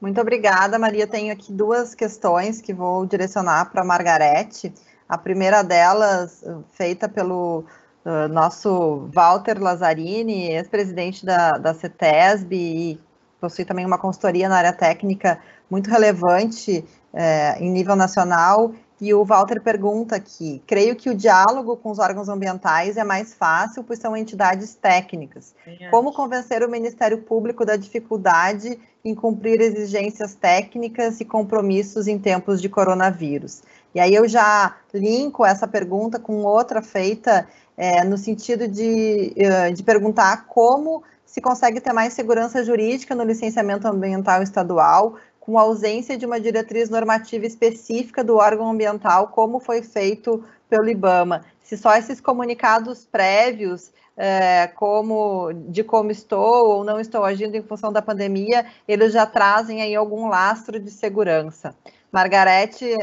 Muito 0.00 0.20
obrigada, 0.20 0.80
Maria. 0.80 1.06
Tenho 1.06 1.32
aqui 1.32 1.52
duas 1.52 1.94
questões 1.94 2.60
que 2.60 2.74
vou 2.74 3.06
direcionar 3.06 3.70
para 3.70 3.82
a 3.82 3.84
Margarete. 3.84 4.74
A 5.08 5.16
primeira 5.16 5.62
delas, 5.62 6.42
feita 6.72 7.08
pelo 7.08 7.64
uh, 8.06 8.32
nosso 8.32 9.08
Walter 9.12 9.60
Lazzarini, 9.60 10.52
ex-presidente 10.52 11.26
da, 11.26 11.58
da 11.58 11.74
CETESB 11.74 12.54
e 12.56 13.00
possui 13.40 13.64
também 13.64 13.84
uma 13.84 13.98
consultoria 13.98 14.48
na 14.48 14.56
área 14.56 14.72
técnica 14.72 15.38
muito 15.68 15.90
relevante 15.90 16.84
é, 17.12 17.56
em 17.58 17.70
nível 17.70 17.96
nacional. 17.96 18.72
E 18.98 19.12
o 19.12 19.24
Walter 19.24 19.60
pergunta 19.60 20.16
aqui: 20.16 20.62
creio 20.66 20.96
que 20.96 21.10
o 21.10 21.14
diálogo 21.14 21.76
com 21.76 21.90
os 21.90 21.98
órgãos 21.98 22.28
ambientais 22.28 22.96
é 22.96 23.04
mais 23.04 23.34
fácil, 23.34 23.84
pois 23.84 23.98
são 23.98 24.16
entidades 24.16 24.74
técnicas. 24.74 25.54
Como 25.90 26.14
convencer 26.14 26.62
o 26.62 26.70
Ministério 26.70 27.18
Público 27.18 27.64
da 27.66 27.76
dificuldade 27.76 28.78
em 29.04 29.14
cumprir 29.14 29.60
exigências 29.60 30.34
técnicas 30.34 31.20
e 31.20 31.26
compromissos 31.26 32.06
em 32.06 32.18
tempos 32.18 32.62
de 32.62 32.70
coronavírus? 32.70 33.62
E 33.94 34.00
aí 34.00 34.14
eu 34.14 34.26
já 34.26 34.76
linko 34.92 35.44
essa 35.44 35.66
pergunta 35.66 36.18
com 36.18 36.44
outra 36.44 36.80
feita 36.80 37.46
é, 37.76 38.02
no 38.04 38.16
sentido 38.16 38.66
de, 38.66 39.32
eh, 39.36 39.70
de 39.72 39.82
perguntar 39.82 40.46
como 40.46 41.02
se 41.24 41.40
consegue 41.40 41.80
ter 41.80 41.92
mais 41.92 42.14
segurança 42.14 42.64
jurídica 42.64 43.14
no 43.14 43.24
licenciamento 43.24 43.86
ambiental 43.86 44.42
estadual, 44.42 45.16
com 45.38 45.58
ausência 45.58 46.16
de 46.16 46.24
uma 46.24 46.40
diretriz 46.40 46.88
normativa 46.88 47.46
específica 47.46 48.24
do 48.24 48.36
órgão 48.36 48.70
ambiental, 48.70 49.28
como 49.28 49.60
foi 49.60 49.82
feito 49.82 50.42
pelo 50.68 50.88
IBAMA. 50.88 51.44
Se 51.62 51.76
só 51.76 51.94
esses 51.94 52.20
comunicados 52.20 53.04
prévios, 53.04 53.92
é, 54.16 54.66
como 54.68 55.52
de 55.68 55.84
como 55.84 56.10
estou 56.10 56.70
ou 56.70 56.84
não 56.84 56.98
estou 56.98 57.24
agindo 57.24 57.54
em 57.54 57.62
função 57.62 57.92
da 57.92 58.00
pandemia, 58.00 58.64
eles 58.88 59.12
já 59.12 59.26
trazem 59.26 59.82
aí 59.82 59.94
algum 59.94 60.28
lastro 60.28 60.80
de 60.80 60.90
segurança. 60.90 61.74
Margarete, 62.10 62.96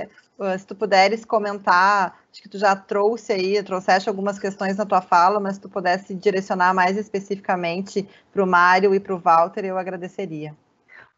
se 0.57 0.65
tu 0.65 0.75
puderes 0.75 1.23
comentar, 1.23 2.17
acho 2.31 2.41
que 2.41 2.49
tu 2.49 2.57
já 2.57 2.75
trouxe 2.75 3.33
aí, 3.33 3.63
trouxeste 3.63 4.09
algumas 4.09 4.39
questões 4.39 4.77
na 4.77 4.85
tua 4.85 5.01
fala, 5.01 5.39
mas 5.39 5.55
se 5.55 5.61
tu 5.61 5.69
pudesse 5.69 6.13
direcionar 6.13 6.73
mais 6.73 6.97
especificamente 6.97 8.07
para 8.31 8.43
o 8.43 8.47
Mário 8.47 8.93
e 8.95 8.99
para 8.99 9.15
o 9.15 9.19
Walter, 9.19 9.65
eu 9.65 9.77
agradeceria. 9.77 10.55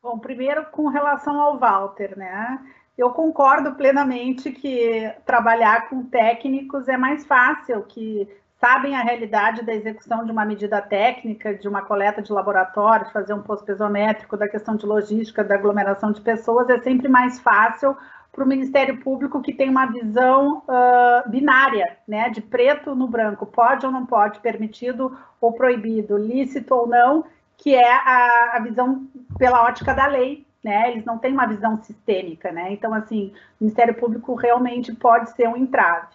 Bom, 0.04 0.20
primeiro 0.20 0.66
com 0.66 0.88
relação 0.88 1.40
ao 1.40 1.58
Walter, 1.58 2.18
né? 2.18 2.60
Eu 2.98 3.10
concordo 3.10 3.74
plenamente 3.74 4.52
que 4.52 5.12
trabalhar 5.26 5.90
com 5.90 6.04
técnicos 6.04 6.88
é 6.88 6.96
mais 6.96 7.26
fácil, 7.26 7.84
que 7.84 8.28
sabem 8.60 8.96
a 8.96 9.02
realidade 9.02 9.64
da 9.64 9.74
execução 9.74 10.24
de 10.24 10.32
uma 10.32 10.46
medida 10.46 10.82
técnica, 10.82 11.54
de 11.54 11.68
uma 11.68 11.82
coleta 11.82 12.22
de 12.22 12.32
laboratório, 12.32 13.12
fazer 13.12 13.34
um 13.34 13.42
posto 13.42 13.66
pesométrico, 13.66 14.38
da 14.38 14.48
questão 14.48 14.76
de 14.76 14.86
logística, 14.86 15.44
da 15.44 15.56
aglomeração 15.56 16.12
de 16.12 16.22
pessoas, 16.22 16.70
é 16.70 16.80
sempre 16.80 17.10
mais 17.10 17.40
fácil 17.40 17.98
para 18.36 18.44
o 18.44 18.48
Ministério 18.48 18.98
Público 18.98 19.42
que 19.42 19.54
tem 19.54 19.70
uma 19.70 19.86
visão 19.86 20.62
uh, 20.68 21.30
binária, 21.30 21.98
né, 22.06 22.30
de 22.30 22.42
preto 22.42 22.94
no 22.94 23.08
branco, 23.08 23.46
pode 23.46 23.86
ou 23.86 23.92
não 23.92 24.06
pode, 24.06 24.42
permitido 24.42 25.18
ou 25.40 25.54
proibido, 25.54 26.18
lícito 26.18 26.76
ou 26.76 26.86
não, 26.86 27.24
que 27.58 27.74
é 27.74 27.94
a, 27.94 28.52
a 28.56 28.60
visão 28.60 29.08
pela 29.38 29.64
ótica 29.64 29.94
da 29.94 30.06
lei, 30.06 30.46
né? 30.62 30.92
Eles 30.92 31.06
não 31.06 31.18
têm 31.18 31.32
uma 31.32 31.46
visão 31.46 31.82
sistêmica, 31.82 32.52
né? 32.52 32.74
Então, 32.74 32.94
assim, 32.94 33.32
o 33.60 33.64
Ministério 33.64 33.94
Público 33.94 34.36
realmente 34.36 34.94
pode 34.94 35.30
ser 35.30 35.48
um 35.48 35.56
entrave. 35.56 36.08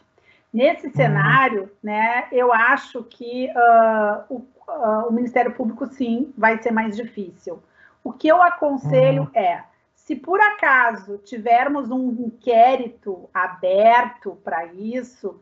Nesse 0.53 0.89
uhum. 0.89 0.93
cenário, 0.93 1.71
né, 1.83 2.27
eu 2.33 2.53
acho 2.53 3.03
que 3.05 3.49
uh, 3.49 4.25
o, 4.29 4.35
uh, 4.69 5.09
o, 5.09 5.13
Ministério 5.13 5.53
Público, 5.53 5.87
sim, 5.87 6.35
vai 6.37 6.61
ser 6.61 6.73
mais 6.73 6.97
difícil. 6.97 7.63
O 8.05 8.13
que 8.13 8.29
eu 8.29 8.43
aconselho 8.43 9.23
uhum. 9.23 9.41
é, 9.41 9.63
se 10.11 10.17
por 10.17 10.41
acaso 10.41 11.19
tivermos 11.19 11.89
um 11.89 12.11
inquérito 12.11 13.31
aberto 13.33 14.37
para 14.43 14.67
isso, 14.67 15.41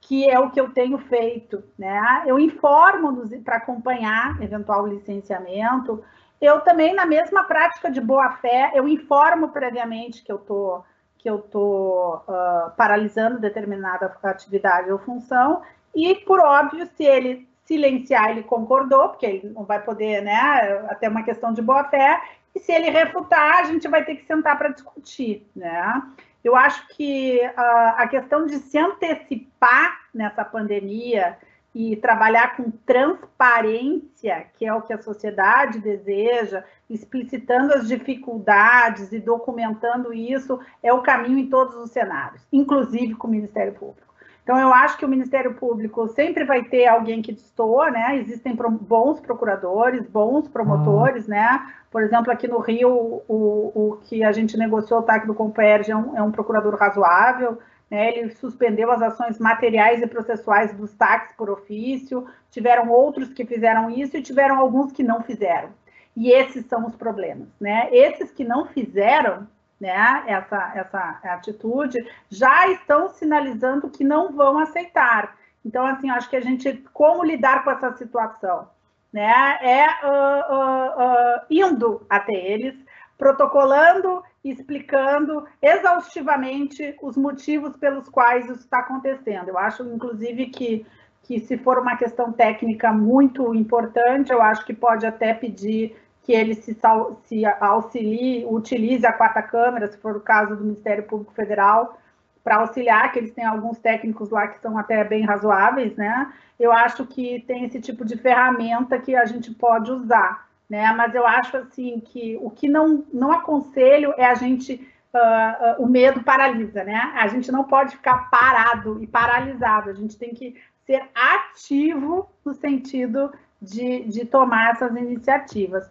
que 0.00 0.30
é 0.30 0.38
o 0.38 0.52
que 0.52 0.60
eu 0.60 0.70
tenho 0.70 0.98
feito, 0.98 1.64
né? 1.76 2.22
Eu 2.24 2.38
informo 2.38 3.28
para 3.42 3.56
acompanhar 3.56 4.40
eventual 4.40 4.86
licenciamento, 4.86 6.00
eu 6.40 6.60
também, 6.60 6.94
na 6.94 7.04
mesma 7.04 7.42
prática 7.42 7.90
de 7.90 8.00
boa-fé, 8.00 8.70
eu 8.76 8.86
informo 8.86 9.48
previamente 9.48 10.22
que 10.22 10.30
eu 10.30 10.36
estou 10.36 10.84
que 11.18 11.28
eu 11.28 11.38
tô, 11.38 12.18
uh, 12.28 12.70
paralisando 12.76 13.40
determinada 13.40 14.16
atividade 14.22 14.92
ou 14.92 14.98
função, 15.00 15.62
e, 15.92 16.14
por 16.16 16.38
óbvio, 16.38 16.86
se 16.94 17.02
ele 17.02 17.48
silenciar, 17.64 18.30
ele 18.30 18.44
concordou, 18.44 19.08
porque 19.08 19.26
ele 19.26 19.48
não 19.48 19.64
vai 19.64 19.82
poder, 19.82 20.22
né, 20.22 20.86
até 20.88 21.08
uma 21.08 21.24
questão 21.24 21.52
de 21.52 21.62
boa-fé, 21.62 22.20
e 22.54 22.60
se 22.60 22.72
ele 22.72 22.90
refutar, 22.90 23.60
a 23.60 23.64
gente 23.64 23.88
vai 23.88 24.04
ter 24.04 24.16
que 24.16 24.26
sentar 24.26 24.56
para 24.56 24.68
discutir, 24.68 25.46
né? 25.54 26.02
Eu 26.42 26.54
acho 26.54 26.86
que 26.88 27.40
uh, 27.40 27.94
a 27.96 28.06
questão 28.06 28.46
de 28.46 28.58
se 28.58 28.78
antecipar 28.78 29.98
nessa 30.14 30.44
pandemia 30.44 31.36
e 31.74 31.96
trabalhar 31.96 32.56
com 32.56 32.70
transparência, 32.70 34.46
que 34.56 34.64
é 34.64 34.72
o 34.72 34.82
que 34.82 34.92
a 34.92 35.02
sociedade 35.02 35.80
deseja, 35.80 36.62
explicitando 36.88 37.72
as 37.72 37.88
dificuldades 37.88 39.10
e 39.10 39.18
documentando 39.18 40.14
isso, 40.14 40.60
é 40.82 40.92
o 40.92 41.02
caminho 41.02 41.38
em 41.38 41.48
todos 41.48 41.74
os 41.74 41.90
cenários, 41.90 42.46
inclusive 42.52 43.14
com 43.14 43.26
o 43.26 43.30
Ministério 43.30 43.72
Público. 43.72 44.13
Então, 44.44 44.60
eu 44.60 44.72
acho 44.72 44.98
que 44.98 45.06
o 45.06 45.08
Ministério 45.08 45.54
Público 45.54 46.06
sempre 46.08 46.44
vai 46.44 46.62
ter 46.62 46.86
alguém 46.86 47.22
que 47.22 47.32
destoa, 47.32 47.90
né? 47.90 48.18
Existem 48.18 48.54
bons 48.54 49.18
procuradores, 49.18 50.06
bons 50.06 50.46
promotores, 50.46 51.26
né? 51.26 51.66
Por 51.90 52.02
exemplo, 52.02 52.30
aqui 52.30 52.46
no 52.46 52.58
Rio, 52.58 53.22
o, 53.26 53.72
o 53.74 53.98
que 54.02 54.22
a 54.22 54.32
gente 54.32 54.58
negociou 54.58 55.00
o 55.00 55.02
TAC 55.02 55.26
do 55.26 55.34
Comperge 55.34 55.90
é 55.90 55.96
um, 55.96 56.16
é 56.16 56.22
um 56.22 56.30
procurador 56.30 56.76
razoável, 56.76 57.58
né, 57.90 58.16
ele 58.16 58.30
suspendeu 58.30 58.90
as 58.90 59.00
ações 59.00 59.38
materiais 59.38 60.02
e 60.02 60.06
processuais 60.06 60.74
dos 60.74 60.92
táxis 60.92 61.34
por 61.36 61.48
ofício, 61.48 62.26
tiveram 62.50 62.90
outros 62.90 63.32
que 63.32 63.46
fizeram 63.46 63.90
isso 63.90 64.16
e 64.16 64.22
tiveram 64.22 64.58
alguns 64.58 64.92
que 64.92 65.02
não 65.02 65.22
fizeram. 65.22 65.70
E 66.16 66.30
esses 66.30 66.66
são 66.66 66.86
os 66.86 66.94
problemas, 66.94 67.48
né? 67.60 67.88
Esses 67.92 68.30
que 68.30 68.44
não 68.44 68.66
fizeram, 68.66 69.48
né, 69.80 70.24
essa, 70.26 70.72
essa 70.74 71.20
atitude, 71.24 71.98
já 72.30 72.68
estão 72.68 73.08
sinalizando 73.08 73.90
que 73.90 74.04
não 74.04 74.32
vão 74.32 74.58
aceitar. 74.58 75.36
Então, 75.64 75.86
assim, 75.86 76.10
acho 76.10 76.28
que 76.28 76.36
a 76.36 76.40
gente, 76.40 76.72
como 76.92 77.24
lidar 77.24 77.64
com 77.64 77.70
essa 77.70 77.92
situação? 77.92 78.68
Né, 79.12 79.58
é 79.60 79.86
uh, 80.04 80.54
uh, 80.54 81.38
uh, 81.38 81.40
indo 81.48 82.04
até 82.10 82.34
eles, 82.34 82.74
protocolando 83.16 84.24
explicando 84.44 85.46
exaustivamente 85.62 86.94
os 87.00 87.16
motivos 87.16 87.74
pelos 87.76 88.08
quais 88.08 88.44
isso 88.44 88.60
está 88.60 88.80
acontecendo. 88.80 89.48
Eu 89.48 89.58
acho, 89.58 89.82
inclusive, 89.84 90.46
que, 90.46 90.86
que 91.22 91.40
se 91.40 91.56
for 91.56 91.78
uma 91.78 91.96
questão 91.96 92.30
técnica 92.30 92.92
muito 92.92 93.54
importante, 93.54 94.30
eu 94.30 94.42
acho 94.42 94.64
que 94.66 94.74
pode 94.74 95.06
até 95.06 95.32
pedir 95.32 95.96
que 96.24 96.32
ele 96.32 96.54
se, 96.54 96.76
se 97.24 97.44
auxilie, 97.60 98.44
utilize 98.46 99.06
a 99.06 99.12
quarta 99.12 99.42
câmara, 99.42 99.86
se 99.86 99.98
for 99.98 100.16
o 100.16 100.20
caso 100.20 100.56
do 100.56 100.64
Ministério 100.64 101.04
Público 101.04 101.32
Federal, 101.32 101.98
para 102.42 102.56
auxiliar, 102.56 103.12
que 103.12 103.18
eles 103.18 103.32
têm 103.32 103.44
alguns 103.44 103.78
técnicos 103.78 104.30
lá 104.30 104.48
que 104.48 104.60
são 104.60 104.76
até 104.76 105.04
bem 105.04 105.24
razoáveis, 105.24 105.94
né? 105.96 106.32
Eu 106.58 106.72
acho 106.72 107.06
que 107.06 107.44
tem 107.46 107.64
esse 107.64 107.80
tipo 107.80 108.04
de 108.04 108.16
ferramenta 108.16 108.98
que 108.98 109.14
a 109.14 109.24
gente 109.24 109.50
pode 109.54 109.90
usar 109.90 110.44
né? 110.68 110.92
Mas 110.92 111.14
eu 111.14 111.26
acho 111.26 111.56
assim 111.56 112.00
que 112.00 112.36
o 112.40 112.50
que 112.50 112.68
não, 112.68 113.04
não 113.12 113.32
aconselho 113.32 114.12
é 114.16 114.26
a 114.26 114.34
gente 114.34 114.88
Uh, 115.14 115.80
uh, 115.80 115.84
o 115.84 115.88
medo 115.88 116.24
paralisa, 116.24 116.82
né? 116.82 117.12
A 117.14 117.28
gente 117.28 117.52
não 117.52 117.62
pode 117.62 117.92
ficar 117.94 118.28
parado 118.30 119.00
e 119.00 119.06
paralisado, 119.06 119.88
a 119.88 119.92
gente 119.92 120.18
tem 120.18 120.34
que 120.34 120.60
ser 120.84 121.08
ativo 121.14 122.28
no 122.44 122.52
sentido 122.52 123.32
de, 123.62 124.08
de 124.08 124.24
tomar 124.24 124.72
essas 124.72 124.96
iniciativas. 124.96 125.88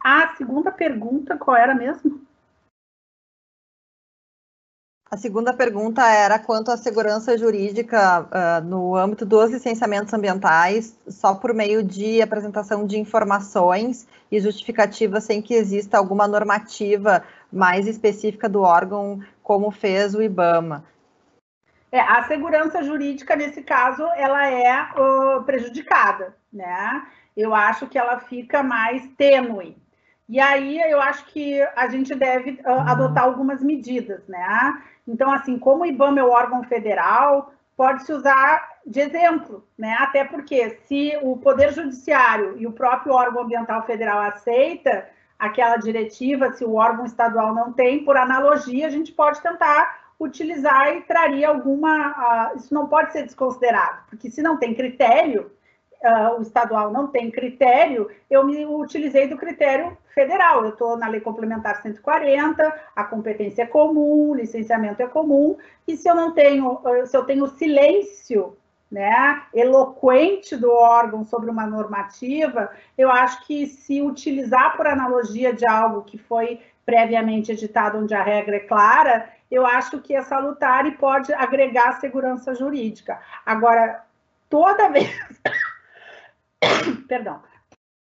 A 0.00 0.34
segunda 0.36 0.70
pergunta, 0.70 1.36
qual 1.36 1.56
era 1.56 1.74
mesmo? 1.74 2.26
A 5.08 5.16
segunda 5.16 5.54
pergunta 5.54 6.02
era 6.04 6.36
quanto 6.36 6.72
à 6.72 6.76
segurança 6.76 7.38
jurídica 7.38 8.22
uh, 8.22 8.64
no 8.64 8.96
âmbito 8.96 9.24
dos 9.24 9.52
licenciamentos 9.52 10.12
ambientais, 10.12 10.98
só 11.06 11.32
por 11.32 11.54
meio 11.54 11.80
de 11.80 12.20
apresentação 12.20 12.84
de 12.84 12.98
informações 12.98 14.06
e 14.32 14.40
justificativas 14.40 15.22
sem 15.22 15.40
que 15.40 15.54
exista 15.54 15.96
alguma 15.96 16.26
normativa 16.26 17.22
mais 17.52 17.86
específica 17.86 18.48
do 18.48 18.62
órgão, 18.62 19.22
como 19.44 19.70
fez 19.70 20.12
o 20.12 20.20
IBAMA. 20.20 20.84
É, 21.92 22.00
a 22.00 22.24
segurança 22.24 22.82
jurídica, 22.82 23.36
nesse 23.36 23.62
caso, 23.62 24.02
ela 24.16 24.48
é 24.48 24.88
uh, 24.98 25.44
prejudicada, 25.44 26.36
né? 26.52 27.06
Eu 27.36 27.54
acho 27.54 27.86
que 27.86 27.96
ela 27.96 28.18
fica 28.18 28.60
mais 28.60 29.06
tênue. 29.16 29.76
E 30.28 30.40
aí 30.40 30.80
eu 30.90 31.00
acho 31.00 31.24
que 31.26 31.62
a 31.76 31.88
gente 31.88 32.14
deve 32.14 32.52
uh, 32.64 32.80
adotar 32.86 33.24
algumas 33.24 33.62
medidas, 33.62 34.26
né? 34.26 34.82
Então, 35.06 35.30
assim, 35.30 35.58
como 35.58 35.82
o 35.82 35.86
IBAMA 35.86 36.20
é 36.20 36.24
o 36.24 36.30
órgão 36.30 36.64
federal, 36.64 37.52
pode-se 37.76 38.12
usar 38.12 38.68
de 38.84 39.00
exemplo, 39.00 39.64
né? 39.78 39.96
Até 40.00 40.24
porque 40.24 40.78
se 40.86 41.16
o 41.22 41.36
Poder 41.36 41.72
Judiciário 41.72 42.56
e 42.58 42.66
o 42.66 42.72
próprio 42.72 43.12
órgão 43.12 43.42
ambiental 43.42 43.84
federal 43.86 44.20
aceita 44.22 45.08
aquela 45.38 45.76
diretiva, 45.76 46.52
se 46.52 46.64
o 46.64 46.74
órgão 46.74 47.04
estadual 47.04 47.54
não 47.54 47.72
tem, 47.72 48.04
por 48.04 48.16
analogia, 48.16 48.86
a 48.86 48.90
gente 48.90 49.12
pode 49.12 49.40
tentar 49.40 50.06
utilizar 50.18 50.96
e 50.96 51.02
traria 51.02 51.48
alguma. 51.48 52.52
Uh, 52.52 52.56
isso 52.56 52.74
não 52.74 52.88
pode 52.88 53.12
ser 53.12 53.22
desconsiderado, 53.22 53.98
porque 54.08 54.30
se 54.30 54.42
não 54.42 54.56
tem 54.56 54.74
critério, 54.74 55.52
uh, 56.02 56.38
o 56.38 56.42
estadual 56.42 56.92
não 56.92 57.08
tem 57.08 57.30
critério, 57.30 58.10
eu 58.30 58.44
me 58.44 58.64
utilizei 58.66 59.28
do 59.28 59.36
critério 59.36 59.96
federal. 60.14 60.64
Eu 60.64 60.70
estou 60.70 60.96
na 60.96 61.08
Lei 61.08 61.20
Complementar 61.20 61.82
140, 61.82 62.74
a 62.94 63.04
competência 63.04 63.62
é 63.62 63.66
comum, 63.66 64.30
o 64.30 64.34
licenciamento 64.34 65.02
é 65.02 65.06
comum, 65.06 65.56
e 65.86 65.96
se 65.96 66.08
eu 66.08 66.14
não 66.14 66.32
tenho, 66.32 66.80
se 67.06 67.16
eu 67.16 67.24
tenho 67.24 67.46
silêncio 67.48 68.56
né, 68.90 69.42
eloquente 69.52 70.56
do 70.56 70.70
órgão 70.70 71.24
sobre 71.24 71.50
uma 71.50 71.66
normativa, 71.66 72.70
eu 72.96 73.10
acho 73.10 73.44
que 73.46 73.66
se 73.66 74.00
utilizar 74.00 74.76
por 74.76 74.86
analogia 74.86 75.52
de 75.52 75.66
algo 75.66 76.02
que 76.02 76.16
foi 76.16 76.60
previamente 76.84 77.50
editado, 77.50 77.98
onde 77.98 78.14
a 78.14 78.22
regra 78.22 78.56
é 78.56 78.60
clara, 78.60 79.28
eu 79.50 79.66
acho 79.66 80.00
que 80.00 80.14
é 80.14 80.22
salutar 80.22 80.86
e 80.86 80.92
pode 80.92 81.32
agregar 81.32 82.00
segurança 82.00 82.54
jurídica. 82.54 83.20
Agora, 83.44 84.04
toda 84.48 84.88
vez 84.88 85.10
perdão, 87.08 87.42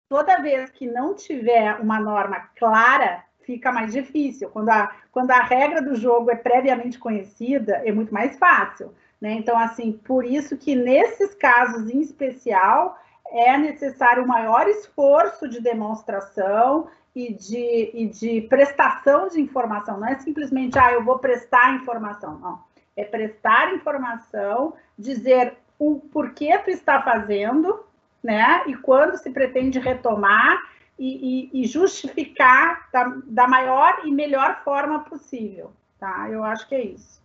toda 0.09 0.43
vez 0.43 0.71
que 0.71 0.87
não 0.87 1.15
tiver 1.15 1.75
uma 1.81 1.99
norma 1.99 2.49
clara, 2.57 3.25
fica 3.45 3.73
mais 3.73 3.93
difícil. 3.93 4.51
Quando 4.51 4.69
a, 4.71 4.95
quando 5.11 5.31
a 5.31 5.43
regra 5.43 5.83
do 5.83 5.95
jogo 5.95 6.31
é 6.31 6.37
previamente 6.37 6.99
conhecida, 6.99 7.83
é 7.85 7.93
muito 7.93 8.13
mais 8.13 8.39
fácil. 8.39 8.95
Né? 9.21 9.33
Então, 9.33 9.57
assim, 9.59 9.93
por 9.93 10.25
isso 10.25 10.57
que 10.57 10.75
nesses 10.75 11.35
casos 11.35 11.89
em 11.89 12.01
especial 12.01 12.99
é 13.31 13.57
necessário 13.57 14.25
um 14.25 14.27
maior 14.27 14.69
esforço 14.69 15.49
de 15.49 15.61
demonstração 15.61 16.89
e 17.15 17.33
de, 17.33 17.91
e 17.95 18.07
de 18.07 18.43
prestação 18.43 19.29
de 19.29 19.41
informação. 19.41 19.99
Não 19.99 20.09
é 20.09 20.19
simplesmente, 20.19 20.79
ah, 20.79 20.93
eu 20.93 21.05
vou 21.05 21.19
prestar 21.19 21.75
informação. 21.75 22.39
Não. 22.39 22.61
É 22.97 23.05
prestar 23.05 23.75
informação, 23.75 24.75
dizer 24.99 25.55
o 25.79 26.01
porquê 26.13 26.59
tu 26.59 26.71
está 26.71 27.01
fazendo, 27.03 27.85
né? 28.23 28.63
E 28.67 28.75
quando 28.77 29.17
se 29.17 29.31
pretende 29.31 29.79
retomar 29.79 30.59
e, 30.99 31.51
e, 31.55 31.63
e 31.63 31.67
justificar 31.67 32.89
da, 32.93 33.17
da 33.25 33.49
maior 33.49 34.03
e 34.05 34.13
melhor 34.13 34.63
forma 34.63 35.01
possível, 35.01 35.73
tá? 35.99 36.29
Eu 36.31 36.45
acho 36.45 36.69
que 36.69 36.75
é 36.75 36.85
isso. 36.85 37.22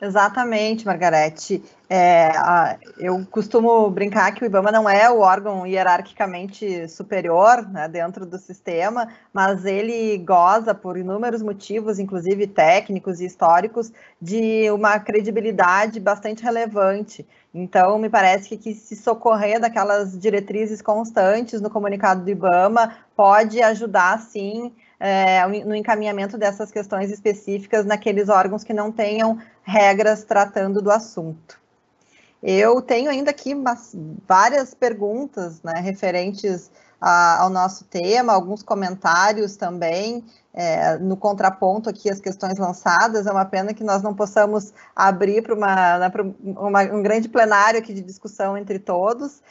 Exatamente, 0.00 0.84
Margarete. 0.84 1.62
É, 1.88 2.30
eu 2.98 3.24
costumo 3.30 3.88
brincar 3.88 4.34
que 4.34 4.42
o 4.42 4.46
IBAMA 4.46 4.70
não 4.70 4.88
é 4.88 5.10
o 5.10 5.20
órgão 5.20 5.66
hierarquicamente 5.66 6.86
superior 6.86 7.66
né, 7.66 7.88
dentro 7.88 8.26
do 8.26 8.38
sistema, 8.38 9.08
mas 9.32 9.64
ele 9.64 10.18
goza, 10.18 10.74
por 10.74 10.98
inúmeros 10.98 11.40
motivos, 11.40 11.98
inclusive 11.98 12.46
técnicos 12.46 13.20
e 13.20 13.24
históricos, 13.24 13.90
de 14.20 14.70
uma 14.70 14.98
credibilidade 15.00 15.98
bastante 15.98 16.42
relevante. 16.42 17.26
Então, 17.54 17.98
me 17.98 18.10
parece 18.10 18.50
que, 18.50 18.56
que 18.58 18.74
se 18.74 18.94
socorrer 18.96 19.58
daquelas 19.58 20.18
diretrizes 20.18 20.82
constantes 20.82 21.58
no 21.62 21.70
comunicado 21.70 22.22
do 22.22 22.30
IBAMA 22.30 22.98
pode 23.16 23.62
ajudar, 23.62 24.20
sim, 24.20 24.74
é, 24.98 25.46
no 25.46 25.74
encaminhamento 25.74 26.38
dessas 26.38 26.70
questões 26.70 27.10
específicas 27.10 27.84
naqueles 27.84 28.28
órgãos 28.28 28.64
que 28.64 28.72
não 28.72 28.90
tenham 28.90 29.38
regras 29.66 30.22
tratando 30.22 30.80
do 30.80 30.90
assunto. 30.90 31.60
Eu 32.40 32.80
tenho 32.80 33.10
ainda 33.10 33.32
aqui 33.32 33.52
umas, 33.52 33.94
várias 34.26 34.72
perguntas 34.72 35.60
né, 35.62 35.80
referentes 35.80 36.70
a, 37.00 37.42
ao 37.42 37.50
nosso 37.50 37.84
tema, 37.84 38.32
alguns 38.32 38.62
comentários 38.62 39.56
também, 39.56 40.24
é, 40.54 40.96
no 40.98 41.16
contraponto 41.16 41.90
aqui 41.90 42.08
as 42.08 42.20
questões 42.20 42.56
lançadas. 42.58 43.26
É 43.26 43.32
uma 43.32 43.44
pena 43.44 43.74
que 43.74 43.82
nós 43.82 44.02
não 44.02 44.14
possamos 44.14 44.72
abrir 44.94 45.42
para 45.42 45.54
uma, 45.54 45.98
né, 45.98 46.12
uma, 46.44 46.82
um 46.84 47.02
grande 47.02 47.28
plenário 47.28 47.80
aqui 47.80 47.92
de 47.92 48.02
discussão 48.02 48.56
entre 48.56 48.78
todos. 48.78 49.42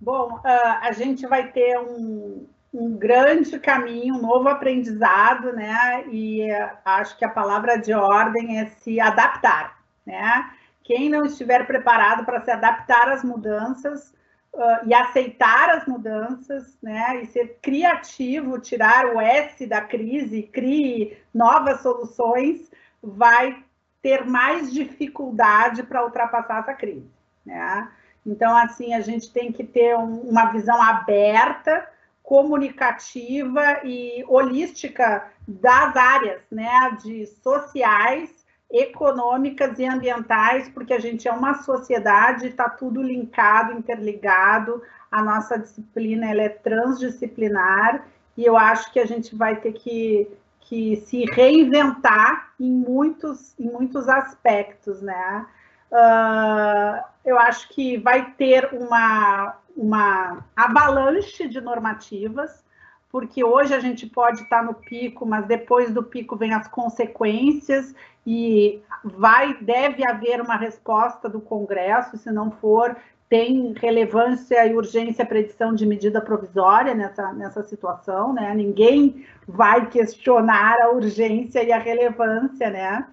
Bom, 0.00 0.36
uh, 0.36 0.42
a 0.80 0.92
gente 0.92 1.26
vai 1.26 1.52
ter 1.52 1.78
um, 1.78 2.46
um 2.72 2.96
grande 2.96 3.58
caminho, 3.58 4.14
um 4.14 4.22
novo 4.22 4.48
aprendizado, 4.48 5.52
né? 5.52 6.04
E 6.08 6.50
uh, 6.50 6.70
acho 6.84 7.16
que 7.18 7.24
a 7.24 7.30
palavra 7.30 7.76
de 7.76 7.92
ordem 7.92 8.58
é 8.58 8.66
se 8.66 8.98
adaptar, 8.98 9.78
né? 10.04 10.50
Quem 10.82 11.10
não 11.10 11.26
estiver 11.26 11.66
preparado 11.66 12.24
para 12.24 12.40
se 12.40 12.50
adaptar 12.50 13.10
às 13.10 13.22
mudanças 13.22 14.14
uh, 14.56 14.86
e 14.88 14.94
aceitar 14.94 15.70
as 15.70 15.86
mudanças, 15.86 16.76
né? 16.82 17.22
E 17.22 17.26
ser 17.26 17.58
criativo, 17.62 18.58
tirar 18.58 19.14
o 19.14 19.20
S 19.20 19.66
da 19.66 19.80
crise, 19.80 20.42
crie 20.42 21.16
novas 21.32 21.80
soluções, 21.82 22.70
vai 23.02 23.62
ter 24.02 24.24
mais 24.24 24.72
dificuldade 24.72 25.82
para 25.82 26.04
ultrapassar 26.04 26.60
essa 26.60 26.74
crise, 26.74 27.10
né? 27.44 27.88
Então, 28.24 28.56
assim, 28.56 28.92
a 28.94 29.00
gente 29.00 29.32
tem 29.32 29.52
que 29.52 29.62
ter 29.62 29.96
um, 29.96 30.20
uma 30.22 30.46
visão 30.46 30.82
aberta, 30.82 31.88
comunicativa 32.22 33.80
e 33.84 34.24
holística 34.26 35.30
das 35.46 35.94
áreas, 35.94 36.42
né, 36.50 36.96
de 37.00 37.24
sociais, 37.26 38.45
econômicas 38.78 39.78
e 39.78 39.86
ambientais, 39.86 40.68
porque 40.68 40.92
a 40.92 40.98
gente 40.98 41.26
é 41.26 41.32
uma 41.32 41.62
sociedade, 41.62 42.48
está 42.48 42.68
tudo 42.68 43.02
linkado, 43.02 43.72
interligado. 43.72 44.82
A 45.10 45.22
nossa 45.22 45.58
disciplina 45.58 46.30
ela 46.30 46.42
é 46.42 46.48
transdisciplinar 46.48 48.06
e 48.36 48.44
eu 48.44 48.56
acho 48.56 48.92
que 48.92 49.00
a 49.00 49.06
gente 49.06 49.34
vai 49.34 49.56
ter 49.56 49.72
que, 49.72 50.28
que 50.60 50.96
se 50.96 51.24
reinventar 51.32 52.52
em 52.60 52.70
muitos, 52.70 53.58
em 53.58 53.70
muitos 53.70 54.08
aspectos, 54.08 55.00
né? 55.00 55.46
Uh, 55.90 57.02
eu 57.24 57.38
acho 57.38 57.68
que 57.70 57.96
vai 57.96 58.32
ter 58.32 58.68
uma, 58.72 59.56
uma 59.74 60.44
avalanche 60.54 61.48
de 61.48 61.60
normativas, 61.60 62.62
porque 63.10 63.42
hoje 63.42 63.72
a 63.72 63.80
gente 63.80 64.06
pode 64.06 64.42
estar 64.42 64.62
no 64.62 64.74
pico, 64.74 65.24
mas 65.24 65.46
depois 65.46 65.90
do 65.90 66.02
pico 66.02 66.36
vem 66.36 66.52
as 66.52 66.68
consequências 66.68 67.94
e 68.26 68.82
vai 69.04 69.56
deve 69.60 70.02
haver 70.08 70.40
uma 70.40 70.56
resposta 70.56 71.28
do 71.28 71.40
Congresso, 71.40 72.16
se 72.16 72.30
não 72.32 72.50
for, 72.50 72.96
tem 73.28 73.72
relevância 73.76 74.66
e 74.66 74.74
urgência 74.74 75.24
a 75.24 75.26
predição 75.26 75.74
de 75.74 75.86
medida 75.86 76.20
provisória 76.20 76.94
nessa, 76.94 77.32
nessa 77.32 77.62
situação, 77.62 78.32
né? 78.32 78.52
Ninguém 78.54 79.24
vai 79.46 79.88
questionar 79.88 80.76
a 80.80 80.90
urgência 80.90 81.62
e 81.62 81.72
a 81.72 81.78
relevância, 81.78 82.70
né? 82.70 83.06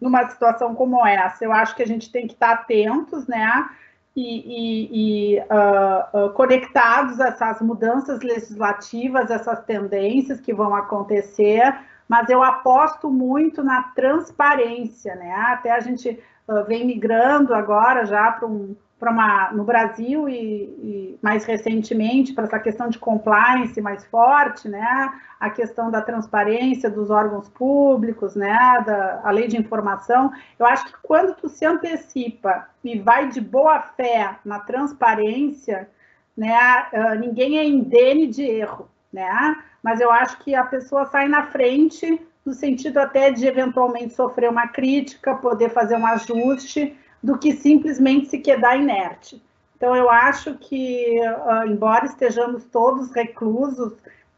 Numa 0.00 0.28
situação 0.30 0.74
como 0.74 1.06
essa, 1.06 1.44
eu 1.44 1.52
acho 1.52 1.76
que 1.76 1.82
a 1.82 1.86
gente 1.86 2.10
tem 2.10 2.26
que 2.26 2.32
estar 2.32 2.52
atentos, 2.52 3.26
né? 3.26 3.68
E, 4.16 4.22
e, 4.22 5.34
e 5.36 5.38
uh, 5.40 6.26
uh, 6.26 6.30
conectados 6.32 7.20
a 7.20 7.28
essas 7.28 7.60
mudanças 7.60 8.20
legislativas, 8.20 9.30
essas 9.30 9.62
tendências 9.64 10.40
que 10.40 10.52
vão 10.52 10.74
acontecer, 10.74 11.72
mas 12.08 12.28
eu 12.30 12.42
aposto 12.42 13.10
muito 13.10 13.62
na 13.62 13.82
transparência, 13.82 15.14
né? 15.14 15.32
Até 15.48 15.70
a 15.70 15.80
gente 15.80 16.18
uh, 16.48 16.64
vem 16.64 16.86
migrando 16.86 17.54
agora 17.54 18.06
já 18.06 18.32
para 18.32 18.48
um 18.48 18.74
uma 19.06 19.52
no 19.52 19.62
Brasil 19.62 20.28
e, 20.28 20.34
e 20.34 21.18
mais 21.22 21.44
recentemente 21.44 22.32
para 22.32 22.44
essa 22.44 22.58
questão 22.58 22.88
de 22.88 22.98
compliance 22.98 23.80
mais 23.80 24.04
forte, 24.06 24.68
né? 24.68 25.12
A 25.38 25.50
questão 25.50 25.90
da 25.90 26.02
transparência 26.02 26.90
dos 26.90 27.10
órgãos 27.10 27.48
públicos, 27.48 28.34
né? 28.34 28.82
Da 28.84 29.20
a 29.22 29.30
lei 29.30 29.46
de 29.46 29.56
informação. 29.56 30.32
Eu 30.58 30.66
acho 30.66 30.86
que 30.86 30.94
quando 31.02 31.36
tu 31.36 31.48
se 31.48 31.64
antecipa 31.64 32.68
e 32.82 32.98
vai 32.98 33.28
de 33.28 33.40
boa 33.40 33.80
fé 33.80 34.36
na 34.44 34.58
transparência, 34.58 35.88
né? 36.36 36.86
Uh, 36.92 37.20
ninguém 37.20 37.58
é 37.58 37.64
indene 37.64 38.26
de 38.26 38.42
erro, 38.42 38.88
né? 39.12 39.56
mas 39.82 40.00
eu 40.00 40.10
acho 40.10 40.38
que 40.40 40.54
a 40.54 40.64
pessoa 40.64 41.06
sai 41.06 41.28
na 41.28 41.46
frente 41.46 42.20
no 42.44 42.52
sentido 42.52 42.98
até 42.98 43.30
de 43.30 43.46
eventualmente 43.46 44.14
sofrer 44.14 44.50
uma 44.50 44.68
crítica, 44.68 45.34
poder 45.34 45.70
fazer 45.70 45.96
um 45.96 46.06
ajuste, 46.06 46.98
do 47.22 47.36
que 47.36 47.52
simplesmente 47.52 48.28
se 48.28 48.38
quedar 48.38 48.78
inerte. 48.78 49.42
Então, 49.76 49.94
eu 49.94 50.08
acho 50.08 50.56
que, 50.56 51.20
ah, 51.20 51.64
embora 51.66 52.06
estejamos 52.06 52.64
todos 52.64 53.12
reclusos, 53.12 53.92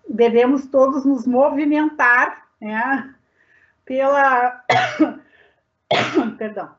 devemos 0.09 0.67
todos 0.67 1.05
nos 1.05 1.27
movimentar, 1.27 2.47
né, 2.61 3.15
pela. 3.85 4.65
Perdão. 6.37 6.71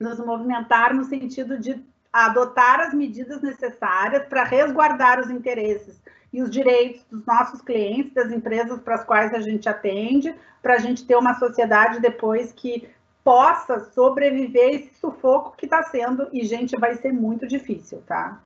Nos 0.00 0.18
movimentar 0.18 0.94
no 0.94 1.04
sentido 1.04 1.58
de 1.58 1.80
adotar 2.12 2.80
as 2.80 2.94
medidas 2.94 3.40
necessárias 3.40 4.26
para 4.26 4.42
resguardar 4.42 5.20
os 5.20 5.30
interesses 5.30 6.00
e 6.32 6.42
os 6.42 6.50
direitos 6.50 7.04
dos 7.10 7.24
nossos 7.26 7.60
clientes, 7.60 8.14
das 8.14 8.32
empresas 8.32 8.80
para 8.80 8.94
as 8.94 9.04
quais 9.04 9.34
a 9.34 9.40
gente 9.40 9.68
atende, 9.68 10.34
para 10.62 10.74
a 10.74 10.78
gente 10.78 11.04
ter 11.04 11.16
uma 11.16 11.38
sociedade 11.38 12.00
depois 12.00 12.52
que 12.52 12.88
possa 13.22 13.90
sobreviver 13.92 14.74
esse 14.74 14.94
sufoco 14.98 15.54
que 15.56 15.66
está 15.66 15.82
sendo, 15.84 16.28
e, 16.32 16.44
gente, 16.44 16.76
vai 16.76 16.94
ser 16.96 17.12
muito 17.12 17.46
difícil, 17.46 18.02
tá? 18.06 18.40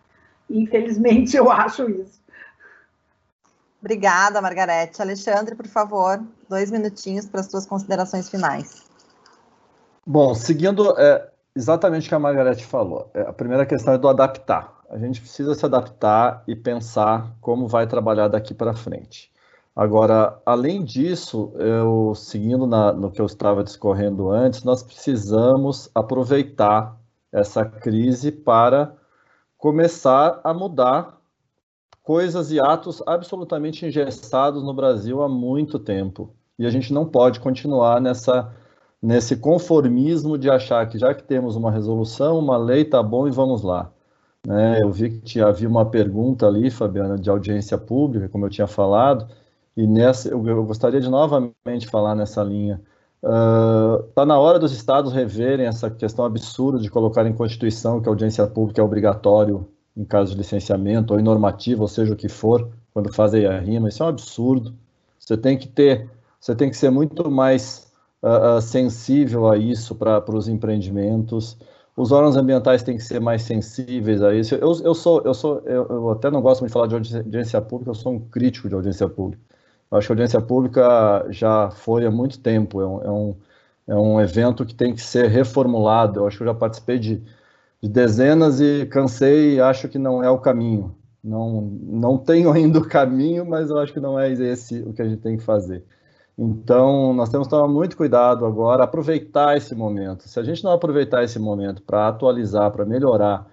Infelizmente, 0.50 1.36
eu 1.36 1.50
acho 1.50 1.88
isso. 1.88 2.20
Obrigada, 3.80 4.42
Margarete. 4.42 5.00
Alexandre, 5.00 5.54
por 5.54 5.66
favor, 5.66 6.22
dois 6.48 6.70
minutinhos 6.70 7.26
para 7.26 7.40
as 7.40 7.46
suas 7.46 7.64
considerações 7.64 8.28
finais. 8.28 8.84
Bom, 10.04 10.34
seguindo 10.34 10.94
é, 10.98 11.30
exatamente 11.54 12.06
o 12.06 12.08
que 12.08 12.14
a 12.14 12.18
Margarete 12.18 12.66
falou, 12.66 13.10
é, 13.14 13.22
a 13.22 13.32
primeira 13.32 13.64
questão 13.64 13.94
é 13.94 13.98
do 13.98 14.08
adaptar 14.08 14.76
a 14.90 14.98
gente 14.98 15.20
precisa 15.20 15.54
se 15.54 15.64
adaptar 15.64 16.42
e 16.46 16.54
pensar 16.54 17.34
como 17.40 17.66
vai 17.66 17.86
trabalhar 17.86 18.28
daqui 18.28 18.54
para 18.54 18.74
frente. 18.74 19.32
Agora, 19.74 20.40
além 20.46 20.82
disso, 20.82 21.52
eu 21.56 22.14
seguindo 22.14 22.66
na, 22.66 22.92
no 22.92 23.10
que 23.10 23.20
eu 23.20 23.26
estava 23.26 23.62
discorrendo 23.62 24.30
antes, 24.30 24.64
nós 24.64 24.82
precisamos 24.82 25.90
aproveitar 25.94 26.98
essa 27.30 27.64
crise 27.64 28.32
para 28.32 28.94
começar 29.58 30.40
a 30.42 30.54
mudar 30.54 31.20
coisas 32.02 32.50
e 32.50 32.58
atos 32.58 33.02
absolutamente 33.06 33.84
engessados 33.84 34.62
no 34.62 34.72
Brasil 34.72 35.22
há 35.22 35.28
muito 35.28 35.78
tempo. 35.78 36.34
E 36.58 36.64
a 36.64 36.70
gente 36.70 36.92
não 36.92 37.04
pode 37.04 37.40
continuar 37.40 38.00
nessa 38.00 38.50
nesse 39.02 39.36
conformismo 39.36 40.38
de 40.38 40.50
achar 40.50 40.88
que 40.88 40.98
já 40.98 41.14
que 41.14 41.22
temos 41.22 41.54
uma 41.54 41.70
resolução, 41.70 42.38
uma 42.38 42.56
lei, 42.56 42.84
tá 42.84 43.02
bom 43.02 43.28
e 43.28 43.30
vamos 43.30 43.62
lá. 43.62 43.92
Né? 44.47 44.81
Eu 44.81 44.93
vi 44.93 45.10
que 45.10 45.40
havia 45.40 45.68
uma 45.68 45.85
pergunta 45.85 46.47
ali, 46.47 46.70
Fabiana, 46.70 47.18
de 47.18 47.28
audiência 47.28 47.77
pública, 47.77 48.28
como 48.28 48.47
eu 48.47 48.51
tinha 48.51 48.68
falado, 48.68 49.27
e 49.77 49.89
nessa 49.89 50.28
eu, 50.28 50.47
eu 50.47 50.64
gostaria 50.64 51.01
de 51.01 51.10
novamente 51.10 51.89
falar 51.90 52.14
nessa 52.14 52.44
linha. 52.44 52.81
Está 53.16 54.23
uh, 54.23 54.27
na 54.27 54.39
hora 54.39 54.56
dos 54.56 54.70
estados 54.73 55.12
reverem 55.12 55.66
essa 55.66 55.90
questão 55.90 56.24
absurda 56.24 56.78
de 56.78 56.89
colocar 56.89 57.27
em 57.27 57.32
Constituição 57.32 58.01
que 58.01 58.09
a 58.09 58.12
audiência 58.12 58.47
pública 58.47 58.81
é 58.81 58.85
obrigatório 58.85 59.66
em 59.97 60.05
caso 60.05 60.31
de 60.31 60.39
licenciamento, 60.39 61.12
ou 61.12 61.18
em 61.18 61.23
normativa, 61.24 61.82
ou 61.82 61.89
seja 61.89 62.12
o 62.12 62.16
que 62.16 62.28
for, 62.28 62.68
quando 62.93 63.12
fazem 63.12 63.47
a 63.47 63.59
rima. 63.59 63.89
Isso 63.89 64.02
é 64.02 64.06
um 64.06 64.10
absurdo. 64.10 64.74
Você 65.18 65.36
tem 65.36 65.59
que 65.59 65.66
ter, 65.66 66.09
você 66.39 66.55
tem 66.55 66.70
que 66.70 66.77
ser 66.77 66.90
muito 66.90 67.28
mais 67.31 67.90
uh, 68.23 68.59
uh, 68.59 68.62
sensível 68.62 69.51
a 69.51 69.56
isso 69.56 69.97
para 69.97 70.23
os 70.31 70.47
empreendimentos. 70.47 71.59
Os 71.97 72.12
órgãos 72.12 72.36
ambientais 72.36 72.82
têm 72.82 72.97
que 72.97 73.02
ser 73.02 73.20
mais 73.20 73.43
sensíveis 73.43 74.23
a 74.23 74.35
isso. 74.35 74.55
Eu, 74.55 74.73
eu 74.85 74.94
sou, 74.94 75.23
eu 75.24 75.32
sou, 75.32 75.60
eu, 75.60 75.86
eu 75.89 76.10
até 76.10 76.31
não 76.31 76.43
gosto 76.43 76.60
muito 76.60 76.70
de 76.70 76.74
falar 76.74 76.89
de 76.89 77.16
audiência 77.16 77.60
pública. 77.62 77.90
Eu 77.90 77.94
sou 77.94 78.12
um 78.12 78.20
crítico 78.20 78.68
de 78.68 78.74
audiência 78.74 79.09
pública. 79.09 79.43
Eu 79.90 79.98
acho 79.98 80.06
que 80.06 80.12
a 80.12 80.14
audiência 80.14 80.40
pública 80.43 81.27
já 81.31 81.70
foi 81.70 82.05
há 82.05 82.10
muito 82.10 82.39
tempo. 82.39 82.82
É 82.82 82.86
um, 82.86 83.02
é 83.02 83.10
um, 83.10 83.36
é 83.89 83.97
um 83.97 84.20
evento 84.20 84.66
que 84.66 84.74
tem 84.74 84.94
que 84.94 85.01
ser 85.01 85.28
reformulado. 85.28 86.20
Eu 86.20 86.27
acho 86.27 86.36
que 86.36 86.43
eu 86.43 86.48
já 86.48 86.55
participei 86.55 86.98
de, 86.98 87.23
de 87.82 87.89
dezenas 87.89 88.60
e 88.60 88.86
cansei 88.86 89.55
e 89.56 89.60
acho 89.60 89.89
que 89.89 89.98
não 89.98 90.23
é 90.23 90.31
o 90.31 90.39
caminho. 90.39 90.94
Não, 91.24 91.62
não 91.62 92.18
tenho 92.18 92.52
ainda 92.52 92.78
o 92.78 92.89
caminho, 92.89 93.47
mas 93.47 93.70
eu 93.70 93.78
acho 93.78 93.93
que 93.93 94.01
não 94.01 94.18
é 94.18 94.31
esse 94.31 94.81
o 94.82 94.93
que 94.93 95.02
a 95.02 95.09
gente 95.09 95.23
tem 95.23 95.36
que 95.36 95.43
fazer. 95.43 95.85
Então, 96.38 97.14
nós 97.14 97.30
temos 97.30 97.46
que 97.46 97.50
tomar 97.50 97.68
muito 97.68 97.96
cuidado 97.96 98.44
agora, 98.44 98.84
aproveitar 98.84 99.56
esse 99.56 99.74
momento. 99.74 100.28
Se 100.28 100.38
a 100.38 100.42
gente 100.42 100.62
não 100.62 100.72
aproveitar 100.72 101.24
esse 101.24 101.38
momento 101.38 101.82
para 101.82 102.08
atualizar, 102.08 102.70
para 102.70 102.84
melhorar, 102.84 103.46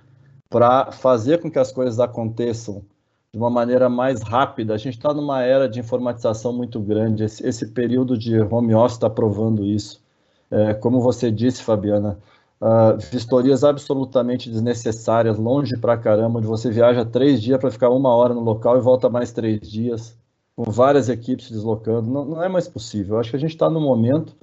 para 0.50 0.92
fazer 0.92 1.42
com 1.42 1.50
que 1.50 1.60
as 1.60 1.72
coisas 1.72 2.00
aconteçam 2.00 2.84
de 3.32 3.40
uma 3.40 3.50
maneira 3.50 3.90
mais 3.90 4.22
rápida, 4.22 4.74
a 4.74 4.78
gente 4.78 4.98
está 4.98 5.14
numa 5.14 5.42
era 5.42 5.68
de 5.70 5.80
informatização 5.80 6.52
muito 6.52 6.80
grande. 6.80 7.24
Esse, 7.24 7.48
esse 7.48 7.68
período 7.70 8.18
de 8.18 8.40
home 8.42 8.76
office 8.76 8.98
está 8.98 9.10
provando 9.10 9.66
isso. 9.66 10.04
É, 10.52 10.74
como 10.74 11.02
você 11.02 11.32
disse, 11.32 11.64
Fabiana, 11.64 12.20
uh, 12.62 12.98
vistorias 13.12 13.64
absolutamente 13.64 14.50
desnecessárias, 14.52 15.38
longe 15.40 15.78
para 15.78 15.98
caramba, 15.98 16.40
onde 16.40 16.48
você 16.48 16.70
viaja 16.70 17.06
três 17.06 17.42
dias 17.42 17.60
para 17.60 17.72
ficar 17.72 17.90
uma 17.90 18.14
hora 18.14 18.34
no 18.34 18.42
local 18.42 18.78
e 18.78 18.82
volta 18.82 19.10
mais 19.10 19.32
três 19.32 19.62
dias 19.62 20.16
com 20.56 20.70
várias 20.70 21.10
equipes 21.10 21.50
deslocando, 21.50 22.10
não, 22.10 22.26
não 22.26 22.44
é 22.44 22.48
mais 22.48 22.68
possível. 22.68 23.16
Eu 23.16 23.20
acho 23.20 23.32
que 23.32 23.36
a 23.36 23.40
gente 23.40 23.52
está 23.52 23.70
no 23.70 23.82
momento 23.82 24.36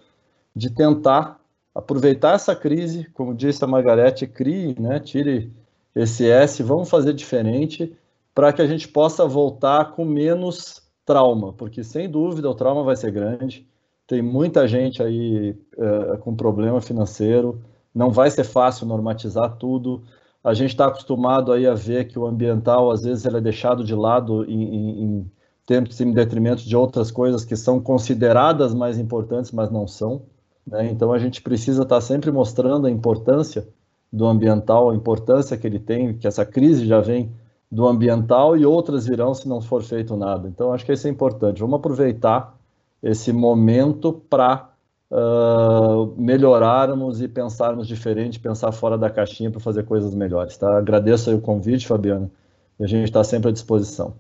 de 0.54 0.70
tentar 0.70 1.40
aproveitar 1.74 2.34
essa 2.34 2.54
crise, 2.54 3.08
como 3.14 3.34
disse 3.34 3.62
a 3.62 3.66
Margarete, 3.66 4.26
crie, 4.26 4.74
né, 4.78 4.98
tire 4.98 5.52
esse 5.94 6.28
S, 6.28 6.62
vamos 6.62 6.90
fazer 6.90 7.12
diferente 7.12 7.96
para 8.34 8.52
que 8.52 8.62
a 8.62 8.66
gente 8.66 8.88
possa 8.88 9.26
voltar 9.26 9.92
com 9.92 10.04
menos 10.04 10.82
trauma, 11.04 11.52
porque 11.52 11.82
sem 11.82 12.08
dúvida 12.08 12.48
o 12.48 12.54
trauma 12.54 12.82
vai 12.82 12.96
ser 12.96 13.10
grande, 13.10 13.66
tem 14.06 14.22
muita 14.22 14.66
gente 14.66 15.02
aí 15.02 15.56
é, 15.76 16.16
com 16.18 16.34
problema 16.34 16.80
financeiro, 16.80 17.60
não 17.94 18.10
vai 18.10 18.30
ser 18.30 18.44
fácil 18.44 18.86
normatizar 18.86 19.56
tudo, 19.56 20.02
a 20.42 20.54
gente 20.54 20.70
está 20.70 20.86
acostumado 20.86 21.52
aí 21.52 21.66
a 21.66 21.74
ver 21.74 22.06
que 22.06 22.18
o 22.18 22.26
ambiental, 22.26 22.90
às 22.90 23.02
vezes, 23.02 23.24
ele 23.24 23.36
é 23.36 23.40
deixado 23.40 23.84
de 23.84 23.94
lado 23.94 24.44
em, 24.48 25.02
em 25.02 25.30
tempos 25.70 26.00
em 26.00 26.10
detrimento 26.10 26.64
de 26.64 26.76
outras 26.76 27.12
coisas 27.12 27.44
que 27.44 27.54
são 27.54 27.78
consideradas 27.78 28.74
mais 28.74 28.98
importantes, 28.98 29.52
mas 29.52 29.70
não 29.70 29.86
são. 29.86 30.22
Né? 30.66 30.90
Então 30.90 31.12
a 31.12 31.18
gente 31.20 31.40
precisa 31.40 31.84
estar 31.84 32.00
sempre 32.00 32.32
mostrando 32.32 32.88
a 32.88 32.90
importância 32.90 33.68
do 34.12 34.26
ambiental, 34.26 34.90
a 34.90 34.96
importância 34.96 35.56
que 35.56 35.64
ele 35.64 35.78
tem, 35.78 36.18
que 36.18 36.26
essa 36.26 36.44
crise 36.44 36.84
já 36.84 37.00
vem 37.00 37.30
do 37.70 37.86
ambiental 37.86 38.56
e 38.56 38.66
outras 38.66 39.06
virão 39.06 39.32
se 39.32 39.48
não 39.48 39.60
for 39.60 39.84
feito 39.84 40.16
nada. 40.16 40.48
Então 40.48 40.72
acho 40.72 40.84
que 40.84 40.92
isso 40.92 41.06
é 41.06 41.10
importante. 41.10 41.60
Vamos 41.60 41.78
aproveitar 41.78 42.58
esse 43.00 43.32
momento 43.32 44.12
para 44.28 44.70
uh, 45.08 46.12
melhorarmos 46.20 47.22
e 47.22 47.28
pensarmos 47.28 47.86
diferente, 47.86 48.40
pensar 48.40 48.72
fora 48.72 48.98
da 48.98 49.08
caixinha 49.08 49.52
para 49.52 49.60
fazer 49.60 49.84
coisas 49.84 50.16
melhores. 50.16 50.56
Tá? 50.56 50.78
Agradeço 50.78 51.32
o 51.32 51.40
convite, 51.40 51.86
Fabiana, 51.86 52.28
e 52.76 52.82
a 52.82 52.88
gente 52.88 53.04
está 53.04 53.22
sempre 53.22 53.50
à 53.50 53.52
disposição. 53.52 54.14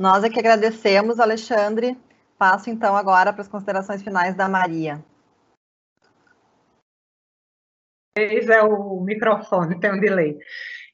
Nós 0.00 0.24
é 0.24 0.30
que 0.30 0.38
agradecemos, 0.38 1.20
Alexandre. 1.20 1.94
Passo 2.38 2.70
então 2.70 2.96
agora 2.96 3.34
para 3.34 3.42
as 3.42 3.48
considerações 3.48 4.02
finais 4.02 4.34
da 4.34 4.48
Maria. 4.48 5.04
É 8.16 8.62
o 8.62 8.98
microfone, 9.02 9.78
tem 9.78 9.92
um 9.92 10.00
delay. 10.00 10.38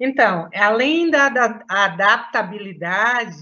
Então, 0.00 0.50
além 0.52 1.08
da, 1.08 1.28
da 1.28 1.64
adaptabilidade, 1.68 3.36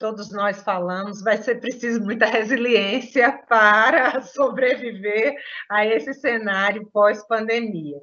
todos 0.00 0.32
nós 0.32 0.62
falamos, 0.62 1.22
vai 1.22 1.36
ser 1.36 1.60
preciso 1.60 2.00
muita 2.00 2.26
resiliência 2.26 3.30
para 3.48 4.20
sobreviver 4.22 5.36
a 5.68 5.86
esse 5.86 6.12
cenário 6.14 6.90
pós-pandemia 6.92 8.00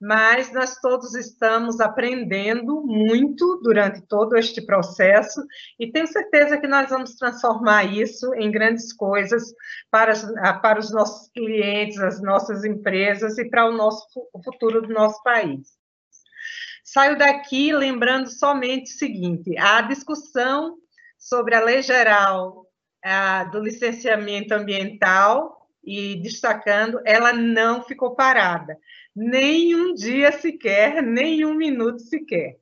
mas 0.00 0.52
nós 0.52 0.78
todos 0.80 1.14
estamos 1.14 1.80
aprendendo 1.80 2.82
muito 2.84 3.60
durante 3.62 4.02
todo 4.02 4.36
este 4.36 4.64
processo 4.64 5.42
e 5.78 5.90
tenho 5.90 6.06
certeza 6.06 6.58
que 6.58 6.66
nós 6.66 6.90
vamos 6.90 7.14
transformar 7.14 7.84
isso 7.84 8.34
em 8.34 8.50
grandes 8.50 8.92
coisas 8.92 9.44
para, 9.90 10.12
para 10.60 10.78
os 10.78 10.90
nossos 10.90 11.30
clientes, 11.30 11.98
as 11.98 12.20
nossas 12.20 12.64
empresas 12.64 13.38
e 13.38 13.48
para 13.48 13.66
o 13.66 13.72
nosso 13.72 14.06
o 14.32 14.42
futuro 14.42 14.82
do 14.82 14.92
nosso 14.92 15.22
país. 15.22 15.76
Saio 16.84 17.18
daqui 17.18 17.72
lembrando 17.72 18.28
somente 18.30 18.92
o 18.92 18.98
seguinte: 18.98 19.56
a 19.58 19.80
discussão 19.82 20.76
sobre 21.28 21.54
a 21.54 21.60
lei 21.60 21.82
geral 21.82 22.66
do 23.52 23.60
licenciamento 23.60 24.54
ambiental 24.54 25.68
e 25.84 26.16
destacando, 26.16 27.00
ela 27.04 27.32
não 27.32 27.82
ficou 27.82 28.16
parada 28.16 28.76
nem 29.16 29.74
um 29.74 29.94
dia 29.94 30.30
sequer, 30.30 31.02
nem 31.02 31.42
um 31.46 31.54
minuto 31.54 32.02
sequer. 32.02 32.58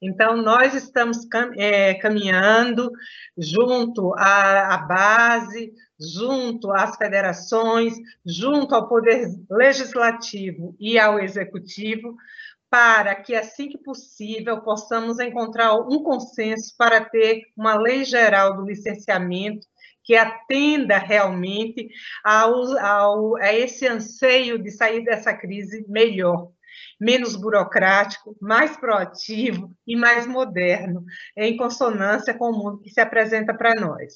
Então, 0.00 0.38
nós 0.38 0.72
estamos 0.72 1.18
é, 1.58 1.92
caminhando 1.94 2.90
junto 3.36 4.14
à, 4.14 4.74
à 4.74 4.78
base, 4.78 5.70
junto 6.00 6.72
às 6.72 6.96
federações, 6.96 7.92
junto 8.24 8.74
ao 8.74 8.88
Poder 8.88 9.28
Legislativo 9.50 10.74
e 10.80 10.98
ao 10.98 11.18
Executivo, 11.18 12.16
para 12.70 13.14
que, 13.14 13.34
assim 13.34 13.68
que 13.68 13.78
possível, 13.78 14.60
possamos 14.60 15.18
encontrar 15.18 15.74
um 15.74 16.02
consenso 16.02 16.74
para 16.76 17.04
ter 17.04 17.42
uma 17.56 17.74
lei 17.74 18.04
geral 18.04 18.56
do 18.56 18.64
licenciamento 18.64 19.66
que 20.04 20.14
atenda 20.14 20.96
realmente 20.96 21.88
ao, 22.24 22.78
ao, 22.78 23.36
a 23.36 23.52
esse 23.52 23.86
anseio 23.86 24.58
de 24.58 24.70
sair 24.70 25.04
dessa 25.04 25.34
crise 25.34 25.84
melhor, 25.86 26.50
menos 26.98 27.36
burocrático, 27.36 28.34
mais 28.40 28.74
proativo 28.76 29.70
e 29.86 29.94
mais 29.94 30.26
moderno, 30.26 31.04
em 31.36 31.56
consonância 31.58 32.32
com 32.32 32.50
o 32.50 32.56
mundo 32.56 32.80
que 32.80 32.90
se 32.90 33.00
apresenta 33.00 33.52
para 33.52 33.78
nós. 33.78 34.14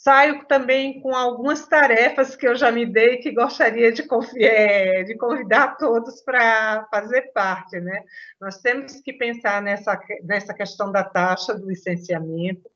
Saio 0.00 0.44
também 0.44 1.00
com 1.00 1.12
algumas 1.12 1.66
tarefas 1.66 2.36
que 2.36 2.46
eu 2.46 2.54
já 2.54 2.70
me 2.70 2.86
dei 2.86 3.16
que 3.16 3.32
gostaria 3.32 3.90
de, 3.90 4.04
é, 4.36 5.02
de 5.02 5.16
convidar 5.16 5.76
todos 5.76 6.22
para 6.22 6.86
fazer 6.88 7.32
parte. 7.32 7.80
Né? 7.80 8.04
Nós 8.40 8.58
temos 8.58 9.00
que 9.00 9.12
pensar 9.12 9.60
nessa, 9.60 9.98
nessa 10.22 10.54
questão 10.54 10.92
da 10.92 11.02
taxa 11.02 11.52
do 11.52 11.68
licenciamento, 11.68 12.70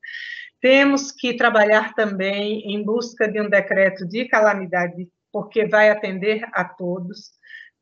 temos 0.61 1.13
que 1.13 1.35
trabalhar 1.37 1.95
também 1.95 2.75
em 2.75 2.83
busca 2.83 3.29
de 3.29 3.41
um 3.41 3.49
decreto 3.49 4.05
de 4.05 4.25
calamidade, 4.25 5.09
porque 5.33 5.65
vai 5.65 5.91
atender 5.91 6.45
a 6.53 6.65
todos. 6.65 7.31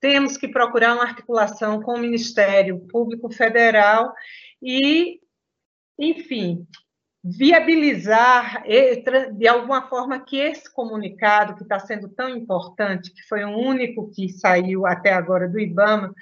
Temos 0.00 0.36
que 0.36 0.48
procurar 0.48 0.94
uma 0.94 1.04
articulação 1.04 1.80
com 1.80 1.94
o 1.94 1.98
Ministério 1.98 2.78
Público 2.88 3.32
Federal 3.32 4.12
e, 4.62 5.18
enfim, 5.98 6.66
viabilizar 7.22 8.62
de 9.32 9.46
alguma 9.46 9.88
forma 9.88 10.18
que 10.20 10.38
esse 10.38 10.72
comunicado 10.72 11.54
que 11.54 11.62
está 11.62 11.78
sendo 11.78 12.08
tão 12.08 12.28
importante, 12.30 13.12
que 13.12 13.22
foi 13.28 13.44
o 13.44 13.58
único 13.58 14.10
que 14.10 14.30
saiu 14.30 14.86
até 14.86 15.12
agora 15.12 15.46
do 15.46 15.60
IBAMA, 15.60 16.14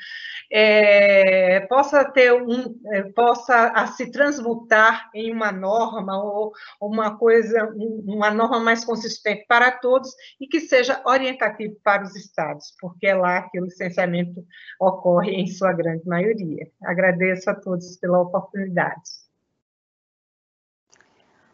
é, 0.51 1.61
possa 1.69 2.05
ter 2.05 2.33
um, 2.33 2.75
é, 2.93 3.03
possa 3.13 3.69
a, 3.69 3.87
se 3.87 4.11
transmutar 4.11 5.09
em 5.15 5.33
uma 5.33 5.53
norma 5.53 6.21
ou 6.21 6.53
uma 6.81 7.17
coisa, 7.17 7.73
uma 8.05 8.31
norma 8.31 8.59
mais 8.59 8.85
consistente 8.85 9.45
para 9.47 9.71
todos 9.71 10.11
e 10.41 10.49
que 10.49 10.61
seja 10.61 11.01
orientativo 11.07 11.77
para 11.85 12.03
os 12.03 12.17
estados, 12.17 12.75
porque 12.81 13.07
é 13.07 13.15
lá 13.15 13.43
que 13.51 13.61
o 13.61 13.65
licenciamento 13.65 14.45
ocorre 14.81 15.33
em 15.33 15.47
sua 15.47 15.73
grande 15.73 16.05
maioria. 16.07 16.67
Agradeço 16.83 17.49
a 17.51 17.55
todos 17.55 17.97
pela 17.99 18.21
oportunidade. 18.21 19.28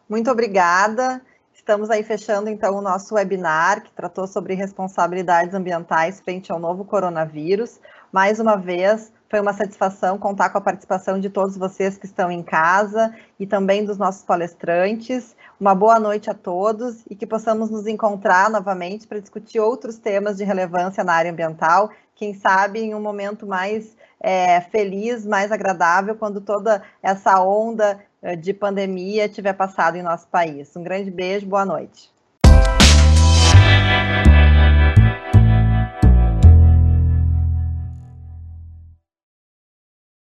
Muito 0.08 0.30
obrigada. 0.30 1.20
Estamos 1.54 1.88
aí 1.88 2.02
fechando 2.02 2.50
então 2.50 2.76
o 2.76 2.82
nosso 2.82 3.14
webinar 3.14 3.82
que 3.82 3.92
tratou 3.92 4.26
sobre 4.26 4.54
responsabilidades 4.54 5.54
ambientais 5.54 6.20
frente 6.20 6.52
ao 6.52 6.58
novo 6.58 6.84
coronavírus. 6.84 7.80
Mais 8.12 8.38
uma 8.38 8.56
vez, 8.56 9.10
Foi 9.34 9.40
uma 9.40 9.52
satisfação 9.52 10.16
contar 10.16 10.50
com 10.50 10.58
a 10.58 10.60
participação 10.60 11.18
de 11.18 11.28
todos 11.28 11.56
vocês 11.56 11.98
que 11.98 12.06
estão 12.06 12.30
em 12.30 12.40
casa 12.40 13.12
e 13.40 13.44
também 13.44 13.84
dos 13.84 13.98
nossos 13.98 14.22
palestrantes. 14.22 15.34
Uma 15.58 15.74
boa 15.74 15.98
noite 15.98 16.30
a 16.30 16.34
todos 16.34 17.02
e 17.10 17.16
que 17.16 17.26
possamos 17.26 17.68
nos 17.68 17.88
encontrar 17.88 18.48
novamente 18.48 19.08
para 19.08 19.18
discutir 19.18 19.58
outros 19.58 19.98
temas 19.98 20.36
de 20.36 20.44
relevância 20.44 21.02
na 21.02 21.14
área 21.14 21.32
ambiental, 21.32 21.90
quem 22.14 22.32
sabe 22.32 22.78
em 22.78 22.94
um 22.94 23.00
momento 23.00 23.44
mais 23.44 23.96
é, 24.20 24.60
feliz, 24.60 25.26
mais 25.26 25.50
agradável, 25.50 26.14
quando 26.14 26.40
toda 26.40 26.82
essa 27.02 27.40
onda 27.40 27.98
eh, 28.24 28.36
de 28.36 28.54
pandemia 28.54 29.28
tiver 29.28 29.52
passado 29.52 29.98
em 29.98 30.02
nosso 30.02 30.26
país. 30.28 30.74
Um 30.74 30.82
grande 30.82 31.10
beijo, 31.10 31.46
boa 31.46 31.66
noite. 31.66 32.10